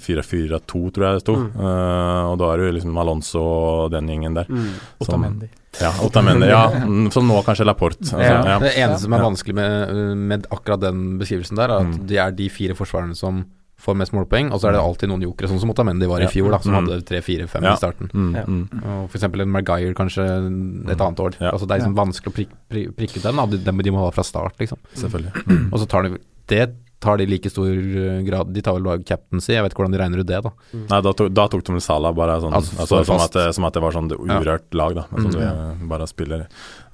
4-4-2, 0.02 0.90
tror 0.94 1.04
jeg 1.06 1.18
det 1.18 1.22
sto. 1.24 1.34
Mm. 1.38 1.50
Eh, 1.54 2.22
og 2.32 2.38
da 2.40 2.48
er 2.52 2.58
det 2.62 2.66
jo 2.68 2.76
liksom 2.78 2.98
Alonso 2.98 3.42
og 3.42 3.90
den 3.94 4.08
gjengen 4.10 4.34
der. 4.38 4.48
Mm. 4.50 4.70
Som. 5.06 5.26
Ja, 5.80 5.90
Otamendi, 6.04 6.46
ja. 6.48 6.68
Mm, 6.70 7.10
Som 7.12 7.26
nå 7.28 7.42
kanskje 7.44 7.64
Laporte. 7.66 8.00
Altså, 8.04 8.18
Ja. 8.20 8.44
ja. 8.46 8.58
Det 8.62 8.74
eneste 8.76 9.02
som 9.08 9.12
er 9.12 9.20
vanskelig 9.24 9.54
med, 9.54 10.16
med 10.16 10.46
akkurat 10.50 10.80
den 10.80 11.18
beskrivelsen 11.18 11.56
der, 11.56 11.68
er 11.70 11.80
at 11.80 11.86
Mm. 11.86 12.06
det 12.06 12.16
er 12.18 12.30
de 12.32 12.48
fire 12.48 12.74
forsvarerne 12.74 13.16
som 13.16 13.44
får 13.84 13.96
mest 13.96 14.12
målpoeng, 14.12 14.50
og 14.52 14.60
så 14.60 14.68
er 14.68 14.72
det 14.72 14.80
alltid 14.80 15.08
noen 15.10 15.20
jokere, 15.20 15.48
sånn 15.50 15.60
som 15.60 15.68
Otamendi 15.70 16.06
var 16.08 16.20
i 16.22 16.26
fjor, 16.26 16.50
da, 16.50 16.58
som 16.58 16.72
Mm. 16.72 16.86
hadde 16.88 17.04
tre, 17.04 17.20
fire, 17.20 17.46
fem 17.46 17.62
Ja. 17.64 17.72
i 17.74 17.76
starten. 17.76 18.08
Mm, 18.14 18.34
Ja. 18.34 18.44
mm. 18.44 18.68
Og 19.02 19.10
for 19.10 19.18
eksempel 19.18 19.42
en 19.42 19.50
Maguire 19.50 19.92
kanskje 19.94 20.24
et 20.90 21.00
annet 21.00 21.18
år. 21.20 21.34
Ja. 21.40 21.50
Altså 21.50 21.66
Det 21.66 21.72
er 21.74 21.78
liksom 21.80 21.94
vanskelig 21.96 22.32
å 22.32 22.34
prik, 22.34 22.48
prik, 22.70 22.96
prikke 22.96 23.16
ut 23.18 23.22
den, 23.22 23.36
da. 23.36 23.82
De, 23.82 23.90
må 23.90 23.98
ha 23.98 24.10
fra 24.10 24.22
start, 24.24 24.56
liksom. 24.58 24.78
Selvfølgelig. 24.94 25.32
Mm. 25.46 25.72
Og 25.72 25.80
så 25.80 25.86
tar 25.88 26.02
de 26.04 26.18
Det 26.46 26.74
tar 27.04 27.20
de 27.20 27.26
like 27.28 27.50
stor 27.52 27.68
uh, 27.70 28.18
grad 28.26 28.50
De 28.56 28.62
tar 28.64 28.74
vel 28.78 28.86
bare 28.88 29.04
captaincy, 29.06 29.52
jeg 29.54 29.62
vet 29.64 29.74
ikke 29.74 29.82
hvordan 29.84 29.94
de 29.94 30.00
regner 30.02 30.22
ut 30.24 30.28
det, 30.30 30.40
da. 30.46 30.52
Nei, 30.74 31.00
da 31.06 31.12
tok, 31.16 31.28
da 31.36 31.44
tok 31.52 31.62
de 31.68 31.76
vel 31.76 31.84
Salah 31.84 32.14
bare 32.16 32.38
sånn 32.42 32.56
Altså, 32.56 32.78
altså, 32.80 33.02
som, 33.10 33.20
at 33.24 33.36
det, 33.36 33.44
som 33.58 33.68
at 33.68 33.76
det 33.76 33.82
var 33.84 33.94
sånn 33.98 34.08
urørt 34.14 34.42
urørt 34.44 34.78
lag, 34.80 34.96
da. 34.98 35.06
Som 35.12 35.28
Mm. 35.28 35.34
du 35.36 35.40
eh, 35.44 35.84
bare 35.92 36.06
spiller. 36.10 36.46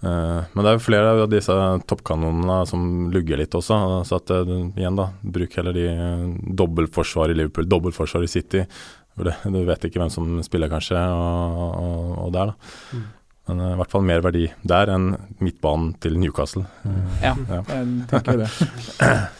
uh, 0.03 0.41
men 0.55 0.63
det 0.65 0.71
er 0.73 0.77
jo 0.79 0.85
flere 0.91 1.15
av 1.17 1.31
disse 1.33 1.57
toppkanonene 1.91 2.61
som 2.69 2.85
lugger 3.15 3.41
litt 3.41 3.55
også. 3.59 3.79
Så 4.09 4.19
at 4.21 4.33
uh, 4.35 4.55
igjen, 4.77 4.97
da. 4.99 5.09
Bruk 5.23 5.55
heller 5.61 5.77
de 5.77 5.87
uh, 5.91 6.27
dobbeltforsvar 6.61 7.31
i 7.33 7.39
Liverpool, 7.39 7.69
dobbeltforsvar 7.71 8.27
i 8.27 8.31
City. 8.31 8.65
For 9.17 9.27
det, 9.27 9.35
du 9.45 9.59
vet 9.67 9.83
ikke 9.89 10.01
hvem 10.01 10.11
som 10.13 10.37
spiller, 10.47 10.71
kanskje, 10.73 10.97
og, 10.97 11.73
og, 11.81 12.13
og 12.27 12.31
der, 12.37 12.53
da. 12.53 12.77
Mm. 12.97 13.09
Men 13.51 13.61
eh, 13.65 13.71
i 13.75 13.79
hvert 13.81 13.91
fall 13.91 14.05
mer 14.07 14.21
verdi 14.23 14.45
der 14.71 14.91
enn 14.95 15.09
midtbanen 15.43 15.95
til 16.01 16.15
Newcastle. 16.21 16.63
Ja, 17.25 17.33
Ja. 17.51 17.63
jeg 17.67 18.07
tenker 18.13 18.45
det. 18.45 18.51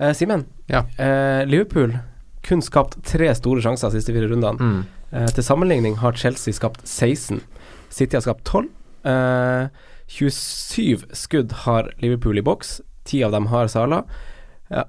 Eh, 0.00 0.12
Simen, 0.16 0.46
Ja. 0.66 0.84
eh, 0.98 1.44
Liverpool 1.46 1.98
kun 2.42 2.62
skapt 2.62 3.02
tre 3.04 3.34
store 3.36 3.60
sjanser 3.60 3.90
de 3.92 4.00
siste 4.00 4.14
fire 4.14 4.28
rundene. 4.30 4.58
Mm. 4.58 4.84
Eh, 5.12 5.26
til 5.36 5.44
sammenligning 5.44 5.96
har 6.00 6.12
Chelsea 6.16 6.54
skapt 6.54 6.86
16. 6.88 7.42
City 7.90 8.16
har 8.16 8.22
skapt 8.24 8.44
12. 8.44 8.68
Eh, 9.04 9.68
27 10.08 11.04
skudd 11.12 11.52
har 11.66 11.90
Liverpool 12.00 12.38
i 12.38 12.42
boks. 12.42 12.80
10 13.04 13.24
av 13.24 13.32
dem 13.32 13.46
har 13.46 13.68
Sala. 13.68 14.04
Eh, 14.70 14.84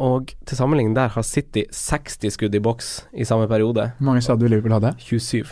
og 0.00 0.32
til 0.46 0.56
sammenligning 0.56 0.94
der 0.96 1.08
har 1.14 1.22
City 1.22 1.64
60 1.70 2.30
skudd 2.34 2.54
i 2.54 2.58
boks 2.58 3.04
i 3.14 3.24
samme 3.24 3.46
periode. 3.48 3.92
Hvor 3.98 4.04
mange 4.10 4.22
sa 4.22 4.34
du 4.34 4.46
Liverpool 4.48 4.72
hadde? 4.72 4.94
27. 4.98 5.44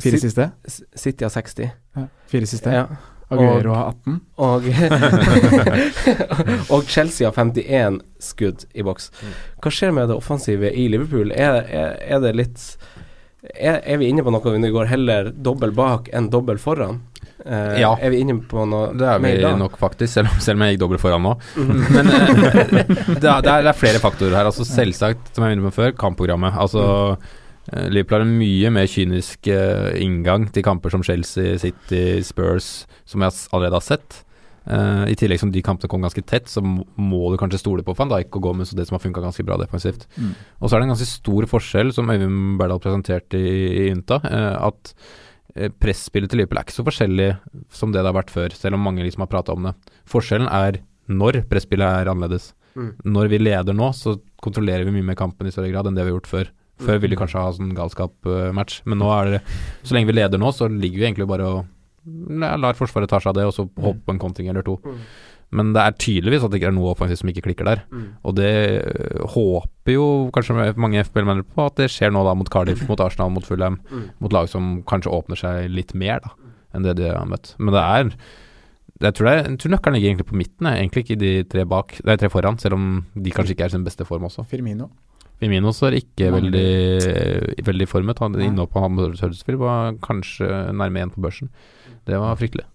Fire 0.00 0.18
siste? 0.18 0.50
City 0.96 1.24
har 1.24 1.30
60. 1.30 1.70
Ja. 1.96 2.06
Fire 2.26 2.46
siste? 2.46 2.70
Ja. 2.72 2.86
Aguero 3.30 3.74
har 3.76 3.92
18. 3.92 4.20
Og, 4.42 4.64
og 6.74 6.88
Chelsea 6.90 7.28
har 7.28 7.36
51 7.36 8.00
skudd 8.22 8.64
i 8.74 8.86
boks. 8.86 9.10
Hva 9.62 9.72
skjer 9.74 9.94
med 9.96 10.10
det 10.10 10.18
offensive 10.18 10.72
i 10.74 10.88
Liverpool? 10.90 11.30
Er, 11.34 11.62
er, 11.66 11.94
er 12.10 12.24
det 12.24 12.34
litt 12.38 12.66
er, 13.40 13.78
er 13.80 13.96
vi 13.96 14.10
inne 14.10 14.24
på 14.24 14.32
noe 14.34 14.52
vi 14.52 14.72
går 14.72 14.90
heller 14.90 15.30
dobbel 15.32 15.72
bak 15.72 16.10
enn 16.12 16.28
dobbel 16.32 16.60
foran? 16.60 17.00
Uh, 17.40 17.80
Ja. 17.80 17.94
Er 17.96 18.12
vi 18.12 18.20
inne 18.20 18.36
på 18.44 18.66
noe 18.68 18.90
Det 18.92 19.06
er 19.08 19.20
vi 19.22 19.32
nok 19.56 19.78
faktisk, 19.80 20.12
selv 20.12 20.28
om, 20.28 20.40
selv 20.44 20.60
om 20.60 20.66
jeg 20.66 20.74
gikk 20.74 20.82
dobbelt 20.82 21.00
foran 21.00 21.24
nå. 21.24 21.34
Men 21.96 22.10
uh, 22.12 22.26
det, 22.36 23.24
er, 23.24 23.40
det, 23.40 23.52
er, 23.54 23.70
er 23.70 23.76
flere 23.76 24.02
faktorer 24.02 24.36
her. 24.36 24.50
Altså 24.50 24.66
Selvsagt, 24.68 25.32
som 25.32 25.44
jeg 25.44 25.48
var 25.48 25.56
inne 25.56 25.70
på 25.70 25.76
før, 25.78 25.94
kampprogrammet. 25.96 26.58
Altså 26.60 26.84
eh, 27.14 27.30
Liverpool 27.70 28.18
har 28.18 28.26
en 28.26 28.38
mye 28.38 28.72
mer 28.74 28.88
kynisk 28.90 29.46
eh, 29.52 29.92
inngang 30.02 30.48
til 30.50 30.64
kamper 30.66 30.90
som 30.90 31.04
Chelsea, 31.06 31.58
City, 31.62 32.18
Spurs, 32.26 32.88
som 33.06 33.22
jeg 33.22 33.36
allerede 33.52 33.78
har 33.78 33.86
sett. 33.86 34.24
Uh, 34.70 35.08
I 35.08 35.16
tillegg 35.16 35.40
som 35.40 35.50
de 35.50 35.62
kampene 35.64 35.88
kom 35.90 36.04
ganske 36.04 36.22
tett, 36.28 36.50
så 36.50 36.60
må 36.62 37.22
du 37.32 37.38
kanskje 37.40 37.62
stole 37.62 37.84
på 37.86 37.94
van 37.96 38.10
Dijk 38.12 38.36
og 38.36 38.44
Gomez 38.44 38.74
og 38.74 38.78
det 38.78 38.86
som 38.86 38.98
har 38.98 39.02
funka 39.02 39.22
ganske 39.24 39.44
bra 39.46 39.56
defensivt. 39.58 40.04
Mm. 40.20 40.34
Og 40.60 40.68
så 40.68 40.76
er 40.76 40.82
det 40.82 40.88
en 40.88 40.92
ganske 40.92 41.08
stor 41.08 41.48
forskjell, 41.50 41.94
som 41.96 42.12
Øyvind 42.12 42.60
Berdal 42.60 42.82
presenterte 42.82 43.40
i, 43.40 43.56
i 43.80 43.88
Ynta, 43.94 44.20
uh, 44.20 44.68
at 44.68 44.92
eh, 45.56 45.72
presspillet 45.72 46.30
til 46.30 46.42
Liverpool 46.42 46.60
er 46.60 46.68
ikke 46.68 46.76
så 46.76 46.86
forskjellig 46.86 47.30
som 47.74 47.94
det 47.94 48.04
det 48.04 48.12
har 48.12 48.18
vært 48.20 48.34
før, 48.34 48.54
selv 48.54 48.78
om 48.78 48.84
mange 48.84 49.06
liksom 49.06 49.24
har 49.24 49.32
prata 49.32 49.56
om 49.56 49.70
det. 49.70 49.74
Forskjellen 50.10 50.50
er 50.52 50.82
når 51.10 51.42
presspillet 51.50 52.02
er 52.04 52.12
annerledes. 52.12 52.52
Mm. 52.76 52.92
Når 53.16 53.32
vi 53.32 53.42
leder 53.42 53.74
nå, 53.74 53.90
så 53.96 54.18
kontrollerer 54.44 54.86
vi 54.86 54.94
mye 54.94 55.08
mer 55.10 55.18
kampen 55.18 55.48
i 55.48 55.54
større 55.54 55.72
grad 55.72 55.88
enn 55.88 55.96
det 55.96 56.04
vi 56.04 56.12
har 56.12 56.20
gjort 56.20 56.34
før. 56.36 56.52
Før 56.80 57.00
ville 57.00 57.14
de 57.14 57.20
kanskje 57.20 57.42
ha 57.42 57.50
sånn 57.56 57.74
galskap-match, 57.76 58.80
men 58.88 59.02
nå 59.02 59.10
er 59.14 59.34
det 59.34 59.40
Så 59.84 59.96
lenge 59.96 60.10
vi 60.10 60.16
leder 60.16 60.40
nå, 60.40 60.52
så 60.56 60.68
ligger 60.70 61.02
vi 61.02 61.06
egentlig 61.10 61.28
bare 61.30 61.48
og 61.50 61.68
lar 62.40 62.78
Forsvaret 62.78 63.10
ta 63.10 63.20
seg 63.20 63.34
av 63.34 63.36
det, 63.36 63.44
og 63.48 63.52
så 63.54 63.66
håpe 63.68 64.00
på 64.06 64.14
en 64.14 64.20
kontring 64.22 64.48
eller 64.48 64.64
to. 64.64 64.78
Mm. 64.80 65.00
Men 65.58 65.72
det 65.74 65.82
er 65.82 65.96
tydeligvis 65.98 66.44
at 66.46 66.52
det 66.52 66.60
ikke 66.60 66.68
er 66.70 66.76
noe 66.76 66.92
offensivt 66.92 67.20
som 67.20 67.30
ikke 67.32 67.42
klikker 67.48 67.66
der. 67.66 67.82
Mm. 67.90 68.04
Og 68.28 68.36
det 68.38 68.52
øh, 68.80 69.24
håper 69.34 69.96
jo 69.96 70.04
kanskje 70.34 70.68
mange 70.80 71.02
FBL-menere 71.08 71.46
på 71.56 71.66
at 71.66 71.80
det 71.80 71.90
skjer 71.90 72.14
nå 72.14 72.22
da 72.26 72.36
mot 72.38 72.50
Cardiff, 72.52 72.84
mot 72.88 73.02
Arsenal, 73.02 73.32
mot 73.34 73.46
Fulham. 73.46 73.80
Mm. 73.90 74.04
Mot 74.22 74.36
lag 74.36 74.50
som 74.52 74.78
kanskje 74.88 75.12
åpner 75.12 75.40
seg 75.40 75.66
litt 75.74 75.96
mer 75.98 76.22
da 76.24 76.36
enn 76.70 76.86
det 76.86 77.00
de 77.00 77.10
har 77.10 77.26
møtt. 77.26 77.56
Men 77.58 77.74
det 77.74 77.82
er 77.82 78.12
jeg 79.00 79.16
tror, 79.16 79.26
det 79.26 79.32
er, 79.32 79.46
jeg 79.48 79.58
tror 79.62 79.72
nøkkelen 79.72 79.96
ligger 79.96 80.10
egentlig 80.10 80.28
på 80.28 80.36
midten, 80.36 80.66
egentlig 80.68 81.02
ikke 81.02 81.14
i 81.14 81.20
de 81.20 81.30
tre 81.48 81.62
bak 81.64 81.94
De 82.04 82.16
tre 82.20 82.28
foran, 82.28 82.58
selv 82.60 82.76
om 82.76 82.88
de 83.16 83.32
kanskje 83.32 83.54
ikke 83.56 83.64
er 83.64 83.72
i 83.72 83.74
sin 83.74 83.86
beste 83.86 84.04
form 84.04 84.26
også. 84.28 84.44
Firmino. 84.46 84.90
Firmino 85.40 85.72
er 85.88 85.96
ikke 85.96 86.28
veldig, 86.34 87.64
veldig 87.64 87.88
formet. 87.88 88.20
Han 88.20 88.36
inne 88.44 88.66
på 88.68 88.82
Huddersfield 88.84 89.60
var 89.60 89.96
kanskje 90.04 90.48
nærme 90.76 91.06
én 91.06 91.12
på 91.14 91.22
børsen. 91.24 91.48
Det 92.06 92.18
var 92.20 92.36
fryktelig. 92.36 92.66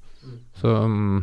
Så 0.57 0.71
mm, 0.89 1.19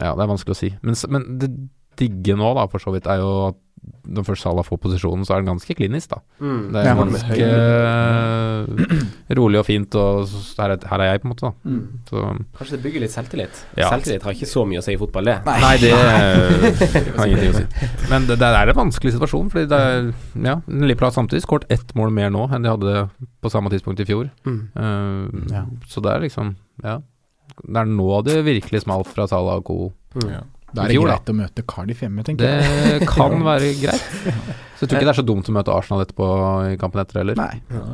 ja, 0.00 0.14
det 0.14 0.24
er 0.24 0.30
vanskelig 0.30 0.56
å 0.56 0.60
si. 0.60 0.70
Men, 0.80 0.96
men 1.12 1.26
det 1.40 1.50
digge 1.98 2.36
nå, 2.38 2.54
da, 2.58 2.66
for 2.72 2.82
så 2.82 2.92
vidt, 2.94 3.06
er 3.10 3.22
jo 3.22 3.30
at 3.52 3.62
når 4.06 4.24
først 4.26 4.42
Salah 4.42 4.64
får 4.66 4.78
posisjonen, 4.82 5.22
så 5.26 5.34
er 5.34 5.42
den 5.42 5.48
ganske 5.50 5.74
klinisk, 5.78 6.10
da. 6.10 6.18
Mm. 6.42 6.60
Det 6.74 6.80
er 6.80 6.96
ganske 6.98 7.36
ja, 7.38 9.34
rolig 9.38 9.60
og 9.60 9.66
fint, 9.68 9.94
og 9.98 10.26
her 10.58 10.74
er, 10.74 10.86
her 10.90 11.02
er 11.04 11.10
jeg, 11.12 11.20
på 11.22 11.28
en 11.28 11.32
måte. 11.32 11.46
da. 11.46 11.70
Mm. 11.70 11.84
Så 12.08 12.22
Kanskje 12.58 12.76
det 12.76 12.80
bygger 12.86 13.04
litt 13.04 13.14
selvtillit? 13.14 13.60
Ja. 13.78 13.90
Selvtillit 13.92 14.26
har 14.26 14.34
ikke 14.36 14.48
så 14.50 14.64
mye 14.68 14.80
å 14.82 14.84
si 14.86 14.94
i 14.96 15.00
fotball, 15.00 15.30
det. 15.30 15.36
Nei, 15.46 15.74
det 15.82 15.92
har 15.94 17.26
ingenting 17.26 17.52
å 17.52 17.60
si. 17.60 17.90
Men 18.10 18.26
det, 18.30 18.38
det 18.42 18.50
er 18.62 18.72
en 18.72 18.80
vanskelig 18.80 19.14
situasjon, 19.16 19.52
fordi 19.54 19.70
det 19.70 19.82
er 19.90 20.10
Ja, 20.46 20.56
Liverpool 20.66 21.10
har 21.10 21.16
samtidig 21.18 21.44
skåret 21.46 21.70
ett 21.76 21.94
mål 21.98 22.14
mer 22.14 22.32
nå 22.34 22.46
enn 22.50 22.66
de 22.66 22.72
hadde 22.72 23.06
på 23.42 23.52
samme 23.52 23.70
tidspunkt 23.74 24.02
i 24.02 24.08
fjor. 24.08 24.30
Mm. 24.48 24.60
Uh, 24.74 25.46
Ja. 25.52 25.64
Så 25.90 26.02
det 26.02 26.14
er 26.14 26.26
liksom 26.26 26.56
Ja. 26.84 26.98
Det 27.62 27.80
er 27.80 27.88
nå 27.88 28.20
det 28.26 28.40
virkelig 28.44 28.82
smalt 28.84 29.08
fra 29.08 29.26
Salah 29.30 29.60
og 29.62 29.64
co. 29.68 29.78
Mm. 30.18 30.42
Da 30.76 30.84
er 30.84 30.92
det 30.92 30.96
fjor, 30.98 31.08
da. 31.10 31.16
greit 31.16 31.32
å 31.32 31.36
møte 31.40 31.64
Cardiff 31.72 32.02
hjemme, 32.04 32.24
tenker 32.26 32.50
jeg. 32.52 33.00
Det 33.00 33.08
kan 33.10 33.36
være 33.50 33.72
greit. 33.80 34.10
Så 34.76 34.84
jeg 34.84 34.90
tror 34.90 34.98
ikke 35.00 35.06
det 35.08 35.14
er 35.14 35.20
så 35.22 35.26
dumt 35.26 35.48
å 35.48 35.56
møte 35.56 35.72
Arsenal 35.72 36.04
etterpå 36.04 36.26
i 36.72 36.76
kampen 36.80 37.00
etter 37.00 37.22
heller. 37.22 37.38
Nei. 37.40 37.62
Ja. 37.72 37.86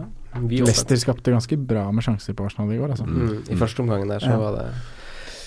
Leicester 0.48 0.96
skapte 0.96 1.30
ganske 1.34 1.56
bra 1.60 1.84
med 1.92 2.02
sjanser 2.06 2.34
på 2.34 2.46
Arsenal 2.48 2.70
i 2.72 2.78
går, 2.80 2.94
altså. 2.94 3.04
Mm, 3.06 3.42
I 3.52 3.58
første 3.60 3.84
omgangen 3.84 4.08
der, 4.10 4.18
så 4.24 4.32
Ja. 4.32 4.38
var 4.40 4.56
det 4.56 4.66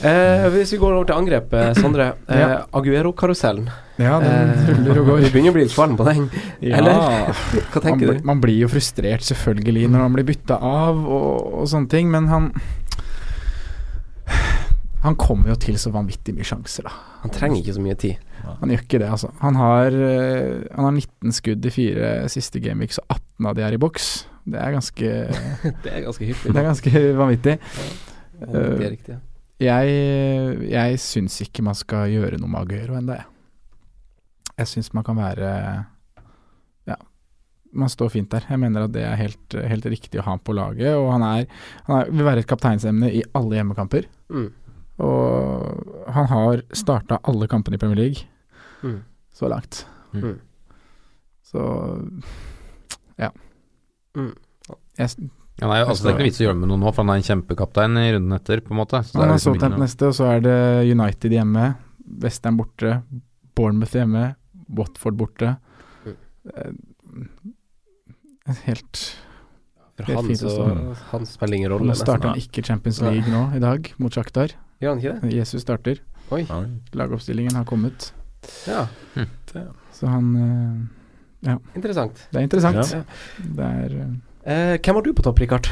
eh, 0.05 0.45
Hvis 0.53 0.71
vi 0.75 0.77
går 0.77 0.93
over 0.93 1.05
til 1.09 1.15
angrep, 1.15 1.53
Sondre. 1.79 2.13
Eh, 2.29 2.39
Ja. 2.39 2.65
Aguero-karusellen. 2.71 3.69
Ja, 3.97 4.19
den 4.19 4.49
Eh, 4.51 4.69
ruller 4.75 4.99
og 5.01 5.05
går. 5.07 5.19
Vi 5.23 5.29
begynner 5.31 5.51
å 5.51 5.55
bli 5.55 5.63
litt 5.65 5.73
kvalm 5.75 5.95
på 5.97 6.05
den. 6.05 6.29
Ja. 6.61 6.77
Eller? 6.77 7.33
Hva 7.71 7.81
tenker 7.81 8.07
man, 8.07 8.17
du? 8.17 8.23
man 8.27 8.41
blir 8.43 8.59
jo 8.59 8.67
frustrert 8.67 9.23
selvfølgelig 9.23 9.89
når 9.89 9.99
han 10.05 10.13
blir 10.13 10.27
bytta 10.27 10.57
av 10.61 10.99
og, 11.07 11.53
og 11.61 11.67
sånne 11.71 11.89
ting, 11.89 12.11
men 12.11 12.27
han 12.27 12.51
Han 15.05 15.15
kommer 15.21 15.51
jo 15.51 15.55
til 15.61 15.77
så 15.77 15.91
vanvittig 15.93 16.33
mye 16.33 16.47
sjanser, 16.47 16.87
da. 16.87 16.93
Han 17.21 17.33
trenger 17.33 17.59
ikke 17.61 17.75
så 17.77 17.83
mye 17.83 17.97
tid. 18.01 18.21
Han 18.45 18.71
gjør 18.73 18.81
ikke 18.83 18.99
det, 19.01 19.09
altså. 19.09 19.29
Han 19.41 19.57
har, 19.59 19.93
eh, 19.93 20.63
han 20.73 20.87
har 20.87 20.95
19 20.95 21.35
skudd 21.37 21.65
i 21.65 21.73
fire 21.73 22.09
siste 22.33 22.61
gameweeks, 22.63 22.97
og 23.03 23.17
18 23.19 23.49
av 23.51 23.55
de 23.57 23.65
er 23.67 23.77
i 23.77 23.81
boks. 23.81 24.09
Det 24.45 24.59
er 24.61 24.73
ganske 24.75 25.11
Det 25.85 25.93
er 25.93 26.03
ganske 26.05 26.27
Det 26.43 26.55
er 26.55 26.67
ganske 26.67 27.05
vanvittig. 27.17 27.55
Det 28.35 28.65
er 28.65 28.91
riktig. 28.97 29.15
ja. 29.15 29.21
Jeg, 29.55 30.67
jeg 30.67 30.99
syns 30.99 31.37
ikke 31.45 31.63
man 31.63 31.77
skal 31.79 32.09
gjøre 32.11 32.35
noe 32.41 32.51
med 32.51 32.65
Aguero 32.65 32.97
ennå, 32.99 33.15
jeg. 33.15 33.29
Jeg 34.59 34.67
syns 34.73 34.89
man 34.95 35.05
kan 35.07 35.15
være 35.15 35.51
Ja, 36.89 36.97
man 37.71 37.89
står 37.91 38.11
fint 38.17 38.31
der. 38.33 38.43
Jeg 38.49 38.59
mener 38.59 38.85
at 38.89 38.93
det 38.95 39.05
er 39.07 39.15
helt, 39.19 39.55
helt 39.55 39.87
riktig 39.93 40.19
å 40.19 40.25
ha 40.27 40.35
ham 40.35 40.43
på 40.43 40.55
laget. 40.55 40.91
Og 40.99 41.07
han, 41.13 41.23
er, 41.23 41.47
han 41.87 42.01
er, 42.01 42.11
vil 42.11 42.27
være 42.27 42.43
et 42.43 42.49
kapteinsemne 42.51 43.09
i 43.15 43.23
alle 43.35 43.57
hjemmekamper. 43.61 44.07
Mm. 44.29 44.49
Og 45.03 46.09
han 46.15 46.27
har 46.31 46.61
starta 46.77 47.17
alle 47.27 47.47
kampene 47.51 47.75
i 47.75 47.81
Premier 47.81 47.99
League 47.99 48.27
Mm. 48.83 48.99
så 49.33 49.47
langt. 49.49 49.85
Mm. 50.13 50.37
Så 51.43 51.61
ja. 53.17 53.31
Mm. 54.15 54.35
Jeg, 54.97 55.09
Ja, 55.59 55.67
nei, 55.67 55.79
altså, 55.83 56.03
det 56.03 56.09
er 56.09 56.13
ikke 56.15 56.19
noe 56.19 56.27
vits 56.29 56.39
å 56.41 56.45
gjøre 56.45 56.59
med 56.59 56.69
noe 56.69 56.77
nå, 56.81 56.91
for 56.93 57.03
han 57.03 57.13
er 57.13 57.21
en 57.21 57.27
kjempekaptein 57.29 57.97
i 58.01 58.09
runden 58.13 58.35
etter, 58.35 58.59
på 58.61 58.73
en 58.75 58.79
måte. 58.81 58.99
Så 59.07 59.15
det 59.15 59.21
han 59.21 59.23
er 59.23 59.31
har 59.31 59.37
liksom 59.39 59.53
Southampton 59.55 59.83
neste, 59.85 60.09
og 60.11 60.15
så 60.17 60.25
er 60.33 60.41
det 60.43 60.57
United 60.91 61.31
hjemme. 61.31 61.67
Western 62.21 62.57
borte. 62.59 62.97
Bournemouth 63.55 63.95
hjemme. 63.95 64.25
Watford 64.75 65.15
borte. 65.19 65.53
Mm. 66.05 66.17
Eh, 66.55 66.73
Helt 68.65 69.15
For 69.95 70.03
Helt 70.05 70.19
han, 70.19 70.27
fint 70.27 70.39
så, 70.43 70.95
han 71.13 71.25
spiller 71.25 71.57
ingen 71.57 71.71
rolle. 71.71 71.87
Nå 71.87 71.95
starter 71.97 72.33
han 72.33 72.37
ikke 72.37 72.61
Champions 72.67 72.99
League 73.01 73.31
nå 73.31 73.45
i 73.55 73.61
dag, 73.63 73.93
mot 73.97 74.11
Shakhtar. 74.13 74.51
Gjør 74.85 74.93
han 74.93 75.01
ikke 75.01 75.15
det? 75.25 75.33
Jesus 75.33 75.63
starter. 75.65 75.99
Oi. 76.35 76.43
Lagoppstillingen 76.97 77.57
har 77.57 77.65
kommet. 77.65 78.11
Ja, 78.69 78.85
Så 79.95 80.07
han 80.11 80.89
Ja. 81.45 81.57
interessant. 81.75 82.27
Det 82.31 82.39
er 82.39 82.45
interessant. 82.45 82.93
Ja. 82.93 83.03
Det 83.39 83.65
er 83.65 83.99
eh, 84.03 84.15
Eh, 84.45 84.77
hvem 84.77 84.93
har 84.93 85.01
du 85.01 85.11
på 85.17 85.23
topp, 85.25 85.39
Rikard? 85.41 85.67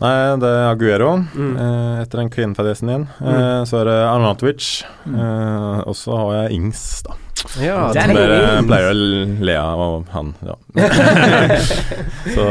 Nei, 0.00 0.36
det 0.40 0.48
er 0.48 0.70
Aguero 0.70 1.10
Mm. 1.34 1.56
eh, 1.60 2.00
etter 2.02 2.16
den 2.22 2.30
kvinnefadesen 2.32 2.88
igjen. 2.88 3.04
Eh, 3.20 3.64
så 3.68 3.80
er 3.82 3.84
det 3.90 3.96
Arnatovic. 4.08 4.84
Eh, 5.06 5.78
og 5.84 5.92
så 5.94 6.16
har 6.16 6.32
jeg 6.48 6.52
Ings, 6.56 7.02
da. 7.04 7.12
Ja, 7.60 7.92
Som 7.92 7.94
Danny 8.00 8.14
dere 8.16 8.36
Ings. 8.58 8.66
pleier 8.68 8.88
å 8.90 9.44
le 9.46 9.54
av, 9.60 10.06
han, 10.12 10.30
ja. 10.44 10.54
så 12.34 12.46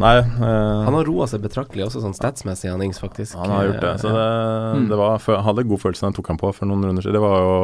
nei 0.00 0.12
eh, 0.18 0.80
Han 0.86 0.96
har 0.96 1.06
roa 1.08 1.26
seg 1.30 1.42
betraktelig 1.44 1.84
også 1.86 2.02
sånn 2.04 2.16
statsmessig, 2.16 2.70
han 2.72 2.82
Ings, 2.84 3.00
faktisk. 3.02 3.36
Han 3.38 3.52
har 3.52 3.68
gjort 3.70 3.84
det. 3.84 3.92
Så 4.02 4.12
det, 4.12 4.28
Mm. 4.72 4.86
det 4.88 4.96
var, 4.98 5.18
jeg 5.20 5.42
hadde 5.44 5.64
god 5.68 5.80
følelse 5.82 6.00
da 6.04 6.08
jeg 6.10 6.16
tok 6.18 6.28
han 6.32 6.38
på 6.40 6.52
for 6.56 6.66
noen 6.70 6.84
runder 6.88 7.04
siden. 7.04 7.16
Det 7.18 7.22
var 7.22 7.36
jo 7.44 7.54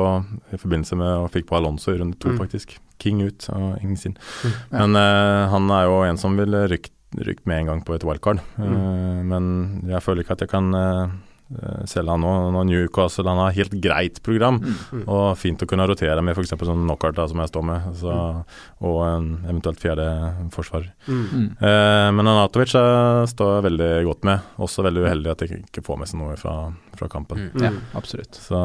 i 0.52 0.60
forbindelse 0.60 0.96
med 1.00 1.12
å 1.24 1.28
fikk 1.32 1.46
på 1.48 1.56
Alonso 1.58 1.92
i 1.94 1.98
runde 1.98 2.18
to, 2.20 2.28
Mm. 2.34 2.38
faktisk. 2.38 2.76
King 3.00 3.22
ut 3.22 3.48
og 3.54 3.78
Ings 3.82 4.04
inn. 4.06 4.16
Mm. 4.44 4.52
Men 4.70 4.96
eh, 4.96 5.48
han 5.52 5.70
er 5.70 5.84
jo 5.88 6.02
en 6.04 6.16
som 6.20 6.36
ville 6.36 6.66
rykt, 6.68 6.92
rykt 7.16 7.46
med 7.46 7.60
en 7.62 7.66
gang 7.72 7.80
på 7.84 7.94
et 7.96 8.04
wildcard. 8.04 8.40
Mm. 8.58 8.68
Uh, 8.68 9.22
men 9.24 9.44
jeg 9.88 10.02
føler 10.04 10.22
ikke 10.24 10.32
at 10.36 10.40
jeg 10.44 10.50
kan 10.52 10.74
eh, 10.74 11.06
eh, 11.54 12.00
om 12.02 12.08
han 12.12 12.20
nå. 12.24 12.32
Nå 12.54 12.62
Newcastle 12.68 13.24
han 13.28 13.38
har 13.42 13.54
helt 13.56 13.72
greit 13.82 14.22
program, 14.22 14.58
Mm. 14.92 15.04
og 15.08 15.36
fint 15.38 15.60
å 15.62 15.66
kunne 15.68 15.86
rotere 15.88 16.22
med 16.22 16.36
f.eks. 16.36 16.50
sånn 16.58 16.84
knockout 16.86 17.14
da, 17.16 17.26
som 17.28 17.38
jeg 17.40 17.48
står 17.52 17.64
med, 17.64 17.88
så, 17.96 18.44
og 18.80 18.98
en 19.06 19.28
eventuelt 19.48 19.80
fjerde 19.80 20.06
forsvarer. 20.54 20.90
Mm. 21.08 21.56
Eh, 21.60 22.08
men 22.12 22.26
Anatovic 22.26 22.74
eh, 22.74 23.24
står 23.32 23.54
jeg 23.58 23.66
veldig 23.70 23.90
godt 24.08 24.24
med. 24.24 24.40
Også 24.58 24.84
veldig 24.86 25.04
uheldig 25.06 25.30
at 25.32 25.40
jeg 25.46 25.62
ikke 25.64 25.84
får 25.84 25.98
med 26.02 26.08
seg 26.10 26.20
noe 26.20 26.36
fra, 26.40 26.56
fra 26.96 27.08
kampen. 27.08 27.50
Ja, 27.60 27.72
absolutt. 27.98 28.34
Så 28.38 28.58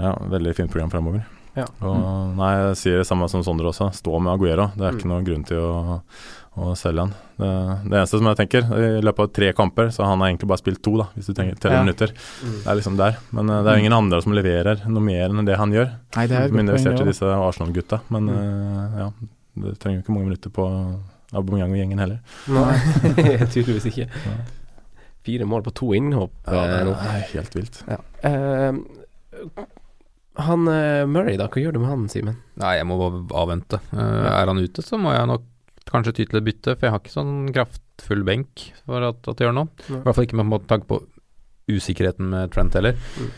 ja, 0.00 0.12
veldig 0.30 0.54
fint 0.56 0.70
program 0.72 0.90
fremover. 0.92 1.24
Ja. 1.56 1.64
Og 1.88 2.34
nei, 2.36 2.50
jeg 2.58 2.76
sier 2.82 2.98
det 3.00 3.06
samme 3.08 3.28
som 3.32 3.40
Sondre 3.46 3.70
også. 3.70 3.88
Stå 3.96 4.18
med 4.20 4.34
Aguero. 4.34 4.66
Det 4.76 4.84
er 4.90 4.98
ikke 4.98 5.08
noen 5.08 5.24
grunn 5.24 5.44
til 5.48 5.62
å, 5.64 6.00
å 6.56 6.72
selge 6.78 7.04
han. 7.04 7.10
Det, 7.36 7.48
det 7.84 7.98
eneste 7.98 8.16
som 8.18 8.28
jeg 8.30 8.38
tenker, 8.38 8.64
i 8.80 9.02
løpet 9.04 9.22
av 9.26 9.32
tre 9.36 9.48
kamper, 9.56 9.90
så 9.92 10.06
han 10.08 10.22
har 10.22 10.30
egentlig 10.30 10.48
bare 10.48 10.62
spilt 10.62 10.80
to, 10.84 10.94
da, 11.02 11.06
hvis 11.12 11.28
du 11.28 11.34
tenker 11.36 11.58
teller 11.60 11.76
Ja. 11.76 11.82
minutter. 11.84 12.12
Det 12.16 12.64
er 12.64 12.78
liksom 12.78 12.96
der. 12.96 13.18
Men 13.36 13.50
eh, 13.52 13.62
det 13.62 13.70
er 13.72 13.76
jo 13.76 13.84
ingen 13.84 13.96
andre 13.96 14.20
som 14.24 14.32
leverer 14.36 14.84
noe 14.88 15.04
mer 15.04 15.28
enn 15.28 15.44
det 15.48 15.58
han 15.60 15.74
gjør. 15.74 15.90
Nei, 16.16 16.26
det 16.30 16.38
er 16.38 16.46
et 16.48 16.56
i 16.56 16.76
også. 16.88 17.04
disse 17.10 17.32
Arsenal-gutta. 17.36 18.00
Men 18.14 18.30
uh, 18.32 19.00
ja, 19.02 19.08
det 19.66 19.74
trenger 19.82 20.00
jo 20.00 20.04
ikke 20.06 20.14
mange 20.16 20.30
minutter 20.30 20.54
på 20.56 20.64
Aubameyang 21.36 21.74
og 21.74 21.80
gjengen 21.82 22.00
heller. 22.00 22.22
Nei, 22.48 22.76
tydeligvis 23.52 23.88
ikke. 23.90 24.06
Fire 25.26 25.48
mål 25.50 25.64
på 25.66 25.74
to 25.74 25.90
innhopp 25.98 26.32
Ja, 26.46 26.62
eh, 26.62 26.86
det 26.86 26.94
er 27.10 27.26
helt 27.34 27.58
vilt. 27.58 27.82
Ja. 27.90 27.98
Uh, 28.24 29.66
han 30.46 30.64
Murray, 31.08 31.36
da, 31.40 31.50
hva 31.52 31.60
gjør 31.60 31.76
du 31.76 31.78
med 31.80 31.88
han, 31.88 32.08
Simen? 32.12 32.40
Nei, 32.60 32.74
jeg 32.76 32.88
må 32.88 32.96
avvente. 33.36 33.80
Er 33.96 34.48
han 34.48 34.60
ute, 34.60 34.84
så 34.84 34.98
må 35.00 35.12
jeg 35.16 35.28
nok 35.30 35.44
kanskje 35.90 36.12
ty 36.18 36.24
til 36.26 36.40
et 36.40 36.46
bytte, 36.48 36.74
for 36.76 36.86
jeg 36.88 36.94
har 36.94 37.02
ikke 37.02 37.14
sånn 37.14 37.34
kraftfull 37.54 38.24
benk 38.26 38.64
for 38.84 39.04
at, 39.06 39.20
at 39.28 39.36
det 39.38 39.46
gjør 39.46 39.54
noe. 39.60 39.70
I 39.88 40.00
hvert 40.02 40.16
fall 40.18 40.26
ikke 40.26 40.40
med 40.42 40.66
tanke 40.70 40.88
på 40.90 41.00
usikkerheten 41.70 42.28
med 42.32 42.52
Trent 42.54 42.74
heller. 42.78 42.98
Mm. 43.18 43.30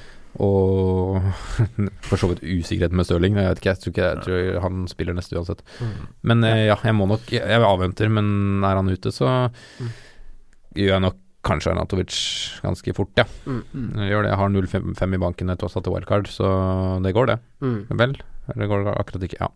Og 0.44 1.22
for 2.08 2.20
så 2.20 2.28
vidt 2.30 2.42
usikkerheten 2.44 2.96
med 2.98 3.08
Stirling. 3.08 3.38
Jeg 3.40 3.48
vet 3.52 3.62
ikke, 3.62 3.72
jeg 3.74 3.82
tror, 3.82 3.92
ikke, 3.94 4.08
jeg 4.08 4.24
tror 4.26 4.60
han 4.66 4.82
spiller 4.90 5.16
neste 5.16 5.38
uansett. 5.38 5.62
Mm. 5.80 5.94
Men 6.32 6.44
eh, 6.48 6.64
ja, 6.68 6.76
jeg 6.84 6.94
må 6.98 7.06
nok 7.10 7.30
Jeg, 7.32 7.42
jeg 7.48 7.64
avventer, 7.68 8.12
men 8.12 8.28
er 8.68 8.78
han 8.80 8.92
ute, 8.92 9.12
så 9.14 9.30
Mm. 9.78 9.90
gjør 10.78 10.92
jeg 10.96 11.02
nok 11.08 11.16
kanskje 11.48 11.70
Arnatovic 11.72 12.14
ganske 12.64 12.92
fort, 12.96 13.12
ja. 13.16 13.24
Mm. 13.46 13.62
Jeg 14.02 14.10
gjør 14.12 14.24
det. 14.26 14.30
Jeg 14.32 14.38
har 14.40 14.50
0,5 14.52 15.14
i 15.14 15.20
banken 15.22 15.52
tross 15.56 15.76
alt 15.78 15.86
til 15.86 15.94
wildcard, 15.94 16.26
så 16.28 16.48
det 17.04 17.12
går, 17.16 17.30
det. 17.30 17.38
Mm. 17.64 17.78
Vel? 18.00 18.16
Eller 18.54 18.66
går 18.70 18.84
det 18.84 18.94
akkurat 18.96 19.24
ikke? 19.26 19.38
Ja. 19.40 19.48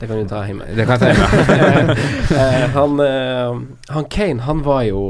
Det 0.00 0.08
kan 0.08 0.18
du 0.18 0.28
ta 0.28 0.42
hjemme. 0.46 0.66
Det 0.74 0.86
kan 0.88 0.98
jeg 0.98 1.16
ta 1.16 1.34
hjemme. 1.36 1.96
Eh, 2.30 2.66
han, 2.72 3.00
eh, 3.02 3.56
han 3.94 4.04
Kane, 4.12 4.42
han 4.46 4.60
var 4.62 4.82
jo 4.86 5.00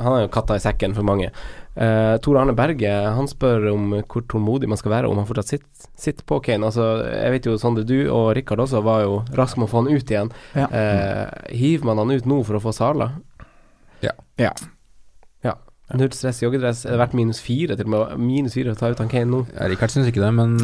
Han 0.00 0.14
er 0.14 0.22
jo 0.24 0.30
katta 0.32 0.56
i 0.56 0.62
sekken 0.62 0.94
for 0.96 1.06
mange. 1.06 1.28
Uh, 1.76 2.16
Tor 2.20 2.40
Arne 2.40 2.52
Berge 2.56 2.90
han 2.90 3.28
spør 3.30 3.68
om 3.70 3.92
hvor 4.00 4.24
tålmodig 4.28 4.68
man 4.68 4.80
skal 4.80 4.90
være 4.90 5.08
om 5.08 5.20
han 5.20 5.28
fortsatt 5.28 5.52
sitter, 5.52 5.86
sitter 5.94 6.26
på 6.26 6.40
Kane. 6.44 6.66
Altså, 6.66 6.88
jeg 7.06 7.34
vet 7.36 7.46
jo 7.46 7.54
Sondre, 7.62 7.84
du 7.86 8.10
og 8.10 8.32
Rikard 8.36 8.64
også 8.64 8.82
var 8.84 9.04
jo 9.04 9.20
rask 9.38 9.60
med 9.60 9.68
å 9.68 9.70
få 9.70 9.84
han 9.84 9.92
ut 9.92 10.12
igjen. 10.12 10.32
Ja. 10.58 10.66
Uh, 10.66 11.54
hiver 11.54 11.88
man 11.88 12.02
han 12.02 12.12
ut 12.12 12.28
nå 12.28 12.42
for 12.48 12.58
å 12.58 12.64
få 12.64 12.74
Sala? 12.76 13.12
Ja. 14.04 14.16
Ja. 14.40 14.52
Ja. 15.90 15.98
Null 15.98 16.12
stress 16.14 16.40
i 16.40 16.46
joggedress. 16.46 16.84
Er 16.86 16.94
det 16.94 17.02
verdt 17.02 17.18
minus 17.18 17.42
fire 17.42 17.76
til 17.76 17.88
og 17.88 17.92
med? 17.96 18.22
Minus 18.22 18.54
fire 18.54 18.74
å 18.74 18.78
ta 18.78 18.92
ut 18.92 19.02
han 19.02 19.10
Kane 19.10 19.30
nå? 19.32 19.42
Ja, 19.56 19.66
Rikard 19.70 19.92
syns 19.92 20.10
ikke 20.10 20.22
det, 20.22 20.30
men 20.36 20.56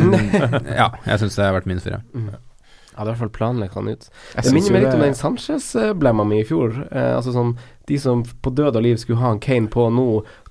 ja, 0.80 0.88
jeg 1.04 1.20
syns 1.20 1.36
det 1.36 1.44
har 1.46 1.56
vært 1.58 1.68
minus 1.68 1.84
fire. 1.84 2.00
Mm. 2.16 2.32
Jeg 2.94 3.00
hadde 3.00 3.10
i 3.10 3.14
hvert 3.16 3.22
fall 3.24 3.30
planlagt 3.34 3.74
han 3.74 3.88
ut. 3.90 4.04
Jeg 4.06 4.46
Det 4.46 4.50
minner 4.54 4.74
meg 4.76 4.84
litt 4.84 4.94
om 4.94 5.00
den 5.02 5.16
Sanchez-blemma 5.18 6.24
mi 6.30 6.36
i 6.38 6.46
fjor. 6.46 6.76
Eh, 6.92 7.10
altså 7.16 7.32
sånn 7.34 7.56
De 7.90 7.98
som 7.98 8.22
på 8.22 8.52
død 8.54 8.78
og 8.78 8.84
liv 8.86 9.00
skulle 9.02 9.18
ha 9.18 9.32
en 9.34 9.40
Kane 9.42 9.66
på 9.66 9.88
nå, 9.90 10.04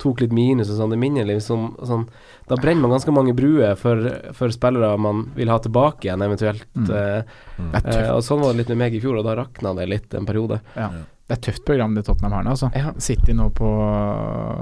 tok 0.03 0.19
litt 0.19 0.35
minus 0.35 0.67
og 0.67 0.81
sånn. 0.81 0.91
Det 0.91 0.99
minner 0.99 1.29
liksom 1.29 1.69
sånn 1.87 2.03
Da 2.51 2.57
brenner 2.59 2.83
man 2.83 2.97
ganske 2.97 3.15
mange 3.15 3.31
bruer 3.37 3.79
for, 3.79 4.11
for 4.35 4.51
spillere 4.51 4.99
man 4.99 5.29
vil 5.37 5.53
ha 5.53 5.61
tilbake 5.63 6.09
igjen, 6.09 6.25
eventuelt. 6.27 6.67
Mm. 6.75 6.91
Eh, 6.91 7.39
er 7.79 7.89
eh, 7.95 8.11
og 8.11 8.25
sånn 8.27 8.43
var 8.43 8.51
det 8.51 8.65
litt 8.65 8.75
med 8.75 8.81
meg 8.83 8.99
i 8.99 9.01
fjor, 9.05 9.21
og 9.21 9.23
da 9.29 9.37
rakna 9.39 9.71
det 9.79 9.87
litt 9.87 10.19
en 10.19 10.27
periode. 10.27 10.59
Ja. 10.75 10.91
Det 11.23 11.37
er 11.37 11.39
et 11.39 11.45
tøft 11.47 11.63
program 11.67 11.93
det 11.95 12.03
Tottenham 12.07 12.33
har 12.35 12.43
nå, 12.43 12.53
altså. 12.53 12.69
Ja. 12.75 12.91
City 12.99 13.31
nå 13.37 13.47
på 13.55 13.69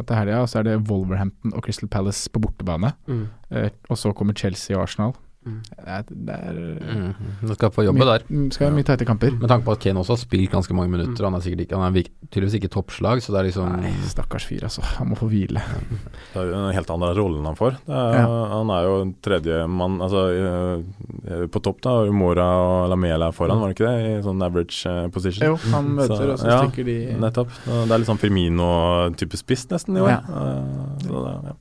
til 0.05 0.17
helga, 0.19 0.43
og 0.43 0.49
så 0.51 0.59
er 0.61 0.67
det 0.67 0.77
Wolverhampton 0.91 1.55
og 1.57 1.65
Crystal 1.65 1.89
Palace 1.89 2.29
på 2.29 2.41
bortebane. 2.43 2.93
Mm. 3.09 3.23
Eh, 3.49 3.69
og 3.89 3.97
så 3.97 4.13
kommer 4.13 4.37
Chelsea 4.37 4.77
og 4.77 4.83
Arsenal. 4.85 5.15
Mm. 5.41 5.55
Det 5.73 5.85
er, 5.89 6.03
det 6.11 6.35
er 6.35 6.57
Mm. 6.91 7.13
Du 7.41 7.53
skal 7.55 7.71
få 7.73 7.81
jobbe 7.85 8.05
der. 8.05 8.21
mm, 8.29 8.51
Skal 8.53 8.67
ha 8.69 8.73
mye 8.75 8.85
teite 8.85 9.05
kamper. 9.09 9.31
Med 9.39 9.49
tanke 9.49 9.65
på 9.65 9.71
at 9.73 9.79
Kane 9.81 9.97
også 9.97 10.13
har 10.13 10.19
spilt 10.21 10.51
ganske 10.51 10.73
mange 10.77 10.91
minutter. 10.93 11.23
Han 11.25 11.33
er 11.33 11.41
sikkert 11.41 11.63
ikke 11.65 11.79
Han 11.81 11.95
er 11.95 12.03
tydeligvis 12.29 12.57
ikke 12.59 12.69
toppslag, 12.69 13.21
så 13.25 13.33
det 13.33 13.39
er 13.39 13.47
liksom 13.49 13.71
Nei, 13.81 13.91
stakkars 14.05 14.45
fyr, 14.45 14.61
altså. 14.67 14.83
Han 14.99 15.09
må 15.09 15.17
få 15.17 15.29
hvile. 15.31 15.63
Det 16.33 16.37
er 16.43 16.51
jo 16.51 16.59
en 16.59 16.75
helt 16.77 16.91
annen 16.93 17.15
rollen 17.17 17.45
han 17.49 17.57
får. 17.57 17.79
Det 17.87 18.01
er, 18.01 18.27
Han 18.53 18.69
er 18.75 18.83
jo 18.85 18.93
tredjemann 19.25 19.97
altså, 20.05 20.21
eh, 21.31 21.47
på 21.49 21.61
topp, 21.65 21.81
da. 21.81 21.95
Mora 22.11 22.45
og 22.61 22.89
Lamela 22.93 23.31
foran, 23.33 23.59
var 23.59 23.71
det 23.73 23.77
ikke 23.79 23.89
det? 23.89 24.19
I 24.19 24.21
sånn 24.27 24.43
average 24.45 24.85
eh, 24.85 25.07
position. 25.09 25.47
Jo, 25.47 25.55
han 25.73 25.89
møter, 25.97 26.35
og 26.35 26.37
så 26.39 26.51
ja, 26.53 26.59
stikker 26.67 26.85
de 26.85 26.99
Nettopp. 27.17 27.49
Det 27.65 27.89
er 27.89 27.97
litt 27.97 28.09
sånn 28.11 28.21
Firmino-type 28.21 29.37
spiss 29.41 29.65
nesten 29.73 29.97
i 29.97 30.05
år. 30.05 30.13
Ja. 30.13 30.21
Eh, 30.21 31.01
Så 31.07 31.25
ja. 31.25 31.55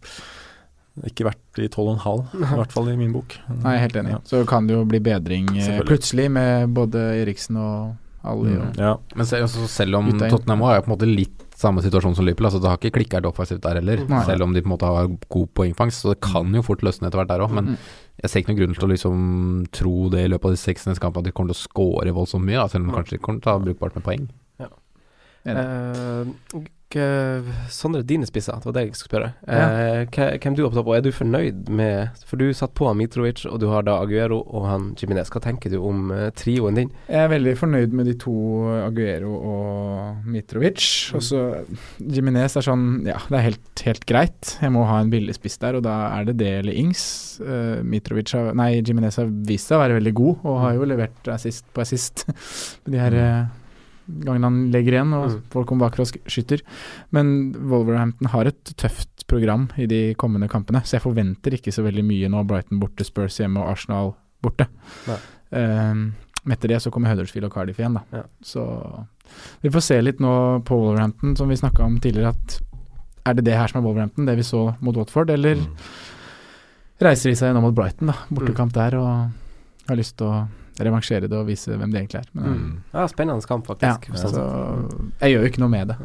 Ikke 1.07 1.25
vært 1.25 1.59
i 1.63 1.69
12,5, 1.71 2.35
i 2.35 2.57
hvert 2.59 2.73
fall 2.75 2.89
i 2.93 2.97
min 2.99 3.13
bok. 3.15 3.37
Nei, 3.63 3.77
helt 3.79 3.95
enig. 3.97 4.11
Ja. 4.17 4.19
Så 4.27 4.43
kan 4.49 4.67
det 4.67 4.75
jo 4.75 4.85
bli 4.85 4.99
bedring 5.01 5.47
eh, 5.57 5.81
plutselig 5.87 6.27
med 6.35 6.73
både 6.77 6.99
Eriksen 7.23 7.57
og 7.57 7.97
Ali. 8.27 8.51
Mm, 8.53 8.65
Og, 8.67 8.77
ja. 8.83 8.97
Men 9.17 9.25
selv, 9.27 9.47
altså, 9.47 9.67
selv 9.71 9.97
om. 9.97 10.11
Tottenham 10.19 10.61
er 10.69 10.83
på 10.85 10.91
en 10.91 10.97
måte 10.99 11.09
litt 11.09 11.47
samme 11.61 11.81
situasjon 11.85 12.15
som 12.17 12.25
Liverpool, 12.25 12.47
altså 12.51 12.61
det 12.61 12.69
har 12.69 12.79
ikke 12.81 12.95
klikka 12.99 13.19
helt 13.21 13.29
offensivt 13.31 13.63
der 13.65 13.79
heller. 13.81 14.03
Nei. 14.09 14.21
Selv 14.29 14.43
om 14.45 14.53
de 14.53 14.61
på 14.65 14.69
en 14.69 14.75
måte 14.75 14.89
har 14.89 15.09
god 15.33 15.49
poengfangst, 15.57 16.03
så 16.03 16.13
det 16.15 16.21
kan 16.25 16.53
jo 16.57 16.63
fort 16.65 16.83
løsne 16.85 17.09
etter 17.09 17.21
hvert 17.21 17.29
der 17.33 17.45
òg. 17.47 17.53
Men 17.57 17.65
Mm. 17.75 17.77
jeg 18.23 18.31
ser 18.31 18.41
ikke 18.43 18.53
noen 18.53 18.61
grunn 18.61 18.75
til 18.77 18.89
å 18.89 18.93
liksom 18.93 19.67
tro 19.73 19.95
det 20.13 20.25
i 20.25 20.29
løpet 20.33 20.45
av 20.51 20.57
de 20.57 20.61
seks 20.61 20.87
neste 20.89 21.01
kampene 21.01 21.21
at 21.25 21.31
de 21.31 21.33
kommer 21.37 21.53
til 21.55 21.61
å 21.61 21.65
score 21.69 22.13
voldsomt 22.17 22.45
mye, 22.45 22.57
da, 22.61 22.67
selv 22.69 22.85
om 22.85 22.91
de 22.91 22.97
kanskje 22.99 23.17
de 23.17 23.23
kommer 23.25 23.41
til 23.41 23.49
å 23.49 23.53
ta 23.53 23.65
brukbart 23.65 23.95
med 23.97 24.05
poeng. 24.05 24.29
Ja. 24.61 24.69
Sondre, 27.71 28.03
dine 28.03 28.27
spisser, 28.27 28.57
det 28.59 28.67
var 28.67 28.75
det 28.77 28.83
jeg 28.89 28.97
skulle 28.99 29.11
spørre. 29.11 29.29
Eh, 29.47 30.07
hva- 30.11 30.31
hvem 30.43 30.57
du 30.57 30.65
er 30.65 30.71
på 30.71 30.75
topp, 30.79 30.89
og 30.91 30.97
er 30.97 31.05
du 31.05 31.11
fornøyd 31.15 31.69
med 31.71 32.11
For 32.27 32.37
du 32.41 32.49
satt 32.57 32.75
på 32.75 32.89
Mitrovic, 32.99 33.45
og 33.47 33.61
du 33.63 33.69
har 33.71 33.83
da 33.87 33.99
Aguero 34.03 34.41
og 34.47 34.67
han 34.67 34.89
Jiminez. 34.99 35.31
Hva 35.31 35.41
tenker 35.45 35.71
du 35.71 35.79
om 35.87 36.11
eh, 36.11 36.31
trioen 36.35 36.75
din? 36.75 36.91
Jeg 37.09 37.21
er 37.25 37.29
veldig 37.33 37.55
fornøyd 37.61 37.93
med 37.95 38.07
de 38.11 38.15
to, 38.15 38.35
Aguero 38.87 39.31
og 39.39 40.27
Mitrovic. 40.27 41.13
Og 41.15 41.23
så 41.23 41.45
Jiminez 42.01 42.57
er 42.59 42.67
sånn 42.67 43.07
Ja, 43.07 43.19
det 43.29 43.39
er 43.39 43.47
helt, 43.51 43.85
helt 43.87 44.07
greit. 44.11 44.57
Jeg 44.61 44.73
må 44.75 44.85
ha 44.89 44.99
en 45.05 45.11
billig 45.13 45.35
spiss 45.39 45.59
der, 45.63 45.79
og 45.79 45.85
da 45.87 45.97
er 46.19 46.25
det 46.31 46.37
det 46.43 46.53
eller 46.65 46.73
Ings. 46.77 47.05
Uh, 47.41 47.81
Mitrovic 47.87 48.33
har 48.37 48.51
Nei, 48.59 48.81
Jiminez 48.83 49.17
har 49.21 49.31
vist 49.31 49.71
seg 49.71 49.79
å 49.79 49.85
være 49.85 50.01
veldig 50.01 50.15
god, 50.19 50.43
og 50.45 50.61
har 50.65 50.75
jo 50.77 50.91
levert 50.91 51.31
assist 51.33 51.65
på 51.73 51.81
assist 51.85 52.27
de 52.91 52.99
her 52.99 53.15
eh, 53.17 53.45
gangene 54.25 54.45
han 54.49 54.59
legger 54.73 54.93
igjen, 54.99 55.13
og 55.15 55.31
Mm. 55.31 55.43
folk 55.51 55.67
kommer 55.69 55.89
bakfra 55.89 56.01
og 56.07 56.11
sk- 56.11 56.27
skyter. 56.27 56.61
Men 57.13 57.53
Wolverhampton 57.55 58.29
har 58.29 58.47
et 58.47 58.65
tøft 58.77 59.27
program 59.27 59.69
i 59.79 59.87
de 59.87 60.15
kommende 60.15 60.49
kampene, 60.51 60.83
så 60.85 60.99
jeg 60.99 61.03
forventer 61.03 61.53
ikke 61.55 61.73
så 61.73 61.83
veldig 61.87 62.05
mye 62.05 62.29
nå. 62.29 62.45
Brighton 62.47 62.81
borte, 62.81 63.05
Spurs 63.05 63.39
hjemme 63.39 63.59
og 63.63 63.69
Arsenal 63.71 64.15
borte. 64.43 64.67
Um, 65.53 66.15
etter 66.51 66.69
det 66.69 66.81
så 66.83 66.91
kommer 66.91 67.11
Huddersfield 67.11 67.45
og 67.47 67.53
Cardiff 67.53 67.79
igjen, 67.79 67.95
da. 67.95 68.03
Ja. 68.13 68.23
Så 68.43 68.65
vi 69.63 69.69
får 69.71 69.83
se 69.83 70.01
litt 70.03 70.19
nå 70.21 70.63
på 70.65 70.75
Wolverhampton, 70.79 71.37
som 71.37 71.49
vi 71.49 71.55
snakka 71.57 71.85
om 71.85 71.99
tidligere, 72.01 72.29
at 72.35 72.61
er 73.27 73.35
det 73.35 73.45
det 73.45 73.55
her 73.55 73.69
som 73.69 73.81
er 73.83 73.87
Wolverhampton, 73.87 74.27
det 74.27 74.37
vi 74.37 74.43
så 74.43 74.75
mot 74.81 74.97
Watford, 74.97 75.31
eller 75.31 75.55
Mm. 75.57 75.77
reiser 77.01 77.31
de 77.31 77.37
seg 77.37 77.55
nå 77.55 77.61
mot 77.63 77.75
Brighton, 77.75 78.09
da, 78.09 78.15
bortekamp 78.33 78.73
der, 78.73 78.97
og 78.99 79.31
har 79.89 79.97
lyst 79.97 80.17
til 80.17 80.27
å 80.27 80.49
revansjere 80.87 81.29
det 81.29 81.37
og 81.39 81.47
vise 81.49 81.75
hvem 81.77 81.91
de 81.93 81.99
egentlig 82.03 82.21
er. 82.23 82.31
Men, 82.35 82.45
Mm. 82.61 82.73
Ja, 82.95 83.07
spennende 83.11 83.47
kamp, 83.47 83.67
ja, 83.81 83.95
faktisk. 83.97 84.17
så 84.31 85.11
jeg 85.21 85.35
gjør 85.35 85.45
jo 85.45 85.51
ikke 85.53 85.61
noe 85.65 85.69
med 85.73 85.89
det. 85.93 85.97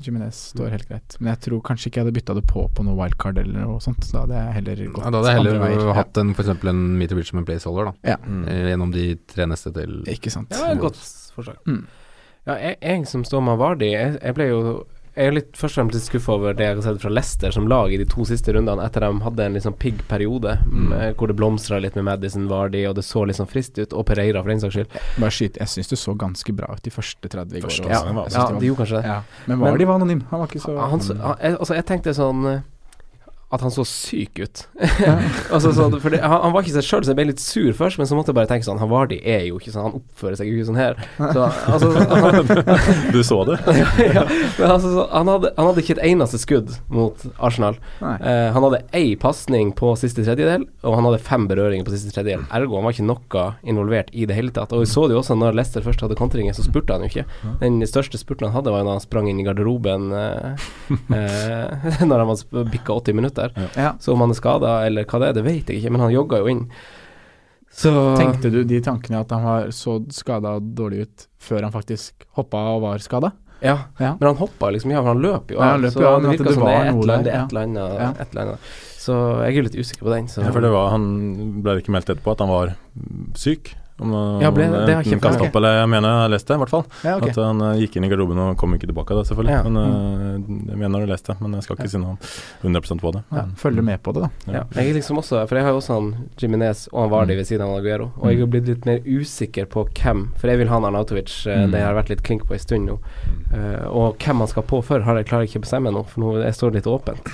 Jiminez 0.00 0.38
står 0.54 0.70
helt 0.72 0.88
greit. 0.88 1.16
Men 1.20 1.34
jeg 1.34 1.40
tror 1.44 1.60
kanskje 1.60 1.90
ikke 1.90 1.98
jeg 2.00 2.06
hadde 2.06 2.14
bytta 2.16 2.34
det 2.38 2.46
på 2.48 2.62
på 2.72 2.84
noe 2.86 2.96
wildcard 2.96 3.36
eller 3.38 3.66
noe 3.66 3.80
sånt. 3.84 4.00
Da 4.10 4.22
hadde 4.24 4.38
jeg 4.40 4.54
heller 4.56 4.76
gått 4.94 5.04
Ja, 5.04 5.10
da 5.10 5.18
hadde 5.18 5.28
jeg 5.28 5.38
andre 5.42 5.52
heller 5.52 5.76
veier. 5.84 5.94
hatt 5.98 6.16
en, 6.22 6.32
for 6.34 6.42
eksempel 6.42 6.68
en 6.72 6.80
Mitrovic 6.98 7.26
som 7.28 7.38
en 7.38 7.44
placeholder, 7.44 7.84
da. 7.90 7.92
Ja. 8.14 8.16
Mm. 8.24 8.48
Eh, 8.48 8.62
Gjennom 8.70 8.92
de 8.94 9.04
tre 9.28 9.44
neste 9.46 9.72
til. 9.76 10.02
Ikke 10.08 10.32
sant. 10.32 10.48
Ja, 10.56 10.70
et 10.72 10.80
godt 10.80 10.96
forslag. 11.36 11.58
Mm. 11.68 11.84
Ja, 12.46 12.54
jeg, 12.56 12.78
jeg 12.80 13.06
som 13.12 13.24
står 13.24 13.44
med 13.44 13.58
Vardi, 13.60 13.90
jeg, 13.92 14.18
jeg 14.22 14.34
ble 14.34 14.48
jo 14.48 14.62
jeg 15.16 15.26
er 15.30 15.32
litt 15.36 15.52
først 15.56 15.76
og 15.78 15.80
fremst 15.84 15.94
litt 15.94 16.06
skuffa 16.08 16.32
over 16.34 16.54
det 16.58 16.64
jeg 16.66 16.74
har 16.76 16.82
sett 16.82 17.00
fra 17.02 17.10
Leicester 17.10 17.52
som 17.54 17.68
lag 17.70 17.92
i 17.94 17.98
de 18.00 18.04
to 18.10 18.24
siste 18.26 18.52
rundene, 18.52 18.82
etter 18.84 19.00
de 19.06 19.20
hadde 19.22 19.44
en 19.46 19.58
sånn 19.62 19.76
pigg 19.78 20.00
periode 20.10 20.56
Mm. 20.66 21.14
hvor 21.16 21.28
det 21.30 21.36
blomstra 21.38 21.78
litt 21.80 21.94
med 21.94 22.04
Madison, 22.04 22.48
Vardy, 22.48 22.84
og 22.88 22.96
det 22.96 23.04
så 23.04 23.24
litt 23.26 23.36
sånn 23.36 23.46
frist 23.50 23.78
ut, 23.78 23.92
og 23.92 24.06
Pereira 24.06 24.42
for 24.42 24.48
den 24.50 24.60
saks 24.60 24.74
skyld. 24.74 24.98
Bare 25.20 25.30
skyt, 25.30 25.56
jeg 25.60 25.68
syns 25.68 25.88
det 25.88 25.98
så 25.98 26.14
ganske 26.18 26.52
bra 26.56 26.72
ut 26.74 26.82
de 26.82 26.90
første 26.90 27.28
30 27.28 27.56
i 27.56 27.60
går. 27.60 27.70
Også. 27.70 27.88
Ja, 27.88 28.02
ja, 28.04 28.58
de 28.58 28.66
gjorde 28.66 28.82
kanskje 28.84 29.00
det. 29.02 29.04
ja. 29.06 29.22
Men 29.46 29.58
Vardy 29.60 29.84
var 29.86 29.94
anonym. 30.00 30.22
Han 30.30 30.40
var 30.40 30.46
ikke 30.48 30.60
så 30.66 30.76
Han, 30.78 31.00
han, 31.00 31.56
altså, 31.58 31.74
jeg 31.74 31.86
tenkte 31.86 32.14
sånn 32.14 32.46
eh, 32.50 32.60
at 33.54 33.62
han 33.62 33.72
så 33.72 33.84
syk 33.86 34.40
ut. 34.42 34.64
altså, 35.50 35.72
så, 35.76 35.88
det, 35.92 36.20
han, 36.20 36.38
han 36.42 36.54
var 36.54 36.64
ikke 36.64 36.74
seg 36.76 36.86
sjøl, 36.88 37.04
så 37.06 37.12
jeg 37.12 37.18
ble 37.20 37.28
litt 37.30 37.42
sur 37.42 37.70
først, 37.76 38.00
men 38.00 38.08
så 38.10 38.18
måtte 38.18 38.32
jeg 38.32 38.38
bare 38.40 38.50
tenke 38.50 38.66
sånn 38.66 38.80
Han 38.82 38.90
Vardi 38.90 39.20
er 39.20 39.44
jo 39.48 39.60
ikke 39.60 39.72
sånn, 39.74 39.88
han 39.88 39.98
oppfører 40.00 40.38
seg 40.40 40.50
jo 40.50 40.56
ikke 40.58 40.68
sånn 40.70 40.80
her. 40.80 40.98
Så, 41.18 41.46
altså, 41.74 41.92
han, 41.94 42.52
Du 43.14 43.20
så 43.26 43.40
det? 43.48 43.58
ja, 44.16 44.24
men 44.58 44.68
altså, 44.68 44.90
så, 44.90 45.06
han, 45.12 45.30
hadde, 45.30 45.52
han 45.56 45.70
hadde 45.70 45.84
ikke 45.84 45.96
et 45.98 46.04
eneste 46.10 46.40
skudd 46.42 46.74
mot 46.92 47.26
Arsenal. 47.38 47.78
Eh, 48.02 48.48
han 48.54 48.66
hadde 48.66 48.82
ei 48.96 49.14
pasning 49.20 49.72
på 49.76 49.94
siste 50.00 50.24
tredjedel, 50.26 50.66
og 50.84 50.98
han 50.98 51.08
hadde 51.08 51.22
fem 51.24 51.46
berøringer 51.50 51.86
på 51.86 51.94
siste 51.94 52.14
tredjedel. 52.14 52.46
Ergo 52.54 52.78
han 52.80 52.88
var 52.88 52.96
ikke 52.96 53.08
noe 53.08 53.46
involvert 53.62 54.10
i 54.12 54.26
det 54.28 54.36
hele 54.36 54.54
tatt. 54.54 54.74
Og 54.74 54.84
vi 54.84 54.90
så 54.90 55.06
det 55.08 55.16
jo 55.16 55.22
også 55.22 55.36
når 55.38 55.56
Leicester 55.58 55.84
først 55.84 56.02
hadde 56.04 56.18
kontringer, 56.18 56.56
så 56.56 56.64
spurte 56.66 56.96
han 56.96 57.04
jo 57.06 57.12
ikke. 57.12 57.26
Den 57.62 57.80
største 57.88 58.18
spurten 58.20 58.48
han 58.48 58.56
hadde, 58.56 58.72
var 58.72 58.82
jo 58.82 58.88
når 58.88 58.98
han 58.98 59.04
sprang 59.04 59.30
inn 59.30 59.40
i 59.42 59.46
garderoben 59.46 60.10
eh, 60.14 60.68
eh, 61.18 61.88
når 62.08 62.24
han 62.24 62.30
hadde 62.32 62.64
bikka 62.72 62.98
80 63.00 63.18
minutter. 63.18 63.43
Ja. 63.76 63.92
Så 64.00 64.12
om 64.14 64.20
han 64.24 64.30
er 64.30 64.38
skada 64.38 64.86
eller 64.86 65.04
hva 65.04 65.20
det 65.20 65.28
er, 65.28 65.38
det 65.38 65.44
vet 65.44 65.66
jeg 65.72 65.80
ikke, 65.82 65.90
men 65.92 66.00
han 66.00 66.12
jogga 66.14 66.38
jo 66.42 66.46
inn. 66.52 66.64
Så 67.74 67.90
Tenkte 68.16 68.50
du 68.54 68.60
de 68.64 68.78
tankene 68.80 69.20
at 69.24 69.32
han 69.34 69.42
var 69.44 69.70
så 69.74 69.96
skada 70.14 70.56
og 70.60 70.68
dårlig 70.78 71.08
ut 71.08 71.24
før 71.42 71.64
han 71.66 71.72
faktisk 71.74 72.26
hoppa 72.38 72.60
og 72.76 72.84
var 72.86 72.98
skada? 73.02 73.32
Ja, 73.64 73.78
Ja. 73.98 74.12
men 74.20 74.26
han 74.28 74.36
hoppa 74.36 74.68
liksom, 74.70 74.90
ja, 74.92 75.00
for 75.00 75.08
han 75.14 75.22
løp 75.22 75.50
jo. 75.50 75.58
Ja, 75.58 75.72
han 75.72 75.82
løp 75.82 75.92
så 75.94 76.02
jo, 76.02 76.20
det 76.20 76.34
virka 76.38 76.52
som 76.52 76.66
det 76.66 76.74
er 76.74 76.84
et 76.84 76.94
eller 76.94 77.14
annet, 77.14 77.24
der, 77.24 77.32
ja. 77.34 77.44
et 77.44 77.50
eller 77.54 77.62
annet, 77.62 78.00
Ja. 78.00 78.10
et 78.20 78.30
eller 78.30 78.42
annet. 78.42 78.58
Så 79.04 79.14
jeg 79.44 79.56
er 79.58 79.62
litt 79.66 79.74
usikker 79.76 80.04
på 80.06 80.12
den. 80.14 80.28
Så. 80.28 80.42
Ja, 80.44 80.50
for 80.52 80.60
det 80.64 80.70
var 80.72 80.90
Han 80.90 81.62
ble 81.62 81.74
ikke 81.80 81.92
meldt 81.92 82.08
etterpå 82.12 82.32
at 82.32 82.38
han 82.44 82.48
var 82.48 82.74
syk? 83.34 83.74
Om 84.02 84.10
Ja, 84.42 84.48
ble 84.50 84.64
det? 84.66 84.78
Det 84.88 84.94
har 84.96 85.02
jeg 85.04 85.12
ikke 85.14 85.22
kastet 85.28 85.44
opp, 85.46 85.56
eller 85.60 85.76
jeg 85.78 85.88
mener 85.92 86.14
jeg 86.24 86.30
leste 86.32 86.48
det, 86.50 86.56
i 86.58 86.62
hvert 86.64 86.72
fall. 86.72 86.84
Ja, 87.06 87.12
okay. 87.14 87.30
At 87.30 87.36
han 87.38 87.60
eh, 87.62 87.76
gikk 87.84 87.94
inn 88.00 88.06
i 88.06 88.08
garderoben 88.10 88.40
og 88.42 88.56
kom 88.58 88.72
ikke 88.74 88.88
tilbake 88.90 89.14
da, 89.14 89.22
selvfølgelig. 89.28 89.54
Ja. 89.54 89.60
Men 89.68 89.78
eh, 89.78 90.72
jeg 90.72 90.78
mener 90.80 91.04
du 91.04 91.12
lest 91.12 91.28
det, 91.30 91.36
men 91.40 91.54
jeg 91.54 91.62
skal 91.68 91.78
ikke 91.78 91.90
si 91.92 92.00
noe 92.02 92.16
100% 92.66 93.04
på 93.04 93.12
det. 93.14 93.22
Ja, 93.30 93.44
Følger 93.60 93.86
med 93.86 94.02
på 94.02 94.14
det, 94.16 94.24
da. 94.26 94.30
Ja, 94.56 94.62
jeg 94.82 94.96
liksom 94.98 95.20
også 95.22 95.44
For 95.46 95.54
jeg 95.60 95.64
har 95.68 95.70
jo 95.76 95.78
også 95.78 95.94
han 95.94 96.08
Jiminez 96.42 96.88
og 96.90 97.04
han 97.04 97.12
Vardi 97.14 97.36
ved 97.38 97.46
siden 97.46 97.62
av 97.68 97.76
Aguero, 97.78 98.10
og 98.18 98.32
jeg 98.32 98.40
har 98.42 98.50
blitt 98.56 98.66
litt 98.72 98.88
mer 98.90 98.98
usikker 99.06 99.70
på 99.70 99.86
hvem 99.94 100.24
For 100.42 100.50
jeg 100.50 100.58
vil 100.64 100.72
ha 100.72 100.80
han 100.80 100.88
Arnautovic, 100.90 101.30
eh, 101.46 101.62
Mm. 101.64 101.70
det 101.70 101.80
har 101.86 101.94
vært 101.94 102.10
litt 102.10 102.22
klink 102.26 102.42
på 102.48 102.54
en 102.58 102.58
stund 102.66 102.88
nå. 102.90 102.98
Eh, 103.54 103.86
og 103.94 104.18
hvem 104.18 104.42
han 104.42 104.48
skal 104.50 104.66
på 104.66 104.82
for, 104.84 105.00
har 105.06 105.16
jeg 105.22 105.26
klarer 105.30 105.46
jeg 105.46 105.54
ikke 105.54 105.62
å 105.62 105.66
bestemme 105.68 105.92
nå, 105.94 106.02
for 106.10 106.20
nå 106.24 106.32
jeg 106.42 106.54
står 106.58 106.72
det 106.74 106.82
litt 106.82 106.90
åpent. 106.90 107.30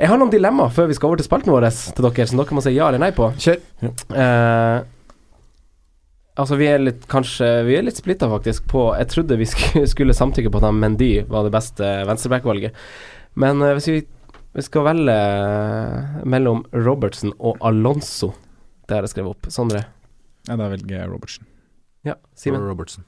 Jeg 0.00 0.08
har 0.08 0.16
noen 0.16 0.30
dilemmaer 0.32 0.70
før 0.72 0.86
vi 0.88 0.94
skal 0.96 1.10
over 1.10 1.20
til 1.20 1.26
spalten 1.28 1.52
vår 1.52 1.66
til 1.68 2.06
dere, 2.06 2.26
som 2.30 2.38
dere 2.40 2.56
må 2.56 2.62
si 2.64 2.72
ja 2.72 2.88
eller 2.88 3.02
nei 3.02 3.10
på. 3.12 3.28
Kjør. 3.36 3.60
Eh, 4.16 4.80
altså, 6.40 6.56
vi 6.60 6.68
er 6.70 6.82
litt 6.82 7.04
kanskje 7.10 7.48
Vi 7.68 7.76
er 7.78 7.84
litt 7.86 8.00
splitta, 8.00 8.28
faktisk, 8.30 8.66
på 8.70 8.88
Jeg 8.98 9.10
trodde 9.12 9.38
vi 9.40 9.48
skulle, 9.92 10.16
samtykke 10.16 10.52
på 10.52 10.62
at 10.62 10.74
Mendy 10.76 11.12
var 11.30 11.46
det 11.46 11.54
beste 11.54 11.90
venstreback-valget. 12.08 12.76
Men 13.40 13.62
eh, 13.62 13.76
hvis 13.78 13.90
vi, 13.90 14.00
vi 14.56 14.66
skal 14.66 14.88
velge 14.88 15.14
eh, 15.14 16.24
mellom 16.24 16.64
Robertsen 16.74 17.34
og 17.38 17.60
Alonso 17.64 18.32
Det 18.86 18.96
har 18.96 19.06
jeg 19.06 19.14
skrevet 19.14 19.36
opp. 19.36 19.52
Sondre? 19.52 19.84
Ja, 20.48 20.56
da 20.56 20.70
velger 20.72 21.02
jeg 21.02 21.12
Robertsen. 21.12 21.46
Ja, 22.06 22.16
Simen? 22.34 22.64
Robertsen. 22.64 23.04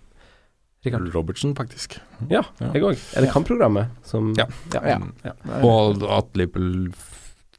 Richard. 0.84 1.14
Robertsen, 1.14 1.52
faktisk. 1.54 1.94
Ja, 2.26 2.42
jeg 2.58 2.82
òg. 2.82 2.98
Er 3.14 3.22
det 3.22 3.30
kampprogrammet 3.30 3.92
som 4.06 4.32
Ja. 4.38 4.48
Ja. 4.74 4.98
ja. 5.22 5.34
Og 5.62 6.02
at 6.10 6.34
Liverpool 6.34 6.90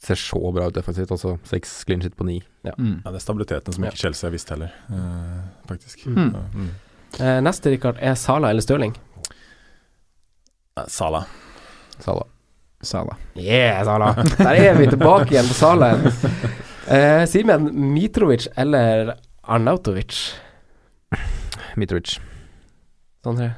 ser 0.04 0.20
så 0.20 0.39
bra 0.51 0.68
ut 0.68 0.76
defensivt, 0.76 1.12
altså 1.12 1.38
seks 1.47 1.72
clean 1.88 2.01
shit 2.04 2.16
på 2.20 2.26
ni. 2.28 2.41
Mm. 2.78 3.01
Ja, 3.06 3.12
Det 3.12 3.20
er 3.20 3.24
stabiliteten 3.24 3.76
som 3.76 3.86
ikke 3.88 4.01
Chelsea 4.01 4.28
har 4.28 4.34
visst 4.36 4.51
heller, 4.51 4.74
eh, 4.89 5.39
faktisk. 5.70 6.06
Mm. 6.08 6.30
Ja, 6.34 6.43
mm. 6.54 6.70
Eh, 7.20 7.39
neste, 7.45 7.70
Rikard, 7.70 7.99
er 8.01 8.16
Sala 8.18 8.49
eller 8.49 8.66
Stirling? 8.66 8.95
Nei, 10.78 10.86
Salah. 10.89 11.28
Salah. 11.99 12.28
Sala. 12.84 13.16
Yeah, 13.39 13.84
Sala! 13.86 14.12
Der 14.38 14.60
er 14.60 14.76
vi 14.76 14.89
tilbake 14.91 15.32
igjen 15.32 15.47
på 15.47 15.56
Sala. 15.56 15.93
Eh, 16.84 17.22
Simen, 17.32 17.70
Mitrovic 17.93 18.49
eller 18.60 19.14
Arnautovic? 19.47 20.34
Mitrovic. 21.80 22.18
Sondre? 23.24 23.54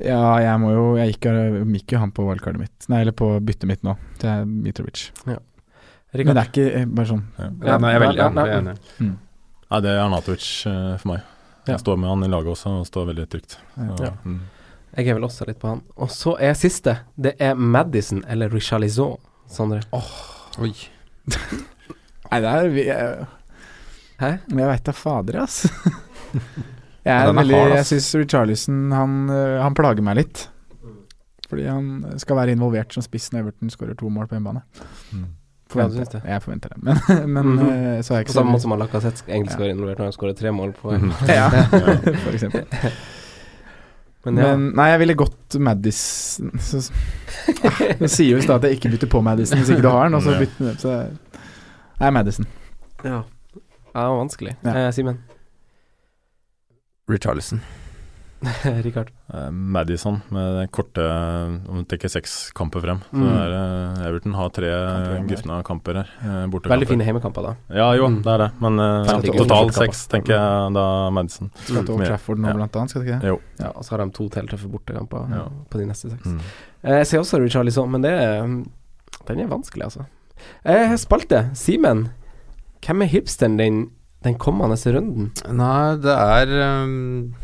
Ja, 0.00 0.38
jeg 0.40 0.60
må 0.62 0.70
jo 0.72 0.84
Jeg 0.96 1.12
gikk, 1.12 1.28
jo 1.92 2.00
han 2.00 2.12
på 2.16 2.24
wildcardet 2.24 2.62
mitt. 2.62 2.86
Nei, 2.88 3.02
eller 3.04 3.12
på 3.12 3.28
byttet 3.44 3.68
mitt 3.68 3.84
nå. 3.84 3.98
Det 4.22 4.30
er 4.30 4.48
Mitrovic. 4.48 5.10
Men 5.26 5.36
Rikard? 6.14 6.34
det 6.36 6.42
er 6.44 6.50
ikke 6.52 6.66
eh, 6.80 6.84
bare 6.86 7.06
sånn 7.10 7.22
Ja, 7.38 7.78
nei, 7.78 7.90
jeg 7.92 7.96
er 8.00 8.04
veldig 8.06 8.18
Ja, 8.22 8.28
enig. 8.30 8.74
Mm. 8.98 9.06
enig. 9.08 9.14
Nei, 9.70 9.80
det 9.80 9.90
er 9.94 10.00
Arnatovic 10.04 10.48
eh, 10.70 10.96
for 11.02 11.08
meg. 11.12 11.22
Ja. 11.64 11.72
Jeg 11.72 11.80
står 11.80 11.96
med 11.98 12.08
han 12.12 12.24
i 12.26 12.28
laget 12.28 12.52
også, 12.54 12.74
og 12.80 12.86
står 12.86 13.06
veldig 13.12 13.24
trygt. 13.32 13.56
Så, 13.74 14.04
Ja. 14.04 14.10
mm. 14.24 14.40
Jeg 14.96 15.08
er 15.08 15.14
vel 15.16 15.24
også 15.26 15.46
litt 15.48 15.58
på 15.58 15.68
han. 15.72 15.80
Og 15.96 16.10
så 16.14 16.36
er 16.38 16.52
siste. 16.54 16.98
Det 17.18 17.32
er 17.42 17.54
Madison 17.58 18.20
eller 18.30 18.48
Richarlison. 18.52 19.16
Sondre? 19.50 19.80
Oi. 20.62 20.70
Nei, 22.30 22.40
det 22.40 22.50
er 22.50 22.68
vi- 22.70 22.86
jeg, 22.86 23.26
Hæ? 24.20 24.30
jeg 24.48 24.68
veit 24.70 24.84
da 24.86 24.92
fader, 24.92 25.40
ass. 25.42 25.64
Jeg 27.04 27.12
er 27.20 27.28
er 27.28 27.34
veldig 27.36 27.54
hard, 27.58 27.72
Jeg 27.76 27.84
syns 27.84 28.06
Richarlison 28.16 28.92
han, 28.96 29.16
øh, 29.28 29.58
han 29.60 29.74
plager 29.76 30.00
meg 30.02 30.16
litt. 30.22 30.48
Fordi 31.50 31.66
han 31.68 32.18
skal 32.18 32.36
være 32.38 32.54
involvert 32.56 32.94
som 32.96 33.02
spiss 33.04 33.26
når 33.32 33.42
Everton 33.42 33.68
skårer 33.70 33.94
to 34.00 34.08
mål 34.08 34.26
på 34.30 34.38
hjemmebane. 34.38 34.62
Mm. 35.12 35.26
Ja, 35.82 35.88
du 35.88 35.96
syns 35.98 36.12
det? 36.12 36.20
Jeg 36.28 36.42
forventer 36.42 36.68
det. 36.74 36.82
Men, 36.82 36.96
men 37.34 37.46
mm 37.46 37.58
-hmm. 37.58 38.02
så 38.02 38.14
er 38.14 38.18
jeg 38.18 38.26
På 38.26 38.32
samme 38.32 38.52
måte 38.52 38.62
som 38.62 38.70
han 38.70 38.80
Lacassette 38.80 39.22
egentlig 39.28 39.52
skal 39.52 39.62
være 39.64 39.74
involvert 39.74 39.98
når 39.98 40.04
han 40.04 40.12
skårer 40.12 40.32
tre 40.32 40.52
mål 40.52 40.72
på 40.72 40.92
Ja, 41.28 41.50
for 42.24 42.32
eksempel. 42.32 42.64
Men 44.24 44.38
ja. 44.38 44.56
Men 44.56 44.72
nei, 44.76 44.88
jeg 44.88 44.98
ville 44.98 45.14
gått 45.14 45.54
Madison 45.58 46.50
så, 46.58 46.92
ah, 47.64 47.80
Det 47.98 48.10
sier 48.10 48.30
jo 48.30 48.36
i 48.36 48.42
stad 48.42 48.56
at 48.56 48.62
jeg 48.64 48.72
ikke 48.78 48.88
bytter 48.88 49.06
på 49.06 49.20
Madison 49.20 49.58
hvis 49.58 49.70
ikke 49.70 49.82
du 49.82 49.88
har 49.88 50.04
den, 50.04 50.14
og 50.14 50.22
så 50.22 50.30
Ja. 50.30 50.38
bytter 50.38 50.64
den. 50.64 50.78
Så 50.78 51.06
Nei, 52.00 52.10
Madison. 52.10 52.46
ja. 53.04 53.22
Ja, 53.94 54.00
det 54.00 54.08
var 54.08 54.16
vanskelig. 54.16 54.56
Ja. 54.64 54.86
Eh, 54.86 54.92
Simen? 54.92 55.18
Richarlison. 57.10 57.60
Rikard? 58.84 59.10
Eh, 59.32 59.50
Madison 59.50 60.20
med 60.34 60.56
det 60.58 60.64
korte 60.74 61.02
Om 61.04 61.80
du 61.80 61.84
tenker 61.88 62.08
seks 62.12 62.50
kamper 62.56 62.80
frem. 62.84 63.00
Så 63.10 63.16
Mm. 63.20 63.36
er 63.40 63.48
det 63.54 64.06
Everton 64.08 64.34
har 64.34 64.50
tre 64.50 64.70
gufne 65.28 65.62
kamper 65.64 65.94
her. 66.00 66.08
eh, 66.22 66.46
bortekamper. 66.52 66.74
Veldig 66.74 66.88
fine 66.88 67.04
heimekamper, 67.08 67.42
da. 67.42 67.54
Ja, 67.74 67.92
jo, 67.96 68.08
Mm. 68.08 68.22
det 68.22 68.32
er 68.34 68.38
det. 68.44 68.50
Men 68.60 68.78
eh, 68.80 69.20
totalt 69.38 69.74
seks, 69.74 70.06
tenker 70.08 70.34
jeg 70.34 70.72
da 70.74 71.10
Madison. 71.10 71.50
Skal 71.64 71.84
til 71.84 71.94
Old 71.94 72.06
Trafford 72.06 72.38
nå, 72.38 72.48
ja. 72.48 72.54
blant 72.54 72.76
annet. 72.76 72.90
Skal 72.90 73.02
det 73.02 73.08
ikke 73.10 73.20
det? 73.20 73.28
Jo. 73.28 73.40
Ja, 73.60 73.70
og 73.74 73.82
så 73.84 73.90
har 73.96 74.04
de 74.04 74.10
to 74.12 74.28
til 74.28 74.46
tøffe 74.46 74.68
bortekamper 74.70 75.30
Ja. 75.30 75.44
på 75.70 75.78
de 75.78 75.86
neste 75.86 76.10
seks. 76.10 76.26
Mm. 76.26 76.40
Eh, 76.84 76.98
Jeg 76.98 77.06
ser 77.06 77.18
også 77.20 77.40
Richarlison, 77.40 77.90
men 77.90 78.02
det 78.02 78.10
er, 78.12 78.42
den 79.26 79.40
er 79.40 79.46
vanskelig, 79.48 79.84
altså. 79.84 80.06
Eh, 80.64 80.96
spalte. 80.96 81.50
Simen, 81.54 82.10
hvem 82.82 83.02
er 83.02 83.06
hipsteren 83.06 83.56
din 83.56 83.90
den 84.22 84.34
kommende 84.36 84.76
runden? 84.94 85.30
Nei, 85.52 85.96
det 85.96 86.12
er 86.12 86.82
um, 86.84 87.34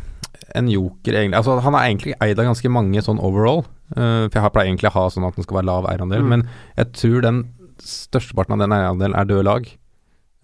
en 0.55 0.67
joker, 0.71 1.13
egentlig. 1.15 1.37
Altså, 1.39 1.57
han 1.63 1.75
er 1.77 1.87
egentlig 1.89 2.13
eid 2.21 2.39
av 2.39 2.47
ganske 2.49 2.69
mange 2.73 3.01
sånn 3.05 3.19
overall. 3.23 3.63
Uh, 3.95 4.27
for 4.31 4.37
jeg 4.39 4.53
pleier 4.55 4.69
egentlig 4.71 4.89
å 4.91 4.95
ha 4.95 5.03
sånn 5.11 5.27
at 5.27 5.35
den 5.35 5.43
skal 5.45 5.57
være 5.59 5.67
lav 5.69 5.87
eierandel, 5.91 6.23
Mm. 6.23 6.29
men 6.29 6.43
jeg 6.77 6.91
tror 6.93 7.21
den 7.25 7.39
størsteparten 7.81 8.53
av 8.55 8.59
den 8.63 8.71
eierandelen 8.75 9.15
er 9.17 9.25
døde 9.25 9.43
lag. 9.47 9.67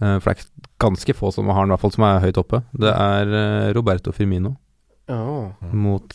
Uh, 0.02 0.20
for 0.20 0.34
det 0.34 0.44
er 0.44 0.70
ganske 0.84 1.14
få 1.18 1.32
som 1.34 1.48
har 1.50 1.64
den, 1.66 1.72
i 1.72 1.76
hvert 1.76 1.82
fall 1.86 1.94
som 1.96 2.04
er 2.10 2.20
høyt 2.26 2.38
oppe. 2.38 2.62
Det 2.78 2.92
er 2.94 3.34
uh, 3.34 3.74
Roberto 3.78 4.12
Firmino 4.12 4.56
Oh, 5.10 5.54
mot 5.72 6.12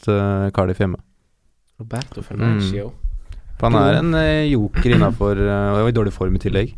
Cardiff 0.53 0.79
hjemme. 0.83 0.99
Roberto 1.81 2.21
Fernancio. 2.21 2.91
For 3.57 3.71
han 3.71 3.79
er 3.81 3.97
en 4.03 4.13
joker 4.51 4.93
innafor 4.99 5.39
Og 5.41 5.89
i 5.89 5.95
dårlig 5.97 6.13
form 6.13 6.37
i 6.37 6.43
tillegg. 6.43 6.75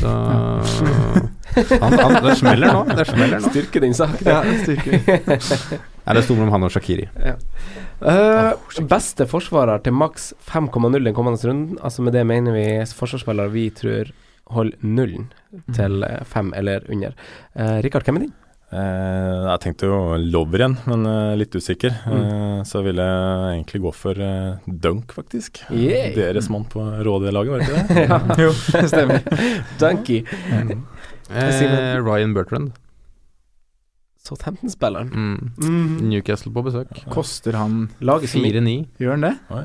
Så 0.00 0.08
han, 1.84 1.92
han, 2.00 2.16
Det 2.24 2.34
smeller 2.40 2.72
nå. 2.72 2.82
Det 2.96 3.06
smeller 3.06 3.38
nå. 3.44 3.52
Styrke 3.52 3.82
din 3.84 3.94
sak. 3.94 4.18
Ja, 4.26 4.42
styrke. 4.64 5.78
Nei, 6.02 6.16
det 6.18 6.24
sto 6.26 6.34
mellom 6.34 6.52
han 6.54 6.66
og 6.66 6.72
Shakiri. 6.74 7.06
Eh, 7.22 8.50
beste 8.90 9.26
forsvarer 9.30 9.84
til 9.84 9.94
maks 9.94 10.32
5,0 10.50 10.98
den 10.98 11.14
kommende 11.14 11.46
runden. 11.46 11.78
Altså 11.82 12.02
Med 12.02 12.16
det 12.16 12.26
mener 12.26 12.56
vi 12.56 12.66
forsvarsspillere 12.98 13.54
vi 13.54 13.68
tror 13.70 14.10
holder 14.52 14.84
nullen 14.84 15.30
til 15.76 16.02
eh, 16.06 16.22
fem 16.28 16.52
eller 16.56 16.84
under. 16.92 17.14
Uh, 17.56 17.78
Rikard, 17.84 18.04
hvem 18.04 18.18
er 18.18 18.26
din? 18.26 18.34
Uh, 18.72 19.50
jeg 19.52 19.60
tenkte 19.66 19.88
jo 19.88 20.16
Lover 20.32 20.64
igjen, 20.64 20.76
men 20.88 21.06
uh, 21.08 21.34
litt 21.38 21.54
usikker. 21.54 21.94
Mm. 22.08 22.20
Eh, 22.22 22.62
så 22.68 22.82
ville 22.84 23.04
jeg 23.04 23.56
egentlig 23.56 23.82
gå 23.84 23.92
for 23.96 24.22
eh, 24.22 24.70
Dunk, 24.84 25.12
faktisk. 25.16 25.62
Yeah. 25.70 26.12
Deres 26.16 26.48
mann 26.52 26.64
på 26.70 26.80
rådelaget, 26.80 27.52
var 27.52 27.62
det 27.62 27.68
ikke 27.68 27.82
det? 27.88 28.04
ja. 28.10 28.20
Jo, 28.46 28.52
det 28.76 28.88
stemmer. 28.92 29.26
Dunky. 29.80 30.22
Eh, 31.32 31.98
Ryan 32.02 32.34
Bertrand. 32.36 32.72
Southampton-spilleren. 34.22 35.08
Mm. 35.10 35.52
Mm. 35.58 36.08
Newcastle 36.08 36.52
på 36.54 36.62
besøk. 36.66 36.90
Koster 37.10 37.56
han 37.58 37.88
Laget 38.00 38.30
4-9. 38.30 38.74
Gjør 39.02 39.16
han 39.16 39.26
det? 39.26 39.36
Oi. 39.50 39.64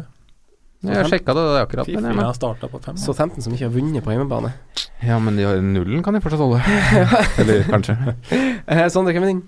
Jeg 0.87 1.09
sjekka 1.09 1.33
det, 1.33 1.43
det 1.43 1.57
er 1.57 1.65
akkurat. 1.65 1.89
Men, 1.89 2.05
Fifi 2.05 2.45
ja, 2.45 2.69
på 2.69 2.79
fem. 2.85 2.97
Så 3.01 3.13
15 3.13 3.45
som 3.45 3.53
ikke 3.53 3.65
har 3.65 3.73
vunnet 3.73 4.05
på 4.05 4.13
hjemmebane. 4.13 4.53
ja, 5.03 5.17
men 5.19 5.37
de 5.37 5.45
har, 5.47 5.61
nullen 5.61 6.03
kan 6.05 6.13
de 6.13 6.21
fortsatt 6.21 6.41
holde. 6.41 6.61
Eller 7.41 7.65
kanskje. 7.69 7.97
Sånn 8.69 8.93
Sondre, 8.93 9.17
er 9.17 9.25
din? 9.25 9.43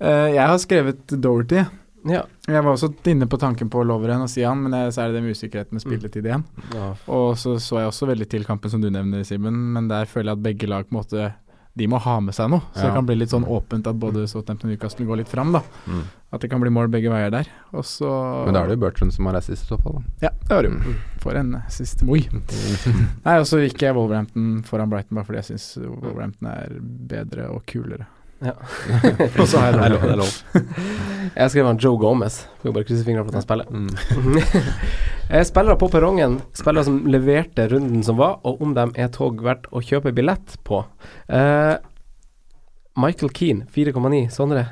Eh, 0.00 0.28
jeg 0.34 0.44
har 0.44 0.60
skrevet 0.62 1.16
Dorothy. 1.20 1.66
Ja. 2.08 2.24
Jeg 2.48 2.60
var 2.60 2.74
også 2.74 2.90
inne 3.08 3.28
på 3.30 3.38
tanken 3.40 3.70
på 3.72 3.80
Loveren 3.86 4.24
og 4.24 4.28
si 4.32 4.42
han, 4.44 4.60
men 4.60 4.74
jeg, 4.76 4.92
så 4.92 5.04
er 5.04 5.12
det 5.12 5.18
det 5.18 5.24
med 5.24 5.36
usikkerheten 5.36 5.76
med 5.76 5.84
spilletid 5.84 6.26
igjen. 6.28 6.44
Ja. 6.74 6.90
Og 7.12 7.38
så 7.40 7.56
så 7.62 7.80
jeg 7.80 7.92
også 7.92 8.08
veldig 8.10 8.28
til 8.32 8.44
kampen 8.48 8.72
som 8.72 8.82
du 8.84 8.90
nevner, 8.92 9.24
Simen, 9.24 9.56
men 9.76 9.88
der 9.88 10.08
føler 10.10 10.32
jeg 10.32 10.40
at 10.40 10.44
begge 10.44 10.68
lag 10.68 10.88
på 10.88 10.92
en 10.92 11.00
måte 11.00 11.30
de 11.74 11.86
må 11.90 11.98
ha 11.98 12.18
med 12.22 12.34
seg 12.36 12.50
noe. 12.52 12.62
Så 12.72 12.84
det 12.84 12.92
kan 12.94 13.06
bli 13.06 13.16
litt 13.18 13.32
sånn 13.32 13.46
åpent 13.50 13.88
at 13.90 13.98
både 13.98 14.28
Southampton 14.30 14.68
og 14.70 14.74
Newcastle 14.76 15.06
går 15.08 15.20
litt 15.24 15.30
fram, 15.30 15.50
da. 15.56 15.62
Mm. 15.90 16.04
At 16.34 16.44
det 16.44 16.50
kan 16.52 16.62
bli 16.62 16.70
mål 16.74 16.90
begge 16.92 17.10
veier 17.10 17.32
der. 17.34 17.50
Og 17.74 17.82
så 17.86 18.10
Men 18.46 18.54
da 18.54 18.62
er 18.62 18.70
det 18.70 18.76
jo 18.78 18.82
Bertrand 18.84 19.14
som 19.14 19.26
har 19.26 19.38
assist 19.38 19.66
i 19.66 19.72
så 19.72 19.78
fall. 19.82 19.98
da. 19.98 20.28
Ja, 20.28 20.32
det 20.46 20.54
var 20.54 20.66
det 20.66 20.70
jo. 20.70 20.94
For 21.22 21.38
en 21.38 21.54
siste 21.74 22.06
moi. 22.06 22.20
Nei, 23.26 23.36
og 23.40 23.46
så 23.50 23.62
gikk 23.64 23.82
jeg 23.82 23.96
Wolverhampton 23.98 24.62
foran 24.66 24.92
Brighton 24.92 25.18
bare 25.18 25.26
fordi 25.26 25.42
jeg 25.42 25.50
syns 25.52 25.68
Wolverhampton 25.82 26.50
er 26.52 26.78
bedre 27.14 27.50
og 27.50 27.66
kulere. 27.70 28.06
Ja. 28.44 28.52
og 29.40 29.46
så 29.48 29.62
Det 29.72 29.84
er 29.86 29.94
lov. 29.94 30.02
det. 30.02 30.10
Er 30.12 30.18
lov. 30.20 30.32
Jeg 31.34 31.50
skrev 31.50 31.66
han 31.70 31.78
Joe 31.80 31.98
Gomez. 31.98 32.42
Får 32.62 32.74
bare 32.76 32.86
krysse 32.88 33.06
fingrene 33.06 33.24
for 33.24 33.32
at 33.32 33.40
han 33.40 33.46
spiller. 33.46 33.66
Mm. 33.72 33.88
Spillere 35.48 35.78
på 35.80 35.88
perrongen, 35.88 36.36
spillere 36.54 36.84
som 36.84 36.98
leverte 37.08 37.64
runden 37.72 38.02
som 38.04 38.18
var, 38.20 38.36
og 38.44 38.60
om 38.62 38.74
dem 38.76 38.92
er 39.00 39.08
tog 39.14 39.40
verdt 39.42 39.64
å 39.72 39.80
kjøpe 39.82 40.12
billett 40.14 40.58
på. 40.68 40.82
Uh, 41.32 41.80
Michael 43.00 43.32
Keane, 43.34 43.64
4,9. 43.72 44.20
Sondre? 44.34 44.66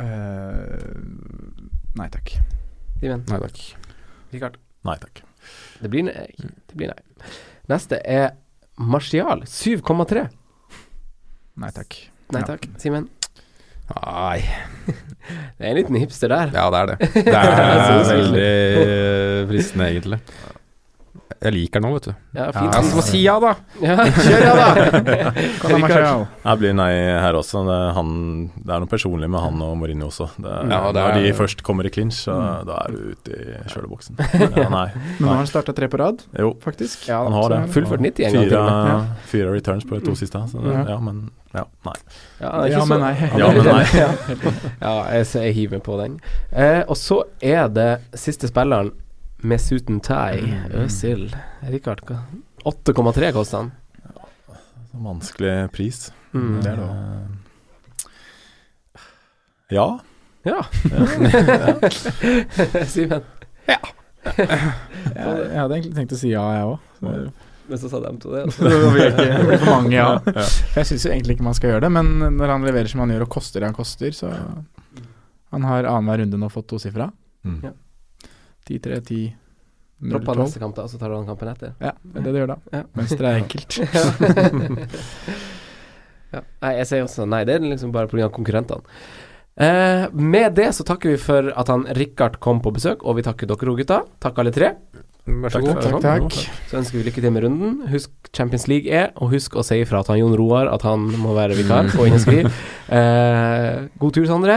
Uh, 0.00 0.86
nei 1.98 2.06
takk. 2.14 2.36
Steven? 3.00 3.26
Nei 3.28 3.40
takk. 3.42 3.58
Richard? 4.30 4.60
Nei 4.86 4.96
takk. 5.02 5.24
Det 5.82 5.90
blir 5.92 6.06
nei. 6.06 6.28
Det 6.38 6.78
blir 6.78 6.94
nei. 6.94 7.28
Neste 7.68 7.98
er 8.06 8.30
Martial, 8.80 9.42
7,3. 9.50 10.28
Nei 11.60 11.74
takk. 11.76 11.98
Nei 12.32 12.40
Ja. 12.42 12.46
takk. 12.52 12.66
Simen? 12.78 13.08
Nei. 13.94 14.40
Det 15.60 15.62
er 15.66 15.70
en 15.70 15.76
liten 15.76 15.96
hipster 16.00 16.28
der. 16.32 16.50
Ja, 16.54 16.64
det 16.72 16.78
er 16.80 16.86
det. 16.90 17.10
Det 17.26 17.34
er 17.36 18.06
veldig 18.08 19.48
fristende, 19.50 19.86
egentlig. 19.92 20.18
Jeg 21.40 21.52
liker 21.54 21.80
den 21.80 21.88
òg, 21.88 21.94
vet 21.98 22.06
du. 22.10 22.14
Ja, 22.36 22.46
Ja, 22.52 22.80
så 22.82 23.02
si 23.06 23.20
ja, 23.22 23.36
da! 23.40 23.54
Ja, 23.80 23.94
kjør 24.04 24.42
ja, 24.44 24.54
da! 24.58 24.66
Jeg 26.50 26.58
blir 26.60 26.74
nei 26.76 26.90
her 27.22 27.36
også. 27.38 27.62
Det 27.68 27.76
er, 27.76 27.92
han, 27.96 28.10
det 28.56 28.74
er 28.74 28.82
noe 28.82 28.90
personlig 28.90 29.28
med 29.30 29.40
han 29.44 29.62
og 29.64 29.76
Mourinho 29.80 30.08
også. 30.10 30.26
Det, 30.36 30.50
Ja, 30.70 30.80
det 30.92 31.00
når 31.00 31.16
er- 31.16 31.22
de 31.24 31.32
først 31.38 31.62
kommer 31.66 31.86
i 31.86 31.92
clinch, 31.94 32.18
så 32.26 32.36
da 32.66 32.80
er 32.84 32.92
du 32.96 33.14
ute 33.14 33.36
i 33.36 33.56
kjøleboksen. 33.72 34.18
Ja, 34.60 34.66
nei. 34.72 34.86
Men 35.18 35.24
nå 35.24 35.28
har 35.32 35.40
han 35.42 35.48
starta 35.50 35.72
tre 35.76 35.88
på 35.92 36.00
rad, 36.02 36.24
Jo, 36.36 36.52
faktisk. 36.62 37.06
Ja, 37.08 37.22
han 37.24 37.32
har 37.36 37.48
det. 37.54 37.60
Fullført 37.74 38.00
90 38.04 38.26
en 38.26 38.32
gang 38.38 38.48
til 38.50 38.58
og 38.58 38.70
med. 38.90 39.12
Fire, 39.30 39.52
returns 39.54 39.86
på 39.88 39.96
de 40.00 40.06
to 40.10 40.16
siste. 40.18 40.42
Så 40.50 40.60
det, 40.64 40.72
Ja. 40.74 40.84
ja, 40.94 40.98
men 41.00 41.28
ja, 41.54 41.64
nei. 41.86 41.96
Ja, 42.40 42.50
det 42.50 42.58
er 42.60 42.66
ikke 42.66 42.78
Ja, 42.78 42.84
men 42.90 43.00
nei. 43.00 43.14
Ja, 43.38 43.52
men 43.52 43.64
nei. 43.64 43.84
ja, 43.98 44.10
ja 44.86 44.92
jeg, 45.16 45.26
jeg 45.46 45.54
hiver 45.56 45.80
på 45.86 45.96
den. 46.02 46.18
Eh, 46.52 46.82
og 46.86 46.96
så 47.00 47.22
er 47.42 47.68
det 47.72 47.88
siste 48.18 48.50
spilleren 48.50 48.92
med 49.42 49.60
suit 49.60 49.90
and 49.90 50.02
tie, 50.04 50.60
Øsil. 50.82 51.30
Rikard, 51.70 52.00
hva? 52.08 52.16
8,3 52.68 53.32
koster 53.32 53.58
han. 53.64 53.70
Vanskelig 54.92 55.70
pris. 55.72 56.12
Mm. 56.34 56.60
Det 56.62 56.70
er 56.72 56.76
det. 56.80 56.88
Ja. 59.70 60.00
Ja. 60.42 60.64
Simen. 62.90 63.22
Jeg, 63.66 63.78
jeg 65.14 65.56
hadde 65.56 65.74
egentlig 65.76 65.94
tenkt 65.96 66.12
å 66.16 66.20
si 66.20 66.28
ja, 66.32 66.42
jeg 66.58 66.64
òg. 66.72 66.78
Men 67.70 67.78
så 67.78 67.86
sa 67.92 67.98
de 68.02 68.10
to 68.18 68.28
det. 68.34 68.42
Det 68.58 68.90
blir 68.92 69.10
det 69.16 69.44
blir 69.46 69.58
for 69.62 69.70
mange, 69.76 69.94
ja. 69.94 70.08
Jeg 70.74 70.84
syns 70.90 71.04
egentlig 71.06 71.32
ikke 71.38 71.46
man 71.46 71.54
skal 71.56 71.70
gjøre 71.76 71.84
det, 71.86 71.92
men 71.94 72.06
når 72.36 72.46
han 72.56 72.66
leverer 72.66 72.88
som 72.90 73.00
han 73.04 73.12
gjør 73.14 73.24
og 73.28 73.34
koster 73.36 73.58
det 73.62 73.68
han 73.70 73.78
koster, 73.78 74.10
så 74.16 74.26
Han 75.50 75.62
har 75.66 75.82
annenhver 75.90 76.18
runde 76.22 76.38
nå 76.38 76.48
fått 76.50 76.68
tosifra. 76.70 77.06
Mm. 77.46 77.60
Ja. 77.64 77.70
10-3, 78.70 79.00
10 79.10 79.22
0, 80.00 80.14
Droppa 80.14 80.32
neste 80.38 80.60
kamp, 80.62 80.76
da, 80.78 80.86
og 80.86 80.92
så 80.92 80.96
tar 80.96 81.12
du 81.12 81.18
den 81.18 81.26
kampen 81.28 81.50
etter. 81.50 81.74
Ja, 81.76 81.90
det 82.00 82.22
er 82.22 82.24
det 82.24 82.32
du 82.32 82.38
gjør 82.40 82.52
da. 82.54 82.58
Ja. 82.72 82.84
Mønsteret 82.96 83.26
er 83.28 83.40
enkelt. 83.42 83.76
ja. 86.34 86.40
Nei, 86.64 86.70
jeg 86.78 86.88
sier 86.88 87.04
også 87.04 87.26
nei. 87.28 87.42
Det 87.44 87.58
er 87.58 87.66
liksom 87.66 87.92
bare 87.92 88.08
pga. 88.08 88.30
konkurrentene. 88.32 88.96
Eh, 89.60 90.06
med 90.16 90.56
det 90.56 90.70
så 90.72 90.86
takker 90.88 91.12
vi 91.12 91.20
for 91.20 91.50
at 91.52 91.68
han 91.68 91.84
Rikard 91.98 92.38
kom 92.40 92.62
på 92.64 92.72
besøk, 92.72 93.04
og 93.04 93.18
vi 93.18 93.26
takker 93.26 93.50
dere 93.50 93.74
òg, 93.74 93.82
gutta. 93.82 94.00
Takk 94.24 94.40
alle 94.40 94.54
tre. 94.56 94.72
Vær 95.28 95.52
så 95.52 95.60
god. 95.66 95.82
Takk, 95.84 96.00
takk. 96.06 96.38
Så 96.70 96.80
ønsker 96.80 96.96
vi 96.96 97.04
lykke 97.10 97.20
til 97.20 97.34
med 97.34 97.44
runden. 97.44 97.78
Husk 97.92 98.32
Champions 98.32 98.66
League 98.72 98.88
er, 98.88 99.12
og 99.20 99.34
husk 99.34 99.58
å 99.60 99.64
si 99.66 99.82
ifra 99.82 100.00
til 100.06 100.16
han 100.16 100.22
Jon 100.22 100.36
Roar 100.40 100.72
at 100.72 100.86
han 100.86 101.04
må 101.20 101.36
være 101.36 101.60
vikar. 101.60 101.92
på 101.92 102.08
inn. 102.08 102.48
Eh, 102.90 103.84
god 104.02 104.14
tur, 104.16 104.24
Sondre. 104.26 104.54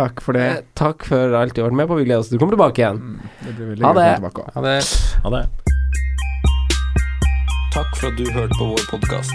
Takk 0.00 0.20
for 0.24 0.32
det. 0.38 0.44
Eh, 0.48 0.62
takk 0.80 1.04
for 1.04 1.34
alt 1.36 1.52
du 1.56 1.60
har 1.62 1.68
vært 1.70 1.76
med 1.82 1.88
på. 1.90 1.96
Vi 2.00 2.06
gleder 2.08 2.22
oss 2.24 2.30
til 2.30 2.38
du 2.38 2.42
kommer 2.44 2.56
tilbake 2.56 2.80
igjen. 2.80 3.00
Mm, 3.00 3.30
Det 3.44 3.52
blir 3.56 3.66
veldig 3.74 3.84
Ha 3.84 3.92
det. 3.98 4.08
tilbake. 4.20 4.44
Ha 4.54 4.60
det. 4.64 4.76
Ha 5.26 5.30
det. 5.36 5.42
Takk 7.74 7.90
for 8.00 8.06
at 8.10 8.16
du 8.18 8.24
hørte 8.34 8.56
på 8.58 8.66
vår 8.72 8.86
podkast. 8.90 9.34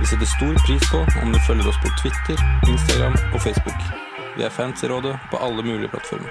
Vi 0.00 0.06
setter 0.06 0.28
stor 0.30 0.54
pris 0.66 0.84
på 0.92 1.00
om 1.22 1.32
du 1.34 1.38
følger 1.48 1.68
oss 1.68 1.80
på 1.82 1.90
Twitter, 2.00 2.38
Instagram 2.70 3.16
og 3.34 3.40
Facebook. 3.42 3.80
Vi 4.38 4.44
er 4.46 4.52
fans 4.54 4.84
i 4.84 4.88
rådet 4.88 5.16
på 5.32 5.40
alle 5.42 5.62
mulige 5.66 5.90
plattformer. 5.90 6.30